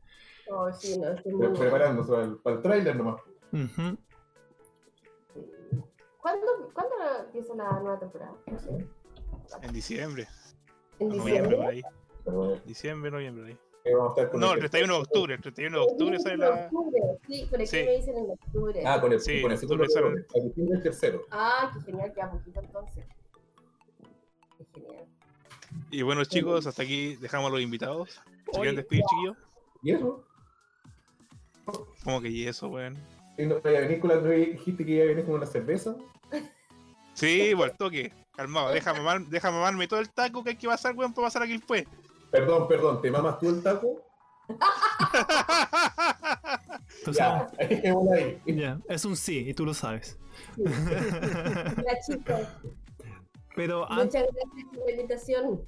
Oh, 0.49 0.71
sí, 0.73 0.99
no. 0.99 1.53
Preparándose 1.53 2.11
para 2.11 2.23
el, 2.25 2.35
para 2.37 2.55
el 2.57 2.61
trailer 2.61 2.95
nomás. 2.97 3.21
ujú. 3.53 3.97
¿Cuándo, 6.21 6.47
¿Cuándo 6.73 6.95
empieza 7.25 7.55
la 7.55 7.79
nueva 7.79 7.99
temporada? 7.99 8.33
No 8.47 8.59
sé. 8.59 8.69
En 9.61 9.73
diciembre. 9.73 10.27
¿En 10.99 11.09
Noviembre, 11.09 11.55
por 11.55 11.67
diciembre? 11.67 11.67
ahí. 11.67 12.61
Diciembre, 12.65 13.11
noviembre. 13.11 13.45
ahí. 13.51 13.59
Vamos 13.93 14.09
a 14.09 14.21
estar 14.21 14.31
con 14.31 14.39
No, 14.41 14.47
el- 14.47 14.53
el 14.53 14.59
31 14.69 14.93
de 14.95 14.99
octubre. 15.01 15.33
El 15.35 15.41
31 15.41 15.77
de 15.77 15.83
octubre 15.85 16.19
sale 16.19 16.37
la. 16.37 16.49
octubre, 16.49 17.01
Sí, 17.27 17.47
por 17.49 17.59
aquí 17.59 17.67
Sí. 17.67 17.77
me 17.85 17.91
dicen 17.97 18.17
en 18.17 18.29
octubre. 18.31 18.83
Ah, 18.85 19.01
con 19.01 19.11
el, 19.13 19.19
Sí, 19.19 19.41
con 19.41 19.51
el 19.51 19.57
segundo 19.57 19.83
octubre. 19.83 20.25
A 20.35 20.39
diciembre 20.43 20.77
el 20.77 20.83
tercero. 20.83 21.21
Ah, 21.31 21.71
qué 21.73 21.91
genial, 21.91 22.13
ya 22.15 22.31
poquito 22.31 22.59
entonces. 22.59 23.05
Qué 24.57 24.65
genial. 24.81 25.05
Y 25.91 26.01
bueno, 26.01 26.23
chicos, 26.25 26.65
hasta 26.67 26.83
aquí 26.83 27.15
dejamos 27.17 27.49
a 27.49 27.53
los 27.53 27.61
invitados. 27.61 28.09
¿Se 28.11 28.21
Oye. 28.51 28.59
quieren 28.59 28.75
despedir, 28.75 29.03
chiquillos? 29.09 29.37
¿Y 29.83 29.91
eso? 29.91 30.23
Como 32.03 32.21
que 32.21 32.29
y 32.29 32.47
eso, 32.47 32.67
weón. 32.69 32.95
¿Y 33.37 33.45
no 33.45 33.59
vaya 33.61 33.79
a 33.79 33.81
venir 33.81 33.99
con 33.99 34.09
la 34.11 34.21
que 34.21 34.29
dijiste 34.35 34.85
que 34.85 34.91
iba 34.91 35.03
a 35.03 35.07
venir 35.07 35.25
con 35.25 35.35
una 35.35 35.45
cerveza? 35.45 35.95
Sí, 37.13 37.53
por 37.55 37.69
el 37.69 37.77
toque. 37.77 38.13
Calmado, 38.35 38.71
déjame, 38.71 38.99
mamar, 38.99 39.21
déjame 39.27 39.57
mamarme 39.57 39.87
todo 39.87 39.99
el 40.01 40.09
taco 40.09 40.43
que 40.43 40.51
hay 40.51 40.55
que 40.57 40.67
pasar, 40.67 40.93
weón, 40.95 41.13
para 41.13 41.27
pasar 41.27 41.43
aquí 41.43 41.53
después. 41.53 41.85
Perdón, 42.31 42.67
perdón, 42.67 43.01
¿te 43.01 43.11
mamas 43.11 43.39
tú 43.39 43.49
el 43.49 43.63
taco? 43.63 44.01
Tú 47.03 47.13
sabes. 47.13 47.51
es 48.87 49.05
un 49.05 49.15
sí, 49.15 49.49
y 49.49 49.53
tú 49.53 49.65
lo 49.65 49.73
sabes. 49.73 50.17
Chicos, 52.05 52.41
Pero 53.55 53.89
an- 53.89 54.05
muchas 54.05 54.23
gracias 54.23 54.65
por 54.73 54.85
la 54.85 54.91
invitación. 54.91 55.61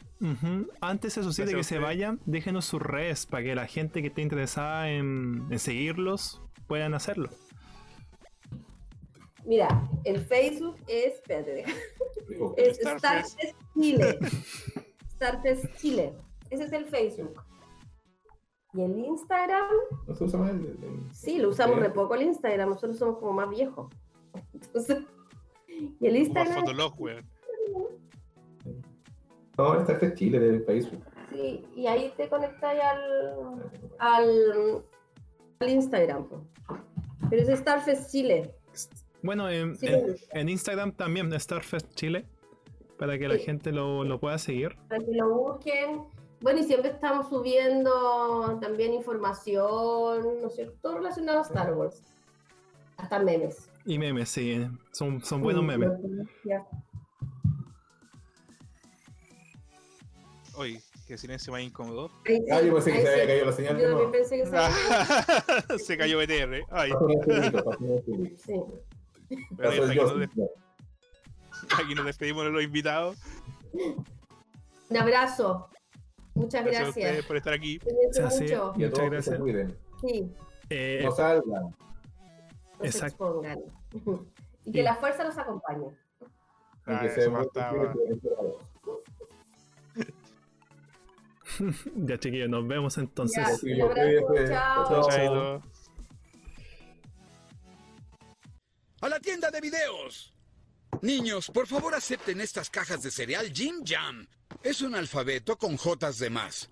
antes, 0.81 1.17
eso 1.17 1.31
sí, 1.31 1.43
de 1.43 1.51
Gracias 1.51 1.67
que 1.67 1.75
se 1.75 1.79
vayan, 1.79 2.19
déjenos 2.25 2.65
sus 2.65 2.81
redes 2.81 3.25
para 3.25 3.43
que 3.43 3.55
la 3.55 3.65
gente 3.67 4.01
que 4.01 4.09
esté 4.09 4.21
interesada 4.21 4.89
en, 4.89 5.47
en 5.49 5.59
seguirlos 5.59 6.41
puedan 6.67 6.93
hacerlo. 6.93 7.29
Mira, 9.45 9.89
el 10.03 10.19
Facebook 10.25 10.75
es, 10.87 11.13
espérate, 11.15 11.63
es 12.57 12.77
Starfest. 12.77 12.99
Starfest 12.99 13.55
Chile. 13.73 14.19
Starfest 15.15 15.65
Chile. 15.77 16.13
Ese 16.49 16.63
es 16.65 16.71
el 16.73 16.85
Facebook. 16.85 17.41
Y 18.73 18.81
el 18.81 18.97
Instagram, 18.99 19.65
el, 20.07 20.59
el- 20.83 21.13
sí, 21.13 21.39
lo 21.39 21.49
usamos 21.49 21.79
re 21.79 21.89
poco 21.89 22.15
el 22.15 22.23
Instagram, 22.23 22.69
nosotros 22.69 22.97
somos 22.97 23.17
como 23.17 23.33
más 23.33 23.49
viejos. 23.49 23.87
Entonces, 24.53 24.99
y 25.67 25.83
el 25.85 25.95
Como 25.99 26.15
Instagram, 26.15 26.59
Fotolog. 26.61 26.95
No, 29.57 29.79
está 29.79 29.93
este 29.93 30.13
Chile 30.13 30.39
del 30.39 30.63
Facebook. 30.63 31.03
sí, 31.31 31.65
y 31.75 31.87
ahí 31.87 32.13
te 32.15 32.29
conectas 32.29 32.75
al, 32.79 33.71
al, 33.97 34.83
al 35.59 35.69
Instagram. 35.69 36.27
Pero 37.29 37.41
es 37.41 37.59
Starfest 37.59 38.11
Chile. 38.11 38.53
Bueno, 39.23 39.49
en, 39.49 39.75
Sí, 39.75 39.87
en- 40.31 40.49
Instagram 40.49 40.91
también, 40.91 41.31
Starfest 41.39 41.93
Chile, 41.95 42.25
para 42.99 43.17
que 43.17 43.27
la 43.27 43.37
gente 43.37 43.71
lo, 43.71 44.03
lo 44.03 44.19
pueda 44.19 44.37
seguir. 44.37 44.75
para 44.87 45.03
que 45.03 45.11
lo 45.13 45.29
busquen. 45.33 46.03
Bueno, 46.41 46.59
y 46.59 46.63
siempre 46.63 46.91
estamos 46.91 47.29
subiendo 47.29 48.57
también 48.61 48.93
información, 48.93 50.41
¿no 50.41 50.47
es 50.47 50.55
cierto? 50.55 50.77
Todo 50.81 50.97
relacionado 50.97 51.39
a 51.39 51.41
Star 51.41 51.73
Wars. 51.73 52.03
Hasta 52.97 53.19
memes. 53.19 53.69
Y 53.85 53.97
memes, 53.97 54.29
sí, 54.29 54.67
son, 54.91 55.23
son 55.23 55.41
buenos 55.41 55.63
memes. 55.63 55.91
Ya. 56.43 56.67
Oye, 60.55 60.81
qué 61.07 61.17
silencio 61.17 61.53
más 61.53 61.61
incómodo. 61.61 62.11
Ahí 62.25 62.39
Ah, 62.51 62.61
yo 62.61 62.73
pensé 62.73 62.91
que 62.91 63.01
se 63.01 63.13
había 63.13 63.27
caído 63.27 63.45
la 63.45 63.51
señal. 63.51 63.79
Yo 63.79 63.89
también 63.89 64.11
pensé 64.11 64.37
que 64.37 64.45
se 64.45 64.57
había 64.57 65.79
Se 65.79 65.97
cayó 65.97 66.17
BTR. 66.17 66.65
Ay, 66.71 66.91
un 66.91 67.23
segundito. 67.23 67.71
Sí. 68.37 68.63
pero 69.55 69.69
aquí, 69.69 69.95
nos 69.95 70.29
aquí 71.79 71.95
nos 71.95 72.05
despedimos 72.05 72.43
de 72.45 72.49
los 72.51 72.63
invitados. 72.63 73.17
Un 74.89 74.97
abrazo. 74.97 75.69
Muchas 76.37 76.63
Gracias 76.63 76.81
a 76.81 76.83
gracias. 76.85 77.05
ustedes 77.05 77.25
por 77.25 77.37
estar 77.37 77.53
aquí. 77.53 77.79
Cuídense 77.79 78.13
Se 78.13 78.23
hace- 78.23 78.43
mucho. 78.43 78.73
Y 78.75 78.79
Muchas 78.79 78.91
todos 78.93 79.03
que 79.03 79.09
gracias. 79.09 79.39
Sí, 80.01 80.31
Eh, 80.69 81.01
No 81.03 81.11
salgan. 81.11 81.75
Exacto. 82.81 83.41
Y 84.65 84.71
que 84.71 84.79
Sí. 84.79 84.83
la 84.83 84.95
fuerza 84.97 85.23
los 85.23 85.37
acompañe. 85.37 85.87
Y 85.87 85.95
Ah, 86.87 86.99
que 87.01 87.09
se 87.09 87.31
faltaba. 87.31 87.93
ya 91.95 92.17
chiquillos, 92.19 92.49
nos 92.49 92.67
vemos 92.67 92.97
entonces. 92.97 93.37
Ya, 93.37 93.55
sí, 93.55 93.81
abrazo. 93.81 94.35
Chao. 94.47 95.09
Chao. 95.09 95.61
¡A 99.01 99.09
la 99.09 99.19
tienda 99.19 99.51
de 99.51 99.61
videos! 99.61 100.33
Niños, 101.01 101.51
por 101.51 101.67
favor 101.67 101.93
acepten 101.93 102.41
estas 102.41 102.69
cajas 102.69 103.03
de 103.03 103.11
cereal 103.11 103.51
Jim 103.53 103.83
Jam. 103.85 104.25
Es 104.63 104.81
un 104.81 104.95
alfabeto 104.95 105.57
con 105.57 105.77
jotas 105.77 106.19
de 106.19 106.29
más. 106.29 106.69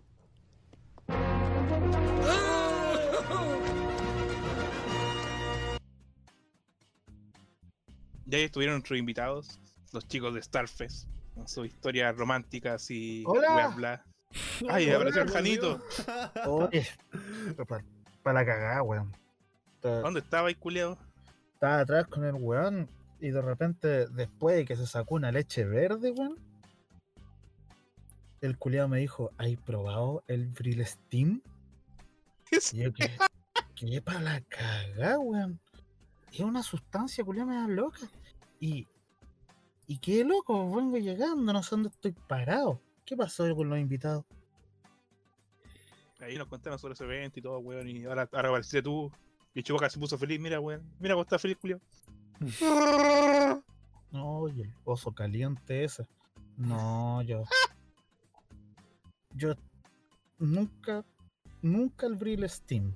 Ya 8.28 8.40
estuvieron 8.40 8.76
nuestros 8.76 8.98
invitados, 8.98 9.60
los 9.94 10.08
chicos 10.08 10.34
de 10.34 10.42
Starfest, 10.42 11.08
con 11.36 11.48
sus 11.48 11.68
historias 11.68 12.18
románticas 12.18 12.90
y 12.90 13.24
Hola. 13.28 13.54
bla 13.54 13.68
bla. 13.70 14.06
Ay, 14.70 14.90
apareció 14.90 15.22
el 15.22 15.32
Janito. 15.32 15.82
Oye, 16.48 16.88
para 18.24 18.40
la 18.42 18.46
cagada, 18.46 18.82
weón. 18.82 19.16
¿Dónde 19.82 20.20
estaba 20.22 20.48
ahí, 20.48 20.56
culiao? 20.56 20.98
Estaba 21.54 21.80
atrás 21.80 22.08
con 22.08 22.26
el 22.26 22.34
weón 22.34 22.90
y 23.20 23.30
de 23.30 23.42
repente, 23.42 24.08
después 24.08 24.56
de 24.56 24.66
que 24.66 24.76
se 24.76 24.88
sacó 24.88 25.16
una 25.16 25.32
leche 25.32 25.64
verde, 25.64 26.12
weón, 26.12 26.38
el 28.46 28.58
culiado 28.58 28.88
me 28.88 29.00
dijo, 29.00 29.32
¿hay 29.38 29.56
probado 29.58 30.24
el 30.28 30.48
Brill 30.48 30.86
Steam? 30.86 31.42
Y 32.72 32.78
yo 32.78 32.94
que, 32.94 33.12
que 33.76 34.02
para 34.02 34.22
la 34.22 34.42
cagada, 34.42 35.20
weón. 35.20 35.60
Es 36.32 36.40
una 36.42 36.64
sustancia, 36.64 37.24
culiado, 37.24 37.50
me 37.50 37.56
da 37.56 37.68
loca. 37.68 38.00
Y, 38.60 38.88
y 39.88 39.98
qué 40.00 40.24
loco, 40.24 40.76
vengo 40.76 40.98
llegando, 40.98 41.54
no 41.54 41.64
sé 41.64 41.70
dónde 41.72 41.90
estoy 41.90 42.12
parado. 42.12 42.82
¿Qué 43.06 43.16
pasó 43.16 43.54
con 43.56 43.70
los 43.70 43.80
invitados? 43.80 44.26
Ahí 46.20 46.38
nos 46.38 46.48
contaron 46.48 46.80
sobre 46.80 46.94
ese 46.94 47.04
evento 47.04 47.40
y 47.40 47.42
todo, 47.42 47.60
weón. 47.60 47.88
Y 47.88 48.06
ahora, 48.06 48.28
ahora 48.32 48.50
apareciste 48.50 48.82
tú. 48.82 49.12
Y 49.54 49.64
Chubaca 49.64 49.90
se 49.90 50.00
puso 50.00 50.18
feliz, 50.18 50.40
mira, 50.40 50.60
weón. 50.60 50.82
Mira 51.00 51.14
cómo 51.14 51.24
está 51.24 51.40
feliz, 51.40 51.58
culiao. 51.58 51.80
No, 54.12 54.40
oye, 54.40 54.64
el 54.64 54.74
oso 54.86 55.12
caliente 55.12 55.84
ese. 55.84 56.08
No, 56.56 57.22
yo. 57.24 57.44
Yo 59.36 59.54
nunca, 60.40 61.06
nunca 61.62 62.08
el 62.08 62.16
Brill 62.16 62.50
Steam. 62.50 62.96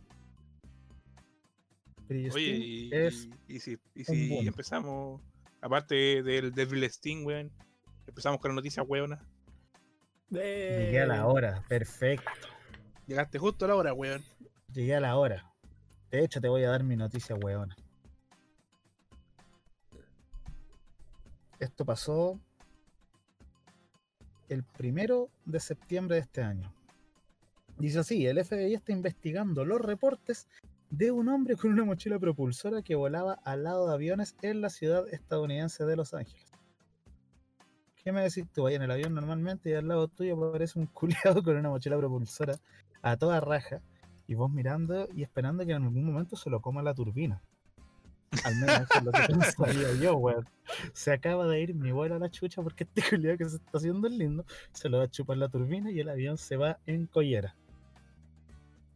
Brill 2.07 2.32
Oye, 2.32 2.56
Steam 2.56 2.61
y, 2.61 2.90
es. 2.95 3.30
y, 3.48 3.56
y 3.56 3.60
si, 3.60 3.72
y 3.94 3.99
un 3.99 4.06
si 4.06 4.30
boom. 4.30 4.48
empezamos, 4.48 5.22
aparte 5.61 6.24
del 6.24 6.53
Devil 6.53 6.84
Sting, 6.86 7.26
weón, 7.26 7.52
empezamos 8.07 8.40
con 8.40 8.52
la 8.52 8.56
noticia 8.56 8.84
weona. 8.84 9.22
Llegué 10.30 11.02
a 11.02 11.07
la 11.07 11.28
hora, 11.28 11.64
perfecto. 11.68 12.32
Llegaste 13.06 13.38
justo 13.38 13.66
a 13.66 13.68
la 13.68 13.76
hora, 13.76 13.94
weón. 13.94 14.24
Llegué 14.74 14.95
a 14.95 14.99
la 14.99 15.18
hora. 15.18 15.52
De 16.11 16.24
hecho, 16.24 16.40
te 16.40 16.48
voy 16.48 16.64
a 16.64 16.70
dar 16.70 16.84
mi 16.84 16.95
noticia, 16.95 17.36
weona. 17.36 17.76
Esto 21.60 21.84
pasó 21.84 22.40
el 24.49 24.63
primero 24.63 25.30
de 25.45 25.59
septiembre 25.59 26.15
de 26.15 26.21
este 26.21 26.41
año. 26.41 26.73
Dice 27.77 27.99
así, 27.99 28.26
el 28.26 28.43
FBI 28.43 28.73
está 28.73 28.91
investigando 28.91 29.63
los 29.63 29.80
reportes 29.80 30.47
de 30.89 31.11
un 31.11 31.30
hombre 31.30 31.55
con 31.55 31.71
una 31.71 31.85
mochila 31.85 32.19
propulsora 32.19 32.81
que 32.81 32.95
volaba 32.95 33.39
al 33.45 33.63
lado 33.63 33.88
de 33.88 33.93
aviones 33.93 34.35
en 34.41 34.61
la 34.61 34.69
ciudad 34.69 35.07
estadounidense 35.13 35.85
de 35.85 35.95
Los 35.95 36.13
Ángeles. 36.13 36.51
¿Qué 38.03 38.11
me 38.11 38.21
decís 38.21 38.45
tú? 38.51 38.63
Vaya 38.63 38.77
en 38.77 38.84
el 38.84 38.91
avión 38.91 39.13
normalmente 39.13 39.69
y 39.69 39.73
al 39.73 39.88
lado 39.88 40.07
tuyo 40.07 40.49
aparece 40.49 40.80
un 40.80 40.88
culiado 40.88 41.43
con 41.43 41.57
una 41.57 41.69
mochila 41.69 41.97
propulsora 41.97 42.59
a 43.01 43.17
toda 43.17 43.39
raja 43.39 43.81
y 44.27 44.35
vos 44.35 44.51
mirando 44.51 45.07
y 45.13 45.23
esperando 45.23 45.65
que 45.65 45.71
en 45.71 45.84
algún 45.84 46.03
momento 46.03 46.35
se 46.35 46.49
lo 46.49 46.61
coma 46.61 46.84
la 46.84 46.93
turbina. 46.93 47.41
Al 48.43 48.56
menos 48.56 48.88
es 48.95 49.03
lo 49.03 49.11
que 49.11 49.22
pensaría 49.27 49.93
yo, 49.95 50.15
weón. 50.18 50.47
Se 50.93 51.11
acaba 51.11 51.47
de 51.47 51.61
ir 51.61 51.73
mi 51.73 51.91
vuelo 51.91 52.15
a 52.15 52.19
la 52.19 52.30
chucha 52.30 52.61
porque 52.61 52.84
este 52.95 53.01
culiado 53.10 53.38
que 53.38 53.45
se 53.45 53.57
está 53.57 53.77
haciendo 53.77 54.07
el 54.07 54.18
lindo 54.18 54.45
se 54.72 54.89
lo 54.89 54.99
va 54.99 55.06
a 55.06 55.10
chupar 55.10 55.38
la 55.38 55.49
turbina 55.49 55.91
y 55.91 55.99
el 55.99 56.10
avión 56.10 56.38
se 56.38 56.57
va 56.57 56.80
en 56.85 57.07
collera. 57.07 57.56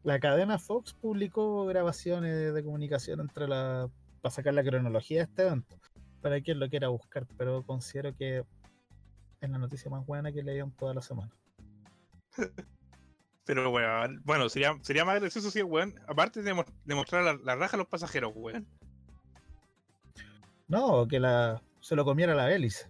La 0.03 0.19
cadena 0.19 0.59
Fox 0.59 0.93
publicó 0.93 1.65
grabaciones 1.65 2.53
de, 2.53 2.63
comunicación 2.63 3.21
entre 3.21 3.47
la. 3.47 3.89
para 4.21 4.33
sacar 4.33 4.53
la 4.53 4.63
cronología 4.63 5.19
de 5.19 5.23
este 5.23 5.43
evento. 5.43 5.77
Para 6.21 6.41
quien 6.41 6.59
lo 6.59 6.69
quiera 6.69 6.89
buscar, 6.89 7.25
pero 7.37 7.63
considero 7.63 8.15
que 8.15 8.43
es 9.41 9.49
la 9.49 9.57
noticia 9.57 9.89
más 9.89 10.05
buena 10.05 10.31
que 10.31 10.43
leían 10.43 10.71
toda 10.71 10.93
la 10.93 11.01
semana. 11.01 11.31
Pero, 13.45 13.71
weón, 13.71 14.21
bueno, 14.23 14.47
sería, 14.47 14.73
sería 14.83 15.03
más 15.03 15.19
gracioso 15.19 15.51
si, 15.51 15.61
weón, 15.61 15.93
aparte 16.07 16.41
de 16.41 16.53
mostrar 16.95 17.25
la, 17.25 17.33
la 17.43 17.55
raja 17.57 17.75
a 17.75 17.77
los 17.77 17.87
pasajeros, 17.87 18.31
weón. 18.33 18.65
No, 20.73 21.07
que 21.07 21.19
la 21.19 21.61
se 21.81 21.95
lo 21.95 22.03
comiera 22.05 22.33
la 22.35 22.51
hélice, 22.53 22.89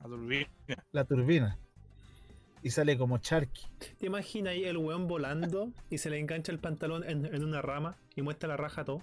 A 0.00 0.04
turbina. 0.04 0.48
la 0.92 1.04
turbina. 1.04 1.58
Y 2.62 2.70
sale 2.70 2.96
como 2.96 3.18
charqui. 3.18 3.66
¿Te 3.98 4.06
imaginas 4.06 4.52
ahí 4.52 4.64
el 4.64 4.78
weón 4.78 5.06
volando 5.06 5.70
y 5.90 5.98
se 5.98 6.08
le 6.10 6.18
engancha 6.18 6.50
el 6.50 6.58
pantalón 6.58 7.04
en, 7.04 7.26
en 7.26 7.44
una 7.44 7.60
rama 7.60 7.96
y 8.16 8.22
muestra 8.22 8.48
la 8.48 8.56
raja 8.56 8.80
a 8.80 8.84
todo? 8.86 9.02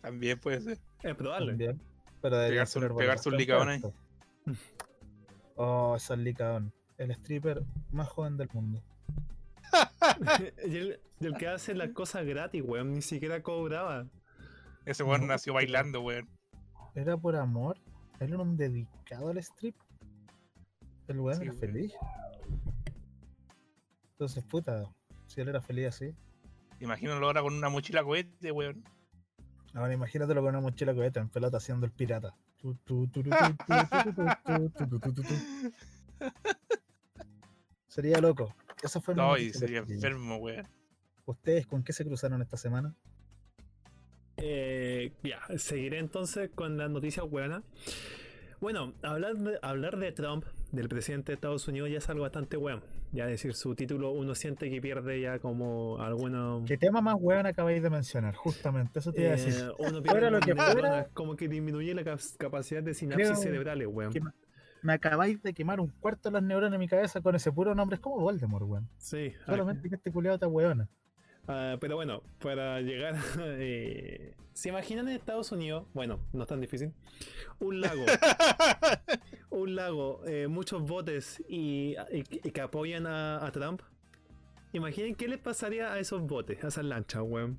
También 0.00 0.38
puede 0.38 0.60
ser. 0.60 0.78
Es 1.02 1.14
probable. 1.14 1.48
También. 1.52 1.80
Pero 2.20 2.36
debería 2.36 2.64
Pegarse 2.64 2.78
un- 2.78 2.82
ser 2.84 2.94
pegarse 2.96 3.28
un 3.28 3.34
bastante 3.36 3.36
licaón 3.38 3.68
ahí. 3.68 4.56
Oh, 5.56 5.94
ese 5.96 6.16
licaón. 6.16 6.72
El 6.98 7.10
stripper 7.12 7.62
más 7.92 8.08
joven 8.08 8.36
del 8.36 8.48
mundo. 8.52 8.82
y, 10.66 10.76
el, 10.76 11.00
y 11.20 11.26
el 11.26 11.36
que 11.36 11.48
hace 11.48 11.74
las 11.74 11.90
cosas 11.90 12.26
gratis, 12.26 12.62
weón, 12.66 12.92
ni 12.94 13.02
siquiera 13.02 13.42
cobraba. 13.42 14.06
Ese 14.84 15.02
weón 15.02 15.26
nació 15.26 15.54
bailando, 15.54 16.00
weón. 16.00 16.28
Era 16.94 17.16
por 17.16 17.36
amor. 17.36 17.78
Él 18.18 18.32
era 18.32 18.42
un 18.42 18.56
dedicado 18.56 19.28
al 19.28 19.38
strip. 19.38 19.76
El 21.08 21.20
weón 21.20 21.42
era 21.42 21.52
feliz. 21.52 21.92
Entonces, 24.12 24.44
puta, 24.44 24.84
si 25.26 25.40
él 25.40 25.48
era 25.48 25.60
feliz 25.60 25.88
así. 25.88 26.14
Imagínalo 26.80 27.26
ahora 27.26 27.42
con 27.42 27.54
una 27.54 27.68
mochila 27.68 28.02
cohete, 28.02 28.52
weón. 28.52 28.84
Ahora 29.74 29.94
imagínatelo 29.94 30.40
con 30.40 30.50
una 30.50 30.60
mochila 30.60 30.94
cohete 30.94 31.20
en 31.20 31.28
pelota 31.28 31.58
haciendo 31.58 31.86
el 31.86 31.92
pirata. 31.92 32.34
sería 37.88 38.20
loco. 38.20 38.54
Eso 38.82 39.00
fue 39.00 39.14
No, 39.14 39.36
y 39.36 39.52
sería 39.52 39.80
enfermo, 39.80 40.36
weón. 40.36 40.66
¿Ustedes 41.26 41.66
con 41.66 41.82
qué 41.82 41.92
se 41.92 42.04
cruzaron 42.04 42.42
esta 42.42 42.56
semana? 42.56 42.94
Eh, 44.42 45.12
ya, 45.22 45.40
seguiré 45.58 45.98
entonces 45.98 46.50
con 46.54 46.76
las 46.76 46.90
noticias 46.90 47.28
buenas. 47.28 47.62
Bueno, 48.60 48.92
hablar 49.02 49.36
de, 49.36 49.58
hablar 49.62 49.96
de 49.98 50.12
Trump, 50.12 50.44
del 50.70 50.88
presidente 50.88 51.32
de 51.32 51.34
Estados 51.36 51.66
Unidos, 51.68 51.90
ya 51.90 51.98
es 51.98 52.08
algo 52.10 52.22
bastante 52.22 52.56
bueno. 52.56 52.82
Ya 53.12 53.26
decir 53.26 53.54
su 53.54 53.74
título, 53.74 54.12
uno 54.12 54.34
siente 54.34 54.70
que 54.70 54.80
pierde 54.80 55.20
ya 55.20 55.38
como 55.40 55.98
alguna. 56.00 56.58
¿Qué 56.66 56.76
tema 56.76 57.00
más 57.00 57.16
weón 57.18 57.46
acabáis 57.46 57.82
de 57.82 57.90
mencionar? 57.90 58.34
Justamente, 58.34 58.98
eso 59.00 59.12
te 59.12 59.22
iba 59.22 59.30
a 59.30 59.32
decir. 59.32 59.54
eh, 59.54 59.72
uno 59.78 60.02
Fuera 60.02 60.02
pierde 60.02 60.30
lo 60.30 60.40
que 60.40 60.54
fuera, 60.54 61.08
como 61.12 61.34
que 61.36 61.48
disminuye 61.48 61.92
la 61.94 62.04
cap- 62.04 62.20
capacidad 62.38 62.82
de 62.82 62.94
sinapsis 62.94 63.40
cerebrales, 63.40 63.88
weón. 63.90 64.12
que- 64.12 64.20
Me 64.82 64.92
acabáis 64.92 65.42
de 65.42 65.52
quemar 65.54 65.80
un 65.80 65.88
cuarto 65.88 66.28
de 66.28 66.34
las 66.34 66.42
neuronas 66.42 66.74
en 66.74 66.80
mi 66.80 66.88
cabeza 66.88 67.20
con 67.20 67.34
ese 67.34 67.50
puro 67.52 67.74
nombre. 67.74 67.96
Es 67.96 68.00
como 68.00 68.18
Voldemort, 68.20 68.64
weón. 68.66 68.88
Sí, 68.98 69.32
Solamente 69.44 69.88
que 69.88 69.96
este 69.96 70.12
culiado 70.12 70.36
está 70.36 70.46
weona. 70.48 70.88
Ah, 71.48 71.76
pero 71.80 71.96
bueno, 71.96 72.22
para 72.40 72.80
llegar. 72.80 73.16
eh, 73.40 74.34
¿Se 74.52 74.68
imaginan 74.68 75.08
en 75.08 75.16
Estados 75.16 75.52
Unidos? 75.52 75.86
Bueno, 75.94 76.20
no 76.32 76.42
es 76.42 76.48
tan 76.48 76.60
difícil. 76.60 76.92
Un 77.60 77.80
lago. 77.80 78.04
un 79.50 79.74
lago, 79.74 80.22
eh, 80.26 80.48
muchos 80.48 80.82
botes 80.82 81.42
y, 81.48 81.94
y- 82.12 82.24
y 82.48 82.50
que 82.50 82.60
apoyan 82.60 83.06
a, 83.06 83.44
a 83.44 83.50
Trump. 83.52 83.80
Imaginen 84.72 85.14
qué 85.14 85.28
les 85.28 85.38
pasaría 85.38 85.92
a 85.92 85.98
esos 85.98 86.22
botes, 86.26 86.62
a 86.62 86.68
esas 86.68 86.84
lanchas, 86.84 87.22
weón. 87.24 87.58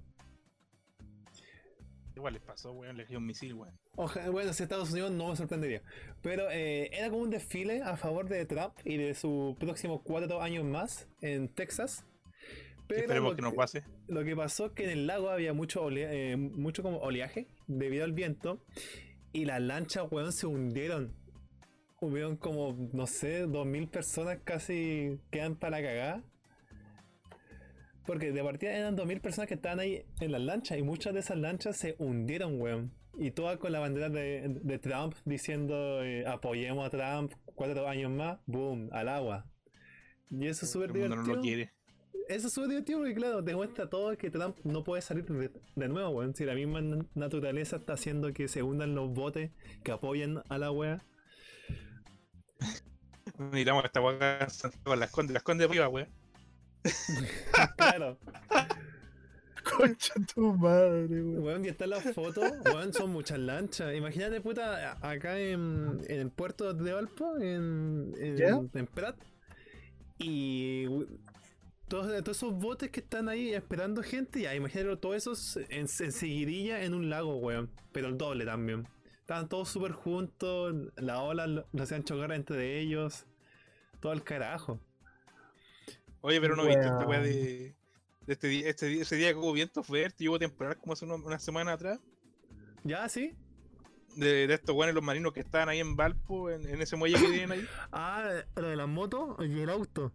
Igual 2.15 2.33
les 2.33 2.41
pasó, 2.43 2.71
weón, 2.73 2.97
les 2.97 3.07
dio 3.09 3.17
un 3.17 3.25
misil, 3.25 3.53
weón. 3.55 3.73
Ojalá, 3.95 4.29
bueno, 4.29 4.53
si 4.53 4.63
Estados 4.63 4.91
Unidos 4.91 5.11
no 5.11 5.29
me 5.29 5.35
sorprendería. 5.35 5.81
Pero 6.21 6.49
eh, 6.51 6.89
era 6.93 7.09
como 7.09 7.23
un 7.23 7.29
desfile 7.29 7.81
a 7.81 7.97
favor 7.97 8.27
de 8.29 8.45
Trump 8.45 8.73
y 8.85 8.97
de 8.97 9.13
sus 9.15 9.55
próximos 9.57 10.01
cuatro 10.03 10.41
años 10.41 10.63
más 10.65 11.07
en 11.21 11.47
Texas. 11.49 12.05
Pero 12.95 13.01
Esperemos 13.05 13.29
lo 13.31 13.35
que 13.35 13.41
no 13.41 13.53
pase. 13.53 13.83
Lo 14.07 14.23
que 14.23 14.35
pasó 14.35 14.67
es 14.67 14.71
que 14.73 14.83
en 14.85 14.89
el 14.91 15.07
lago 15.07 15.29
había 15.29 15.53
mucho, 15.53 15.83
olea- 15.83 16.11
eh, 16.13 16.35
mucho 16.37 16.83
como 16.83 16.97
oleaje 16.99 17.47
debido 17.67 18.03
al 18.03 18.13
viento 18.13 18.63
y 19.33 19.45
las 19.45 19.61
lanchas, 19.61 20.05
weón, 20.11 20.31
se 20.31 20.47
hundieron. 20.47 21.13
Hubieron 22.01 22.35
como, 22.35 22.89
no 22.93 23.05
sé, 23.07 23.45
2.000 23.47 23.87
personas 23.89 24.39
casi 24.43 25.19
quedan 25.29 25.55
para 25.55 25.79
la 25.79 25.87
cagada. 25.87 26.23
Porque 28.05 28.31
de 28.31 28.43
partida 28.43 28.73
eran 28.75 28.95
2.000 28.97 29.21
personas 29.21 29.47
que 29.47 29.53
estaban 29.53 29.79
ahí 29.79 30.03
en 30.19 30.31
las 30.31 30.41
lanchas 30.41 30.77
y 30.77 30.81
muchas 30.81 31.13
de 31.13 31.19
esas 31.19 31.37
lanchas 31.37 31.77
se 31.77 31.95
hundieron, 31.99 32.59
weón. 32.59 32.91
Y 33.17 33.31
todas 33.31 33.57
con 33.57 33.71
la 33.71 33.79
bandera 33.79 34.09
de, 34.09 34.47
de 34.63 34.79
Trump 34.79 35.13
diciendo 35.25 36.03
eh, 36.03 36.25
apoyemos 36.25 36.87
a 36.87 36.89
Trump 36.89 37.33
cuatro 37.55 37.87
años 37.87 38.09
más, 38.09 38.39
boom, 38.47 38.89
al 38.91 39.07
agua. 39.09 39.45
Y 40.31 40.47
eso 40.47 40.65
es 40.65 40.71
súper 40.71 40.89
El 40.91 40.97
mundo 40.97 41.15
no 41.17 41.23
divertido. 41.23 41.35
lo 41.35 41.41
quiere. 41.41 41.71
Eso 42.27 42.47
es 42.47 42.53
súper 42.53 42.69
divertido 42.69 42.99
porque, 42.99 43.13
claro, 43.15 43.41
demuestra 43.41 43.89
todo 43.89 44.15
que 44.17 44.29
Trump 44.29 44.57
no 44.63 44.83
puede 44.83 45.01
salir 45.01 45.25
de, 45.25 45.51
de 45.75 45.87
nuevo, 45.89 46.09
weón. 46.11 46.33
Si 46.35 46.45
la 46.45 46.55
misma 46.55 46.81
na- 46.81 47.05
naturaleza 47.13 47.77
está 47.77 47.93
haciendo 47.93 48.31
que 48.33 48.47
se 48.47 48.63
hundan 48.63 48.95
los 48.95 49.11
botes 49.13 49.51
que 49.83 49.91
apoyan 49.91 50.41
a 50.49 50.57
la 50.57 50.71
wea. 50.71 51.03
Miramos 53.37 53.85
esta 53.85 54.01
weá 54.01 54.47
con 54.83 54.99
la 54.99 55.05
esconde, 55.05 55.33
la 55.33 55.39
esconde 55.39 55.65
arriba, 55.65 55.87
weón. 55.89 56.07
claro. 57.77 58.17
Concha 59.63 60.13
tu 60.33 60.53
madre, 60.53 61.05
weón. 61.07 61.43
Weón, 61.43 61.65
y 61.65 61.69
están 61.69 61.89
las 61.91 62.03
fotos, 62.13 62.51
weón, 62.65 62.93
son 62.93 63.11
muchas 63.11 63.39
lanchas. 63.39 63.93
Imagínate, 63.95 64.41
puta, 64.41 64.91
a- 64.93 65.09
acá 65.11 65.39
en, 65.39 65.99
en 66.07 66.19
el 66.19 66.31
puerto 66.31 66.73
de 66.73 66.93
Valpo, 66.93 67.37
en, 67.37 68.13
en, 68.17 68.37
¿Ya? 68.37 68.59
en 68.73 68.87
Prat. 68.87 69.15
Y 70.19 70.85
todos, 71.91 72.23
todos 72.23 72.37
esos 72.37 72.53
botes 72.53 72.89
que 72.89 73.01
están 73.01 73.27
ahí 73.27 73.53
esperando 73.53 74.01
gente, 74.01 74.41
ya, 74.41 74.55
imagínate 74.55 74.95
todos 74.95 75.15
esos 75.17 75.57
en, 75.57 75.81
en 75.81 76.11
seguidilla 76.11 76.83
en 76.83 76.93
un 76.93 77.09
lago, 77.09 77.35
weón. 77.35 77.69
Pero 77.91 78.07
el 78.07 78.17
doble 78.17 78.45
también. 78.45 78.87
Estaban 79.19 79.49
todos 79.49 79.67
súper 79.67 79.91
juntos, 79.91 80.73
las 80.95 81.19
olas 81.19 81.49
lo, 81.49 81.67
lo 81.69 81.83
hacían 81.83 82.05
chocar 82.05 82.31
entre 82.31 82.79
ellos. 82.79 83.25
Todo 83.99 84.13
el 84.13 84.23
carajo. 84.23 84.79
Oye, 86.21 86.39
pero 86.39 86.55
no 86.55 86.63
viste 86.63 86.81
esta 86.81 87.05
weá 87.05 87.19
de, 87.19 87.75
de 88.25 88.33
este 88.33 88.47
día, 88.47 88.69
este 88.69 88.85
día, 88.85 89.01
ese 89.01 89.15
día 89.17 89.33
que 89.33 89.39
hubo 89.39 89.51
viento 89.51 89.83
fuerte 89.83 90.23
y 90.23 90.29
hubo 90.29 90.39
temporal 90.39 90.77
como 90.77 90.93
hace 90.93 91.03
una, 91.03 91.15
una 91.15 91.39
semana 91.39 91.73
atrás. 91.73 91.99
¿Ya, 92.85 93.07
sí? 93.09 93.35
De, 94.15 94.47
de 94.47 94.53
estos 94.53 94.73
weones 94.73 94.95
los 94.95 95.03
marinos 95.03 95.33
que 95.33 95.41
estaban 95.41 95.67
ahí 95.67 95.79
en 95.79 95.97
Valpo, 95.97 96.49
en, 96.49 96.67
en 96.69 96.81
ese 96.81 96.95
muelle 96.95 97.19
que 97.19 97.27
tienen 97.27 97.51
ahí. 97.51 97.67
Ah, 97.91 98.43
lo 98.55 98.69
de 98.69 98.77
las 98.77 98.87
motos 98.87 99.35
y 99.45 99.59
el 99.59 99.69
auto. 99.69 100.13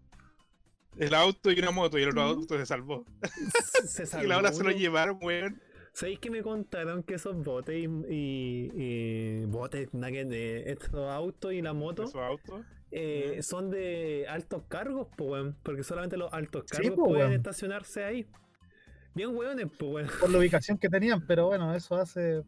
El 0.98 1.14
auto 1.14 1.50
y 1.52 1.58
una 1.58 1.70
moto 1.70 1.98
y 1.98 2.02
el 2.02 2.08
otro 2.10 2.22
auto 2.22 2.56
se 2.58 2.66
salvó. 2.66 3.04
Se 3.86 4.02
y 4.04 4.06
salvó 4.06 4.28
la 4.28 4.38
hora 4.38 4.52
se 4.52 4.64
lo 4.64 4.70
llevaron, 4.70 5.18
weón. 5.20 5.60
¿Sabéis 5.92 6.18
que 6.18 6.30
me 6.30 6.42
contaron 6.42 7.02
que 7.02 7.14
esos 7.14 7.42
botes 7.42 7.74
y, 7.74 7.84
y- 8.12 8.70
y 8.74 9.44
botes, 9.46 9.88
de 9.92 10.64
estos 10.70 11.10
autos 11.10 11.52
y 11.54 11.62
la 11.62 11.72
moto 11.72 12.02
Esos 12.04 12.16
autos. 12.16 12.60
eh, 12.90 13.38
son 13.42 13.70
de 13.70 14.26
altos 14.28 14.64
cargos, 14.68 15.08
pues 15.16 15.30
weón? 15.30 15.56
Porque 15.62 15.82
solamente 15.82 16.16
los 16.18 16.30
altos 16.34 16.64
Sí, 16.70 16.76
cargos 16.82 16.96
po, 16.96 17.04
pueden 17.06 17.28
weón. 17.28 17.32
estacionarse 17.32 18.04
ahí. 18.04 18.26
Bien 19.14 19.34
weones, 19.34 19.68
pues 19.78 19.90
weón. 19.90 20.10
Por 20.20 20.28
la 20.30 20.38
ubicación 20.38 20.76
que 20.76 20.88
tenían, 20.90 21.26
pero 21.26 21.46
bueno, 21.46 21.74
eso 21.74 21.96
hace. 21.96 22.42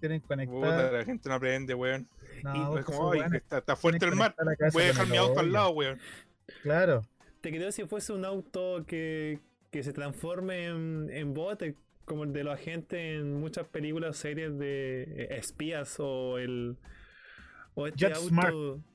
Tienen 0.00 0.20
Puta, 0.22 0.34
conectar. 0.36 0.92
la 0.92 1.04
gente 1.04 1.28
no 1.28 1.34
aprende, 1.34 1.74
weón. 1.74 2.08
No, 2.42 2.56
y- 2.56 2.64
porque 2.66 2.80
Es 2.80 2.86
como, 2.86 3.12
ay, 3.12 3.20
está, 3.34 3.58
está 3.58 3.76
fuerte 3.76 4.04
el 4.06 4.16
mar. 4.16 4.34
Voy 4.72 4.82
a 4.82 4.86
dejar 4.86 5.06
mi 5.08 5.16
auto 5.18 5.40
al 5.40 5.52
lado, 5.52 5.70
weón. 5.70 5.98
Claro. 6.62 7.02
Te 7.44 7.50
creo 7.50 7.70
si 7.72 7.84
fuese 7.84 8.14
un 8.14 8.24
auto 8.24 8.86
que, 8.86 9.38
que 9.70 9.82
se 9.82 9.92
transforme 9.92 10.64
en, 10.64 11.10
en 11.10 11.34
bote, 11.34 11.76
como 12.06 12.24
el 12.24 12.32
de 12.32 12.42
los 12.42 12.54
agentes 12.54 12.98
en 12.98 13.38
muchas 13.38 13.68
películas 13.68 14.16
o 14.16 14.18
series 14.18 14.58
de 14.58 15.02
eh, 15.02 15.36
espías 15.36 15.96
o 15.98 16.38
el 16.38 16.78
o 17.74 17.86
este 17.86 18.06
Jet 18.06 18.14
auto 18.14 18.28
Smart. 18.28 18.54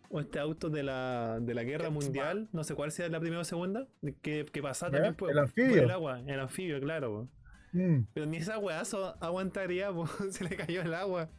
o 0.10 0.20
este 0.20 0.40
auto 0.40 0.72
de 0.72 0.82
la, 0.82 1.38
de 1.40 1.54
la 1.54 1.64
guerra 1.64 1.90
Jet 1.90 1.94
mundial, 1.94 2.50
no 2.52 2.64
sé 2.64 2.74
cuál 2.74 2.92
sea 2.92 3.08
la 3.10 3.20
primera 3.20 3.42
o 3.42 3.46
segunda, 3.46 3.88
que, 4.24 4.48
que 4.52 4.62
pasaba 4.64 4.94
también 4.94 5.14
por, 5.14 5.30
El 5.30 5.38
por 5.38 5.60
el 5.60 5.92
agua, 5.92 6.20
el 6.26 6.40
anfibio, 6.40 6.82
claro. 6.82 7.30
Mm. 7.72 8.06
Pero 8.16 8.26
ni 8.26 8.38
esa 8.38 8.58
weazo 8.58 9.16
aguantaría, 9.22 9.92
po, 9.94 10.08
se 10.32 10.44
le 10.44 10.56
cayó 10.56 10.82
el 10.82 10.96
agua. 10.96 11.30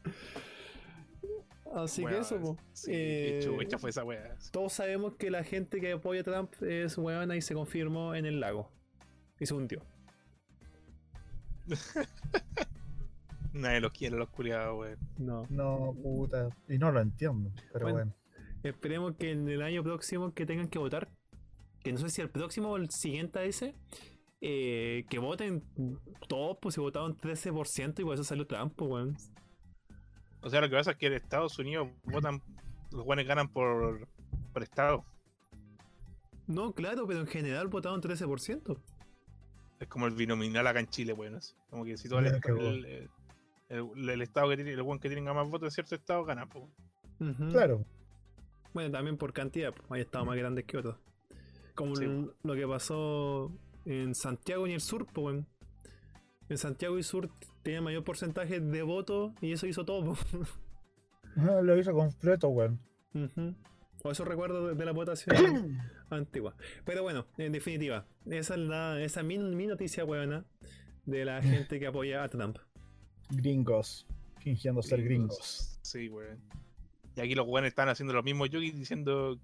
Así 1.73 2.05
que 2.05 2.19
eso, 2.19 2.41
po. 2.41 2.57
Sí, 2.73 2.91
Eh, 2.93 3.41
chucha 3.45 3.79
fue 3.79 3.91
esa 3.91 4.03
weá. 4.05 4.37
todos 4.51 4.73
sabemos 4.73 5.15
que 5.15 5.31
la 5.31 5.45
gente 5.45 5.81
que 5.81 5.93
apoya 5.93 6.21
a 6.23 6.25
Trump 6.25 6.53
es 6.63 6.99
huevona 6.99 7.37
y 7.37 7.41
se 7.43 7.55
confirmó 7.55 8.15
en 8.15 8.27
el 8.27 8.41
lago. 8.41 8.71
Y 9.39 9.47
se 9.47 9.55
hundió. 9.55 9.83
Nadie 13.53 13.81
los 13.81 13.93
quiere, 13.93 14.17
los 14.17 14.29
culiados, 14.31 14.79
weón. 14.79 14.99
No. 15.19 15.47
No, 15.51 15.95
puta. 16.03 16.49
Y 16.69 16.79
no 16.79 16.93
lo 16.93 17.01
entiendo, 17.01 17.51
pero 17.73 17.87
Bueno. 17.87 17.97
bueno. 17.99 18.15
Esperemos 18.63 19.17
que 19.17 19.31
en 19.33 19.49
el 19.49 19.63
año 19.63 19.83
próximo 19.83 20.33
que 20.35 20.45
tengan 20.47 20.69
que 20.69 20.79
votar, 20.79 21.09
que 21.83 21.93
no 21.93 21.99
sé 21.99 22.11
si 22.11 22.21
el 22.21 22.29
próximo 22.29 22.71
o 22.71 22.77
el 22.77 22.91
siguiente 22.91 23.39
a 23.39 23.45
ese, 23.45 23.75
eh, 24.43 25.05
que 25.09 25.19
voten 25.19 25.63
todos, 26.29 26.59
pues 26.61 26.75
si 26.75 26.81
votaron 26.81 27.17
13% 27.17 28.03
y 28.03 28.05
por 28.05 28.15
eso 28.15 28.25
salió 28.25 28.47
Trump, 28.47 28.75
pues, 28.77 28.91
weón. 28.91 29.17
O 30.43 30.51
sea, 30.51 30.61
lo 30.61 30.69
que 30.71 30.77
pasa 30.77 30.93
es 30.93 30.97
que 30.97 31.07
en 31.07 31.13
Estados 31.15 31.59
Unidos 31.59 31.89
votan, 32.05 32.43
los 32.93 33.05
buenos 33.05 33.27
ganan 33.27 33.49
por, 33.49 34.09
por 34.53 34.63
estado. 34.63 35.05
No, 36.47 36.73
claro, 36.73 37.07
pero 37.07 37.21
en 37.21 37.27
general 37.27 37.69
votaron 37.69 38.01
13%. 38.01 38.79
Es 39.79 39.89
como 39.89 40.07
el 40.07 40.15
binominal 40.15 40.67
acá 40.67 40.81
en 40.81 40.89
Chile, 40.89 41.15
así. 41.37 41.55
Como 41.71 41.85
que 41.85 41.97
si 41.97 42.09
todo 42.09 42.19
el, 42.21 42.27
el, 42.27 42.85
el- 42.87 43.11
el- 43.69 44.09
el 44.11 44.23
estado 44.23 44.49
que 44.49 44.57
tiene, 44.57 44.73
el 44.73 44.83
weón 44.83 44.99
que 44.99 45.09
tenga 45.09 45.33
más 45.33 45.49
votos 45.49 45.67
en 45.67 45.71
cierto 45.71 45.95
estado 45.95 46.25
gana. 46.25 46.47
Ujú. 47.21 47.49
Claro. 47.51 47.85
Bueno, 48.75 48.91
también 48.91 49.17
por 49.17 49.33
cantidad, 49.33 49.73
pues, 49.73 49.91
hay 49.91 50.01
estados 50.03 50.27
más 50.27 50.37
grandes 50.37 50.65
que 50.65 50.79
otros. 50.79 50.97
Como 51.75 51.95
Sí. 51.97 52.05
l- 52.05 52.29
lo 52.43 52.55
que 52.55 52.67
pasó 52.67 53.53
en 53.85 54.15
Santiago 54.15 54.67
y 54.67 54.73
el 54.73 54.81
sur, 54.81 55.07
pues. 55.07 55.45
En 56.51 56.59
Santiago 56.59 56.99
y 56.99 57.03
sur 57.03 57.31
tenía 57.63 57.81
mayor 57.81 58.05
porcentaje 58.05 58.61
de 58.61 58.83
votos 58.83 59.33
y 59.41 59.53
eso 59.53 59.67
hizo 59.67 59.85
todo. 59.85 60.17
Ah, 61.37 61.61
Lo 61.63 61.79
hizo 61.79 61.93
completo, 61.93 62.49
weón. 62.49 62.81
O 64.03 64.11
eso 64.11 64.25
recuerdo 64.25 64.67
de, 64.67 64.75
de 64.75 64.85
la 64.85 64.91
votación 64.91 65.79
antigua. 66.11 66.57
Pero 66.85 67.05
bueno, 67.05 67.25
en 67.39 67.53
definitiva, 67.53 68.05
esa 68.27 68.55
es 68.55 68.61
la, 68.61 69.01
esa 69.01 69.21
es 69.21 69.27
mi, 69.27 69.39
mi 69.39 69.69
noticia 69.69 70.03
buena 70.03 70.45
de 71.07 71.25
la 71.25 71.41
gente 71.43 71.79
que 71.79 71.87
apoya 71.87 72.25
a 72.25 72.29
Trump. 72.29 72.59
Gringos. 73.31 74.09
Fingiendo 74.41 74.83
ser 74.83 75.05
gringos. 75.05 75.79
Sí, 75.83 76.09
weón. 76.09 76.41
Y 77.15 77.21
aquí 77.21 77.37
los 77.37 77.47
weones 77.47 77.69
están 77.69 77.89
haciendo 77.89 78.13
los 78.13 78.25
mismos 78.25 78.51
yogis 78.51 78.75
diciendo 78.75 79.39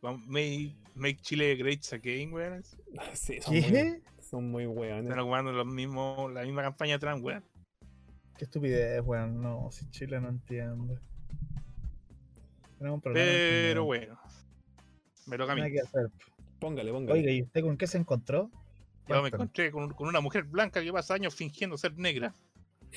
"Vamos, 0.00 0.26
make, 0.26 0.74
make 0.94 1.16
Chile 1.20 1.54
great 1.56 1.82
again, 1.92 2.32
weón. 2.32 2.62
Sí, 3.12 3.42
son 3.42 3.52
muy, 3.54 3.62
¿Qué? 3.62 4.02
Son 4.28 4.50
muy 4.50 4.66
weones. 4.66 5.04
Están 5.04 5.20
ocupando 5.20 5.52
los 5.52 5.66
mismos, 5.66 6.32
la 6.32 6.42
misma 6.42 6.62
campaña 6.62 6.94
de 6.94 6.98
Trump, 6.98 7.24
weón. 7.24 7.44
Qué 8.36 8.44
estupidez, 8.44 9.00
weón. 9.04 9.40
No, 9.40 9.70
si 9.70 9.88
Chile 9.90 10.20
no 10.20 10.28
entiende. 10.28 10.98
Tenemos 12.78 12.96
un 12.96 13.00
problema. 13.00 13.30
en 13.30 13.36
Pero 13.70 13.84
bueno. 13.84 14.18
Me 15.26 15.38
toca 15.38 15.52
a 15.52 15.56
mí. 15.56 15.70
Que 15.70 15.80
hacer. 15.80 16.10
Póngale, 16.58 16.92
póngale. 16.92 17.12
Oiga, 17.12 17.30
¿y 17.30 17.42
usted 17.42 17.62
con 17.62 17.76
qué 17.76 17.86
se 17.86 17.98
encontró? 17.98 18.50
Yo 19.08 19.22
me 19.22 19.28
encontré 19.28 19.70
con, 19.70 19.90
con 19.92 20.08
una 20.08 20.20
mujer 20.20 20.44
blanca 20.44 20.82
que 20.82 20.92
pasa 20.92 21.14
años 21.14 21.34
fingiendo 21.34 21.78
ser 21.78 21.96
negra. 21.96 22.34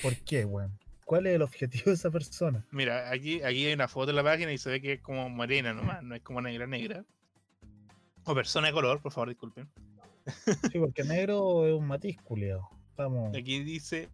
¿Por 0.02 0.16
qué, 0.16 0.44
weón? 0.44 0.78
¿Cuál 1.04 1.26
es 1.26 1.34
el 1.34 1.42
objetivo 1.42 1.86
de 1.86 1.94
esa 1.94 2.10
persona? 2.10 2.64
Mira, 2.70 3.10
aquí, 3.10 3.42
aquí 3.42 3.66
hay 3.66 3.72
una 3.72 3.88
foto 3.88 4.10
en 4.10 4.16
la 4.16 4.22
página 4.22 4.52
y 4.52 4.58
se 4.58 4.70
ve 4.70 4.80
que 4.80 4.92
es 4.94 5.00
como 5.00 5.28
morena 5.28 5.74
nomás, 5.74 6.02
no 6.02 6.14
es 6.14 6.22
como 6.22 6.40
negra 6.40 6.66
negra. 6.66 7.04
O 8.24 8.34
persona 8.34 8.68
de 8.68 8.72
color, 8.72 9.00
por 9.00 9.10
favor, 9.12 9.28
disculpen. 9.28 9.68
Sí, 10.70 10.78
porque 10.78 11.04
negro 11.04 11.66
es 11.66 11.74
un 11.74 11.86
matiz 11.86 12.16
culiao. 12.22 12.68
Vamos. 12.96 13.34
Aquí 13.36 13.62
dice 13.64 14.08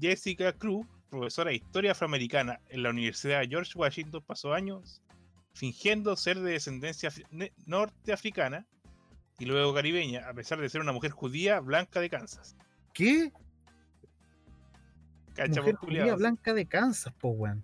Jessica 0.00 0.52
Cruz, 0.52 0.86
profesora 1.08 1.50
de 1.50 1.56
historia 1.56 1.92
afroamericana 1.92 2.60
en 2.68 2.82
la 2.82 2.90
Universidad 2.90 3.40
de 3.40 3.48
George 3.48 3.72
Washington, 3.76 4.22
pasó 4.26 4.52
años 4.52 5.00
fingiendo 5.54 6.16
ser 6.16 6.40
de 6.40 6.52
descendencia 6.52 7.10
norteafricana 7.66 8.66
y 9.38 9.44
luego 9.44 9.74
caribeña, 9.74 10.28
a 10.28 10.34
pesar 10.34 10.60
de 10.60 10.68
ser 10.68 10.80
una 10.80 10.92
mujer 10.92 11.10
judía 11.10 11.60
blanca 11.60 12.00
de 12.00 12.08
Kansas. 12.08 12.56
¿Qué? 12.92 13.32
Cacha 15.34 15.60
Mujer 15.60 15.76
judía 15.76 16.14
blanca 16.14 16.52
de 16.54 16.66
Kansas, 16.66 17.12
po, 17.14 17.28
weón. 17.30 17.62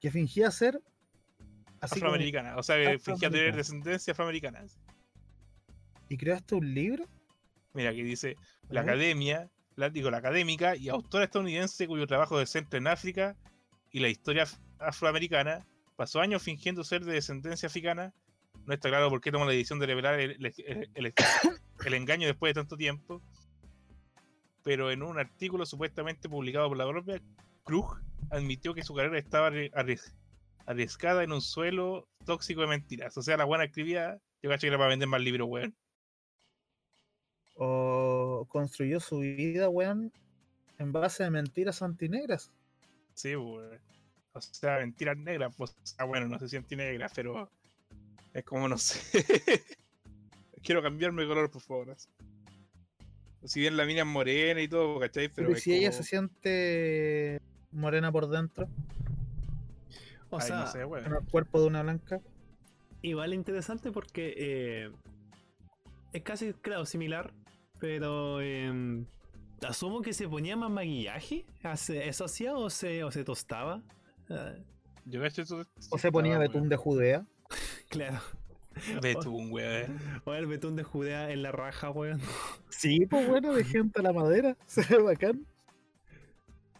Que 0.00 0.10
fingía 0.10 0.50
ser. 0.50 0.80
Así 1.80 1.94
como- 1.98 2.06
afroamericana, 2.10 2.56
o 2.56 2.62
sea, 2.62 2.76
que 2.76 2.98
fingía 2.98 3.30
tener 3.30 3.56
descendencia 3.56 4.12
afroamericana. 4.12 4.64
¿Y 6.12 6.18
creaste 6.18 6.54
un 6.54 6.74
libro? 6.74 7.06
Mira, 7.72 7.88
aquí 7.88 8.02
dice 8.02 8.36
la 8.68 8.82
academia, 8.82 9.50
la, 9.76 9.88
digo, 9.88 10.10
la 10.10 10.18
académica 10.18 10.76
y 10.76 10.90
autora 10.90 11.24
estadounidense 11.24 11.86
cuyo 11.86 12.06
trabajo 12.06 12.38
se 12.38 12.44
centra 12.46 12.76
en 12.78 12.86
África 12.86 13.34
y 13.90 14.00
la 14.00 14.08
historia 14.08 14.44
af- 14.44 14.58
afroamericana, 14.78 15.66
pasó 15.96 16.20
años 16.20 16.42
fingiendo 16.42 16.84
ser 16.84 17.02
de 17.06 17.14
descendencia 17.14 17.66
africana. 17.68 18.12
No 18.66 18.74
está 18.74 18.90
claro 18.90 19.08
por 19.08 19.22
qué 19.22 19.32
tomó 19.32 19.46
la 19.46 19.52
decisión 19.52 19.78
de 19.78 19.86
revelar 19.86 20.20
el, 20.20 20.32
el- 20.32 20.54
el- 20.66 20.88
el- 21.06 21.14
el 21.86 21.94
engaño 21.94 22.26
después 22.26 22.50
de 22.50 22.60
tanto 22.60 22.76
tiempo. 22.76 23.22
Pero 24.62 24.90
en 24.90 25.02
un 25.02 25.18
artículo 25.18 25.64
supuestamente 25.64 26.28
publicado 26.28 26.68
por 26.68 26.76
la 26.76 26.86
propia 26.86 27.22
Krug, 27.64 28.00
admitió 28.30 28.74
que 28.74 28.82
su 28.84 28.94
carrera 28.94 29.18
estaba 29.18 29.48
arri- 29.50 29.70
arries- 29.72 30.14
arriesgada 30.66 31.24
en 31.24 31.32
un 31.32 31.40
suelo 31.40 32.06
tóxico 32.26 32.60
de 32.60 32.66
mentiras. 32.66 33.16
O 33.16 33.22
sea, 33.22 33.38
la 33.38 33.44
buena 33.46 33.64
escribía, 33.64 34.18
yo 34.42 34.50
cacho 34.50 34.60
que 34.62 34.68
era 34.68 34.76
para 34.76 34.90
vender 34.90 35.08
más 35.08 35.22
libros, 35.22 35.48
weón. 35.48 35.74
¿O 37.54 38.46
construyó 38.48 38.98
su 39.00 39.18
vida, 39.18 39.68
weón, 39.68 40.12
en 40.78 40.92
base 40.92 41.24
a 41.24 41.30
mentiras 41.30 41.82
antinegras? 41.82 42.50
Sí, 43.14 43.34
pues. 43.36 43.80
O 44.34 44.40
sea, 44.40 44.78
mentiras 44.78 45.16
negras, 45.18 45.54
pues. 45.56 45.74
Ah, 45.98 46.04
bueno, 46.04 46.26
no 46.28 46.38
sé 46.38 46.48
si 46.48 46.56
antinegras, 46.56 47.12
pero. 47.14 47.50
Es 48.32 48.44
como, 48.44 48.66
no 48.68 48.78
sé. 48.78 49.00
Quiero 50.62 50.82
cambiarme 50.82 51.22
de 51.22 51.28
color, 51.28 51.50
por 51.50 51.60
favor. 51.62 51.96
Si 53.44 53.60
bien 53.60 53.76
la 53.76 53.84
mina 53.84 54.00
es 54.00 54.06
morena 54.06 54.60
y 54.62 54.68
todo, 54.68 54.98
¿cachai? 55.00 55.28
Pero, 55.28 55.48
Pero, 55.48 55.58
es 55.58 55.62
si 55.64 55.74
ella 55.74 55.92
se 55.92 56.04
siente 56.04 57.40
morena 57.72 58.10
por 58.12 58.28
dentro, 58.28 58.68
O 60.30 60.38
Ay, 60.40 60.46
sea, 60.46 60.60
no 60.60 60.66
sé, 60.68 60.84
weón. 60.84 61.04
en 61.06 61.12
el 61.12 61.24
cuerpo 61.28 61.60
de 61.60 61.66
una 61.66 61.82
blanca. 61.82 62.20
igual 63.02 63.34
interesante 63.34 63.90
porque 63.90 64.34
eh, 64.36 64.92
es 66.12 66.22
casi, 66.22 66.54
claro, 66.54 66.86
similar, 66.86 67.34
pero 67.82 68.40
em, 68.40 69.04
asumo 69.66 70.02
que 70.02 70.12
se 70.12 70.28
ponía 70.28 70.54
más 70.54 70.70
maquillaje. 70.70 71.44
¿Hace- 71.64 72.08
¿Eso 72.08 72.26
hacía 72.26 72.54
o 72.54 72.70
se, 72.70 73.02
o 73.02 73.10
se 73.10 73.24
tostaba? 73.24 73.82
Ah, 74.30 74.52
Yo 75.04 75.20
cacho 75.20 75.42
eso. 75.42 75.66
O 75.90 75.98
se 75.98 76.12
ponía 76.12 76.38
betún 76.38 76.68
de 76.68 76.76
Judea. 76.76 77.26
claro. 77.90 78.20
Betún, 79.02 79.50
weón. 79.50 79.98
O 80.24 80.32
el 80.32 80.46
betún 80.46 80.76
de 80.76 80.84
Judea 80.84 81.32
en 81.32 81.42
la 81.42 81.50
raja, 81.50 81.90
weón. 81.90 82.20
Sí, 82.70 83.04
pues 83.06 83.28
bueno, 83.28 83.52
de 83.52 83.64
gente 83.64 83.98
a 83.98 84.02
la 84.04 84.12
madera. 84.12 84.56
Se 84.66 84.82
ve 84.82 85.02
bacán. 85.02 85.44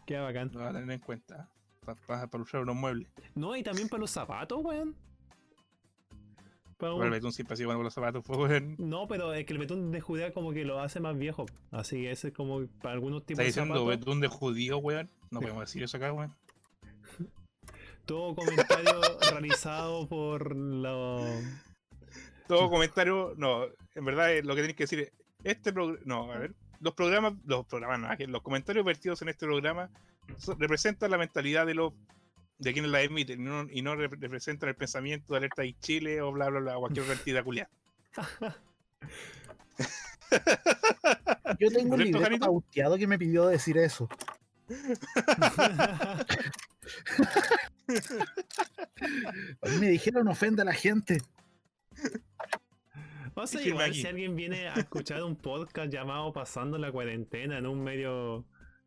Queda 0.06 0.22
bacán. 0.22 0.52
Lo 0.54 0.60
va 0.60 0.68
a 0.68 0.72
tener 0.72 0.88
en 0.88 1.00
cuenta. 1.00 1.50
Para, 1.84 2.28
para, 2.28 2.42
usar 2.44 2.60
unos 2.60 2.76
muebles. 2.76 3.10
No, 3.34 3.56
y 3.56 3.64
también 3.64 3.88
para 3.88 4.02
los 4.02 4.10
zapatos, 4.12 4.62
weón. 4.62 4.94
El 6.82 7.10
betún 7.10 7.32
siempre 7.32 7.54
ha 7.54 7.56
sido 7.56 7.68
bueno 7.68 7.78
con 7.78 7.84
los 7.84 7.94
zapatos, 7.94 8.24
pues. 8.26 8.62
No, 8.78 9.06
pero 9.06 9.32
es 9.34 9.46
que 9.46 9.52
el 9.52 9.58
betún 9.58 9.92
de 9.92 10.00
Judea 10.00 10.32
como 10.32 10.52
que 10.52 10.64
lo 10.64 10.80
hace 10.80 11.00
más 11.00 11.16
viejo. 11.16 11.46
Así 11.70 12.02
que 12.02 12.10
ese 12.10 12.28
es 12.28 12.34
como 12.34 12.66
para 12.80 12.94
algunos 12.94 13.24
tipos 13.24 13.44
¿Estás 13.44 13.54
de 13.54 13.60
diciendo 13.62 13.74
zapatos. 13.74 14.00
betún 14.00 14.20
de 14.20 14.28
judío, 14.28 14.78
weón? 14.78 15.08
No 15.30 15.40
podemos 15.40 15.60
decir 15.60 15.82
eso 15.82 15.96
acá, 15.96 16.12
weón. 16.12 16.34
Todo 18.06 18.34
comentario 18.34 19.00
realizado 19.30 20.08
por 20.08 20.56
los... 20.56 21.24
Todo 22.48 22.68
comentario, 22.68 23.34
no, 23.36 23.66
en 23.94 24.04
verdad 24.04 24.34
eh, 24.34 24.42
lo 24.42 24.54
que 24.54 24.62
tenéis 24.62 24.76
que 24.76 24.82
decir 24.84 25.00
es, 25.00 25.12
este 25.44 25.72
programa, 25.72 26.02
no, 26.04 26.32
a 26.32 26.38
ver, 26.38 26.54
los 26.80 26.94
programas, 26.94 27.34
los 27.46 27.64
programas, 27.66 28.18
no, 28.18 28.26
los 28.26 28.42
comentarios 28.42 28.84
vertidos 28.84 29.22
en 29.22 29.28
este 29.28 29.46
programa 29.46 29.88
representan 30.58 31.12
la 31.12 31.18
mentalidad 31.18 31.64
de 31.66 31.74
los 31.74 31.92
de 32.62 32.72
quienes 32.72 32.90
la 32.90 33.02
emiten 33.02 33.40
y 33.40 33.44
no, 33.44 33.66
y 33.70 33.82
no 33.82 33.94
rep- 33.96 34.18
representan 34.20 34.68
el 34.68 34.74
pensamiento 34.76 35.32
de 35.34 35.38
alerta 35.38 35.64
y 35.64 35.74
Chile 35.74 36.20
o 36.22 36.30
bla 36.32 36.48
bla 36.48 36.60
bla, 36.60 36.76
o 36.78 36.80
cualquier 36.80 37.02
otra 37.04 37.16
entidad 37.16 37.44
culiada. 37.44 37.70
Yo 41.58 41.68
tengo 41.70 41.82
un 41.82 41.90
¿Correcto, 41.90 42.04
libreto 42.04 42.20
Janito? 42.22 42.46
pauteado 42.46 42.96
que 42.96 43.06
me 43.06 43.18
pidió 43.18 43.46
decir 43.48 43.76
eso. 43.78 44.08
A 49.62 49.68
mí 49.68 49.76
me 49.78 49.88
dijeron 49.88 50.28
ofenda 50.28 50.62
a 50.62 50.66
la 50.66 50.72
gente. 50.72 51.20
O 53.34 53.46
sea, 53.46 53.62
igual 53.62 53.90
aquí. 53.90 54.00
si 54.02 54.06
alguien 54.06 54.34
viene 54.36 54.68
a 54.68 54.74
escuchar 54.74 55.22
un 55.22 55.36
podcast 55.36 55.90
llamado 55.92 56.32
Pasando 56.32 56.78
la 56.78 56.92
Cuarentena 56.92 57.58
en 57.58 57.66
un 57.66 57.82
medio 57.82 58.44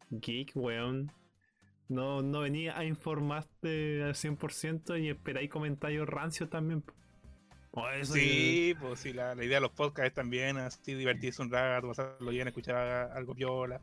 geek, 0.10 0.52
weón, 0.56 1.12
no, 1.90 2.22
no 2.22 2.40
venía 2.42 2.78
a 2.78 2.84
informarte 2.86 4.04
al 4.04 4.14
100% 4.16 5.02
y 5.02 5.10
esperáis 5.10 5.50
comentarios 5.50 6.08
rancios 6.08 6.50
también. 6.50 6.82
po. 6.82 6.94
O 7.72 7.90
eso 7.90 8.14
que- 8.14 8.20
Sí, 8.22 8.74
pues 8.80 9.00
sí, 9.02 9.12
la, 9.14 9.36
la 9.36 9.44
idea 9.44 9.58
de 9.58 9.62
los 9.62 9.72
podcasts 9.72 10.08
es 10.10 10.14
también 10.14 10.58
así 10.58 10.94
divertirse 10.94 11.42
un 11.42 11.52
rato, 11.52 11.88
pasarlo 11.90 12.32
bien, 12.32 12.48
escuchar 12.48 13.12
algo 13.12 13.36
piola. 13.36 13.82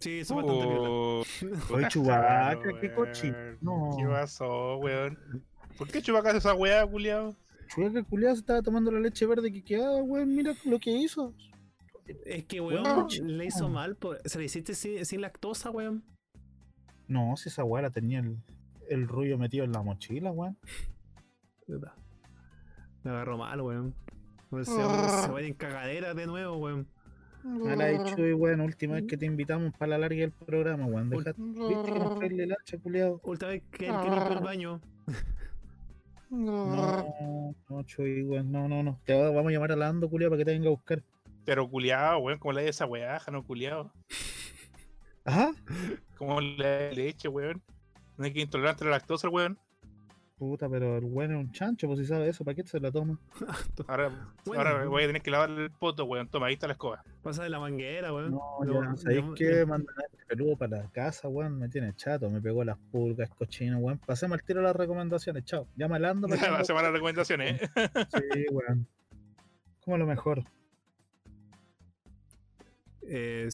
sí, 0.00 0.20
eso 0.20 0.40
es 0.40 0.46
bastante 0.46 0.66
viola. 0.72 0.88
Oh, 0.90 1.22
claro, 2.02 2.62
qué 2.80 2.92
cochino. 2.92 3.36
¿Qué 3.98 4.06
pasó, 4.06 4.76
weón? 4.78 5.18
¿Por 5.76 5.88
qué 5.88 6.00
Chewbacca 6.02 6.30
hace 6.30 6.38
esa 6.38 6.54
weá, 6.54 6.86
culiao? 6.86 7.36
Chueca 7.68 8.02
culiado 8.02 8.34
se 8.34 8.40
estaba 8.40 8.62
tomando 8.62 8.90
la 8.90 8.98
leche 9.00 9.26
verde 9.26 9.52
que 9.52 9.62
quedaba, 9.62 10.02
weón. 10.02 10.34
Mira 10.34 10.54
lo 10.64 10.78
que 10.78 10.90
hizo. 10.90 11.34
Es 12.24 12.44
que, 12.46 12.60
weón, 12.60 12.82
Weón. 12.84 13.08
le 13.36 13.44
hizo 13.44 13.68
mal. 13.68 13.94
po- 13.94 14.16
Se 14.24 14.38
le 14.38 14.46
hiciste 14.46 14.74
sin, 14.74 15.04
sin 15.04 15.20
lactosa, 15.20 15.70
weón. 15.70 16.02
No, 17.08 17.36
si 17.36 17.48
esa 17.48 17.64
weá 17.64 17.82
la 17.82 17.90
tenía 17.90 18.20
el, 18.20 18.36
el 18.88 19.08
rollo 19.08 19.36
metido 19.38 19.64
en 19.64 19.72
la 19.72 19.82
mochila, 19.82 20.30
weón. 20.30 20.56
Me 23.02 23.10
agarró 23.10 23.38
mal, 23.38 23.60
weón. 23.60 23.94
O 24.50 24.62
sea, 24.64 24.74
Ah. 24.88 25.22
Se 25.26 25.30
vayan 25.32 25.54
cagaderas 25.54 26.14
de 26.16 26.26
nuevo, 26.26 26.56
weón. 26.58 26.86
Me 27.44 27.76
la 27.76 27.88
he 27.90 27.98
dicho, 27.98 28.26
y 28.26 28.32
weón, 28.32 28.60
última 28.60 28.94
vez 28.94 29.04
que 29.06 29.16
te 29.16 29.24
invitamos 29.26 29.72
para 29.78 29.90
la 29.90 29.98
larga 29.98 30.20
del 30.20 30.32
programa, 30.32 30.86
weón. 30.86 31.08
Deja, 31.08 31.32
viste 31.36 31.92
que 31.92 31.98
nos 31.98 32.22
el 32.22 32.52
hacha, 32.52 32.78
culiado. 32.78 33.20
Última 33.24 33.50
vez 33.52 33.62
que, 33.70 33.78
que 33.78 33.90
limpió 33.92 34.32
el 34.32 34.40
baño. 34.44 34.80
No, 36.30 37.54
no, 37.70 37.82
Chuy, 37.84 38.22
weón, 38.24 38.52
no, 38.52 38.68
no, 38.68 38.82
no. 38.82 39.00
Te 39.06 39.14
va- 39.14 39.30
vamos 39.30 39.48
a 39.48 39.52
llamar 39.52 39.72
a 39.72 39.76
la 39.76 39.88
Ando, 39.88 40.10
culiado, 40.10 40.30
para 40.32 40.38
que 40.40 40.44
te 40.44 40.52
venga 40.52 40.66
a 40.66 40.70
buscar. 40.72 41.02
Pero 41.46 41.68
culiao, 41.70 42.18
weón, 42.18 42.38
¿cómo 42.38 42.52
le 42.52 42.64
da 42.64 42.68
esa 42.68 42.84
weá, 42.86 43.18
no 43.32 43.42
culiao? 43.44 43.90
Ajá. 45.28 45.52
¿Cómo 46.16 46.40
le 46.40 46.64
da 46.88 46.92
leche, 46.92 47.28
weón? 47.28 47.62
No 48.16 48.24
hay 48.24 48.32
que 48.32 48.40
intolerante 48.40 48.82
a 48.84 48.86
la 48.86 48.92
lactosa, 48.92 49.28
weón. 49.28 49.58
Puta, 50.38 50.68
pero 50.68 50.96
el 50.98 51.04
weón 51.04 51.32
es 51.32 51.36
un 51.36 51.52
chancho, 51.52 51.86
pues 51.88 51.98
si 51.98 52.06
sabe 52.06 52.28
eso, 52.28 52.44
¿para 52.44 52.54
qué 52.54 52.62
se 52.64 52.78
la 52.80 52.90
toma? 52.92 53.18
Ahora, 53.88 54.32
Bueno. 54.46 54.62
ahora 54.62 54.86
voy 54.86 55.02
a 55.02 55.06
tener 55.08 55.20
que 55.20 55.30
lavar 55.32 55.50
el 55.50 55.70
poto, 55.70 56.04
weón. 56.04 56.28
Toma, 56.28 56.46
ahí 56.46 56.54
está 56.54 56.66
la 56.68 56.74
escoba. 56.74 57.02
Pasa 57.22 57.42
de 57.42 57.50
la 57.50 57.58
manguera, 57.58 58.12
weón. 58.14 58.30
No, 58.30 58.64
ya, 58.64 58.96
¿sabéis 58.96 59.24
qué? 59.36 59.66
Mandan 59.66 59.94
a 59.98 60.02
este 60.10 60.24
peludo 60.26 60.56
para 60.56 60.78
la 60.84 60.90
casa, 60.90 61.28
weón. 61.28 61.58
Me 61.58 61.68
tiene 61.68 61.92
chato, 61.94 62.30
me 62.30 62.40
pegó 62.40 62.64
las 62.64 62.78
pulgas, 62.90 63.28
cochino, 63.30 63.78
weón. 63.78 63.98
Pasemos 63.98 64.38
al 64.38 64.44
tiro 64.44 64.62
las 64.62 64.74
recomendaciones, 64.76 65.44
chao. 65.44 65.66
Llama 65.76 65.96
al 65.96 66.04
Ando 66.04 66.28
para 66.28 66.40
que 66.40 66.46
La 66.46 66.52
venga- 66.52 66.64
semana 66.64 66.86
de 66.88 66.92
recomendaciones, 66.94 67.60
¿eh? 67.62 67.68
Sí, 68.32 68.46
weón. 68.52 68.86
Como 69.84 69.98
lo 69.98 70.06
mejor. 70.06 70.44
Eh, 73.02 73.48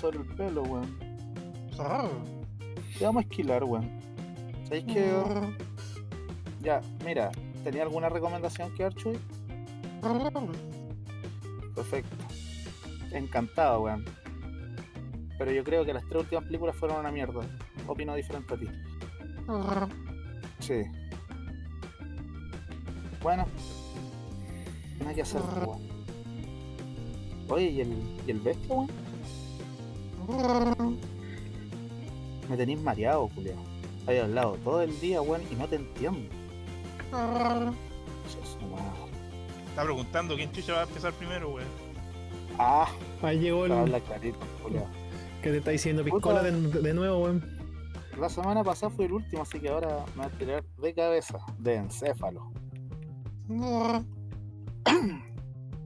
sobre 0.00 0.18
el 0.18 0.24
pelo, 0.24 0.62
weón. 0.62 0.98
Te 2.98 3.04
vamos 3.04 3.22
a 3.22 3.26
esquilar, 3.28 3.64
weón. 3.64 3.88
¿Sabéis 4.64 4.84
que.? 4.84 5.12
Ya, 6.62 6.80
mira, 7.04 7.30
¿tenía 7.64 7.82
alguna 7.82 8.08
recomendación 8.08 8.74
que 8.74 8.84
dar, 8.84 8.94
Chuy? 8.94 9.18
Perfecto. 11.74 12.16
Encantado, 13.12 13.82
weón. 13.82 14.04
Pero 15.38 15.52
yo 15.52 15.64
creo 15.64 15.84
que 15.84 15.92
las 15.92 16.06
tres 16.06 16.22
últimas 16.22 16.44
películas 16.44 16.76
fueron 16.76 17.00
una 17.00 17.10
mierda. 17.10 17.40
Opino 17.86 18.14
diferente 18.14 18.54
a 18.54 18.58
ti. 18.58 18.68
Sí. 20.60 20.82
Bueno. 23.22 23.46
Nada 24.98 25.14
que 25.14 25.22
hacer, 25.22 25.40
weón. 25.42 25.80
Oye, 27.48 27.70
¿y 27.70 27.80
el, 27.80 28.20
¿y 28.26 28.30
el 28.30 28.40
bestia, 28.40 28.74
weón? 28.74 29.09
Me 32.48 32.56
tenéis 32.56 32.80
mareado, 32.80 33.28
culiao. 33.28 33.56
Hay 34.06 34.18
hablado 34.18 34.54
todo 34.64 34.80
el 34.82 34.98
día, 35.00 35.20
weón, 35.22 35.42
y 35.50 35.54
no 35.54 35.68
te 35.68 35.76
entiendo. 35.76 36.28
Está 39.68 39.82
preguntando 39.84 40.34
quién 40.36 40.50
chucha 40.52 40.72
va 40.74 40.80
a 40.80 40.84
empezar 40.84 41.12
primero, 41.12 41.50
weón. 41.54 41.68
Ah, 42.58 42.88
Ahí 43.22 43.38
llegó 43.38 43.66
el 43.66 43.72
habla 43.72 44.00
clarito, 44.00 44.38
culiao. 44.62 44.86
que 45.42 45.50
te 45.50 45.58
está 45.58 45.70
diciendo 45.70 46.02
piscola 46.04 46.42
de, 46.42 46.50
de 46.52 46.94
nuevo, 46.94 47.18
weón. 47.24 47.60
La 48.18 48.28
semana 48.28 48.62
pasada 48.64 48.90
fue 48.90 49.06
el 49.06 49.12
último, 49.12 49.42
así 49.42 49.60
que 49.60 49.68
ahora 49.68 50.04
me 50.16 50.24
voy 50.24 50.32
a 50.32 50.38
tirar 50.38 50.64
de 50.82 50.94
cabeza, 50.94 51.38
de 51.58 51.76
encéfalo. 51.76 52.50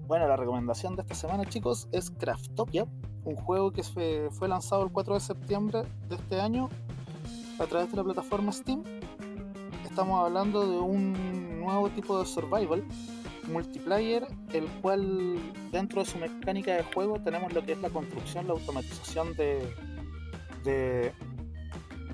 Bueno, 0.06 0.28
la 0.28 0.36
recomendación 0.36 0.96
de 0.96 1.02
esta 1.02 1.14
semana, 1.14 1.46
chicos, 1.46 1.88
es 1.90 2.10
Craftopia, 2.10 2.84
un 3.24 3.36
juego 3.36 3.72
que 3.72 3.82
fue, 3.82 4.48
lanzado 4.48 4.84
el 4.84 4.92
4 4.92 5.14
de 5.14 5.20
septiembre 5.20 5.82
de 6.08 6.16
este 6.16 6.40
año 6.40 6.68
a 7.58 7.66
través 7.66 7.90
de 7.90 7.96
la 7.96 8.04
plataforma 8.04 8.52
Steam. 8.52 8.82
Estamos 9.84 10.24
hablando 10.24 10.68
de 10.68 10.78
un 10.78 11.60
nuevo 11.60 11.88
tipo 11.90 12.18
de 12.18 12.26
survival 12.26 12.84
multiplayer, 13.48 14.26
el 14.52 14.66
cual 14.80 15.38
dentro 15.70 16.02
de 16.02 16.10
su 16.10 16.18
mecánica 16.18 16.74
de 16.74 16.82
juego 16.82 17.18
tenemos 17.20 17.52
lo 17.52 17.64
que 17.64 17.72
es 17.72 17.78
la 17.80 17.90
construcción, 17.90 18.46
la 18.46 18.54
automatización 18.54 19.34
de 19.36 21.12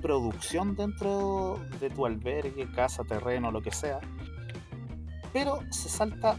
producción 0.01 0.75
dentro 0.75 1.59
de 1.79 1.89
tu 1.89 2.05
albergue, 2.05 2.69
casa, 2.71 3.03
terreno, 3.03 3.51
lo 3.51 3.61
que 3.61 3.71
sea. 3.71 3.99
Pero 5.31 5.59
se 5.69 5.89
salta 5.89 6.37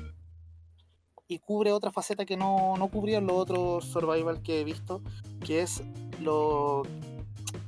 y 1.32 1.38
cubre 1.38 1.72
otra 1.72 1.90
faceta 1.90 2.26
que 2.26 2.36
no, 2.36 2.74
no 2.76 2.88
cubrían 2.88 3.26
los 3.26 3.36
otros 3.36 3.86
survival 3.86 4.42
que 4.42 4.60
he 4.60 4.64
visto, 4.64 5.00
que 5.44 5.62
es 5.62 5.82
lo. 6.20 6.82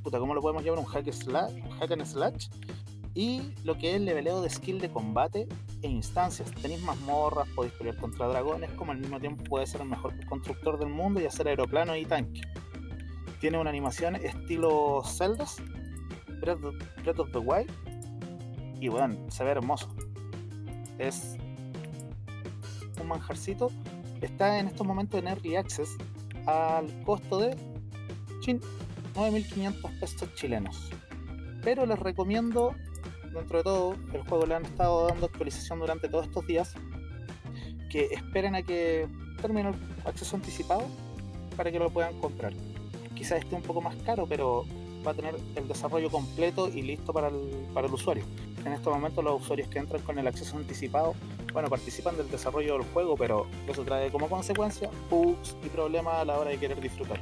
Puta, 0.03 0.19
¿cómo 0.19 0.35
lo 0.35 0.41
podemos 0.41 0.63
llamar? 0.63 0.79
Un 0.79 0.85
hack, 0.85 1.11
slash, 1.11 1.51
hack 1.79 1.91
and 1.91 2.05
slash. 2.05 2.47
Y 3.15 3.53
lo 3.63 3.75
que 3.77 3.91
es 3.91 3.95
el 3.95 4.05
leveleo 4.05 4.41
de 4.41 4.49
skill 4.49 4.79
de 4.79 4.91
combate 4.91 5.47
e 5.81 5.87
instancias. 5.87 6.51
Tenéis 6.61 6.81
mazmorras, 6.83 7.47
podéis 7.55 7.73
pelear 7.73 7.97
contra 7.97 8.27
dragones, 8.27 8.69
como 8.73 8.91
al 8.91 8.99
mismo 8.99 9.19
tiempo 9.19 9.43
puede 9.45 9.65
ser 9.65 9.81
el 9.81 9.87
mejor 9.87 10.13
constructor 10.27 10.77
del 10.77 10.89
mundo 10.89 11.19
y 11.21 11.25
hacer 11.25 11.47
aeroplano 11.47 11.95
y 11.95 12.05
tanque. 12.05 12.41
Tiene 13.39 13.57
una 13.57 13.71
animación 13.71 14.15
estilo 14.15 15.01
Zeldas, 15.05 15.57
Breath 16.39 16.63
of, 16.63 16.75
Breath 17.03 17.19
of 17.19 17.31
the 17.31 17.39
Wild. 17.39 17.71
Y 18.79 18.89
bueno, 18.89 19.15
se 19.29 19.43
ve 19.43 19.51
hermoso. 19.51 19.87
Es 20.99 21.37
un 23.03 23.09
manjarcito. 23.09 23.71
Está 24.21 24.59
en 24.59 24.67
estos 24.67 24.85
momentos 24.85 25.19
en 25.19 25.27
Early 25.27 25.55
Access 25.55 25.97
al 26.45 26.87
costo 27.03 27.39
de 27.39 27.55
chin, 28.41 28.61
9.500 29.15 29.99
pesos 29.99 30.33
chilenos. 30.35 30.89
Pero 31.63 31.85
les 31.85 31.97
recomiendo, 31.99 32.75
dentro 33.33 33.57
de 33.57 33.63
todo, 33.63 33.95
el 34.13 34.21
juego 34.27 34.45
le 34.45 34.55
han 34.55 34.65
estado 34.65 35.07
dando 35.07 35.25
actualización 35.25 35.79
durante 35.79 36.07
todos 36.09 36.27
estos 36.27 36.45
días, 36.45 36.73
que 37.89 38.05
esperen 38.11 38.55
a 38.55 38.61
que 38.61 39.07
termine 39.41 39.69
el 39.69 39.75
acceso 40.05 40.35
anticipado 40.35 40.83
para 41.55 41.71
que 41.71 41.79
lo 41.79 41.89
puedan 41.89 42.19
comprar. 42.19 42.53
Quizás 43.15 43.39
esté 43.39 43.55
un 43.55 43.61
poco 43.61 43.81
más 43.81 43.95
caro, 43.97 44.25
pero 44.27 44.65
va 45.05 45.11
a 45.11 45.13
tener 45.13 45.35
el 45.55 45.67
desarrollo 45.67 46.09
completo 46.09 46.67
y 46.67 46.81
listo 46.81 47.13
para 47.13 47.29
el 47.29 47.93
usuario. 47.93 48.25
En 48.65 48.73
estos 48.73 48.93
momentos 48.93 49.23
los 49.23 49.41
usuarios 49.41 49.67
que 49.69 49.77
entran 49.79 50.01
con 50.01 50.17
el 50.17 50.27
acceso 50.27 50.57
anticipado, 50.57 51.13
bueno, 51.53 51.69
participan 51.69 52.17
del 52.17 52.29
desarrollo 52.31 52.73
del 52.73 52.83
juego, 52.87 53.15
pero 53.15 53.45
eso 53.67 53.83
trae 53.83 54.09
como 54.09 54.27
consecuencia 54.27 54.89
bugs 55.09 55.55
y 55.63 55.69
problemas 55.69 56.15
a 56.15 56.25
la 56.25 56.37
hora 56.39 56.49
de 56.49 56.57
querer 56.57 56.81
disfrutar. 56.81 57.19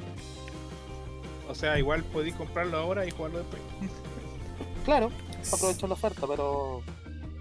O 1.49 1.53
sea, 1.53 1.77
igual 1.77 2.03
podéis 2.05 2.33
comprarlo 2.35 2.77
ahora 2.77 3.05
y 3.05 3.11
jugarlo 3.11 3.39
después. 3.39 3.61
Claro, 4.85 5.11
aprovechar 5.53 5.87
la 5.87 5.93
oferta, 5.93 6.27
pero 6.27 6.81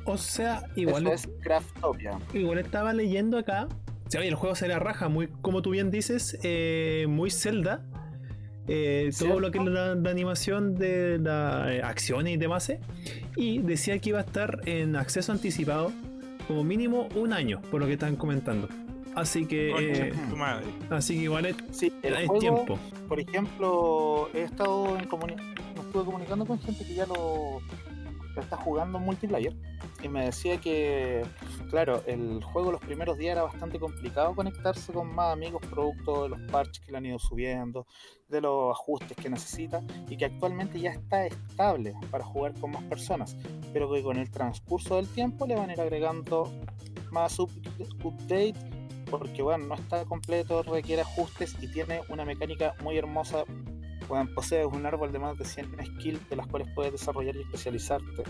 O 0.04 0.16
sea, 0.16 0.62
igual, 0.76 1.08
eso 1.08 1.14
es 1.14 1.28
Craftopia. 1.42 2.20
igual 2.32 2.58
estaba 2.58 2.92
leyendo 2.92 3.36
acá. 3.36 3.66
Sí, 4.06 4.18
oye, 4.18 4.28
el 4.28 4.36
juego 4.36 4.54
sería 4.54 4.78
raja, 4.78 5.08
muy, 5.08 5.26
como 5.26 5.60
tú 5.60 5.70
bien 5.70 5.90
dices, 5.90 6.38
eh, 6.44 7.06
muy 7.08 7.32
Zelda. 7.32 7.84
Eh, 8.68 9.10
todo 9.18 9.40
lo 9.40 9.50
que 9.50 9.58
es 9.58 9.64
la, 9.64 9.94
la 9.94 10.10
animación 10.10 10.76
de 10.76 11.18
la 11.18 11.74
eh, 11.74 11.82
acciones 11.82 12.34
y 12.34 12.36
demás. 12.36 12.68
eh. 12.70 12.80
Y 13.36 13.58
decía 13.58 13.98
que 13.98 14.10
iba 14.10 14.18
a 14.18 14.22
estar 14.22 14.60
en 14.66 14.94
acceso 14.96 15.32
anticipado 15.32 15.92
como 16.46 16.62
mínimo 16.64 17.08
un 17.16 17.32
año, 17.32 17.60
por 17.70 17.80
lo 17.80 17.86
que 17.86 17.94
están 17.94 18.16
comentando. 18.16 18.68
Así 19.14 19.46
que, 19.46 19.70
Concha 19.72 20.06
eh, 20.06 20.12
tu 20.30 20.36
madre. 20.36 20.66
así 20.90 21.16
que 21.16 21.22
igual 21.24 21.46
es, 21.46 21.56
Sí, 21.70 21.92
el 22.02 22.14
es 22.14 22.26
juego, 22.26 22.38
tiempo. 22.40 22.78
por 23.08 23.20
ejemplo, 23.20 24.30
he 24.32 24.42
estado 24.42 24.96
en 24.96 25.06
me 25.74 25.80
estuve 25.82 26.04
comunicando 26.04 26.46
con 26.46 26.58
gente 26.60 26.84
que 26.86 26.94
ya 26.94 27.06
lo, 27.06 27.60
lo 28.34 28.40
está 28.40 28.56
jugando 28.56 28.96
en 28.98 29.04
multiplayer 29.04 29.54
y 30.02 30.08
me 30.08 30.24
decía 30.24 30.58
que, 30.58 31.22
claro, 31.68 32.02
el 32.06 32.42
juego 32.42 32.72
los 32.72 32.80
primeros 32.80 33.18
días 33.18 33.32
era 33.32 33.42
bastante 33.42 33.78
complicado 33.78 34.34
conectarse 34.34 34.92
con 34.92 35.14
más 35.14 35.32
amigos 35.34 35.60
producto 35.70 36.22
de 36.24 36.28
los 36.30 36.40
parches 36.50 36.82
que 36.84 36.92
le 36.92 36.98
han 36.98 37.06
ido 37.06 37.18
subiendo, 37.18 37.86
de 38.32 38.40
los 38.40 38.72
ajustes 38.72 39.16
que 39.16 39.30
necesita 39.30 39.80
y 40.08 40.16
que 40.16 40.24
actualmente 40.24 40.80
ya 40.80 40.90
está 40.90 41.26
estable 41.26 41.94
para 42.10 42.24
jugar 42.24 42.54
con 42.54 42.72
más 42.72 42.82
personas, 42.84 43.36
pero 43.72 43.92
que 43.92 44.02
con 44.02 44.16
el 44.16 44.30
transcurso 44.30 44.96
del 44.96 45.06
tiempo 45.06 45.46
le 45.46 45.54
van 45.54 45.70
a 45.70 45.74
ir 45.74 45.80
agregando 45.80 46.50
más 47.12 47.38
up- 47.38 47.50
update 48.02 48.54
porque 49.10 49.42
bueno, 49.42 49.66
no 49.66 49.74
está 49.74 50.06
completo, 50.06 50.62
requiere 50.62 51.02
ajustes 51.02 51.54
y 51.60 51.68
tiene 51.70 52.00
una 52.08 52.24
mecánica 52.24 52.74
muy 52.82 52.96
hermosa. 52.96 53.44
Bueno, 54.08 54.30
posees 54.34 54.66
un 54.66 54.86
árbol 54.86 55.12
de 55.12 55.18
más 55.18 55.36
de 55.36 55.44
100 55.44 55.76
skills 55.84 56.30
de 56.30 56.36
las 56.36 56.46
cuales 56.46 56.68
puedes 56.74 56.92
desarrollar 56.92 57.36
y 57.36 57.42
especializarte. 57.42 58.22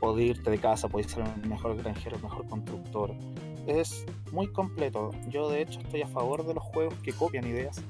Podés 0.00 0.30
irte 0.30 0.50
de 0.50 0.58
casa, 0.58 0.88
podés 0.88 1.12
ser 1.12 1.22
un 1.22 1.48
mejor 1.48 1.76
granjero, 1.76 2.16
un 2.16 2.22
mejor 2.22 2.48
constructor. 2.48 3.14
Es 3.66 4.04
muy 4.32 4.48
completo. 4.52 5.10
Yo 5.28 5.48
de 5.48 5.62
hecho 5.62 5.78
estoy 5.78 6.02
a 6.02 6.08
favor 6.08 6.44
de 6.44 6.54
los 6.54 6.64
juegos 6.64 6.94
que 7.02 7.12
copian 7.12 7.46
ideas. 7.46 7.80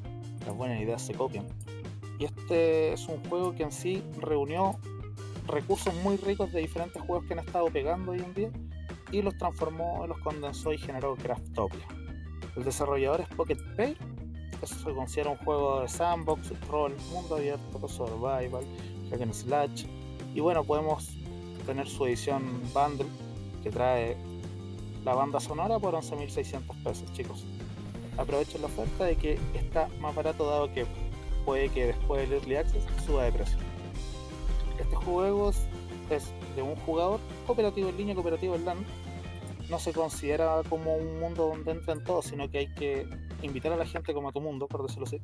Las 0.46 0.56
buenas 0.56 0.80
ideas 0.80 1.02
se 1.02 1.14
copian. 1.14 1.46
Y 2.18 2.24
este 2.24 2.92
es 2.92 3.08
un 3.08 3.22
juego 3.28 3.54
que 3.54 3.62
en 3.62 3.72
sí 3.72 4.02
reunió 4.18 4.78
recursos 5.46 5.94
muy 6.02 6.16
ricos 6.16 6.52
de 6.52 6.60
diferentes 6.60 7.02
juegos 7.02 7.24
que 7.26 7.32
han 7.32 7.40
estado 7.40 7.66
pegando 7.66 8.12
hoy 8.12 8.20
en 8.20 8.34
día 8.34 8.50
y 9.10 9.22
los 9.22 9.36
transformó, 9.36 10.06
los 10.06 10.18
condensó 10.20 10.72
y 10.72 10.78
generó 10.78 11.16
Craftopia. 11.16 11.86
El 12.56 12.64
desarrollador 12.64 13.22
es 13.22 13.28
Pocket 13.28 13.58
Pair. 13.76 13.96
Eso 14.62 14.74
se 14.74 14.94
considera 14.94 15.30
un 15.30 15.38
juego 15.38 15.80
de 15.80 15.88
sandbox, 15.88 16.52
rol, 16.68 16.94
mundo 17.10 17.36
abierto, 17.36 17.88
survival, 17.88 18.64
hack 19.10 19.22
and 19.22 19.32
slash. 19.32 19.84
Y 20.34 20.40
bueno, 20.40 20.62
podemos 20.64 21.16
tener 21.64 21.88
su 21.88 22.04
edición 22.06 22.60
bundle 22.74 23.06
que 23.62 23.70
trae 23.70 24.16
la 25.04 25.14
banda 25.14 25.40
sonora 25.40 25.78
por 25.78 25.94
11.600 25.94 26.82
pesos, 26.84 27.12
chicos. 27.14 27.44
Aprovechen 28.16 28.60
la 28.60 28.66
oferta 28.66 29.04
de 29.04 29.16
que 29.16 29.38
está 29.54 29.88
más 30.00 30.14
barato 30.14 30.46
dado 30.46 30.72
que 30.72 30.86
puede 31.44 31.68
que 31.70 31.86
después 31.86 32.28
del 32.28 32.40
Early 32.40 32.56
Access 32.56 32.84
suba 33.06 33.24
de 33.24 33.32
precio. 33.32 33.58
Este 34.78 34.96
juego 34.96 35.50
es 35.50 36.32
de 36.56 36.62
un 36.62 36.76
jugador 36.76 37.20
cooperativo 37.46 37.88
en 37.88 37.96
línea, 37.96 38.14
cooperativo 38.14 38.54
en 38.56 38.64
LAN. 38.64 38.78
No 39.68 39.78
se 39.78 39.92
considera 39.92 40.62
como 40.68 40.96
un 40.96 41.20
mundo 41.20 41.46
donde 41.46 41.70
entran 41.70 42.02
todos, 42.02 42.26
sino 42.26 42.50
que 42.50 42.58
hay 42.58 42.74
que 42.74 43.06
invitar 43.42 43.72
a 43.72 43.76
la 43.76 43.86
gente 43.86 44.12
como 44.12 44.30
a 44.30 44.32
tu 44.32 44.40
mundo, 44.40 44.66
por 44.66 44.82
decirlo 44.82 45.04
así. 45.04 45.20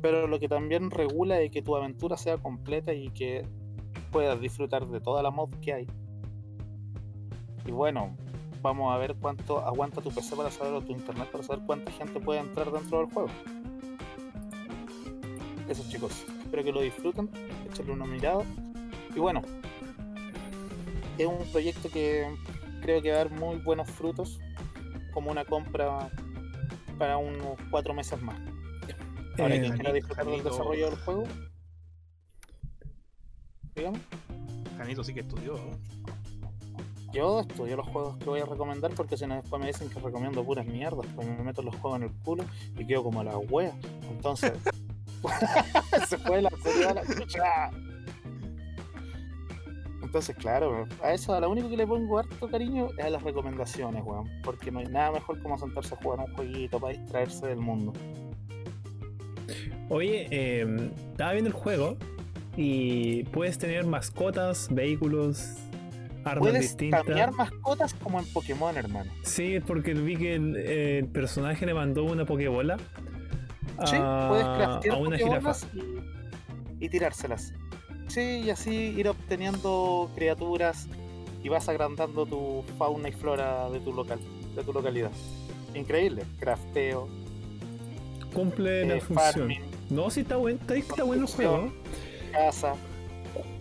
Pero 0.00 0.26
lo 0.26 0.38
que 0.38 0.48
también 0.48 0.90
regula 0.90 1.40
es 1.40 1.50
que 1.50 1.60
tu 1.60 1.76
aventura 1.76 2.16
sea 2.16 2.38
completa 2.38 2.94
y 2.94 3.10
que 3.10 3.46
puedas 4.10 4.40
disfrutar 4.40 4.86
de 4.86 5.00
toda 5.00 5.22
la 5.22 5.30
mod 5.30 5.50
que 5.60 5.74
hay. 5.74 5.86
Y 7.66 7.70
bueno, 7.70 8.16
vamos 8.60 8.92
a 8.92 8.98
ver 8.98 9.14
cuánto 9.16 9.60
aguanta 9.60 10.00
tu 10.00 10.10
PC 10.10 10.36
para 10.36 10.50
saber 10.50 10.72
o 10.74 10.80
tu 10.82 10.92
internet 10.92 11.28
para 11.30 11.44
saber 11.44 11.64
cuánta 11.66 11.90
gente 11.92 12.20
puede 12.20 12.40
entrar 12.40 12.70
dentro 12.70 12.98
del 12.98 13.12
juego. 13.12 13.28
Eso 15.68 15.84
chicos, 15.90 16.24
espero 16.42 16.64
que 16.64 16.72
lo 16.72 16.80
disfruten, 16.80 17.28
échenle 17.70 17.92
una 17.92 18.06
mirada 18.06 18.42
y 19.14 19.18
bueno, 19.20 19.42
es 21.18 21.26
un 21.26 21.44
proyecto 21.52 21.90
que 21.90 22.26
creo 22.80 23.02
que 23.02 23.10
va 23.10 23.16
a 23.16 23.24
dar 23.24 23.30
muy 23.30 23.56
buenos 23.56 23.88
frutos 23.90 24.38
como 25.12 25.30
una 25.30 25.44
compra 25.44 26.10
para 26.98 27.16
unos 27.18 27.58
cuatro 27.70 27.92
meses 27.92 28.20
más. 28.22 28.38
Ahora, 29.38 29.54
Eh, 29.54 29.60
quien 29.60 29.74
quiera 29.74 29.92
disfrutar 29.92 30.24
del 30.24 30.34
Janito. 30.36 30.50
desarrollo 30.50 30.90
del 30.90 30.98
juego, 31.00 31.24
dígame. 33.74 33.98
Janito 34.78 35.04
sí 35.04 35.12
que 35.14 35.20
estudió. 35.20 35.54
¿no? 35.54 35.78
Yo 37.12 37.40
estudio 37.40 37.76
los 37.76 37.86
juegos 37.88 38.16
que 38.18 38.26
voy 38.26 38.40
a 38.40 38.44
recomendar 38.44 38.92
porque 38.94 39.16
si 39.16 39.26
no 39.26 39.36
después 39.36 39.60
me 39.60 39.68
dicen 39.68 39.88
que 39.88 39.98
recomiendo 39.98 40.44
puras 40.44 40.66
mierdas, 40.66 41.06
pues 41.14 41.26
me 41.26 41.42
meto 41.42 41.62
los 41.62 41.74
juegos 41.76 42.00
en 42.00 42.08
el 42.08 42.12
culo 42.22 42.44
y 42.76 42.86
quedo 42.86 43.02
como 43.02 43.24
la 43.24 43.36
wea. 43.38 43.72
Entonces, 44.10 44.52
se 46.08 46.18
fue 46.18 46.42
la 46.42 46.50
serie 46.62 46.86
a 46.86 46.94
la 46.94 47.06
chucha. 47.06 47.70
Entonces, 50.02 50.36
claro, 50.36 50.86
a 51.02 51.12
eso, 51.12 51.34
a 51.34 51.40
lo 51.40 51.50
único 51.50 51.68
que 51.68 51.76
le 51.76 51.86
pongo 51.86 52.18
harto 52.18 52.48
cariño 52.48 52.88
es 52.96 53.04
a 53.04 53.10
las 53.10 53.22
recomendaciones, 53.22 54.02
weón. 54.04 54.28
Porque 54.42 54.70
no 54.70 54.78
hay 54.78 54.86
nada 54.86 55.12
mejor 55.12 55.42
como 55.42 55.58
sentarse 55.58 55.94
a 55.94 55.98
jugar 55.98 56.20
un 56.20 56.34
jueguito 56.34 56.78
para 56.78 56.96
distraerse 56.96 57.46
del 57.46 57.58
mundo. 57.58 57.92
Oye, 59.88 60.28
eh, 60.30 60.90
estaba 61.10 61.32
viendo 61.32 61.48
el 61.48 61.54
juego 61.54 61.96
y 62.56 63.24
puedes 63.24 63.58
tener 63.58 63.86
mascotas, 63.86 64.68
vehículos, 64.70 65.67
armas 66.28 66.48
Puedes 66.50 66.62
distintas. 66.62 67.04
cambiar 67.04 67.32
mascotas 67.32 67.94
como 67.94 68.18
en 68.20 68.26
Pokémon, 68.32 68.76
hermano. 68.76 69.10
Sí, 69.22 69.58
porque 69.66 69.94
vi 69.94 70.16
que 70.16 70.34
el, 70.34 70.56
el 70.56 71.06
personaje 71.06 71.66
le 71.66 71.74
mandó 71.74 72.04
una 72.04 72.24
pokebola 72.24 72.76
Sí, 73.84 73.96
puedes 74.28 74.44
craftear 74.44 74.94
a 74.96 74.98
una 74.98 75.16
jirafa. 75.18 75.52
Y, 76.80 76.84
y 76.84 76.88
tirárselas. 76.88 77.52
Sí, 78.08 78.40
y 78.44 78.50
así 78.50 78.72
ir 78.74 79.08
obteniendo 79.08 80.10
criaturas 80.16 80.88
y 81.44 81.48
vas 81.48 81.68
agrandando 81.68 82.26
tu 82.26 82.64
fauna 82.76 83.08
y 83.08 83.12
flora 83.12 83.68
de 83.70 83.78
tu 83.80 83.92
local, 83.92 84.18
de 84.56 84.64
tu 84.64 84.72
localidad. 84.72 85.10
Increíble, 85.74 86.24
crafteo, 86.40 87.06
Cumple 88.34 88.84
la 88.86 88.94
eh, 88.96 89.00
función. 89.00 89.32
farming, 89.32 89.60
No, 89.90 90.10
sí 90.10 90.20
está 90.20 90.36
bueno, 90.36 90.58
está, 90.60 90.74
está 90.76 91.02
bueno 91.04 91.22
el 91.26 91.32
juego. 91.32 91.72
casa. 92.32 92.74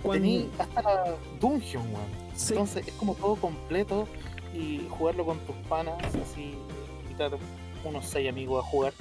Cuando- 0.02 0.24
Tení 0.24 0.50
hasta 0.58 0.82
la 0.82 1.16
dungeon, 1.40 1.84
weón. 1.94 2.27
Sí, 2.38 2.54
Entonces 2.54 2.88
es 2.88 2.94
como 2.94 3.14
todo 3.16 3.36
completo 3.36 4.08
y 4.54 4.88
jugarlo 4.90 5.26
con 5.26 5.38
tus 5.40 5.56
panas, 5.68 5.96
así, 6.16 6.56
invitar 7.04 7.32
unos 7.84 8.06
seis 8.06 8.30
amigos 8.30 8.64
a 8.64 8.68
jugar. 8.68 8.94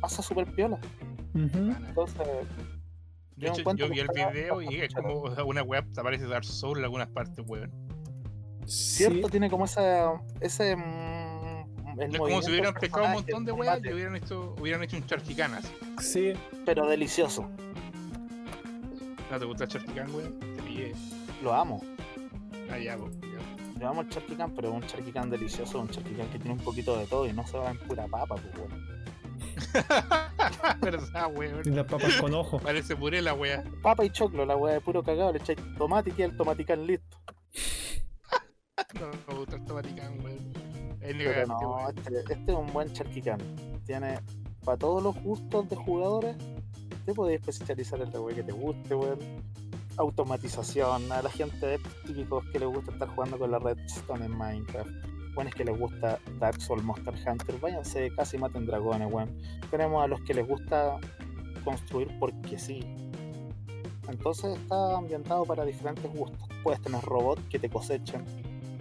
Pasa 0.00 0.22
súper 0.22 0.46
piola. 0.52 0.78
Entonces, 1.34 2.16
De 3.36 3.46
Yo 3.46 3.48
hecho, 3.48 3.60
encuentro 3.60 3.86
yo 3.86 3.92
vi 3.92 4.00
el 4.00 4.08
video 4.14 4.62
y 4.62 4.76
es 4.80 4.94
como 4.94 5.20
o 5.22 5.34
sea, 5.34 5.44
una 5.44 5.62
web, 5.62 5.84
te 5.92 6.00
aparece 6.00 6.26
Dark 6.26 6.44
Souls 6.44 6.78
en 6.78 6.84
algunas 6.84 7.08
partes, 7.08 7.44
weón. 7.46 7.70
cierto, 8.66 9.26
Sí, 9.26 9.30
tiene 9.30 9.50
como 9.50 9.64
esa, 9.66 10.20
ese. 10.40 10.74
mm, 10.76 12.00
el 12.00 12.12
Es 12.14 12.18
como 12.18 12.42
si 12.42 12.50
hubieran 12.50 12.74
pescado 12.74 13.06
un 13.06 13.12
montón 13.12 13.44
de 13.44 13.52
weas 13.52 13.80
y 13.84 13.92
hubieran 13.92 14.16
hecho, 14.16 14.54
hubieran 14.60 14.82
hecho 14.82 14.96
un 14.96 15.06
charquicán 15.06 15.54
así. 15.54 15.68
sí. 16.00 16.32
Pero 16.64 16.86
delicioso. 16.86 17.48
¿No 19.30 19.38
te 19.38 19.44
gusta 19.44 19.64
el 19.64 19.70
charquicán, 19.70 20.14
weón? 20.14 20.38
Te 20.40 20.62
pillé. 20.62 20.92
Lo 21.42 21.52
amo. 21.52 21.82
Ya. 22.68 22.96
Yo 23.78 23.88
amo 23.88 24.00
el 24.02 24.08
charquicán, 24.08 24.54
pero 24.54 24.68
es 24.68 24.74
un 24.74 24.82
charquicán 24.86 25.28
delicioso, 25.30 25.80
un 25.80 25.88
charquicán 25.88 26.28
que 26.30 26.38
tiene 26.38 26.52
un 26.52 26.64
poquito 26.64 26.96
de 26.98 27.06
todo 27.06 27.26
y 27.26 27.32
no 27.32 27.46
se 27.46 27.58
va 27.58 27.70
en 27.70 27.78
pura 27.80 28.06
papa, 28.06 28.36
pues, 28.36 28.54
weón. 28.56 28.96
Verdad, 30.80 31.30
Y 31.32 31.38
weón. 31.38 31.62
las 31.76 31.86
papas 31.86 32.20
con 32.20 32.34
ojo. 32.34 32.58
Parece 32.58 32.96
puré 32.96 33.20
la 33.22 33.34
wea. 33.34 33.62
Papa 33.82 34.04
y 34.04 34.10
choclo, 34.10 34.44
la 34.46 34.56
weá 34.56 34.74
de 34.74 34.80
puro 34.80 35.02
cagado, 35.02 35.32
le 35.32 35.38
echáis 35.38 35.58
tomate 35.76 36.10
y 36.10 36.12
queda 36.14 36.26
el 36.28 36.36
tomaticán 36.36 36.86
listo. 36.86 37.18
No 39.00 39.08
me 39.28 39.38
gusta 39.38 39.56
el 39.56 39.64
tomaticán, 39.64 40.20
weón. 40.22 40.52
Es 41.00 41.14
Pero 41.16 41.46
no, 41.46 41.88
este, 41.88 42.18
este 42.32 42.52
es 42.52 42.58
un 42.58 42.72
buen 42.72 42.92
charquicán. 42.92 43.38
Tiene 43.86 44.20
para 44.64 44.76
todos 44.76 45.02
los 45.02 45.14
gustos 45.22 45.68
de 45.68 45.76
jugadores. 45.76 46.36
Te 47.06 47.14
podéis 47.14 47.40
especializar 47.46 48.00
en 48.02 48.12
la 48.12 48.20
weá 48.20 48.34
que 48.36 48.42
te 48.42 48.52
guste, 48.52 48.94
weón. 48.94 49.18
Automatización, 49.98 51.10
a 51.10 51.22
la 51.22 51.30
gente 51.30 51.66
de 51.66 51.78
típicos 52.06 52.44
que 52.52 52.58
les 52.58 52.68
gusta 52.68 52.92
estar 52.92 53.08
jugando 53.08 53.38
con 53.38 53.50
la 53.50 53.58
redstone 53.58 54.26
en 54.26 54.36
Minecraft. 54.36 54.90
Bueno, 55.34 55.50
es 55.50 55.54
que 55.54 55.64
les 55.64 55.78
gusta 55.78 56.18
Dark 56.38 56.60
Souls, 56.60 56.82
Monster 56.82 57.14
Hunter, 57.14 57.58
váyanse 57.60 58.10
casi 58.14 58.38
maten 58.38 58.66
dragones, 58.66 59.12
weón. 59.12 59.36
Tenemos 59.70 60.02
a 60.02 60.06
los 60.06 60.20
que 60.22 60.34
les 60.34 60.46
gusta 60.46 60.98
construir 61.64 62.08
porque 62.18 62.58
sí. 62.58 62.80
Entonces 64.08 64.56
está 64.56 64.96
ambientado 64.96 65.44
para 65.44 65.64
diferentes 65.64 66.10
gustos. 66.12 66.48
Puedes 66.62 66.80
tener 66.80 67.02
robots 67.02 67.42
que 67.50 67.58
te 67.58 67.68
cosechen, 67.68 68.24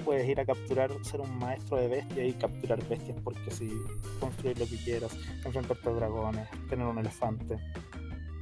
puedes 0.05 0.29
ir 0.29 0.39
a 0.39 0.45
capturar, 0.45 0.91
ser 1.03 1.19
un 1.21 1.37
maestro 1.39 1.77
de 1.77 1.87
bestias 1.87 2.27
y 2.27 2.33
capturar 2.33 2.81
bestias 2.87 3.17
porque 3.23 3.51
si 3.51 3.73
construir 4.19 4.57
lo 4.59 4.65
que 4.65 4.77
quieras, 4.77 5.17
enfrentarte 5.43 5.89
a 5.89 5.93
dragones, 5.93 6.47
tener 6.69 6.85
un 6.85 6.99
elefante. 6.99 7.57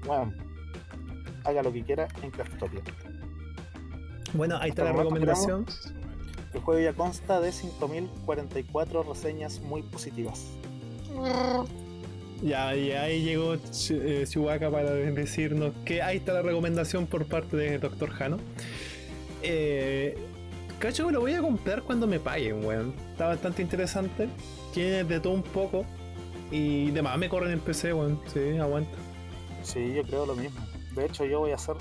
Bueno, 0.06 0.34
haga 1.44 1.62
lo 1.64 1.72
que 1.74 1.84
quiera 1.84 2.08
en 2.22 2.32
Craftopia. 2.32 2.82
Bueno, 4.34 4.58
ahí 4.60 4.70
está 4.70 4.84
la 4.86 4.94
recomendación. 4.94 5.66
El 6.54 6.62
juego 6.62 6.80
ya 6.82 6.94
consta 6.94 7.40
de 7.40 7.52
5044 7.52 9.04
reseñas 9.04 9.60
muy 9.62 9.82
positivas. 9.82 10.46
Ya, 12.42 12.76
y 12.76 12.92
ahí 12.92 13.24
llegó 13.24 13.56
Ch- 13.56 13.92
eh, 14.02 14.26
Chihuahua 14.28 14.70
para 14.70 14.92
decirnos 14.92 15.72
que 15.86 16.02
ahí 16.02 16.18
está 16.18 16.34
la 16.34 16.42
recomendación 16.42 17.06
por 17.08 17.26
parte 17.26 17.56
de 17.56 17.78
Dr. 17.80 18.10
Jano. 18.10 18.38
Eh, 19.42 20.18
cacho, 20.80 21.10
lo 21.10 21.22
voy 21.22 21.34
a 21.34 21.42
comprar 21.42 21.84
cuando 21.84 22.06
me 22.06 22.20
paguen, 22.20 22.66
weón. 22.66 22.94
Está 23.12 23.28
bastante 23.28 23.62
interesante. 23.62 24.28
Tiene 24.74 25.04
de 25.04 25.20
todo 25.20 25.34
un 25.34 25.44
poco. 25.44 25.86
Y 26.52 26.92
demás 26.92 27.18
me 27.18 27.30
corren 27.30 27.52
en 27.52 27.60
PC, 27.60 27.94
weón. 27.94 28.20
Sí, 28.32 28.58
aguanta. 28.58 28.92
Sí, 29.64 29.94
yo 29.96 30.04
creo 30.04 30.26
lo 30.26 30.36
mismo. 30.36 30.60
De 30.96 31.06
hecho, 31.06 31.26
yo 31.26 31.40
voy 31.40 31.52
a 31.52 31.56
hacer 31.56 31.76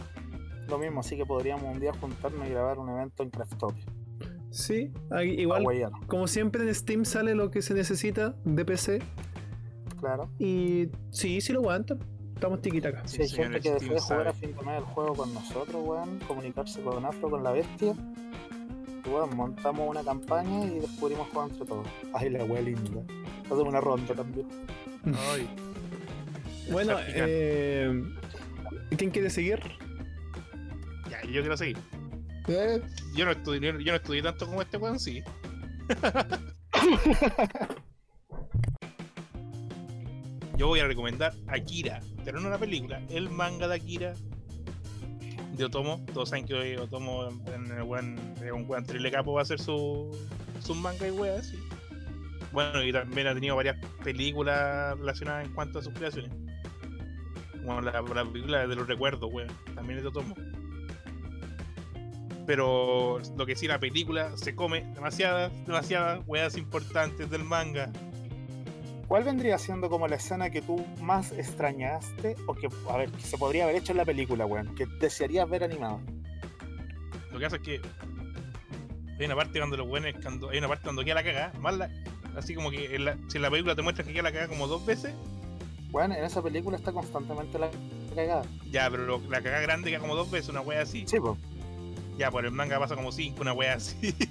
lo 0.69 0.79
mismo, 0.79 1.01
así 1.01 1.17
que 1.17 1.27
podríamos 1.27 1.65
un 1.65 1.81
día 1.81 1.93
juntarnos 1.93 2.47
y 2.47 2.51
grabar 2.51 2.79
un 2.79 2.89
evento 2.89 3.23
en 3.23 3.31
Craftopia. 3.31 3.85
Sí, 4.51 4.93
igual, 5.37 5.65
como 6.07 6.27
siempre 6.27 6.63
en 6.63 6.75
Steam 6.75 7.05
sale 7.07 7.35
lo 7.35 7.51
que 7.51 7.63
se 7.63 7.73
necesita 7.75 8.35
de 8.45 8.65
PC. 8.65 8.99
claro. 9.99 10.29
Y 10.39 10.89
sí, 11.11 11.41
sí 11.41 11.53
lo 11.53 11.61
aguanta. 11.61 11.97
Estamos 12.35 12.61
tiquitaca. 12.61 13.07
Si 13.07 13.23
hay 13.23 13.29
Sí, 13.29 13.37
gente 13.37 13.63
señor, 13.63 13.79
que 13.81 13.85
desea 13.87 14.01
jugar 14.01 14.29
a 14.29 14.33
fin 14.33 14.55
de 14.57 14.63
mes 14.63 14.79
el 14.79 14.85
juego 14.85 15.15
con 15.15 15.33
nosotros, 15.33 15.77
weón, 15.87 16.19
comunicarse 16.27 16.83
con 16.83 17.05
Afro, 17.07 17.31
con 17.31 17.43
la 17.45 17.53
bestia, 17.53 17.95
y, 19.05 19.09
weón, 19.09 19.37
montamos 19.37 19.89
una 19.89 20.03
campaña 20.03 20.65
y 20.67 20.81
descubrimos 20.81 21.29
jugar 21.29 21.51
entre 21.51 21.67
todos. 21.67 21.87
Ay, 22.13 22.31
la 22.31 22.45
wea 22.45 22.61
linda. 22.63 23.01
Hacemos 23.45 23.69
una 23.69 23.81
ronda 23.81 24.13
también. 24.15 24.49
Ay, 25.33 25.49
Bueno, 26.71 26.97
eh, 27.15 28.03
¿quién 28.97 29.11
quiere 29.11 29.31
seguir? 29.31 29.61
ya, 31.11 31.23
yo 31.23 31.41
quiero 31.41 31.57
seguir. 31.57 31.79
Eh, 32.49 32.81
Yo 33.15 33.25
no 33.25 33.31
estudié, 33.33 33.61
yo 33.61 33.93
no 33.93 33.97
estudié 33.97 34.23
tanto 34.23 34.47
como 34.47 34.63
este 34.63 34.77
weón, 34.77 34.99
sí. 34.99 35.23
Yo 40.57 40.69
voy 40.69 40.81
a 40.81 40.87
recomendar 40.87 41.35
Akira, 41.49 42.01
pero 42.25 42.41
no 42.41 42.49
la 42.51 42.59
película, 42.59 43.01
el 43.11 43.29
manga 43.31 43.67
de 43.69 43.75
Akira 43.77 44.15
de 45.57 45.65
Otomo. 45.65 46.05
Todos 46.13 46.29
saben 46.29 46.47
que 46.47 46.79
Otomo 46.79 47.29
en 47.53 47.71
el 47.73 47.83
weón, 47.83 48.17
es 48.45 48.53
un 48.53 48.65
weón 48.69 48.85
trile 48.85 49.11
capo 49.11 49.33
va 49.33 49.41
a 49.41 49.43
hacer 49.43 49.61
su, 49.61 50.17
su 50.61 50.75
manga 50.75 51.07
y 51.09 51.11
weas. 51.11 51.53
Bueno, 52.53 52.83
y 52.83 52.93
también 52.93 53.27
ha 53.27 53.35
tenido 53.35 53.57
varias 53.57 53.77
películas 54.05 54.97
relacionadas 54.99 55.47
en 55.47 55.55
cuanto 55.55 55.79
a 55.79 55.83
sus 55.83 55.95
creaciones. 55.95 56.31
Como 57.65 57.81
la, 57.81 57.93
la 58.03 58.25
película 58.25 58.67
de 58.67 58.75
los 58.75 58.87
recuerdos, 58.87 59.31
weón, 59.33 59.49
también 59.75 59.99
es 59.99 60.03
de 60.05 60.09
Otomo. 60.09 60.35
Pero 62.47 63.21
lo 63.37 63.47
que 63.47 63.55
sí, 63.55 63.69
la 63.69 63.79
película 63.79 64.37
se 64.37 64.55
come 64.55 64.83
demasiadas, 64.95 65.53
demasiadas 65.65 66.21
weas 66.27 66.57
importantes 66.57 67.31
del 67.31 67.45
manga. 67.45 67.91
¿Cuál 69.07 69.25
vendría 69.25 69.59
siendo 69.59 69.89
como 69.89 70.09
la 70.09 70.17
escena 70.17 70.51
que 70.51 70.63
tú 70.63 70.85
más 71.01 71.33
extrañaste 71.33 72.35
o 72.47 72.55
que, 72.55 72.69
a 72.91 72.97
ver, 72.97 73.11
que 73.11 73.21
se 73.21 73.39
podría 73.39 73.65
haber 73.65 73.77
hecho 73.77 73.93
en 73.93 73.99
la 73.99 74.05
película, 74.05 74.47
weón, 74.47 74.75
que 74.75 74.87
desearías 75.01 75.49
ver 75.49 75.63
animado? 75.65 76.01
Lo 77.31 77.39
que 77.39 77.47
hace 77.47 77.57
es 77.57 77.63
que 77.63 77.81
hay 79.19 79.27
una 79.27 79.37
parte 79.37 79.59
cuando 79.61 79.77
los 79.77 79.87
buenos, 79.87 80.13
cuando 80.21 80.51
hay 80.51 80.59
una 80.59 80.69
parte 80.69 80.85
cuando 80.85 81.05
queda 81.05 81.15
la 81.17 81.23
cagada, 81.25 81.53
más 81.61 81.77
la- 81.77 81.91
así 82.37 82.55
como 82.55 82.71
que 82.71 82.95
en 82.97 83.05
la- 83.05 83.17
si 83.29 83.37
en 83.39 83.43
la 83.43 83.51
película 83.51 83.77
te 83.77 83.83
muestran 83.83 84.07
que 84.09 84.15
queda 84.15 84.25
la 84.25 84.33
cagada 84.33 84.49
como 84.49 84.67
dos 84.67 84.85
veces, 84.85 85.15
Bueno, 85.93 86.15
en 86.17 86.25
esa 86.25 86.43
película 86.43 86.77
está 86.77 86.91
constantemente 86.91 87.59
la 87.59 87.71
cagada. 88.15 88.43
ya, 88.71 88.91
pero 88.91 89.05
lo- 89.05 89.21
la 89.31 89.41
cagada 89.43 89.61
grande 89.63 89.91
queda 89.91 90.01
como 90.01 90.17
dos 90.17 90.31
veces, 90.31 90.49
una 90.49 90.61
wea 90.63 90.83
así. 90.83 91.05
Sí, 91.07 91.21
pues. 91.21 91.39
Ya, 92.19 92.31
por 92.31 92.45
el 92.45 92.51
manga 92.51 92.79
pasa 92.79 92.97
como 92.97 93.13
cinco, 93.13 93.43
una 93.43 93.53
wea 93.53 93.75
así. 93.75 94.15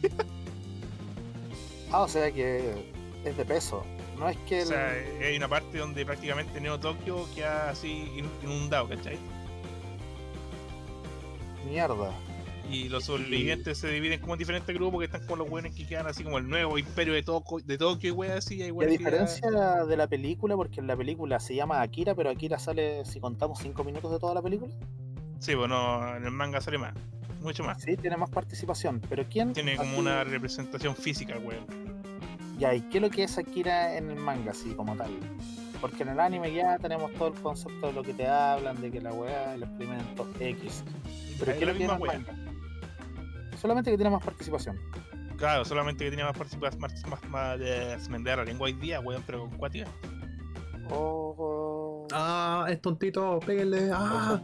Ah, 1.94 2.04
o 2.04 2.08
sea 2.08 2.32
que 2.32 2.86
es 3.26 3.36
de 3.36 3.44
peso. 3.44 3.84
No 4.18 4.30
es 4.30 4.38
que 4.48 4.60
o 4.60 4.62
el- 4.62 4.68
sea, 4.70 4.98
eh, 4.98 5.26
hay 5.28 5.36
una 5.36 5.50
parte 5.50 5.78
donde 5.78 6.06
prácticamente 6.06 6.62
Neo 6.62 6.80
Tokio 6.80 7.28
queda 7.36 7.70
así 7.70 8.10
in- 8.16 8.30
inundado, 8.44 8.88
¿cachai? 8.88 9.18
Mierda. 11.68 12.12
Y 12.72 12.90
los 12.90 13.04
sobrevivientes 13.06 13.78
se 13.78 13.90
dividen 13.90 14.20
como 14.22 14.34
en 14.34 14.40
diferentes 14.40 14.74
grupos 14.74 15.00
que 15.00 15.06
están 15.06 15.22
como 15.24 15.38
los 15.38 15.50
buenos 15.50 15.76
que 15.76 15.86
quedan 15.86 16.08
así 16.08 16.24
como 16.24 16.38
el 16.38 16.48
nuevo 16.50 16.78
imperio 16.78 17.14
de 17.14 17.22
Tokio, 17.24 17.58
de 17.66 17.78
Tokio 17.78 18.10
y 18.10 18.12
weas 18.12 18.38
así. 18.46 18.62
Hay 18.62 18.70
a 18.70 18.74
ya- 18.74 18.86
diferencia 18.86 19.50
de 19.86 19.98
la 19.98 20.08
película, 20.08 20.56
porque 20.56 20.80
en 20.80 20.88
la 20.88 20.96
película 20.96 21.40
se 21.40 21.56
llama 21.56 21.82
Akira, 21.82 22.16
pero 22.16 22.30
Akira 22.30 22.58
sale, 22.60 23.04
si 23.06 23.20
contamos 23.20 23.60
5 23.60 23.84
minutos 23.84 24.12
de 24.12 24.20
toda 24.20 24.34
la 24.34 24.42
película, 24.42 24.74
Sí, 25.40 25.56
bueno, 25.56 26.16
en 26.16 26.24
el 26.24 26.30
manga 26.32 26.62
sale 26.62 26.78
más. 26.78 26.94
Mucho 27.42 27.64
más. 27.64 27.82
sí, 27.82 27.98
tiene 27.98 28.16
más 28.16 28.30
participación. 28.30 29.02
Pero 29.10 29.26
¿quién? 29.28 29.54
Tiene 29.54 29.76
como 29.76 29.98
una 29.98 30.24
representación 30.24 30.96
física, 30.96 31.36
weón. 31.40 31.66
Ya, 32.60 32.76
¿y 32.76 32.82
qué 32.82 33.00
es 33.00 33.02
lo 33.02 33.10
que 33.10 33.24
es 33.24 33.36
Akira 33.40 33.98
en 33.98 34.12
el 34.12 34.18
manga, 34.18 34.52
así 34.52 34.70
como 34.76 34.96
tal? 34.96 35.10
Porque 35.82 36.04
en 36.04 36.10
el 36.10 36.20
anime 36.20 36.54
ya 36.54 36.78
tenemos 36.78 37.12
todo 37.14 37.30
el 37.30 37.34
concepto 37.34 37.88
de 37.88 37.94
lo 37.94 38.04
que 38.04 38.14
te 38.14 38.28
hablan, 38.28 38.80
de 38.80 38.92
que 38.92 39.02
la 39.02 39.12
weá, 39.14 39.56
el 39.56 39.64
experimento 39.64 40.28
X. 40.40 40.84
Pero 41.40 41.52
Es 41.54 41.58
¿qué 41.58 41.64
es 41.64 41.68
lo 41.68 41.74
que 41.74 41.78
tiene 41.80 41.94
el 41.94 42.00
manga? 42.00 42.51
Solamente 43.62 43.92
que 43.92 43.98
tiene 43.98 44.10
más 44.10 44.24
participación. 44.24 44.80
Claro, 45.38 45.66
solamente 45.66 46.04
que 46.04 46.10
tenía 46.10 46.26
más 46.26 46.38
participación, 46.38 46.82
más, 46.82 46.94
más, 47.08 47.24
más 47.30 47.60
de 47.60 47.94
enreda 47.94 48.38
la 48.38 48.44
lengua 48.46 48.66
hoy 48.66 48.74
día, 48.74 49.00
weón, 49.00 49.24
pero 49.26 49.42
con 49.48 49.58
cuática. 49.58 49.88
Oh, 50.90 52.08
Ah, 52.12 52.66
es 52.70 52.82
tontito, 52.82 53.40
péguenle. 53.40 53.90
Ah. 53.94 54.42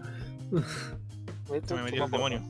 Se 1.66 1.74
me 1.76 1.84
metió 1.84 2.06
el 2.06 2.12
demonio. 2.12 2.42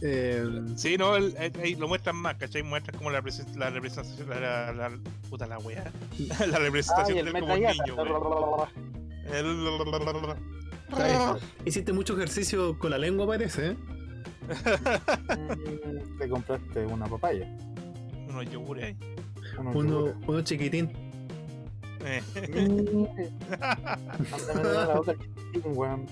Eh, 0.00 0.44
Sí, 0.76 0.96
no, 0.96 1.16
el- 1.16 1.34
el- 1.38 1.60
ahí 1.60 1.74
lo 1.74 1.88
muestran 1.88 2.16
más, 2.16 2.36
¿cachai? 2.36 2.62
Muestran 2.62 2.96
como 2.96 3.10
la, 3.10 3.20
la 3.56 3.70
representación, 3.70 4.28
la, 4.28 4.40
la, 4.72 4.72
la- 4.88 4.98
puta 5.28 5.46
la 5.46 5.58
wea. 5.58 5.90
la 6.48 6.58
representación 6.58 7.18
el 7.18 7.24
de 7.24 7.30
él 7.30 7.40
como 7.40 7.54
niño. 7.56 7.96
El- 9.32 9.68
hiciste 11.66 11.92
mucho 11.92 12.14
ejercicio 12.16 12.78
con 12.78 12.90
la 12.90 12.98
lengua, 12.98 13.26
parece, 13.26 13.70
¿eh? 13.72 13.76
Te 16.18 16.28
compraste 16.28 16.86
una 16.86 17.06
papaya. 17.06 17.46
Unos 18.28 18.50
yogures 18.50 18.84
ahí. 18.84 18.96
Uno, 19.58 19.72
yogures. 19.72 20.14
uno 20.26 20.40
chiquitín. 20.42 20.90
Eh, 22.04 22.22
la 24.62 24.94
boca 24.94 25.12
el 25.12 25.18
chiquitín, 25.18 25.62
weón. 25.76 26.06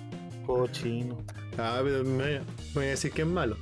Cochino. 0.47 1.19
Ah, 1.59 1.81
pero 1.83 2.05
me 2.05 2.41
voy 2.75 2.85
a 2.85 2.89
decir 2.89 3.11
que 3.13 3.23
es 3.23 3.29
malo. 3.29 3.57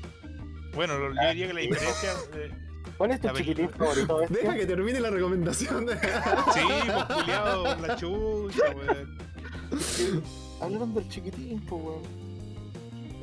Bueno, 0.75 0.99
lo- 0.99 1.15
yo 1.15 1.29
diría 1.29 1.47
que 1.49 1.55
la 1.55 1.61
diferencia. 1.61 2.11
eh, 2.35 2.51
¿Cuál 2.99 3.11
es 3.13 3.21
tu 3.21 3.29
chiquitín 3.31 3.69
favorito? 3.71 4.19
bestia? 4.19 4.39
Deja 4.39 4.55
que 4.57 4.67
termine 4.67 5.01
la 5.01 5.11
recomendación. 5.11 5.87
sí, 6.55 6.61
pues 7.25 7.81
la 7.81 7.97
chucha, 7.97 8.63
weón. 8.77 9.15
Hablaron 10.61 10.95
del 10.95 11.09
chiquitín, 11.09 11.61
pues, 11.69 11.83
weón. 11.83 12.03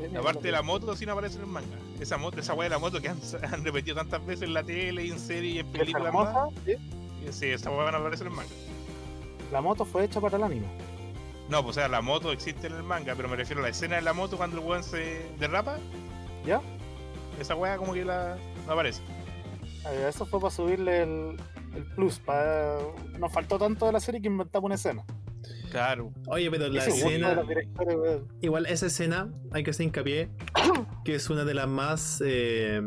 Ven, 0.02 0.18
Aparte 0.18 0.42
de 0.42 0.52
la 0.52 0.62
moto, 0.62 0.96
sí 0.96 1.06
no 1.06 1.14
aparece 1.14 1.36
en 1.36 1.42
el 1.42 1.48
manga. 1.48 1.78
Esa 2.00 2.18
moto, 2.18 2.40
esa 2.40 2.54
weá 2.54 2.64
de 2.66 2.70
la 2.76 2.80
moto 2.80 3.02
que 3.02 3.10
han, 3.10 3.20
han 3.52 3.64
repetido 3.64 3.96
tantas 3.96 4.26
veces 4.26 4.44
en 4.44 4.54
la 4.54 4.64
tele, 4.64 5.06
y 5.06 5.12
en 5.12 5.20
serie 5.20 5.52
y 5.52 5.60
en 5.60 5.68
¿Es 5.68 5.72
películas? 5.72 6.14
Sí. 6.66 6.74
Sí, 7.32 7.46
esa 7.48 7.70
weá 7.70 7.92
no 7.92 7.98
aparece 8.00 8.24
en 8.24 8.30
el 8.30 8.36
manga. 8.36 8.52
La 9.52 9.62
moto 9.62 9.86
fue 9.86 10.06
hecha 10.06 10.20
para 10.20 10.38
el 10.38 10.44
anime. 10.44 10.68
No, 11.50 11.62
pues 11.64 11.78
o 11.78 11.80
sea, 11.82 11.90
la 11.90 12.02
moto 12.02 12.32
existe 12.32 12.68
en 12.68 12.74
el 12.74 12.84
manga, 12.84 13.14
pero 13.16 13.28
me 13.28 13.36
refiero 13.36 13.60
a 13.60 13.64
la 13.64 13.70
escena 13.70 13.98
de 13.98 14.02
la 14.02 14.14
moto 14.14 14.38
cuando 14.38 14.58
el 14.58 14.66
weón 14.66 14.84
se 14.84 15.30
derrapa. 15.38 15.78
¿Ya? 16.46 16.62
Esa 17.40 17.56
weá 17.56 17.78
como 17.78 17.94
que 17.94 18.06
la 18.06 18.38
no 18.66 18.74
aparece. 18.74 19.02
Eh, 19.86 20.06
Eso 20.08 20.26
fue 20.26 20.40
para 20.40 20.52
subirle 20.52 21.04
el, 21.04 21.38
el 21.76 21.84
plus. 21.96 22.20
Para... 22.20 22.78
Nos 23.20 23.32
faltó 23.32 23.60
tanto 23.60 23.86
de 23.86 23.92
la 23.92 24.00
serie 24.00 24.22
que 24.22 24.28
inventamos 24.28 24.66
una 24.66 24.76
escena. 24.76 25.04
Claro. 25.72 26.12
Oye, 26.28 26.52
pero 26.52 26.68
la 26.68 26.86
Ese 26.86 26.92
escena. 26.92 27.42
Igual 28.42 28.66
esa 28.68 28.86
escena, 28.88 29.30
hay 29.52 29.64
que 29.64 29.72
hacer 29.72 29.86
hincapié, 29.88 30.30
que 31.06 31.16
es 31.16 31.30
una 31.30 31.44
de 31.46 31.54
las 31.54 31.68
más 31.68 32.22
eh, 32.26 32.82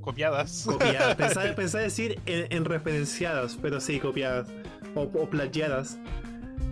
Copiadas. 0.00 0.64
copiadas. 0.66 1.14
Pensaba, 1.16 1.54
pensaba 1.56 1.82
decir 1.84 2.20
en, 2.26 2.46
en 2.54 2.64
referenciadas, 2.66 3.58
pero 3.60 3.80
sí, 3.80 3.98
copiadas. 4.00 4.48
O, 4.94 5.02
o 5.02 5.28
plagiadas. 5.30 5.98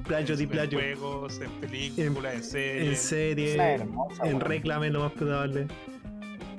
Plagio 0.06 0.36
di 0.36 0.42
en 0.44 0.48
plagio. 0.50 0.78
juegos, 0.78 1.40
en 1.40 1.50
películas, 1.60 2.54
en, 2.54 2.88
En 2.88 2.96
series. 2.96 3.54
Una 3.54 3.64
serie, 3.64 3.74
hermosa, 3.74 4.24
en 4.28 4.40
reclame 4.40 4.90
lo 4.90 5.00
más 5.00 5.12
probable. 5.12 5.66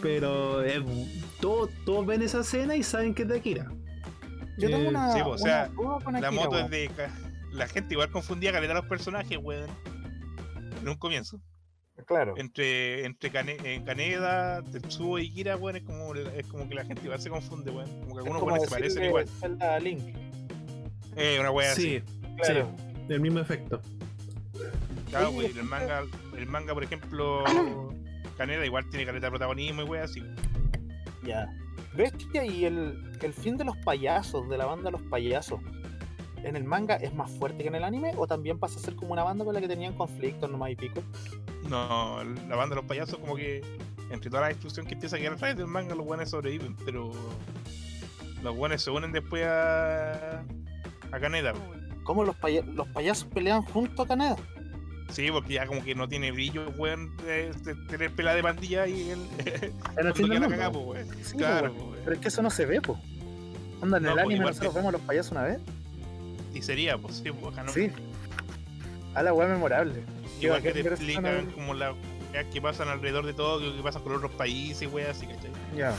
Pero 0.02 0.62
es- 0.64 0.82
todos, 1.40 1.70
todos 1.86 2.06
ven 2.06 2.22
esa 2.22 2.40
escena 2.42 2.76
y 2.76 2.84
saben 2.84 3.14
que 3.14 3.22
es 3.24 3.28
de 3.28 3.38
Akira. 3.38 3.72
Yo 4.58 4.70
tengo 4.70 4.84
Eh, 4.84 4.88
una. 4.90 5.14
sí, 5.14 5.20
o 5.24 5.38
sea, 5.38 5.70
una 5.78 5.84
duda 5.84 6.00
con 6.04 6.14
La 6.14 6.20
Akira, 6.28 6.32
moto 6.32 6.56
weón. 6.56 6.66
es 6.66 6.72
de. 6.72 6.90
La 7.54 7.68
gente 7.68 7.94
igual 7.94 8.10
confundía 8.10 8.52
caleta 8.52 8.74
a 8.74 8.78
los 8.78 8.86
personajes, 8.86 9.38
weón. 9.42 9.70
En 10.82 10.90
un 10.90 10.96
comienzo. 10.96 11.40
Claro. 12.08 12.34
Entre, 12.38 13.06
entre 13.06 13.30
eh, 13.30 13.82
Kaneda, 13.86 14.64
Tetsuo 14.64 15.20
y 15.20 15.30
Kira, 15.32 15.56
weón, 15.56 15.78
es 15.78 15.84
como, 15.84 16.16
es 16.16 16.48
como 16.48 16.68
que 16.68 16.76
la 16.76 16.84
gente 16.84 17.04
igual 17.04 17.22
se 17.22 17.30
confunde, 17.30 17.72
weón. 17.72 17.90
Como 18.02 18.16
que 18.16 18.20
algunos 18.22 18.42
weones 18.42 18.64
se 18.64 18.70
parecen 18.70 19.04
igual. 19.06 19.28
Zelda 19.40 19.76
a 19.76 19.80
Link. 19.80 20.02
Eh, 21.16 21.38
una 21.40 21.50
así. 21.72 22.00
Sí, 22.00 22.04
Claro. 22.38 22.72
sí, 23.08 23.14
el 23.14 23.20
mismo 23.20 23.40
efecto. 23.40 23.80
Claro, 25.10 25.32
pues, 25.32 25.56
y 25.56 25.60
el 25.60 25.66
manga, 25.66 26.04
el 26.36 26.48
manga, 26.48 26.74
por 26.74 26.84
ejemplo, 26.84 27.44
Kaneda 28.38 28.66
igual 28.66 28.90
tiene 28.90 29.06
caleta 29.06 29.28
de 29.28 29.32
protagonismo 29.32 29.84
y 29.84 29.86
wea 29.86 30.04
así. 30.06 30.24
Ya. 31.24 31.48
Bestia 31.96 32.44
y 32.44 32.66
el, 32.66 33.12
el 33.22 33.34
fin 33.34 33.56
de 33.58 33.66
los 33.66 33.78
payasos, 33.78 34.50
de 34.50 34.58
la 34.58 34.66
banda 34.66 34.90
Los 34.90 35.04
Payasos, 35.04 35.62
¿en 36.44 36.56
el 36.56 36.64
manga 36.64 36.96
es 36.96 37.14
más 37.14 37.30
fuerte 37.32 37.64
que 37.64 37.70
en 37.70 37.76
el 37.76 37.84
anime? 37.84 38.14
¿O 38.18 38.28
también 38.28 38.60
pasa 38.60 38.80
a 38.80 38.84
ser 38.84 38.96
como 38.96 39.14
una 39.14 39.24
banda 39.24 39.44
con 39.46 39.54
la 39.54 39.62
que 39.62 39.68
tenían 39.68 39.94
conflictos 39.94 40.50
nomás 40.50 40.72
y 40.72 40.76
pico? 40.76 41.02
No, 41.70 42.24
la 42.24 42.56
banda 42.56 42.76
de 42.76 42.82
los 42.82 42.86
payasos 42.86 43.18
como 43.20 43.36
que 43.36 43.62
entre 44.12 44.30
toda 44.30 44.42
la 44.44 44.48
destrucción 44.50 44.86
que 44.86 44.94
empieza 44.94 45.16
a 45.16 45.20
quedar 45.20 45.34
a 45.34 45.38
través 45.38 45.56
del 45.58 45.68
manga 45.68 45.96
los 45.96 46.06
buenos 46.06 46.30
sobreviven, 46.30 46.76
pero 46.86 47.12
los 48.44 48.56
buenos 48.56 48.82
se 48.84 48.92
unen 48.92 49.12
después 49.12 49.46
a, 49.46 50.42
a 51.12 51.20
Kaneda. 51.20 51.54
pues. 51.54 51.80
¿Cómo 52.04 52.24
los, 52.26 52.36
paya- 52.36 52.64
los 52.66 52.88
payasos 52.90 53.26
pelean 53.34 53.62
junto 53.62 54.02
a 54.04 54.08
Kaneda? 54.08 54.36
Sí, 55.10 55.30
porque 55.32 55.54
ya 55.54 55.66
como 55.68 55.84
que 55.84 55.96
no 55.96 56.08
tiene 56.10 56.32
brillo, 56.32 56.70
weón, 56.78 57.16
tener 57.88 58.12
pela 58.16 58.34
de 58.34 58.42
pandilla 58.42 58.88
y 58.88 59.12
el 59.12 59.20
En 59.98 60.08
el 60.08 60.14
fin 60.14 60.28
cuando 60.28 60.48
del 60.48 60.50
queda 60.58 60.70
la 60.72 60.78
weón. 60.78 61.08
Sí, 61.24 61.38
Claro, 61.38 61.72
weón. 61.74 61.96
Pero 62.04 62.16
es 62.16 62.22
que 62.22 62.28
eso 62.28 62.42
no 62.42 62.50
se 62.50 62.66
ve, 62.66 62.82
po. 62.82 63.00
Anda, 63.82 63.98
en 63.98 64.04
No, 64.04 64.12
el 64.14 64.20
anime 64.20 64.46
nosotros 64.46 64.74
vemos 64.74 64.92
los 64.92 65.02
payasos 65.02 65.32
una 65.32 65.44
vez. 65.44 65.60
Y 66.54 66.62
sería, 66.62 66.98
pues 66.98 67.16
sí, 67.18 67.32
pues. 67.32 67.56
Sí. 67.74 67.92
A 69.16 69.24
la 69.24 69.34
weá 69.34 69.48
memorable. 69.48 70.04
Igual 70.40 70.62
que 70.62 70.72
te 70.72 70.82
explican 70.82 71.52
como 71.52 71.74
las 71.74 71.94
weas 72.32 72.46
que 72.48 72.62
pasan 72.62 72.88
alrededor 72.90 73.26
de 73.26 73.34
todo, 73.34 73.60
que 73.76 73.82
pasan 73.84 74.02
con 74.04 74.14
otros 74.16 74.32
países, 74.32 74.88
así, 75.10 75.28
¿cachai? 75.28 75.52
Ya. 75.76 75.96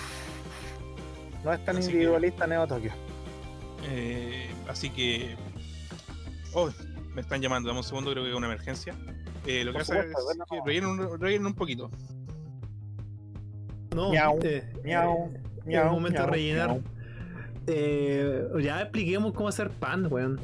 No 1.44 1.52
es 1.52 1.64
tan 1.64 1.76
Así 1.76 1.88
que- 1.88 1.92
individualista 1.94 2.46
Neo 2.46 2.66
Tokio. 2.66 2.92
Eh, 3.88 4.48
así 4.68 4.90
que. 4.90 5.36
Oh, 6.54 6.70
me 7.14 7.20
están 7.20 7.40
llamando, 7.42 7.68
dame 7.68 7.80
un 7.80 7.84
segundo, 7.84 8.10
creo 8.12 8.24
que 8.24 8.30
es 8.30 8.36
una 8.36 8.46
emergencia. 8.46 8.94
Eh, 9.46 9.62
lo 9.64 9.72
que 9.72 9.78
Por 9.78 9.86
pasa 9.86 10.00
es 10.00 10.12
bueno, 10.24 10.44
que 10.50 10.60
rellenen 10.64 10.90
un, 10.90 11.20
rellenen 11.20 11.46
un 11.46 11.54
poquito. 11.54 11.90
No, 13.94 14.10
Miau, 14.10 14.38
Miau, 14.82 15.30
eh, 15.34 15.40
miau, 15.66 15.90
momento 15.92 16.22
de 16.22 16.26
rellenar. 16.26 16.68
miau. 16.70 16.82
Eh, 17.66 18.46
ya 18.62 18.82
expliquemos 18.82 19.32
cómo 19.32 19.48
hacer 19.48 19.70
pan, 19.70 20.06
weón. 20.10 20.40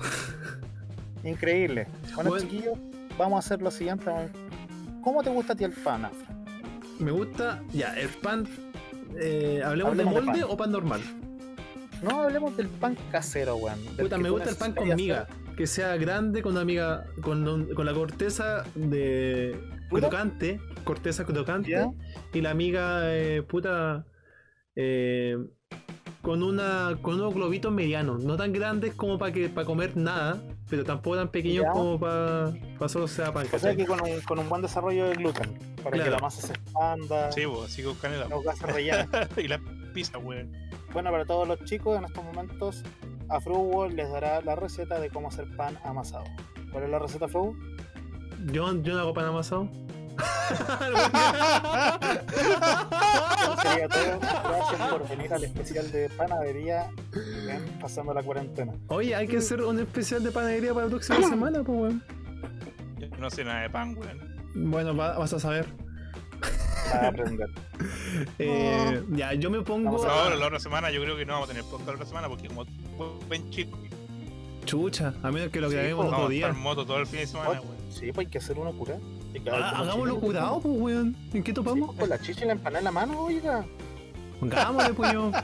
Increíble. 1.24 1.86
Bueno, 2.14 2.30
Bueno. 2.30 2.44
chiquillos, 2.44 2.78
vamos 3.18 3.36
a 3.36 3.38
hacer 3.40 3.62
lo 3.62 3.70
siguiente. 3.70 4.10
¿Cómo 5.02 5.22
te 5.22 5.30
gusta 5.30 5.52
a 5.52 5.56
ti 5.56 5.64
el 5.64 5.72
pan, 5.72 6.06
Afra? 6.06 6.34
Me 6.98 7.10
gusta, 7.10 7.62
ya, 7.72 7.98
el 7.98 8.08
pan. 8.08 8.46
eh, 9.18 9.60
¿Hablemos, 9.64 9.90
Hablemos 9.92 9.96
de 9.96 10.20
de 10.20 10.26
molde 10.26 10.40
pan. 10.42 10.50
o 10.50 10.56
pan 10.56 10.72
normal? 10.72 11.00
No 12.02 12.22
hablemos 12.22 12.56
del 12.56 12.68
pan 12.68 12.96
casero, 13.10 13.56
weón. 13.56 13.78
Puta, 13.98 14.16
me 14.18 14.30
gusta 14.30 14.50
el 14.50 14.56
pan 14.56 14.72
con 14.72 14.94
miga. 14.94 15.26
Que 15.56 15.66
sea 15.66 15.96
grande, 15.96 16.40
con 16.42 16.52
una 16.52 16.64
miga. 16.64 17.04
Con, 17.22 17.46
un- 17.46 17.74
con 17.74 17.84
la 17.84 17.92
corteza 17.92 18.64
de. 18.74 19.60
¿Pura? 19.90 20.08
crocante. 20.08 20.60
Corteza 20.84 21.24
crocante. 21.26 21.70
¿Ya? 21.72 21.90
Y 22.32 22.40
la 22.40 22.54
miga, 22.54 23.14
eh, 23.14 23.42
puta. 23.42 24.06
eh, 24.76 25.36
con 26.22 26.42
una. 26.42 26.96
Con 27.02 27.14
unos 27.14 27.34
globitos 27.34 27.72
medianos. 27.72 28.22
No 28.24 28.36
tan 28.36 28.52
grandes 28.52 28.94
como 28.94 29.18
para 29.18 29.32
que 29.32 29.48
para 29.48 29.66
comer 29.66 29.96
nada. 29.96 30.40
Pero 30.68 30.84
tampoco 30.84 31.16
tan 31.16 31.28
pequeños 31.28 31.64
Ya. 31.64 31.72
como 31.72 31.98
para. 31.98 32.52
Para 32.78 32.88
solo 32.88 33.08
sea 33.08 33.32
pan. 33.32 33.46
O 33.52 33.58
sea 33.58 33.74
que 33.74 33.86
con 33.86 34.00
un, 34.02 34.20
con 34.22 34.38
un 34.38 34.48
buen 34.48 34.62
desarrollo 34.62 35.06
de 35.06 35.14
gluten. 35.14 35.58
Para 35.82 36.02
que 36.02 36.10
la 36.10 36.18
masa 36.18 36.46
se 36.46 36.52
expanda. 36.52 37.32
Sí, 37.32 37.42
pues, 37.46 37.72
así 37.72 37.82
con 37.82 37.94
canela. 37.96 38.28
No 38.28 38.42
gase 38.42 38.66
rellena. 38.66 39.08
y 39.36 39.48
la 39.48 39.60
pizza, 39.94 40.18
weón. 40.18 40.52
bueno, 40.92 41.10
para 41.10 41.24
todos 41.24 41.48
los 41.48 41.64
chicos, 41.64 41.98
en 41.98 42.04
estos 42.04 42.22
momentos, 42.22 42.82
Afro 43.28 43.88
les 43.88 44.10
dará 44.10 44.40
la 44.42 44.54
receta 44.56 45.00
de 45.00 45.08
cómo 45.10 45.28
hacer 45.28 45.46
pan 45.56 45.78
amasado. 45.84 46.24
¿Cuál 46.70 46.84
es 46.84 46.90
la 46.90 46.98
receta, 46.98 47.24
Afro? 47.26 47.54
Yo, 48.52 48.72
yo 48.82 48.94
no 48.94 49.00
hago 49.00 49.14
pan 49.14 49.24
amasado. 49.26 49.68
Sería 53.62 53.88
todo. 53.88 54.20
Gracias 54.20 54.88
por 54.90 55.08
venir 55.08 55.32
al 55.34 55.44
especial 55.44 55.90
de 55.92 56.08
panadería 56.10 56.90
Pasando 57.80 58.14
la 58.14 58.22
Cuarentena. 58.22 58.72
Oye, 58.88 59.14
hay 59.14 59.26
que 59.28 59.38
hacer 59.38 59.62
un 59.62 59.78
especial 59.80 60.22
de 60.22 60.30
panadería 60.30 60.72
para 60.74 60.86
la 60.86 60.90
próxima 60.90 61.18
semana, 61.28 61.62
pues, 61.62 61.78
weón. 61.78 62.04
Yo 62.98 63.08
no 63.18 63.30
sé 63.30 63.44
nada 63.44 63.62
de 63.62 63.70
pan, 63.70 63.96
weón. 63.96 64.70
Bueno, 64.70 64.96
va- 64.96 65.18
vas 65.18 65.32
a 65.32 65.40
saber. 65.40 65.66
a 66.92 67.08
aprender. 67.08 67.48
Eh, 68.38 69.02
ya, 69.12 69.32
yo 69.32 69.48
me 69.50 69.62
pongo. 69.62 69.86
Vamos 69.92 70.04
a- 70.04 70.10
ahora 70.24 70.36
la 70.36 70.46
otra 70.48 70.60
semana 70.60 70.90
yo 70.90 71.00
creo 71.02 71.16
que 71.16 71.24
no 71.24 71.32
vamos 71.34 71.48
a 71.48 71.52
tener 71.52 71.64
podcast 71.64 71.88
la 71.88 71.94
otra 71.94 72.06
semana 72.06 72.28
porque 72.28 72.48
como 72.48 72.66
ven 73.28 73.48
chico, 73.50 73.78
Chucha, 74.66 75.14
a 75.22 75.30
menos 75.30 75.48
que 75.50 75.60
lo 75.62 75.68
Sí, 75.70 75.76
grabemos 75.76 76.04
pues, 76.04 76.08
otro 76.08 76.16
vamos 76.18 76.28
a 76.28 76.32
día. 76.32 76.46
estar 76.48 76.56
en 76.56 76.62
moto 76.62 76.84
todo 76.84 76.98
el 76.98 77.06
fin 77.06 77.20
de 77.20 77.26
semana, 77.26 77.50
weón. 77.62 77.64
Sí, 77.90 78.12
pues 78.12 78.26
hay 78.26 78.30
que 78.30 78.36
hacer 78.38 78.58
uno 78.58 78.72
curado. 78.74 79.00
Ah, 79.52 79.80
hagámoslo 79.80 80.18
curado, 80.20 80.60
pues, 80.60 80.74
weón. 80.78 81.16
¿En 81.32 81.42
qué 81.42 81.52
topamos? 81.52 81.88
pues, 81.88 81.98
con 82.00 82.08
la 82.08 82.18
chicha 82.20 82.44
y 82.44 82.46
la 82.46 82.52
empanada 82.52 82.78
en 82.78 82.84
la 82.84 82.92
mano, 82.92 83.20
oiga. 83.20 83.64
Hagámosle, 84.42 84.94
puño. 84.94 85.32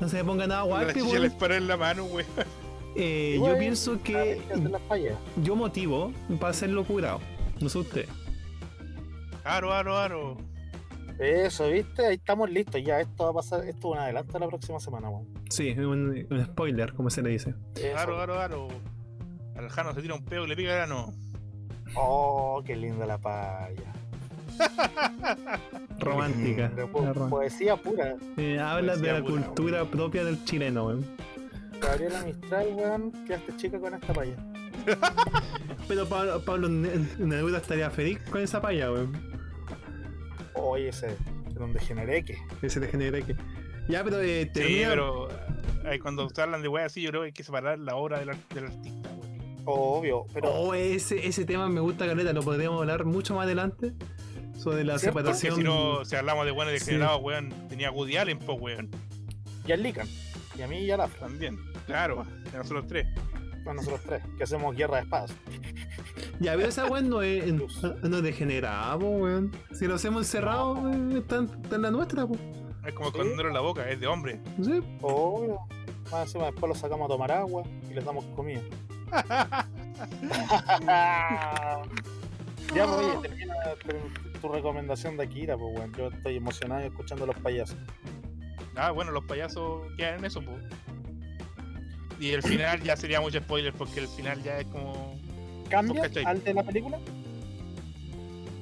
No 0.00 0.08
se 0.08 0.24
ponga 0.24 0.46
nada 0.48 0.66
La 0.66 0.92
chicha 0.92 1.06
weón. 1.06 1.22
les 1.22 1.32
para 1.32 1.56
en 1.56 1.68
la 1.68 1.76
mano, 1.76 2.04
weón. 2.06 2.26
Eh, 2.96 3.40
yo 3.44 3.56
pienso 3.58 4.02
que 4.02 4.40
yo 5.42 5.54
motivo 5.56 6.12
para 6.40 6.50
hacerlo 6.50 6.84
curado. 6.84 7.20
No 7.60 7.68
sé 7.68 7.78
usted. 7.78 8.08
Aro, 9.44 9.72
aro, 9.72 9.96
aro. 9.96 10.36
Eso, 11.18 11.68
¿viste? 11.68 12.06
Ahí 12.06 12.16
estamos 12.16 12.50
listos. 12.50 12.82
Ya, 12.84 13.00
esto 13.00 13.24
va 13.24 13.30
a 13.30 13.32
pasar. 13.34 13.60
Esto 13.64 13.88
es 13.88 13.92
un 13.94 13.98
adelanto 13.98 14.38
la 14.38 14.48
próxima 14.48 14.80
semana, 14.80 15.08
weón. 15.10 15.26
Sí, 15.48 15.70
un, 15.70 16.26
un 16.28 16.44
spoiler, 16.44 16.92
como 16.92 17.08
se 17.08 17.22
le 17.22 17.30
dice. 17.30 17.54
Eso. 17.76 17.96
Aro, 17.96 18.20
aro, 18.20 18.40
aro. 18.40 18.68
Al 19.56 19.68
Jano 19.68 19.94
se 19.94 20.02
tira 20.02 20.14
un 20.14 20.24
peo 20.24 20.44
y 20.44 20.48
le 20.48 20.56
pica 20.56 20.74
el 20.74 20.80
ano. 20.90 21.14
Oh, 21.96 22.62
qué 22.64 22.76
linda 22.76 23.06
la 23.06 23.18
paya. 23.18 23.92
Romántica. 25.98 26.68
De 26.68 26.86
po- 26.86 27.12
poesía 27.28 27.76
pura. 27.76 28.16
Eh, 28.36 28.58
habla 28.58 28.96
de 28.96 29.12
la 29.12 29.20
pura, 29.24 29.42
cultura 29.44 29.84
propia 29.84 30.24
del 30.24 30.42
chileno, 30.44 30.86
weón. 30.86 31.04
Gabriela 31.80 32.22
Mistral, 32.24 32.68
weón. 32.74 33.12
Quedaste 33.26 33.56
chica 33.56 33.78
con 33.78 33.94
esta 33.94 34.12
paya. 34.12 34.34
Pero 35.88 36.06
Pablo, 36.08 36.42
Pablo 36.44 36.68
Ne- 36.68 37.06
Neruda 37.18 37.58
estaría 37.58 37.90
feliz 37.90 38.18
con 38.30 38.40
esa 38.42 38.60
paya, 38.60 38.90
weón. 38.90 39.12
Oye, 40.54 40.88
ese. 40.88 41.16
Era 41.54 41.64
un 41.64 41.72
degenereque. 41.72 42.38
Ese 42.62 42.80
te 42.80 42.88
genera 42.88 43.20
que. 43.20 43.36
Ya, 43.88 44.02
pero 44.02 44.20
eh, 44.20 44.44
Sí, 44.46 44.50
termina- 44.60 44.88
pero 44.88 45.28
eh, 45.84 45.98
cuando 46.00 46.28
se 46.30 46.40
hablan 46.42 46.62
de 46.62 46.68
weas 46.68 46.86
así, 46.86 47.02
yo 47.02 47.10
creo 47.10 47.22
que 47.22 47.26
hay 47.26 47.32
que 47.32 47.44
separar 47.44 47.78
la 47.78 47.96
obra 47.96 48.18
del, 48.18 48.30
del 48.54 48.64
artista. 48.64 49.03
Obvio, 49.64 50.26
pero. 50.32 50.50
Oh, 50.52 50.74
ese, 50.74 51.26
ese 51.26 51.44
tema 51.44 51.68
me 51.68 51.80
gusta, 51.80 52.06
Caleta, 52.06 52.32
lo 52.32 52.42
podríamos 52.42 52.80
hablar 52.80 53.04
mucho 53.04 53.34
más 53.34 53.44
adelante. 53.46 53.92
Sobre 54.58 54.84
la 54.84 54.98
¿Cierto? 54.98 55.18
Porque 55.20 55.34
separación. 55.34 55.56
si 55.56 55.62
no, 55.64 56.04
si 56.04 56.16
hablamos 56.16 56.44
de 56.46 56.52
buenos 56.52 56.72
Sí. 56.74 56.78
degenerados, 56.80 57.20
weón, 57.22 57.50
tenía 57.68 57.90
Woody 57.90 58.16
Allen, 58.16 58.38
pues, 58.38 58.58
weón. 58.60 58.90
Y 59.66 59.72
al 59.72 59.82
Lican. 59.82 60.06
Y 60.56 60.62
a 60.62 60.68
mí 60.68 60.78
y 60.78 60.90
a 60.90 60.96
la 60.96 61.08
También. 61.08 61.58
Claro, 61.86 62.24
de 62.52 62.58
nosotros 62.58 62.86
tres. 62.86 63.06
A 63.66 63.74
nosotros 63.74 64.00
tres. 64.06 64.22
Que 64.38 64.44
hacemos 64.44 64.76
guerra 64.76 64.96
de 64.98 65.02
espadas. 65.02 65.32
Ya, 66.40 66.54
pero 66.54 66.68
esa 66.68 66.86
weón 66.86 67.08
no 67.08 67.22
es, 67.22 67.52
no 67.52 68.16
es 68.16 68.22
degenerada, 68.22 68.98
po, 68.98 69.06
weón. 69.08 69.50
Si 69.72 69.86
lo 69.86 69.94
hacemos 69.96 70.22
encerrado, 70.26 70.74
weón, 70.74 71.16
está, 71.16 71.36
en- 71.36 71.50
está 71.62 71.76
en 71.76 71.82
la 71.82 71.90
nuestra, 71.90 72.26
po. 72.26 72.36
Es 72.86 72.92
como 72.94 73.10
Sí. 73.10 73.16
esconderlo 73.18 73.48
en 73.48 73.54
la 73.54 73.60
boca, 73.60 73.88
es 73.90 73.98
de 74.00 74.06
hombre. 74.06 74.40
Sí. 74.62 74.80
Obvio. 75.02 75.58
Más 76.12 76.26
encima 76.26 76.44
después 76.46 76.68
lo 76.68 76.74
sacamos 76.74 77.06
a 77.06 77.08
tomar 77.08 77.32
agua 77.32 77.62
y 77.90 77.94
les 77.94 78.04
damos 78.04 78.24
comida. 78.36 78.60
Ya, 82.74 82.86
pues, 82.86 82.88
oye, 82.88 83.28
termina 83.28 83.54
tu, 84.40 84.48
recomendación 84.48 85.16
de 85.16 85.24
Akira, 85.24 85.56
pues, 85.56 85.76
weón. 85.76 85.92
Yo 85.94 86.08
estoy 86.08 86.36
emocionado 86.36 86.82
escuchando 86.82 87.24
a 87.24 87.26
los 87.28 87.36
payasos. 87.38 87.76
Ah, 88.76 88.90
bueno, 88.90 89.12
los 89.12 89.24
payasos 89.24 89.82
quedan 89.96 90.18
en 90.18 90.24
eso, 90.24 90.42
pues. 90.42 90.56
Y 92.20 92.30
el 92.30 92.42
final 92.42 92.82
ya 92.82 92.96
sería 92.96 93.20
mucho 93.20 93.38
spoiler 93.40 93.72
porque 93.72 94.00
el 94.00 94.08
final 94.08 94.42
ya 94.42 94.58
es 94.60 94.66
como. 94.66 95.18
¿Cambia 95.68 96.10
al 96.26 96.44
de 96.44 96.54
la 96.54 96.62
película? 96.62 96.98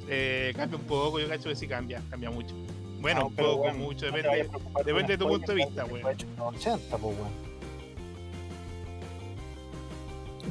Eh, 0.09 0.53
cambia 0.57 0.79
un 0.79 0.85
poco, 0.85 1.19
yo 1.19 1.29
cacho 1.29 1.49
que 1.49 1.57
sí 1.57 1.67
cambia, 1.67 2.03
cambia 2.11 2.31
mucho. 2.31 2.55
Bueno, 3.01 3.21
No, 3.21 3.27
un 3.29 3.35
poco, 3.35 3.73
mucho, 3.73 4.07
depende. 4.07 4.49
depende 4.85 5.13
de 5.13 5.19
tu 5.19 5.25
un 5.25 5.33
punto 5.33 5.53
de 5.53 5.65
vista, 5.65 5.85
weón. 5.85 6.03
fue 6.03 6.13
hecho 6.13 6.27
en 6.27 6.37
los 6.37 6.55
80, 6.55 6.99
pues, 6.99 7.19
weón. 7.19 7.52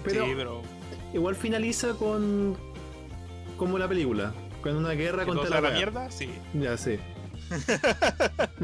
Pero 0.03 0.26
sí, 0.26 0.34
pero. 0.36 0.61
igual 1.14 1.36
finaliza 1.36 1.94
con. 1.94 2.57
como 3.57 3.78
la 3.78 3.88
película. 3.88 4.34
Con 4.61 4.76
una 4.76 4.91
guerra 4.91 5.26
¿Que 5.26 5.32
todo 5.32 5.40
contra 5.41 5.61
la, 5.61 5.69
la 5.69 5.76
mierda? 5.76 6.11
Sí. 6.11 6.30
Ya 6.53 6.78
sé. 6.78 6.99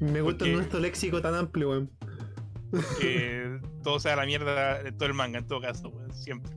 Me 0.00 0.20
gusta 0.20 0.38
Porque- 0.38 0.52
nuestro 0.52 0.80
léxico 0.80 1.20
tan 1.20 1.34
amplio, 1.34 1.70
weón. 1.70 1.90
Que 3.00 3.60
todo 3.82 3.98
sea 3.98 4.14
la 4.16 4.26
mierda 4.26 4.82
de 4.82 4.92
todo 4.92 5.06
el 5.06 5.14
manga, 5.14 5.38
en 5.38 5.46
todo 5.46 5.60
caso, 5.60 5.88
weón, 5.88 6.12
siempre. 6.12 6.52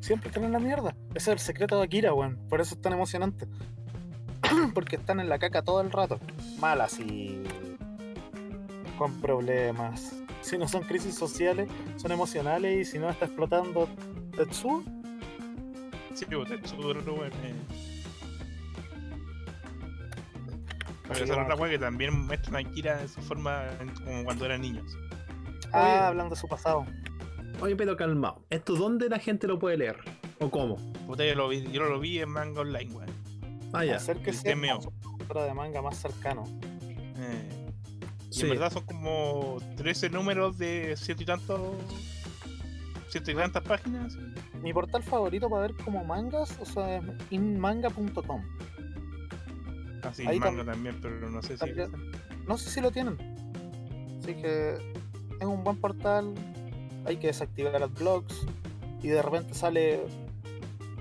Siempre 0.00 0.28
están 0.28 0.44
en 0.44 0.52
la 0.52 0.58
mierda. 0.58 0.94
Ese 1.14 1.30
es 1.30 1.34
el 1.34 1.38
secreto 1.38 1.78
de 1.78 1.84
Akira, 1.84 2.12
weón. 2.12 2.38
Por 2.50 2.60
eso 2.60 2.74
es 2.74 2.80
tan 2.80 2.92
emocionante. 2.92 3.46
Porque 4.74 4.96
están 4.96 5.20
en 5.20 5.28
la 5.30 5.38
caca 5.38 5.62
todo 5.62 5.80
el 5.80 5.90
rato. 5.90 6.20
Malas 6.58 6.98
y. 7.00 7.40
con 8.98 9.18
problemas. 9.20 10.14
Si 10.44 10.58
no 10.58 10.68
son 10.68 10.82
crisis 10.82 11.14
sociales, 11.14 11.68
son 11.96 12.12
emocionales 12.12 12.86
y 12.86 12.90
si 12.90 12.98
no 12.98 13.08
está 13.08 13.24
explotando 13.24 13.88
Tetsuo, 14.36 14.82
Sí, 16.14 16.26
pues, 16.26 16.48
Tetsuo, 16.48 16.92
weón. 16.92 17.32
eh. 17.42 17.54
Pero 21.02 21.14
esa 21.14 21.24
es 21.24 21.30
otra 21.30 21.56
que 21.70 21.78
también 21.78 22.26
muestran 22.26 22.56
a 22.56 22.58
Akira 22.68 23.00
en 23.02 23.08
su 23.08 23.20
forma 23.22 23.64
en- 23.80 23.88
como 23.94 24.24
cuando 24.24 24.44
eran 24.46 24.60
niños. 24.60 24.96
Ah, 25.72 25.82
Oye. 25.82 25.98
hablando 25.98 26.34
de 26.34 26.40
su 26.40 26.46
pasado. 26.48 26.86
Oye, 27.60 27.76
pero 27.76 27.96
calmado. 27.96 28.44
¿Esto 28.50 28.74
dónde 28.74 29.08
la 29.08 29.18
gente 29.18 29.46
lo 29.46 29.58
puede 29.58 29.76
leer? 29.76 29.96
¿O 30.40 30.50
cómo? 30.50 30.76
Puta, 31.06 31.24
yo 31.24 31.34
lo 31.34 31.48
vi, 31.48 31.62
yo 31.72 31.84
lo 31.84 31.98
vi 32.00 32.18
en 32.20 32.28
manga 32.30 32.60
online, 32.60 32.92
weón. 32.92 33.10
Ah, 33.72 33.84
ya. 33.84 33.96
Acérquese 33.96 34.52
a 34.52 34.80
su 34.80 34.92
de 35.34 35.54
manga 35.54 35.82
más 35.82 35.96
cercano. 35.96 36.44
Eh, 37.18 37.63
y 38.34 38.40
Sí. 38.40 38.42
en 38.42 38.50
verdad 38.50 38.72
son 38.72 38.84
como 38.84 39.58
13 39.76 40.10
números 40.10 40.58
de 40.58 40.96
ciento 40.96 41.22
y 41.22 41.26
tantos. 41.26 41.60
ciento 43.08 43.30
y 43.30 43.34
tantas 43.34 43.62
páginas. 43.62 44.16
Mi 44.60 44.72
portal 44.72 45.02
favorito 45.02 45.48
para 45.48 45.62
ver 45.62 45.74
como 45.84 46.04
mangas, 46.04 46.58
o 46.60 46.64
sea, 46.64 46.96
es 46.96 47.04
inmanga.com. 47.30 48.42
Así, 50.02 50.26
Ahí 50.26 50.38
manga 50.40 50.64
también, 50.64 50.98
pero 51.00 51.30
no 51.30 51.40
sé 51.42 51.56
si. 51.56 51.64
No 52.46 52.58
sé 52.58 52.70
si 52.70 52.80
lo 52.80 52.90
tienen. 52.90 53.16
Así 54.20 54.34
que 54.34 54.74
es 55.40 55.46
un 55.46 55.62
buen 55.64 55.76
portal. 55.76 56.34
Hay 57.06 57.16
que 57.16 57.28
desactivar 57.28 57.78
los 57.80 57.92
blogs. 57.94 58.46
Y 59.02 59.08
de 59.08 59.22
repente 59.22 59.54
sale 59.54 60.00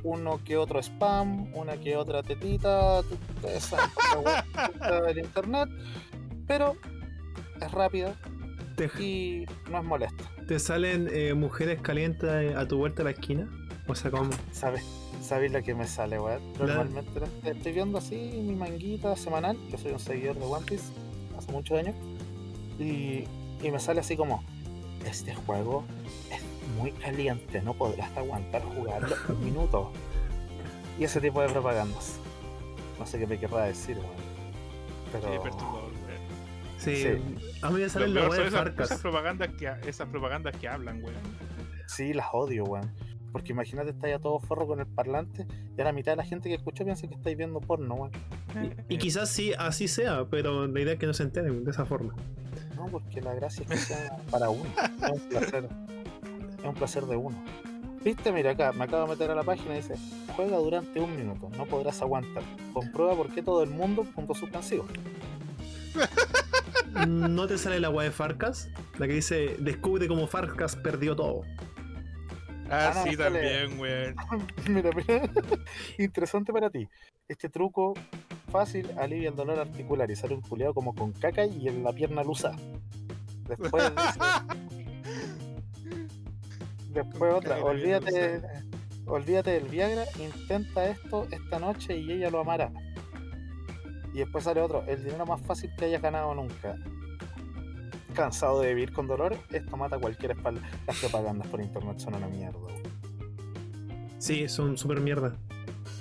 uno 0.04 0.40
que 0.44 0.58
otro 0.58 0.80
spam, 0.82 1.54
una 1.56 1.78
que 1.78 1.96
otra 1.98 2.22
tetita. 2.22 3.02
web 4.24 5.04
del 5.06 5.18
internet. 5.20 5.70
Pero 6.48 6.76
es 7.66 7.72
rápida 7.72 8.16
¿Te, 8.76 8.86
y 9.02 9.46
no 9.70 9.78
es 9.80 9.84
molesta. 9.84 10.24
te 10.48 10.60
salen 10.60 11.08
eh, 11.12 11.34
mujeres 11.34 11.82
calientes 11.82 12.56
a 12.56 12.68
tu 12.68 12.78
vuelta 12.78 13.02
a 13.02 13.06
la 13.06 13.12
esquina? 13.12 13.48
O 13.88 13.96
sea, 13.96 14.10
como. 14.12 14.32
¿Sabes? 14.52 14.84
¿Sabéis 15.22 15.52
lo 15.52 15.62
que 15.62 15.74
me 15.76 15.86
sale, 15.88 16.20
weón? 16.20 16.42
La- 16.60 16.66
Normalmente 16.76 17.20
la- 17.44 17.52
estoy 17.52 17.72
viendo 17.74 17.98
así 17.98 18.16
mi 18.16 18.56
manguita 18.56 19.16
semanal. 19.16 19.58
Yo 19.70 19.78
soy 19.78 19.92
un 19.92 20.00
seguidor 20.00 20.38
de 20.38 20.46
One 20.46 20.66
Piece 20.66 20.92
hace 21.38 21.52
muchos 21.52 21.78
años. 21.80 21.96
Y, 22.80 23.26
y 23.62 23.72
me 23.72 23.80
sale 23.80 24.00
así 24.00 24.16
como: 24.18 24.44
Este 25.06 25.34
juego 25.36 25.84
es 26.32 26.42
muy 26.78 26.92
caliente, 26.94 27.62
no 27.62 27.74
podrás 27.74 28.10
aguantar 28.18 28.64
jugarlo 28.64 29.16
un 29.30 29.46
minuto. 29.46 29.92
Y 31.00 31.04
ese 31.06 31.20
tipo 31.22 31.42
de 31.42 31.50
propagandas. 31.50 32.16
No 33.00 33.06
sé 33.06 33.20
qué 33.20 33.28
me 33.28 33.38
querrá 33.40 33.66
decir, 33.66 33.98
weón. 33.98 34.10
Sí, 35.12 35.20
Pero. 35.22 35.44
perturbador, 35.44 35.74
weón. 35.83 35.83
Sí. 36.84 36.96
Sí. 36.96 37.58
A 37.62 37.70
mí 37.70 37.76
me 37.76 37.82
Lo 37.82 37.90
salen 37.90 38.14
la 38.14 38.22
peor 38.22 38.32
web 38.32 38.38
son 38.38 38.44
de 38.44 38.48
esas, 38.50 38.60
Farcas. 38.64 38.92
esas 38.92 39.02
propagandas 39.02 39.50
que 39.50 39.90
esas 39.90 40.08
propagandas 40.10 40.58
que 40.58 40.68
hablan, 40.68 41.04
weón. 41.04 41.16
Sí, 41.88 42.14
las 42.14 42.28
odio, 42.34 42.64
weón. 42.66 42.92
Porque 43.32 43.52
imagínate, 43.52 43.90
estáis 43.90 44.16
a 44.16 44.20
todo 44.20 44.40
forro 44.40 44.68
con 44.68 44.80
el 44.80 44.86
parlante 44.86 45.48
y 45.76 45.82
a 45.82 45.86
la 45.86 45.92
mitad 45.92 46.12
de 46.12 46.18
la 46.18 46.24
gente 46.24 46.50
que 46.50 46.56
escucha 46.56 46.84
piensa 46.84 47.08
que 47.08 47.16
estáis 47.16 47.36
viendo 47.36 47.60
porno, 47.60 47.96
weón. 47.96 48.12
Y 48.90 48.98
quizás 48.98 49.30
sí, 49.30 49.54
así 49.58 49.88
sea, 49.88 50.26
pero 50.30 50.68
la 50.68 50.80
idea 50.80 50.94
es 50.94 51.00
que 51.00 51.08
no 51.08 51.14
se 51.14 51.24
enteren 51.24 51.64
de 51.64 51.72
esa 51.72 51.86
forma. 51.86 52.14
No, 52.76 52.86
porque 52.88 53.22
la 53.22 53.34
gracia 53.34 53.64
es 53.64 53.70
que 53.70 53.78
sea 53.78 54.18
para 54.30 54.50
uno. 54.50 54.70
Es 55.04 55.10
un 55.12 55.30
placer. 55.30 55.70
Es 56.60 56.66
un 56.66 56.74
placer 56.76 57.06
de 57.06 57.16
uno. 57.16 57.44
Viste, 58.04 58.32
mira 58.34 58.52
acá, 58.52 58.74
me 58.74 58.84
acabo 58.84 59.04
de 59.04 59.10
meter 59.12 59.32
a 59.32 59.36
la 59.36 59.44
página 59.44 59.74
y 59.74 59.78
dice, 59.78 59.96
juega 60.36 60.58
durante 60.58 61.00
un 61.00 61.16
minuto, 61.16 61.50
no 61.58 61.66
podrás 61.66 62.02
aguantar. 62.02 62.44
Comprueba 62.74 63.16
por 63.16 63.34
qué 63.34 63.42
todo 63.42 63.64
el 63.64 63.70
mundo, 63.70 64.04
punto 64.04 64.34
suspensivo. 64.36 64.86
¿No 67.08 67.48
te 67.48 67.58
sale 67.58 67.80
la 67.80 67.90
web 67.90 68.06
de 68.08 68.12
Farcas? 68.12 68.70
La 69.00 69.08
que 69.08 69.14
dice, 69.14 69.56
descubre 69.60 70.08
cómo 70.08 70.28
Farcas 70.28 70.76
perdió 70.76 71.16
todo. 71.16 71.42
Ah, 72.70 72.92
Ah, 72.96 73.04
sí, 73.04 73.16
sale- 73.16 73.40
también, 73.68 73.80
weón. 73.80 74.16
mira, 74.70 74.90
mira. 74.96 75.30
Interesante 75.98 76.52
para 76.54 76.70
ti. 76.70 76.88
Este 77.28 77.50
truco 77.50 77.94
fácil 78.52 78.90
alivia 78.98 79.30
el 79.30 79.36
dolor 79.36 79.60
articular 79.60 80.10
y 80.12 80.16
sale 80.16 80.36
un 80.36 80.42
culeado 80.42 80.74
como 80.74 80.94
con 80.96 81.12
caca 81.14 81.46
y 81.46 81.68
en 81.68 81.84
la 81.84 81.92
pierna 81.94 82.24
lusa. 82.24 82.56
Después 83.48 83.92
dice- 83.96 84.20
Después 86.90 87.34
otra, 87.34 87.58
olvídate, 87.64 88.42
olvídate 89.08 89.52
del 89.52 89.68
Viagra, 89.68 90.06
intenta 90.20 90.86
esto 90.88 91.28
esta 91.32 91.58
noche 91.60 91.98
y 91.98 92.12
ella 92.12 92.30
lo 92.30 92.40
amará. 92.42 92.72
Y 94.14 94.20
después 94.20 94.44
sale 94.44 94.62
otro, 94.62 94.84
el 94.88 95.04
dinero 95.04 95.26
más 95.26 95.42
fácil 95.42 95.72
que 95.78 95.86
hayas 95.86 96.02
ganado 96.02 96.34
nunca. 96.36 96.76
Cansado 98.14 98.62
de 98.62 98.70
vivir 98.74 98.94
con 98.94 99.08
dolor, 99.08 99.36
esto 99.52 99.76
mata 99.76 99.96
a 99.96 100.00
cualquier 100.00 100.32
espalda. 100.32 100.62
Las 100.86 101.00
propagandas 101.00 101.48
por 101.48 101.60
internet 101.62 101.98
son 102.00 102.14
una 102.16 102.28
mierda. 102.28 102.60
Sí, 104.20 104.48
son 104.48 104.78
súper 104.78 105.00
mierda. 105.02 105.36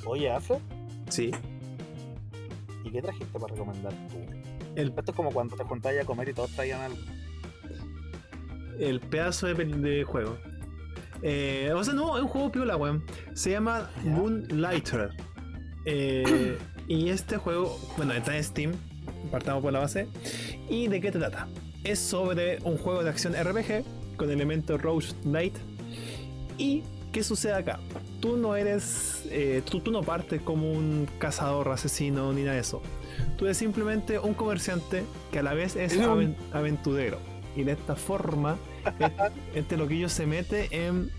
Oye, 0.04 0.30
Afro, 0.30 0.60
Sí. 1.08 1.30
¿y 2.84 2.90
qué 2.90 3.00
trajiste 3.02 3.38
para 3.38 3.52
recomendar 3.52 3.92
tú? 4.08 4.18
El, 4.76 4.88
Esto 4.90 5.10
es 5.10 5.16
como 5.16 5.30
cuando 5.30 5.56
te 5.56 5.64
juntabas 5.64 5.98
a 6.00 6.04
comer 6.04 6.28
y 6.28 6.34
todos 6.34 6.50
traían 6.52 6.80
algo. 6.82 6.98
el 8.78 9.00
pedazo 9.00 9.46
de, 9.46 9.54
de 9.64 10.04
juego. 10.04 10.36
Eh, 11.22 11.70
o 11.74 11.82
sea, 11.84 11.94
no, 11.94 12.16
es 12.16 12.22
un 12.22 12.28
juego 12.28 12.50
piola, 12.52 12.76
weón. 12.76 13.04
Se 13.34 13.50
llama. 13.50 13.90
Moonlighter. 14.04 15.10
Eh, 15.84 16.58
y 16.88 17.08
este 17.08 17.36
juego, 17.36 17.78
bueno, 17.96 18.12
está 18.12 18.36
en 18.36 18.44
Steam. 18.44 18.72
Partamos 19.30 19.62
por 19.62 19.72
la 19.72 19.80
base. 19.80 20.08
¿Y 20.68 20.88
de 20.88 21.00
qué 21.00 21.10
trata? 21.10 21.48
Es 21.84 21.98
sobre 21.98 22.58
un 22.64 22.76
juego 22.78 23.02
de 23.02 23.10
acción 23.10 23.34
RPG 23.34 24.16
con 24.16 24.30
elementos 24.30 24.80
Roach 24.80 25.12
Light. 25.24 25.54
¿Y 26.58 26.82
qué 27.12 27.22
sucede 27.24 27.54
acá? 27.54 27.78
Tú 28.20 28.36
no 28.36 28.54
eres. 28.56 29.22
eh, 29.30 29.62
tú, 29.68 29.80
tú 29.80 29.90
no 29.90 30.02
partes 30.02 30.40
como 30.42 30.70
un 30.70 31.08
cazador, 31.18 31.68
asesino, 31.70 32.32
ni 32.32 32.42
nada 32.42 32.54
de 32.54 32.60
eso. 32.60 32.82
Tú 33.38 33.46
eres 33.46 33.56
simplemente 33.56 34.18
un 34.18 34.34
comerciante 34.34 35.04
que 35.32 35.38
a 35.40 35.42
la 35.42 35.54
vez 35.54 35.76
es 35.76 35.98
aven- 35.98 36.36
aventurero. 36.52 37.18
Y 37.56 37.64
de 37.64 37.72
esta 37.72 37.96
forma, 37.96 38.56
este 39.54 39.76
loquillo 39.76 40.08
se 40.08 40.26
mete 40.26 40.68
en 40.86 41.10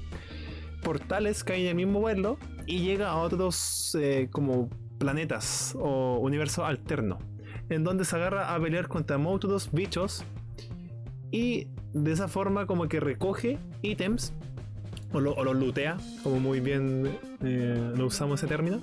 portales 0.83 1.43
que 1.43 1.53
hay 1.53 1.61
en 1.63 1.67
el 1.69 1.75
mismo 1.75 1.99
vuelo 1.99 2.37
y 2.65 2.79
llega 2.79 3.09
a 3.09 3.17
otros 3.17 3.95
eh, 3.99 4.27
como 4.31 4.69
planetas 4.97 5.75
o 5.79 6.17
universos 6.19 6.65
alternos. 6.65 7.19
En 7.69 7.83
donde 7.83 8.05
se 8.05 8.15
agarra 8.15 8.53
a 8.53 8.59
pelear 8.59 8.87
contra 8.87 9.17
monstruos, 9.17 9.69
bichos. 9.71 10.23
Y 11.31 11.67
de 11.93 12.11
esa 12.11 12.27
forma 12.27 12.65
como 12.65 12.87
que 12.87 12.99
recoge 12.99 13.57
ítems. 13.81 14.33
O 15.11 15.19
los 15.19 15.55
lootea, 15.55 15.97
como 16.23 16.39
muy 16.39 16.59
bien 16.59 17.19
eh, 17.43 17.91
lo 17.95 18.07
usamos 18.07 18.39
ese 18.39 18.47
término. 18.47 18.79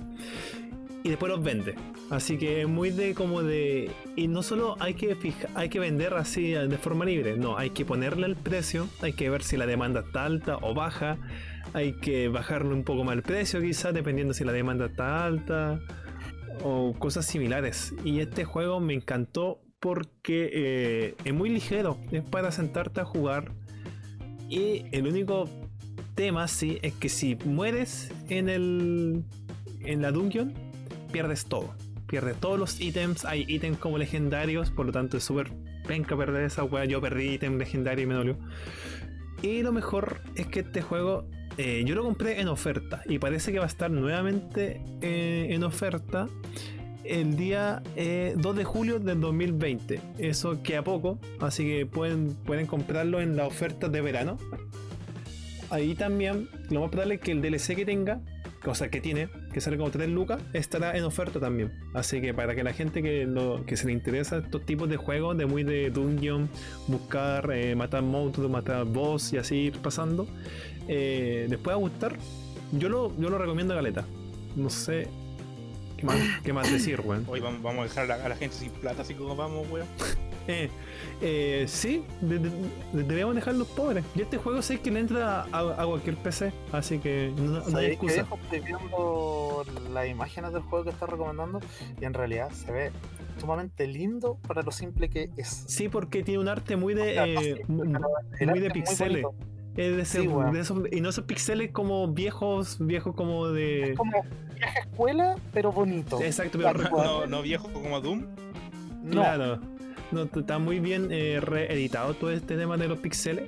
Y 1.03 1.09
después 1.09 1.29
los 1.31 1.43
vende. 1.43 1.75
Así 2.09 2.37
que 2.37 2.61
es 2.61 2.67
muy 2.67 2.89
de 2.91 3.13
como 3.15 3.41
de. 3.41 3.89
Y 4.15 4.27
no 4.27 4.43
solo 4.43 4.75
hay 4.79 4.93
que 4.93 5.15
fija- 5.15 5.49
hay 5.55 5.67
que 5.69 5.79
vender 5.79 6.13
así 6.13 6.51
de 6.51 6.77
forma 6.77 7.05
libre, 7.05 7.37
no, 7.37 7.57
hay 7.57 7.71
que 7.71 7.85
ponerle 7.85 8.27
el 8.27 8.35
precio, 8.35 8.87
hay 9.01 9.13
que 9.13 9.29
ver 9.29 9.43
si 9.43 9.57
la 9.57 9.65
demanda 9.65 10.01
está 10.01 10.25
alta 10.25 10.57
o 10.61 10.73
baja, 10.73 11.17
hay 11.73 11.93
que 11.93 12.27
bajarle 12.27 12.73
un 12.73 12.83
poco 12.83 13.03
más 13.03 13.15
el 13.15 13.23
precio 13.23 13.61
quizás, 13.61 13.93
dependiendo 13.93 14.33
si 14.33 14.43
la 14.43 14.51
demanda 14.51 14.85
está 14.87 15.25
alta 15.25 15.79
o 16.63 16.93
cosas 16.97 17.25
similares. 17.25 17.93
Y 18.03 18.19
este 18.19 18.45
juego 18.45 18.79
me 18.79 18.93
encantó 18.93 19.61
porque 19.79 20.49
eh, 20.53 21.15
es 21.23 21.33
muy 21.33 21.49
ligero, 21.49 21.97
es 22.11 22.23
para 22.23 22.51
sentarte 22.51 23.01
a 23.01 23.05
jugar. 23.05 23.51
Y 24.49 24.85
el 24.91 25.07
único 25.07 25.49
tema 26.15 26.47
sí 26.47 26.77
es 26.81 26.93
que 26.93 27.09
si 27.09 27.35
mueres 27.45 28.11
en 28.29 28.49
el 28.49 29.23
en 29.83 30.01
la 30.01 30.11
dungeon, 30.11 30.53
pierdes 31.11 31.45
todo. 31.45 31.73
Pierdes 32.07 32.37
todos 32.37 32.59
los 32.59 32.79
ítems. 32.79 33.25
Hay 33.25 33.45
ítems 33.47 33.77
como 33.77 33.97
legendarios, 33.97 34.69
por 34.69 34.85
lo 34.85 34.91
tanto 34.91 35.17
es 35.17 35.23
súper 35.23 35.51
penca 35.87 36.15
perder 36.15 36.43
esa 36.43 36.63
wea. 36.63 36.85
Yo 36.85 37.01
perdí 37.01 37.33
ítem 37.33 37.57
legendario 37.57 38.03
y 38.03 38.07
me 38.07 38.13
dolió. 38.13 38.37
Y 39.41 39.63
lo 39.63 39.71
mejor 39.71 40.21
es 40.35 40.47
que 40.47 40.59
este 40.59 40.81
juego 40.81 41.27
eh, 41.57 41.83
yo 41.85 41.95
lo 41.95 42.03
compré 42.03 42.39
en 42.41 42.47
oferta 42.47 43.01
y 43.05 43.19
parece 43.19 43.51
que 43.51 43.59
va 43.59 43.65
a 43.65 43.67
estar 43.67 43.91
nuevamente 43.91 44.81
eh, 45.01 45.47
en 45.51 45.63
oferta 45.63 46.27
el 47.03 47.35
día 47.35 47.81
eh, 47.95 48.33
2 48.37 48.55
de 48.55 48.63
julio 48.63 48.99
del 48.99 49.19
2020. 49.19 49.99
Eso 50.17 50.61
que 50.63 50.77
a 50.77 50.83
poco, 50.83 51.19
así 51.39 51.63
que 51.65 51.85
pueden, 51.85 52.35
pueden 52.35 52.67
comprarlo 52.67 53.19
en 53.21 53.35
la 53.35 53.45
oferta 53.47 53.89
de 53.89 54.01
verano. 54.01 54.37
Ahí 55.69 55.95
también 55.95 56.47
lo 56.69 56.81
más 56.81 56.89
probable 56.89 57.15
es 57.15 57.21
que 57.21 57.31
el 57.31 57.41
DLC 57.41 57.75
que 57.75 57.85
tenga, 57.85 58.19
o 58.65 58.75
sea 58.75 58.89
que 58.89 58.99
tiene, 58.99 59.29
que 59.53 59.61
sale 59.61 59.77
como 59.77 59.89
3 59.89 60.09
lucas, 60.09 60.41
estará 60.53 60.97
en 60.97 61.03
oferta 61.05 61.39
también. 61.39 61.71
Así 61.93 62.19
que 62.21 62.33
para 62.33 62.55
que 62.55 62.63
la 62.63 62.73
gente 62.73 63.01
que, 63.01 63.25
lo- 63.25 63.65
que 63.65 63.77
se 63.77 63.87
le 63.87 63.93
interesa 63.93 64.37
estos 64.39 64.65
tipos 64.65 64.89
de 64.89 64.97
juegos, 64.97 65.37
de 65.37 65.45
muy 65.45 65.63
de 65.63 65.89
dungeon, 65.89 66.49
buscar, 66.87 67.49
eh, 67.53 67.73
matar 67.75 68.03
monstruos, 68.03 68.51
matar 68.51 68.83
boss 68.85 69.31
y 69.33 69.37
así 69.37 69.55
ir 69.55 69.77
pasando, 69.79 70.27
eh, 70.93 71.47
les 71.49 71.57
pueda 71.59 71.77
gustar, 71.77 72.17
yo 72.73 72.89
lo, 72.89 73.15
yo 73.17 73.29
lo 73.29 73.37
recomiendo 73.37 73.73
Galeta. 73.73 74.05
No 74.57 74.69
sé 74.69 75.07
qué 75.97 76.05
más, 76.05 76.17
qué 76.43 76.51
más 76.53 76.69
decir, 76.71 76.99
weón. 77.01 77.25
Hoy 77.29 77.39
vamos, 77.39 77.61
vamos 77.61 77.79
a 77.79 77.83
dejar 77.83 78.11
a 78.11 78.17
la, 78.17 78.25
a 78.25 78.29
la 78.29 78.35
gente 78.35 78.55
sin 78.57 78.71
plata, 78.71 79.01
así 79.03 79.13
como 79.15 79.35
vamos, 79.35 79.65
weón. 79.71 79.87
Eh, 80.47 80.69
eh, 81.21 81.65
sí, 81.67 82.03
de- 82.19 82.39
de- 82.39 82.49
de- 82.93 83.03
debemos 83.03 83.35
dejar 83.35 83.53
los 83.53 83.67
pobres. 83.67 84.03
Y 84.15 84.21
este 84.23 84.37
juego 84.39 84.63
sé 84.63 84.79
que 84.81 84.89
le 84.89 84.99
entra 84.99 85.43
a, 85.51 85.59
a 85.83 85.85
cualquier 85.85 86.15
PC, 86.17 86.51
así 86.71 86.97
que 86.97 87.31
no, 87.37 87.43
no 87.43 87.57
hay 87.59 87.71
¿Sabéis 87.71 87.99
qué 87.99 88.05
excusa. 88.07 88.27
Estoy 88.45 88.59
viendo 88.61 89.63
las 89.93 90.07
imágenes 90.09 90.51
del 90.51 90.63
juego 90.63 90.83
que 90.85 90.89
está 90.89 91.05
recomendando 91.05 91.59
y 92.01 92.05
en 92.05 92.13
realidad 92.15 92.49
se 92.51 92.71
ve 92.71 92.91
sumamente 93.39 93.85
lindo 93.85 94.39
para 94.47 94.63
lo 94.63 94.71
simple 94.71 95.09
que 95.09 95.29
es. 95.37 95.63
Sí, 95.67 95.89
porque 95.89 96.23
tiene 96.23 96.39
un 96.41 96.47
arte 96.47 96.75
muy 96.75 96.95
O 96.95 96.97
sea, 96.97 97.23
de, 97.23 97.51
eh, 97.51 97.61
muy 97.67 97.93
arte 97.93 98.39
de 98.39 98.45
muy 98.47 98.69
pixeles. 98.71 99.23
Es 99.75 99.95
de 99.95 100.01
ese- 100.01 100.21
Sí, 100.21 100.27
weón. 100.27 100.51
de 100.53 100.59
esos- 100.59 100.83
y 100.91 100.99
no 101.01 101.09
esos 101.09 101.23
pixeles 101.25 101.71
como 101.71 102.07
viejos, 102.09 102.77
viejos 102.79 103.15
como 103.15 103.47
de. 103.49 103.91
Es 103.91 103.97
como 103.97 104.21
vieja 104.55 104.79
escuela, 104.79 105.35
pero 105.53 105.71
bonito. 105.71 106.21
Exacto, 106.21 106.59
pero. 106.61 106.73
No, 106.89 107.25
no 107.27 107.41
viejo 107.41 107.71
como 107.71 107.99
Doom. 108.01 108.25
No, 109.03 109.11
Claro. 109.11 109.59
No, 110.11 110.23
está 110.23 110.59
muy 110.59 110.81
bien 110.81 111.07
eh, 111.09 111.39
reeditado 111.41 112.13
todo 112.15 112.31
este 112.31 112.57
tema 112.57 112.75
de 112.75 112.89
los 112.89 112.99
pixeles. 112.99 113.45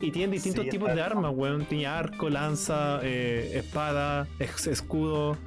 Y 0.00 0.10
tiene 0.10 0.32
distintos 0.32 0.64
Sí, 0.64 0.70
tipos 0.70 0.92
de 0.92 1.00
armas, 1.00 1.32
weón. 1.36 1.64
Tiene 1.66 1.86
arco, 1.86 2.28
lanza, 2.28 2.98
eh, 3.04 3.52
espada, 3.54 4.26
ex- 4.40 4.66
escudo. 4.66 5.38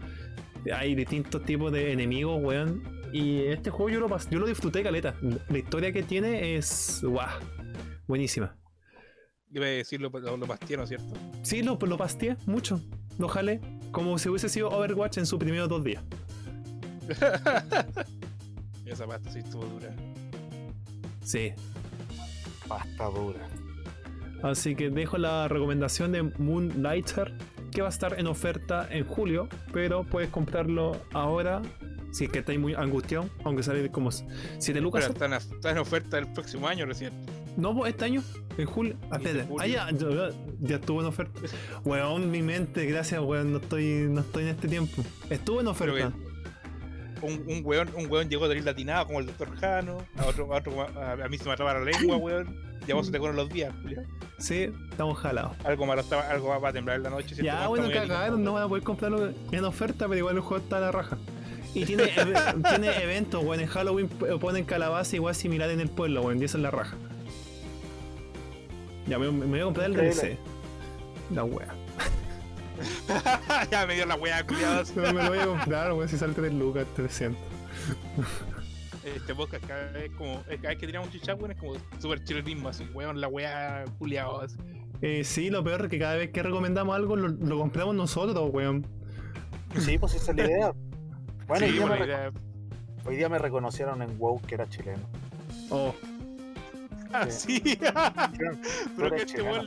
Hay 0.74 0.96
distintos 0.96 1.44
tipos 1.44 1.70
de 1.74 1.92
enemigos, 1.92 2.42
weón. 2.42 2.82
Y 3.12 3.42
este 3.42 3.72
juego 3.72 3.90
yo 3.90 4.00
lo, 4.00 4.18
yo 4.30 4.40
lo 4.40 4.48
disfruté, 4.48 4.82
caleta. 4.84 5.16
La 5.50 5.58
historia 5.58 5.92
que 5.92 6.02
tiene 6.02 6.56
es. 6.56 7.02
¡Guau! 7.04 7.28
Buenísima. 8.08 8.56
Iba 9.54 9.66
a 9.66 9.70
decir 9.70 10.02
lo, 10.02 10.10
lo, 10.10 10.38
lo 10.38 10.48
pastiano, 10.48 10.88
¿cierto? 10.88 11.14
Sí, 11.44 11.62
lo, 11.62 11.78
lo 11.80 11.98
pasteé 11.98 12.38
mucho. 12.46 12.82
Lo 13.20 13.28
jalé. 13.28 13.62
Como 13.92 14.18
si 14.18 14.30
hubiese 14.30 14.50
sido 14.50 14.70
Overwatch 14.70 15.20
en 15.20 15.26
sus 15.26 15.38
primeros 15.40 15.70
dos 15.70 15.84
días. 15.84 16.04
Esa 18.86 19.06
pasta 19.06 19.32
sí 19.32 19.40
estuvo 19.40 19.66
dura. 19.66 19.94
Sí. 21.24 21.54
pasta 22.68 23.06
dura. 23.06 23.48
Así 24.42 24.76
que 24.76 24.90
dejo 24.90 25.18
la 25.18 25.48
recomendación 25.48 26.12
de 26.12 26.24
Moonlighter, 26.24 27.34
que 27.72 27.82
va 27.82 27.88
a 27.88 27.92
estar 27.92 28.20
en 28.20 28.28
oferta 28.28 28.88
en 28.92 29.06
julio, 29.06 29.48
pero 29.72 30.04
puedes 30.04 30.30
comprarlo 30.30 31.00
ahora 31.14 31.62
si 32.12 32.26
es 32.26 32.32
que 32.32 32.40
estáis 32.40 32.60
muy 32.60 32.74
angustiado, 32.76 33.30
aunque 33.44 33.64
sale 33.64 33.90
como 33.90 34.12
7 34.12 34.82
lucas. 34.82 35.04
Pero 35.04 35.14
está 35.14 35.26
en, 35.26 35.34
está 35.34 35.72
en 35.72 35.78
oferta 35.78 36.18
el 36.18 36.32
próximo 36.32 36.68
año 36.68 36.86
recién. 36.86 37.12
No, 37.58 37.76
pues, 37.76 37.92
este 37.94 38.06
año, 38.06 38.24
en 38.58 38.66
julio. 38.66 38.96
Ah, 39.12 39.18
¿Y 39.20 39.24
de 39.24 39.30
espérate. 39.30 39.50
julio? 39.50 39.62
Ah, 39.64 39.68
ya, 39.68 39.92
ya, 39.92 40.30
ya 40.62 40.76
estuvo 40.78 41.02
en 41.02 41.08
oferta. 41.08 41.40
Weón, 41.86 42.32
mi 42.32 42.42
mente, 42.42 42.86
gracias, 42.86 43.22
weón, 43.22 43.52
no 43.54 43.60
estoy, 43.60 44.08
no 44.10 44.22
estoy 44.22 44.44
en 44.44 44.50
este 44.50 44.68
tiempo. 44.68 45.04
Estuvo 45.30 45.62
en 45.62 45.68
oferta. 45.68 46.12
Un, 47.22 47.44
un 47.48 47.62
weón, 47.64 47.90
un 47.96 48.12
weón 48.12 48.28
llegó 48.30 48.50
de 48.50 48.58
ir 48.58 48.66
latinado 48.66 49.06
como 49.08 49.20
el 49.20 49.28
doctor 49.28 49.56
Jano. 49.58 50.06
A 50.18 50.26
otro, 50.26 50.54
a 50.54 50.58
otro 50.58 50.82
a, 50.82 51.14
a 51.14 51.30
mí 51.30 51.38
se 51.38 51.46
me 51.46 51.52
atrapa 51.54 51.74
la 51.76 51.86
lengua, 51.86 52.18
weón. 52.18 52.74
Y 52.86 52.92
a 52.92 52.96
vos 52.96 53.06
se 53.06 53.14
te 53.14 53.20
corren 53.20 53.38
los 53.38 53.48
días, 53.50 53.74
Julián. 53.82 54.06
Sí, 54.40 54.70
estamos 54.92 55.18
jalados. 55.18 55.54
Algo 55.64 55.86
malo 55.86 56.02
estaba, 56.02 56.24
algo 56.30 56.60
va 56.60 56.68
a 56.68 56.74
temblar 56.74 56.98
en 56.98 57.04
la 57.04 57.10
noche. 57.12 57.34
Ya, 57.42 57.68
bueno, 57.70 57.90
cagaron, 57.90 58.44
no 58.44 58.52
van 58.54 58.64
a 58.64 58.68
poder 58.68 58.84
comprarlo 58.84 59.32
en 59.52 59.64
oferta, 59.64 60.06
pero 60.10 60.18
igual 60.18 60.36
el 60.36 60.42
juego 60.42 60.62
está 60.62 60.78
a 60.78 60.82
la 60.82 60.92
raja. 60.92 61.18
Y 61.74 61.86
tiene, 61.86 62.08
tiene 62.70 62.90
eventos, 63.02 63.42
weón. 63.42 63.62
En 63.62 63.68
Halloween 63.68 64.10
p- 64.10 64.38
ponen 64.38 64.66
calabaza 64.66 65.16
igual 65.16 65.34
similar 65.34 65.70
en 65.70 65.80
el 65.80 65.90
pueblo, 65.90 66.24
weón. 66.24 66.42
Y 66.42 66.44
eso 66.46 66.58
es 66.58 66.64
la 66.64 66.72
raja. 66.72 66.98
Ya, 69.08 69.20
me, 69.20 69.32
me 69.32 69.46
voy 69.46 69.60
a 69.60 69.64
comprar 69.66 69.88
el. 69.88 69.96
DLC. 69.96 70.38
La 71.32 71.44
wea. 71.44 71.74
ya 73.72 73.86
me 73.86 73.96
dio 73.96 74.06
la 74.06 74.16
wea, 74.16 74.46
culiados. 74.46 74.94
No, 74.96 75.14
me 75.14 75.24
lo 75.24 75.30
voy 75.30 75.40
a 75.40 75.46
comprar, 75.46 75.94
weón. 75.94 76.10
Si 76.10 76.18
sale 76.18 76.34
3 76.34 76.54
lucas, 76.54 76.86
300. 76.96 77.40
Este 79.04 79.36
podcast 79.36 79.66
cada 79.66 79.92
vez 79.92 80.12
como. 80.18 80.40
es 80.50 80.58
Cada 80.58 80.70
vez 80.70 80.78
que 80.78 80.88
tiramos 80.88 81.10
chicha, 81.12 81.36
weón, 81.36 81.52
es 81.52 81.58
como 81.58 81.74
súper 82.00 82.24
chill 82.24 82.38
el 82.38 82.44
mismo, 82.44 82.70
así, 82.70 82.86
weón, 82.94 83.20
la 83.20 83.28
wea, 83.28 83.86
culiados. 84.00 84.56
Eh, 85.02 85.24
sí, 85.26 85.50
lo 85.50 85.64
peor 85.64 85.82
es 85.84 85.90
que 85.90 86.00
cada 86.00 86.16
vez 86.16 86.32
que 86.32 86.42
recomendamos 86.42 86.96
algo 86.96 87.16
lo, 87.18 87.28
lo 87.28 87.60
compramos 87.60 87.96
nosotros, 87.96 88.50
weón. 88.54 88.86
Sí, 89.80 89.98
pues 89.98 90.16
esa 90.16 90.32
es 90.32 90.38
la 90.38 90.46
idea. 90.48 90.72
Bueno, 91.48 91.66
sí, 91.68 91.72
hoy, 91.72 91.72
día 91.74 91.82
buena 91.82 91.96
me, 91.98 92.06
idea. 92.06 92.32
hoy 93.06 93.16
día 93.18 93.30
me 93.30 93.38
reconocieron 93.40 94.02
en 94.02 94.18
WoW 94.18 94.42
que 94.42 94.56
era 94.56 94.70
chileno. 94.70 95.04
Oh, 95.70 95.94
Ah, 97.14 97.30
sí. 97.30 97.60
Tú 97.62 97.78
Pero 98.98 99.10
que 99.16 99.22
este 99.22 99.42
weón. 99.42 99.66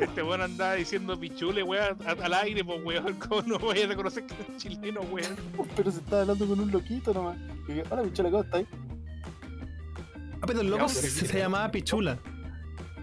Este 0.00 0.22
weón 0.22 0.40
andaba 0.42 0.74
diciendo 0.74 1.18
pichule, 1.18 1.62
weón, 1.62 1.96
al 2.06 2.34
aire, 2.34 2.64
pues 2.64 2.80
weón. 2.84 3.14
¿Cómo 3.28 3.42
no 3.42 3.58
voy 3.58 3.80
a 3.82 3.86
reconocer 3.86 4.24
que 4.26 4.34
es 4.34 4.56
chileno, 4.56 5.00
weón? 5.02 5.36
Pero 5.76 5.90
se 5.92 5.98
estaba 6.00 6.22
hablando 6.22 6.46
con 6.46 6.60
un 6.60 6.70
loquito 6.70 7.12
nomás. 7.14 7.38
Y 7.68 7.80
Hola, 7.90 8.02
bichola, 8.02 8.30
¿cómo 8.30 8.42
estás? 8.42 8.64
Ah, 10.42 10.46
pero 10.46 10.60
el 10.62 10.70
loco 10.70 10.86
Ya, 10.86 10.92
se, 10.94 11.10
sí. 11.10 11.36
llamaba 11.36 11.70
Pichula. 11.70 12.18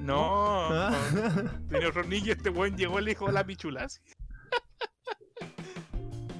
No, 0.02 0.70
Ah. 0.72 0.92
tenía 1.70 1.90
otro 1.90 2.04
niño, 2.04 2.34
este 2.34 2.50
weón 2.50 2.76
llegó 2.78 3.00
y 3.00 3.04
le 3.04 3.12
dijo 3.12 3.30
la 3.32 3.44
pichula. 3.46 3.84
así. 3.84 4.00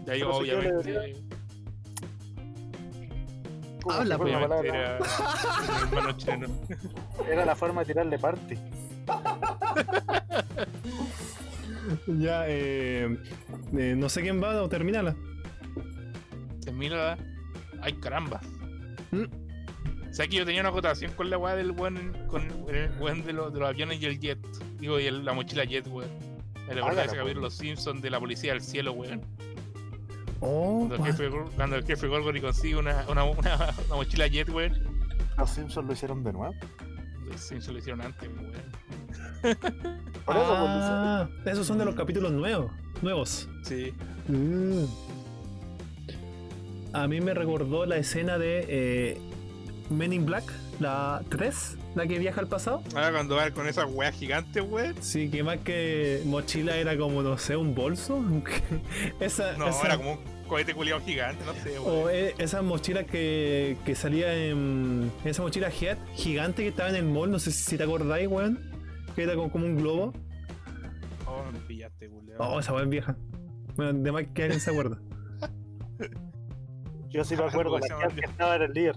Y 0.08 0.10
ahí, 0.10 0.20
Pero 0.22 0.40
si 0.40 0.48
yo 0.48 0.58
obviamente, 0.60 1.27
¿Cómo 3.88 4.00
Habla, 4.00 4.18
palabra? 4.18 5.00
era 7.32 7.46
la 7.46 7.56
forma 7.56 7.82
de 7.82 7.86
tirarle 7.88 8.20
parte. 8.20 8.58
Ya, 12.06 12.44
eh, 12.48 13.18
eh, 13.78 13.96
no 13.98 14.10
sé 14.10 14.22
quién 14.22 14.44
va 14.44 14.62
o 14.62 14.68
termínala. 14.68 15.16
Se 16.60 16.70
mira. 16.74 17.18
Ay, 17.82 17.94
caramba. 17.94 18.42
Mm. 19.12 19.24
O 20.10 20.14
sea 20.14 20.28
que 20.28 20.36
yo 20.36 20.46
tenía 20.46 20.60
una 20.62 20.70
acotación 20.70 21.14
con 21.14 21.30
la 21.30 21.38
weá 21.38 21.56
del 21.56 21.72
weón, 21.72 22.12
con 22.28 22.42
el 22.68 22.92
weón 23.00 23.24
de, 23.24 23.32
los- 23.32 23.54
de 23.54 23.60
los 23.62 23.70
aviones 23.70 24.02
y 24.02 24.06
el 24.06 24.20
jet. 24.20 24.38
Digo, 24.80 25.00
y 25.00 25.06
el- 25.06 25.24
la 25.24 25.32
mochila 25.32 25.64
jet, 25.64 25.88
weón. 25.88 26.10
Me 26.68 26.74
recuerda 26.74 26.88
Hágala, 26.88 27.02
ese 27.04 27.10
pues. 27.12 27.20
capítulo 27.22 27.42
Los 27.46 27.54
Simpsons 27.56 28.02
de 28.02 28.10
la 28.10 28.20
policía 28.20 28.52
del 28.52 28.62
cielo, 28.62 28.92
weón. 28.92 29.22
Oh, 30.40 30.86
Cuando 30.88 30.96
el 30.96 31.04
jefe, 31.04 31.30
cuando 31.56 31.76
el 31.78 31.86
jefe 31.86 32.08
Gorgory 32.08 32.42
consigue 32.42 32.76
una, 32.76 33.06
una, 33.10 33.24
una, 33.24 33.74
una 33.86 33.96
mochila 33.96 34.28
jet, 34.28 34.50
weón. 34.50 34.74
Los 35.38 35.50
Simpsons 35.50 35.88
lo 35.88 35.94
hicieron 35.94 36.24
de 36.24 36.34
nuevo. 36.34 36.54
Los 37.26 37.42
Simpsons 37.42 37.74
lo 37.74 37.80
hicieron 37.80 38.02
antes, 38.02 38.30
weón. 38.30 38.52
Por 40.26 40.36
eso, 40.36 40.48
pues, 40.48 40.86
ah, 40.86 41.30
esos 41.46 41.66
son 41.66 41.78
de 41.78 41.86
los 41.86 41.96
capítulos 41.96 42.32
nuevos. 42.32 42.72
Nuevos. 43.02 43.50
Sí. 43.64 43.94
Mm. 44.28 44.86
A 46.94 47.08
mí 47.08 47.22
me 47.22 47.34
recordó 47.34 47.86
la 47.86 47.98
escena 47.98 48.38
de 48.38 48.66
eh, 48.68 49.18
Men 49.90 50.14
in 50.14 50.26
Black, 50.26 50.44
la 50.80 51.24
3, 51.30 51.78
la 51.98 52.08
que 52.08 52.20
viaja 52.20 52.40
al 52.42 52.48
pasado. 52.48 52.82
Ahora 52.96 53.12
cuando 53.12 53.36
va 53.36 53.52
con 53.52 53.68
esas 53.68 53.86
weas 53.92 54.16
gigantes, 54.16 54.64
weón. 54.68 54.96
Sí, 55.02 55.30
que 55.30 55.44
más 55.44 55.58
que 55.60 56.22
mochila 56.26 56.78
era 56.78 56.98
como, 56.98 57.22
no 57.24 57.38
sé, 57.38 57.56
un 57.56 57.74
bolso. 57.76 58.24
esa, 59.20 59.58
No, 59.58 59.68
esa- 59.70 59.86
era 59.88 59.98
como 59.98 60.14
un 60.14 60.20
cohete 60.48 60.74
culiado 60.74 61.02
gigante, 61.02 61.44
no 61.46 61.54
sé, 61.56 61.78
O 61.80 62.06
weón. 62.06 62.10
eh, 62.14 62.34
esa 62.38 62.62
mochila 62.62 63.04
que, 63.04 63.78
que 63.86 63.96
salía 63.96 64.34
en. 64.34 65.12
Esa 65.26 65.42
mochila 65.42 65.70
Head 65.70 65.98
gigante 66.16 66.64
que 66.64 66.70
estaba 66.70 66.90
en 66.90 66.96
el 66.96 67.04
mall, 67.06 67.30
no 67.32 67.40
sé 67.40 67.52
si 67.52 67.78
te 67.78 67.84
acordáis, 67.84 68.28
weón. 68.28 68.60
Que 69.16 69.24
era 69.24 69.36
como, 69.36 69.52
como 69.52 69.66
un 69.66 69.76
globo. 69.78 70.14
Oh, 71.26 71.44
me 71.52 71.60
pillaste, 71.60 72.08
culiao. 72.10 72.38
Oh, 72.40 72.60
esa 72.60 72.72
weón 72.72 72.86
es 72.86 72.90
vieja. 72.92 73.18
Bueno, 73.76 73.94
de 73.94 74.12
más 74.12 74.24
que 74.34 74.44
alguien 74.44 74.60
se 74.62 74.72
acuerda. 74.72 74.98
Yo 77.10 77.24
sí 77.24 77.36
me 77.36 77.44
acuerdo, 77.46 77.78
que 77.78 77.88
se 77.88 77.94
la 77.94 78.08
que 78.10 78.22
estaba 78.22 78.56
en 78.58 78.62
el 78.64 78.74
líder. 78.74 78.96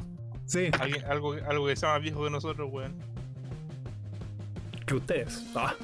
Sí, 0.51 0.69
Alguien- 0.81 1.05
algo, 1.05 1.35
algo 1.49 1.67
que 1.69 1.77
sea 1.77 1.91
más 1.91 2.03
viejo 2.03 2.25
que 2.25 2.31
nosotros, 2.31 2.69
weón. 2.73 2.93
que 4.85 4.95
ustedes. 4.97 5.45
Ah. 5.55 5.75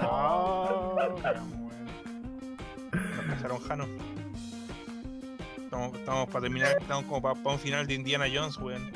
Ah, 0.00 0.94
weón. 0.96 1.62
Nos 2.92 3.26
cacharon 3.26 3.60
Jano. 3.60 3.86
Estamos, 5.62 5.98
estamos 5.98 6.26
para 6.28 6.40
terminar, 6.40 6.76
estamos 6.80 7.04
como 7.04 7.20
para, 7.20 7.34
un 7.54 7.58
final 7.58 7.86
de 7.86 7.92
Indiana 7.92 8.24
Jones, 8.32 8.56
weón. 8.56 8.90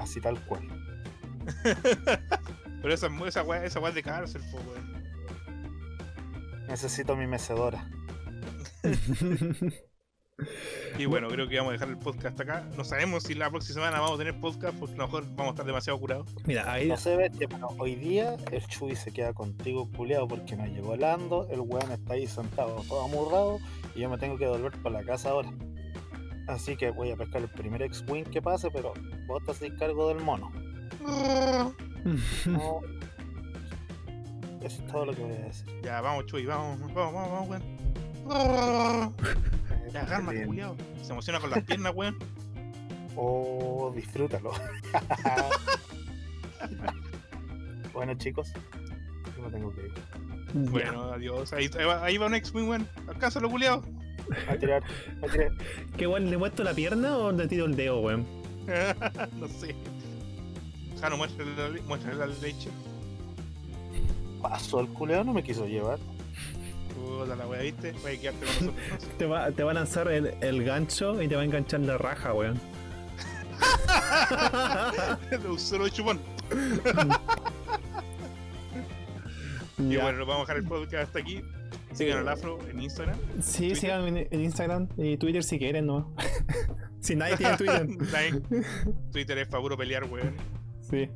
Así 0.00 0.20
tal 0.20 0.44
cual. 0.46 0.62
Pero 2.82 2.92
esa, 2.94 3.06
esa 3.26 3.42
weá 3.44 3.64
esa 3.64 3.78
weá 3.78 3.92
de 3.92 4.02
cárcel, 4.02 4.42
po, 4.50 4.56
weón. 4.58 4.90
Necesito 6.66 7.14
mi 7.14 7.28
mecedora. 7.28 7.88
Y 10.98 11.06
bueno, 11.06 11.28
creo 11.28 11.48
que 11.48 11.56
vamos 11.56 11.70
a 11.70 11.72
dejar 11.74 11.88
el 11.88 11.98
podcast 11.98 12.26
hasta 12.26 12.42
acá. 12.42 12.68
No 12.76 12.84
sabemos 12.84 13.22
si 13.24 13.34
la 13.34 13.50
próxima 13.50 13.74
semana 13.74 14.00
vamos 14.00 14.16
a 14.16 14.18
tener 14.18 14.40
podcast 14.40 14.78
porque 14.78 14.94
a 14.94 14.98
lo 14.98 15.04
mejor 15.06 15.24
vamos 15.30 15.46
a 15.46 15.50
estar 15.50 15.66
demasiado 15.66 15.98
curados. 15.98 16.28
Mira, 16.44 16.70
ahí. 16.70 16.88
No 16.88 16.96
sé, 16.96 17.16
bestia, 17.16 17.48
pero 17.48 17.68
hoy 17.78 17.94
día 17.94 18.36
el 18.50 18.66
Chuy 18.66 18.96
se 18.96 19.12
queda 19.12 19.32
contigo 19.32 19.88
culeado 19.96 20.28
porque 20.28 20.56
no 20.56 20.66
llegó 20.66 20.96
Lando, 20.96 21.46
el 21.50 21.60
weón 21.60 21.90
está 21.92 22.14
ahí 22.14 22.26
sentado 22.26 22.82
todo 22.88 23.04
amurrado 23.04 23.58
y 23.94 24.00
yo 24.00 24.10
me 24.10 24.18
tengo 24.18 24.36
que 24.36 24.46
volver 24.46 24.72
para 24.82 25.00
la 25.00 25.04
casa 25.04 25.30
ahora. 25.30 25.50
Así 26.48 26.76
que 26.76 26.90
voy 26.90 27.10
a 27.12 27.16
pescar 27.16 27.42
el 27.42 27.48
primer 27.50 27.82
X-Wing 27.82 28.24
que 28.24 28.42
pase, 28.42 28.70
pero 28.70 28.92
vos 29.26 29.44
te 29.44 29.52
haces 29.52 29.72
cargo 29.78 30.08
del 30.08 30.20
mono. 30.20 30.50
No. 32.46 32.80
Eso 34.62 34.82
es 34.82 34.86
todo 34.90 35.04
lo 35.04 35.12
que 35.12 35.22
voy 35.22 35.32
a 35.32 35.40
decir. 35.40 35.66
Ya, 35.82 36.00
vamos, 36.00 36.24
Chuy, 36.26 36.46
vamos, 36.46 36.80
vamos, 36.94 37.12
vamos, 37.12 37.30
vamos, 37.30 37.48
weón. 38.26 39.14
Ya, 39.92 40.06
cálmate, 40.06 40.36
Bien. 40.38 40.46
culiao. 40.48 40.76
Se 41.02 41.12
emociona 41.12 41.40
con 41.40 41.50
las 41.50 41.62
piernas, 41.64 41.92
weón. 41.94 42.16
Oh, 43.16 43.92
disfrútalo. 43.94 44.50
bueno, 47.92 48.14
chicos, 48.14 48.52
yo 49.36 49.42
me 49.42 49.50
tengo 49.50 49.74
que 49.74 49.80
ir. 49.82 49.92
Bueno, 50.70 51.12
adiós. 51.12 51.52
Ahí, 51.52 51.68
ahí 51.78 51.84
va, 51.84 52.04
ahí 52.04 52.18
va 52.18 52.26
un 52.26 52.34
X-Wing, 52.36 52.68
weón. 52.68 52.88
Alcánzalo, 53.08 53.50
culiao. 53.50 53.82
A 54.48 54.56
tirar, 54.56 54.82
a 55.22 55.26
tirar. 55.26 55.50
¿Qué 55.96 56.06
weón 56.06 56.30
le 56.30 56.36
muestro 56.36 56.64
la 56.64 56.72
pierna 56.72 57.16
o 57.16 57.32
le 57.32 57.48
tiro 57.48 57.64
el 57.66 57.74
dedo, 57.74 58.00
weón? 58.00 58.24
no 59.40 59.48
sé. 59.48 59.74
Jano, 61.00 61.16
muéstrale 61.16 61.54
la, 61.56 61.68
le- 61.68 61.82
muéstrale 61.82 62.16
la 62.18 62.26
leche. 62.26 62.70
Pasó 64.40 64.80
el 64.80 64.88
culeo, 64.88 65.24
no 65.24 65.32
me 65.32 65.42
quiso 65.42 65.66
llevar. 65.66 65.98
Puta 67.00 67.36
la 67.36 67.46
wea, 67.46 67.62
¿viste? 67.62 67.92
Voy 68.02 68.16
a 68.16 68.20
quedarte 68.20 68.46
con 68.46 68.66
nosotros. 68.66 68.74
entonces. 68.92 69.18
Te 69.18 69.26
va, 69.26 69.50
te 69.50 69.62
va 69.62 69.70
a 69.70 69.74
lanzar 69.74 70.08
el, 70.08 70.34
el 70.40 70.64
gancho 70.64 71.20
y 71.22 71.28
te 71.28 71.34
va 71.36 71.42
a 71.42 71.44
enganchar 71.44 71.80
la 71.80 71.98
raja, 71.98 72.32
weón. 72.34 72.60
De 75.30 75.38
un 75.48 75.58
solo 75.58 75.88
chupón. 75.88 76.20
Y 79.78 79.94
Ya. 79.94 80.02
bueno, 80.02 80.26
vamos 80.26 80.36
a 80.48 80.52
dejar 80.52 80.56
el 80.58 80.64
podcast 80.64 81.04
hasta 81.06 81.20
aquí. 81.20 81.42
Sigan 81.94 82.18
al 82.18 82.28
afro 82.28 82.58
en 82.68 82.82
Instagram. 82.82 83.16
Sí, 83.40 83.58
Twitter. 83.58 83.76
síganme 83.76 84.08
en, 84.08 84.28
en 84.30 84.40
Instagram 84.44 84.88
y 84.98 85.16
Twitter 85.16 85.42
si 85.42 85.58
quieren, 85.58 85.86
¿no? 85.86 86.14
si 87.00 87.16
nadie 87.16 87.36
tiene 87.38 87.56
Twitter. 87.56 87.86
Like. 88.12 88.42
Twitter 89.10 89.38
es 89.38 89.48
para 89.48 89.62
puro 89.62 89.76
pelear, 89.78 90.04
weón. 90.04 90.34
Sí. 90.90 91.08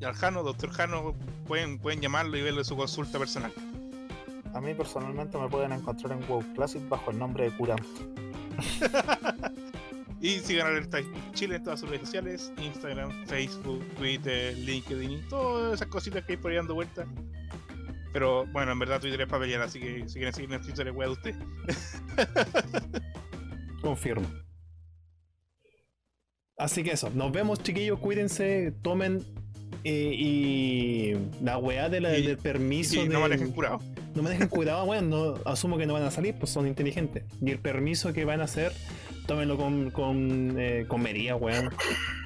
Y 0.00 0.04
al 0.04 0.14
Jano, 0.14 0.42
doctor 0.42 0.70
Jano, 0.70 1.14
pueden, 1.46 1.78
pueden 1.78 2.00
llamarlo 2.00 2.36
y 2.36 2.42
verle 2.42 2.64
su 2.64 2.76
consulta 2.76 3.18
personal. 3.18 3.52
A 4.54 4.60
mí 4.60 4.74
personalmente 4.74 5.38
me 5.38 5.48
pueden 5.48 5.72
encontrar 5.72 6.12
en 6.12 6.26
WoW 6.28 6.42
Classic 6.54 6.86
bajo 6.88 7.10
el 7.10 7.18
nombre 7.18 7.50
de 7.50 7.56
Curanto. 7.56 7.86
Y 10.20 10.40
sigan 10.40 10.68
Alerta 10.68 10.98
Chile 11.34 11.56
en 11.56 11.62
todas 11.62 11.80
sus 11.80 11.90
redes 11.90 12.06
sociales, 12.06 12.52
Instagram, 12.56 13.26
Facebook, 13.26 13.84
Twitter, 13.96 14.56
LinkedIn 14.56 15.10
y 15.10 15.20
todas 15.28 15.74
esas 15.74 15.88
cositas 15.88 16.24
que 16.24 16.32
hay 16.32 16.36
por 16.38 16.50
ahí 16.50 16.56
dando 16.56 16.74
vueltas. 16.74 17.06
Pero 18.12 18.46
bueno, 18.46 18.72
en 18.72 18.78
verdad 18.78 18.98
Twitter 18.98 19.20
es 19.20 19.28
para 19.28 19.42
pelear, 19.42 19.60
así 19.60 19.78
que 19.78 20.08
si 20.08 20.14
quieren 20.14 20.32
seguir 20.32 20.52
en 20.52 20.62
Twitter 20.62 20.88
es 20.88 20.94
wea 20.94 21.08
de 21.08 21.12
usted. 21.12 21.34
Confirmo. 23.82 24.26
Así 26.56 26.82
que 26.82 26.92
eso, 26.92 27.10
nos 27.10 27.30
vemos 27.30 27.62
chiquillos, 27.62 27.98
cuídense, 27.98 28.72
tomen 28.82 29.22
eh, 29.84 30.14
y 30.16 31.14
la 31.44 31.58
weá 31.58 31.88
de 31.88 32.00
la- 32.00 32.18
Y- 32.18 32.26
del 32.26 32.38
permiso 32.38 32.96
Y 33.00 33.08
de... 33.08 33.14
no 33.14 33.20
manejen 33.20 33.52
curado. 33.52 33.80
no 34.14 34.22
manejen 34.22 34.48
cuidado, 34.48 34.84
bueno, 34.86 35.34
no, 35.34 35.50
asumo 35.50 35.76
que 35.78 35.86
no 35.86 35.92
van 35.92 36.02
a 36.02 36.10
salir, 36.10 36.34
pues 36.38 36.50
son 36.50 36.66
inteligentes. 36.66 37.24
Y 37.40 37.50
el 37.50 37.58
permiso 37.58 38.12
que 38.12 38.24
van 38.24 38.40
a 38.40 38.44
hacer, 38.44 38.72
tómenlo 39.26 39.56
con, 39.56 39.90
con, 39.90 40.54
eh, 40.58 40.84
con 40.88 41.02
medida, 41.02 41.36
weón. 41.36 41.70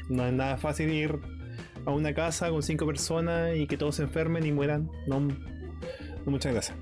No 0.08 0.26
es 0.26 0.32
nada 0.32 0.56
fácil 0.56 0.90
ir 0.90 1.18
a 1.86 1.90
una 1.90 2.12
casa 2.14 2.50
con 2.50 2.62
cinco 2.62 2.86
personas 2.86 3.56
y 3.56 3.66
que 3.66 3.76
todos 3.76 3.96
se 3.96 4.02
enfermen 4.04 4.44
y 4.46 4.52
mueran. 4.52 4.90
No, 5.06 5.20
no, 5.20 5.34
muchas 6.26 6.52
gracias. 6.52 6.76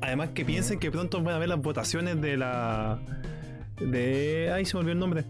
Además 0.00 0.30
que 0.34 0.44
piensen 0.44 0.78
que 0.78 0.90
pronto 0.90 1.20
van 1.22 1.34
a 1.34 1.38
ver 1.38 1.48
las 1.48 1.60
votaciones 1.60 2.20
de 2.20 2.36
la... 2.36 3.00
De... 3.80 4.50
Ay, 4.54 4.64
se 4.64 4.74
me 4.74 4.80
olvidó 4.80 4.92
el 4.92 4.98
nombre. 4.98 5.24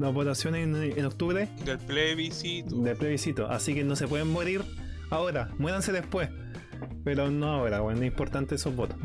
Las 0.00 0.14
votaciones 0.14 0.66
en, 0.66 0.74
en 0.98 1.04
octubre 1.04 1.48
Del 1.64 1.78
plebiscito. 1.78 2.76
de 2.76 2.96
plebiscito. 2.96 3.50
Así 3.50 3.74
que 3.74 3.84
no 3.84 3.96
se 3.96 4.08
pueden 4.08 4.28
morir 4.28 4.62
ahora. 5.10 5.50
Muéranse 5.58 5.92
después. 5.92 6.30
Pero 7.04 7.30
no 7.30 7.48
ahora, 7.48 7.80
bueno, 7.80 8.00
es 8.00 8.06
importante 8.06 8.54
esos 8.54 8.74
votos. 8.74 8.96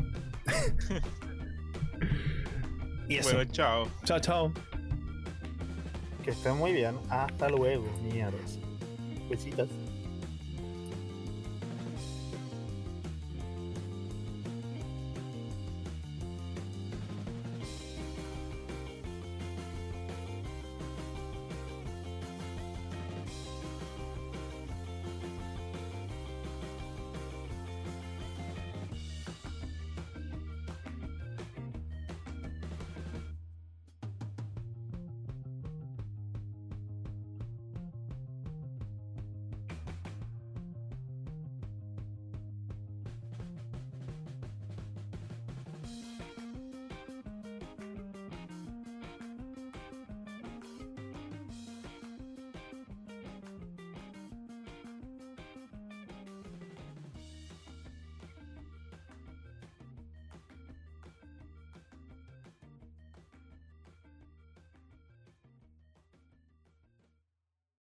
y 3.08 3.16
eso. 3.16 3.34
Bueno, 3.34 3.50
chao. 3.52 3.88
Chao, 4.04 4.20
chao. 4.20 4.52
Que 6.24 6.30
estén 6.30 6.56
muy 6.56 6.72
bien. 6.72 6.96
Hasta 7.10 7.48
luego, 7.48 7.84
mierdas. 8.02 8.58
Besitos. 9.28 9.68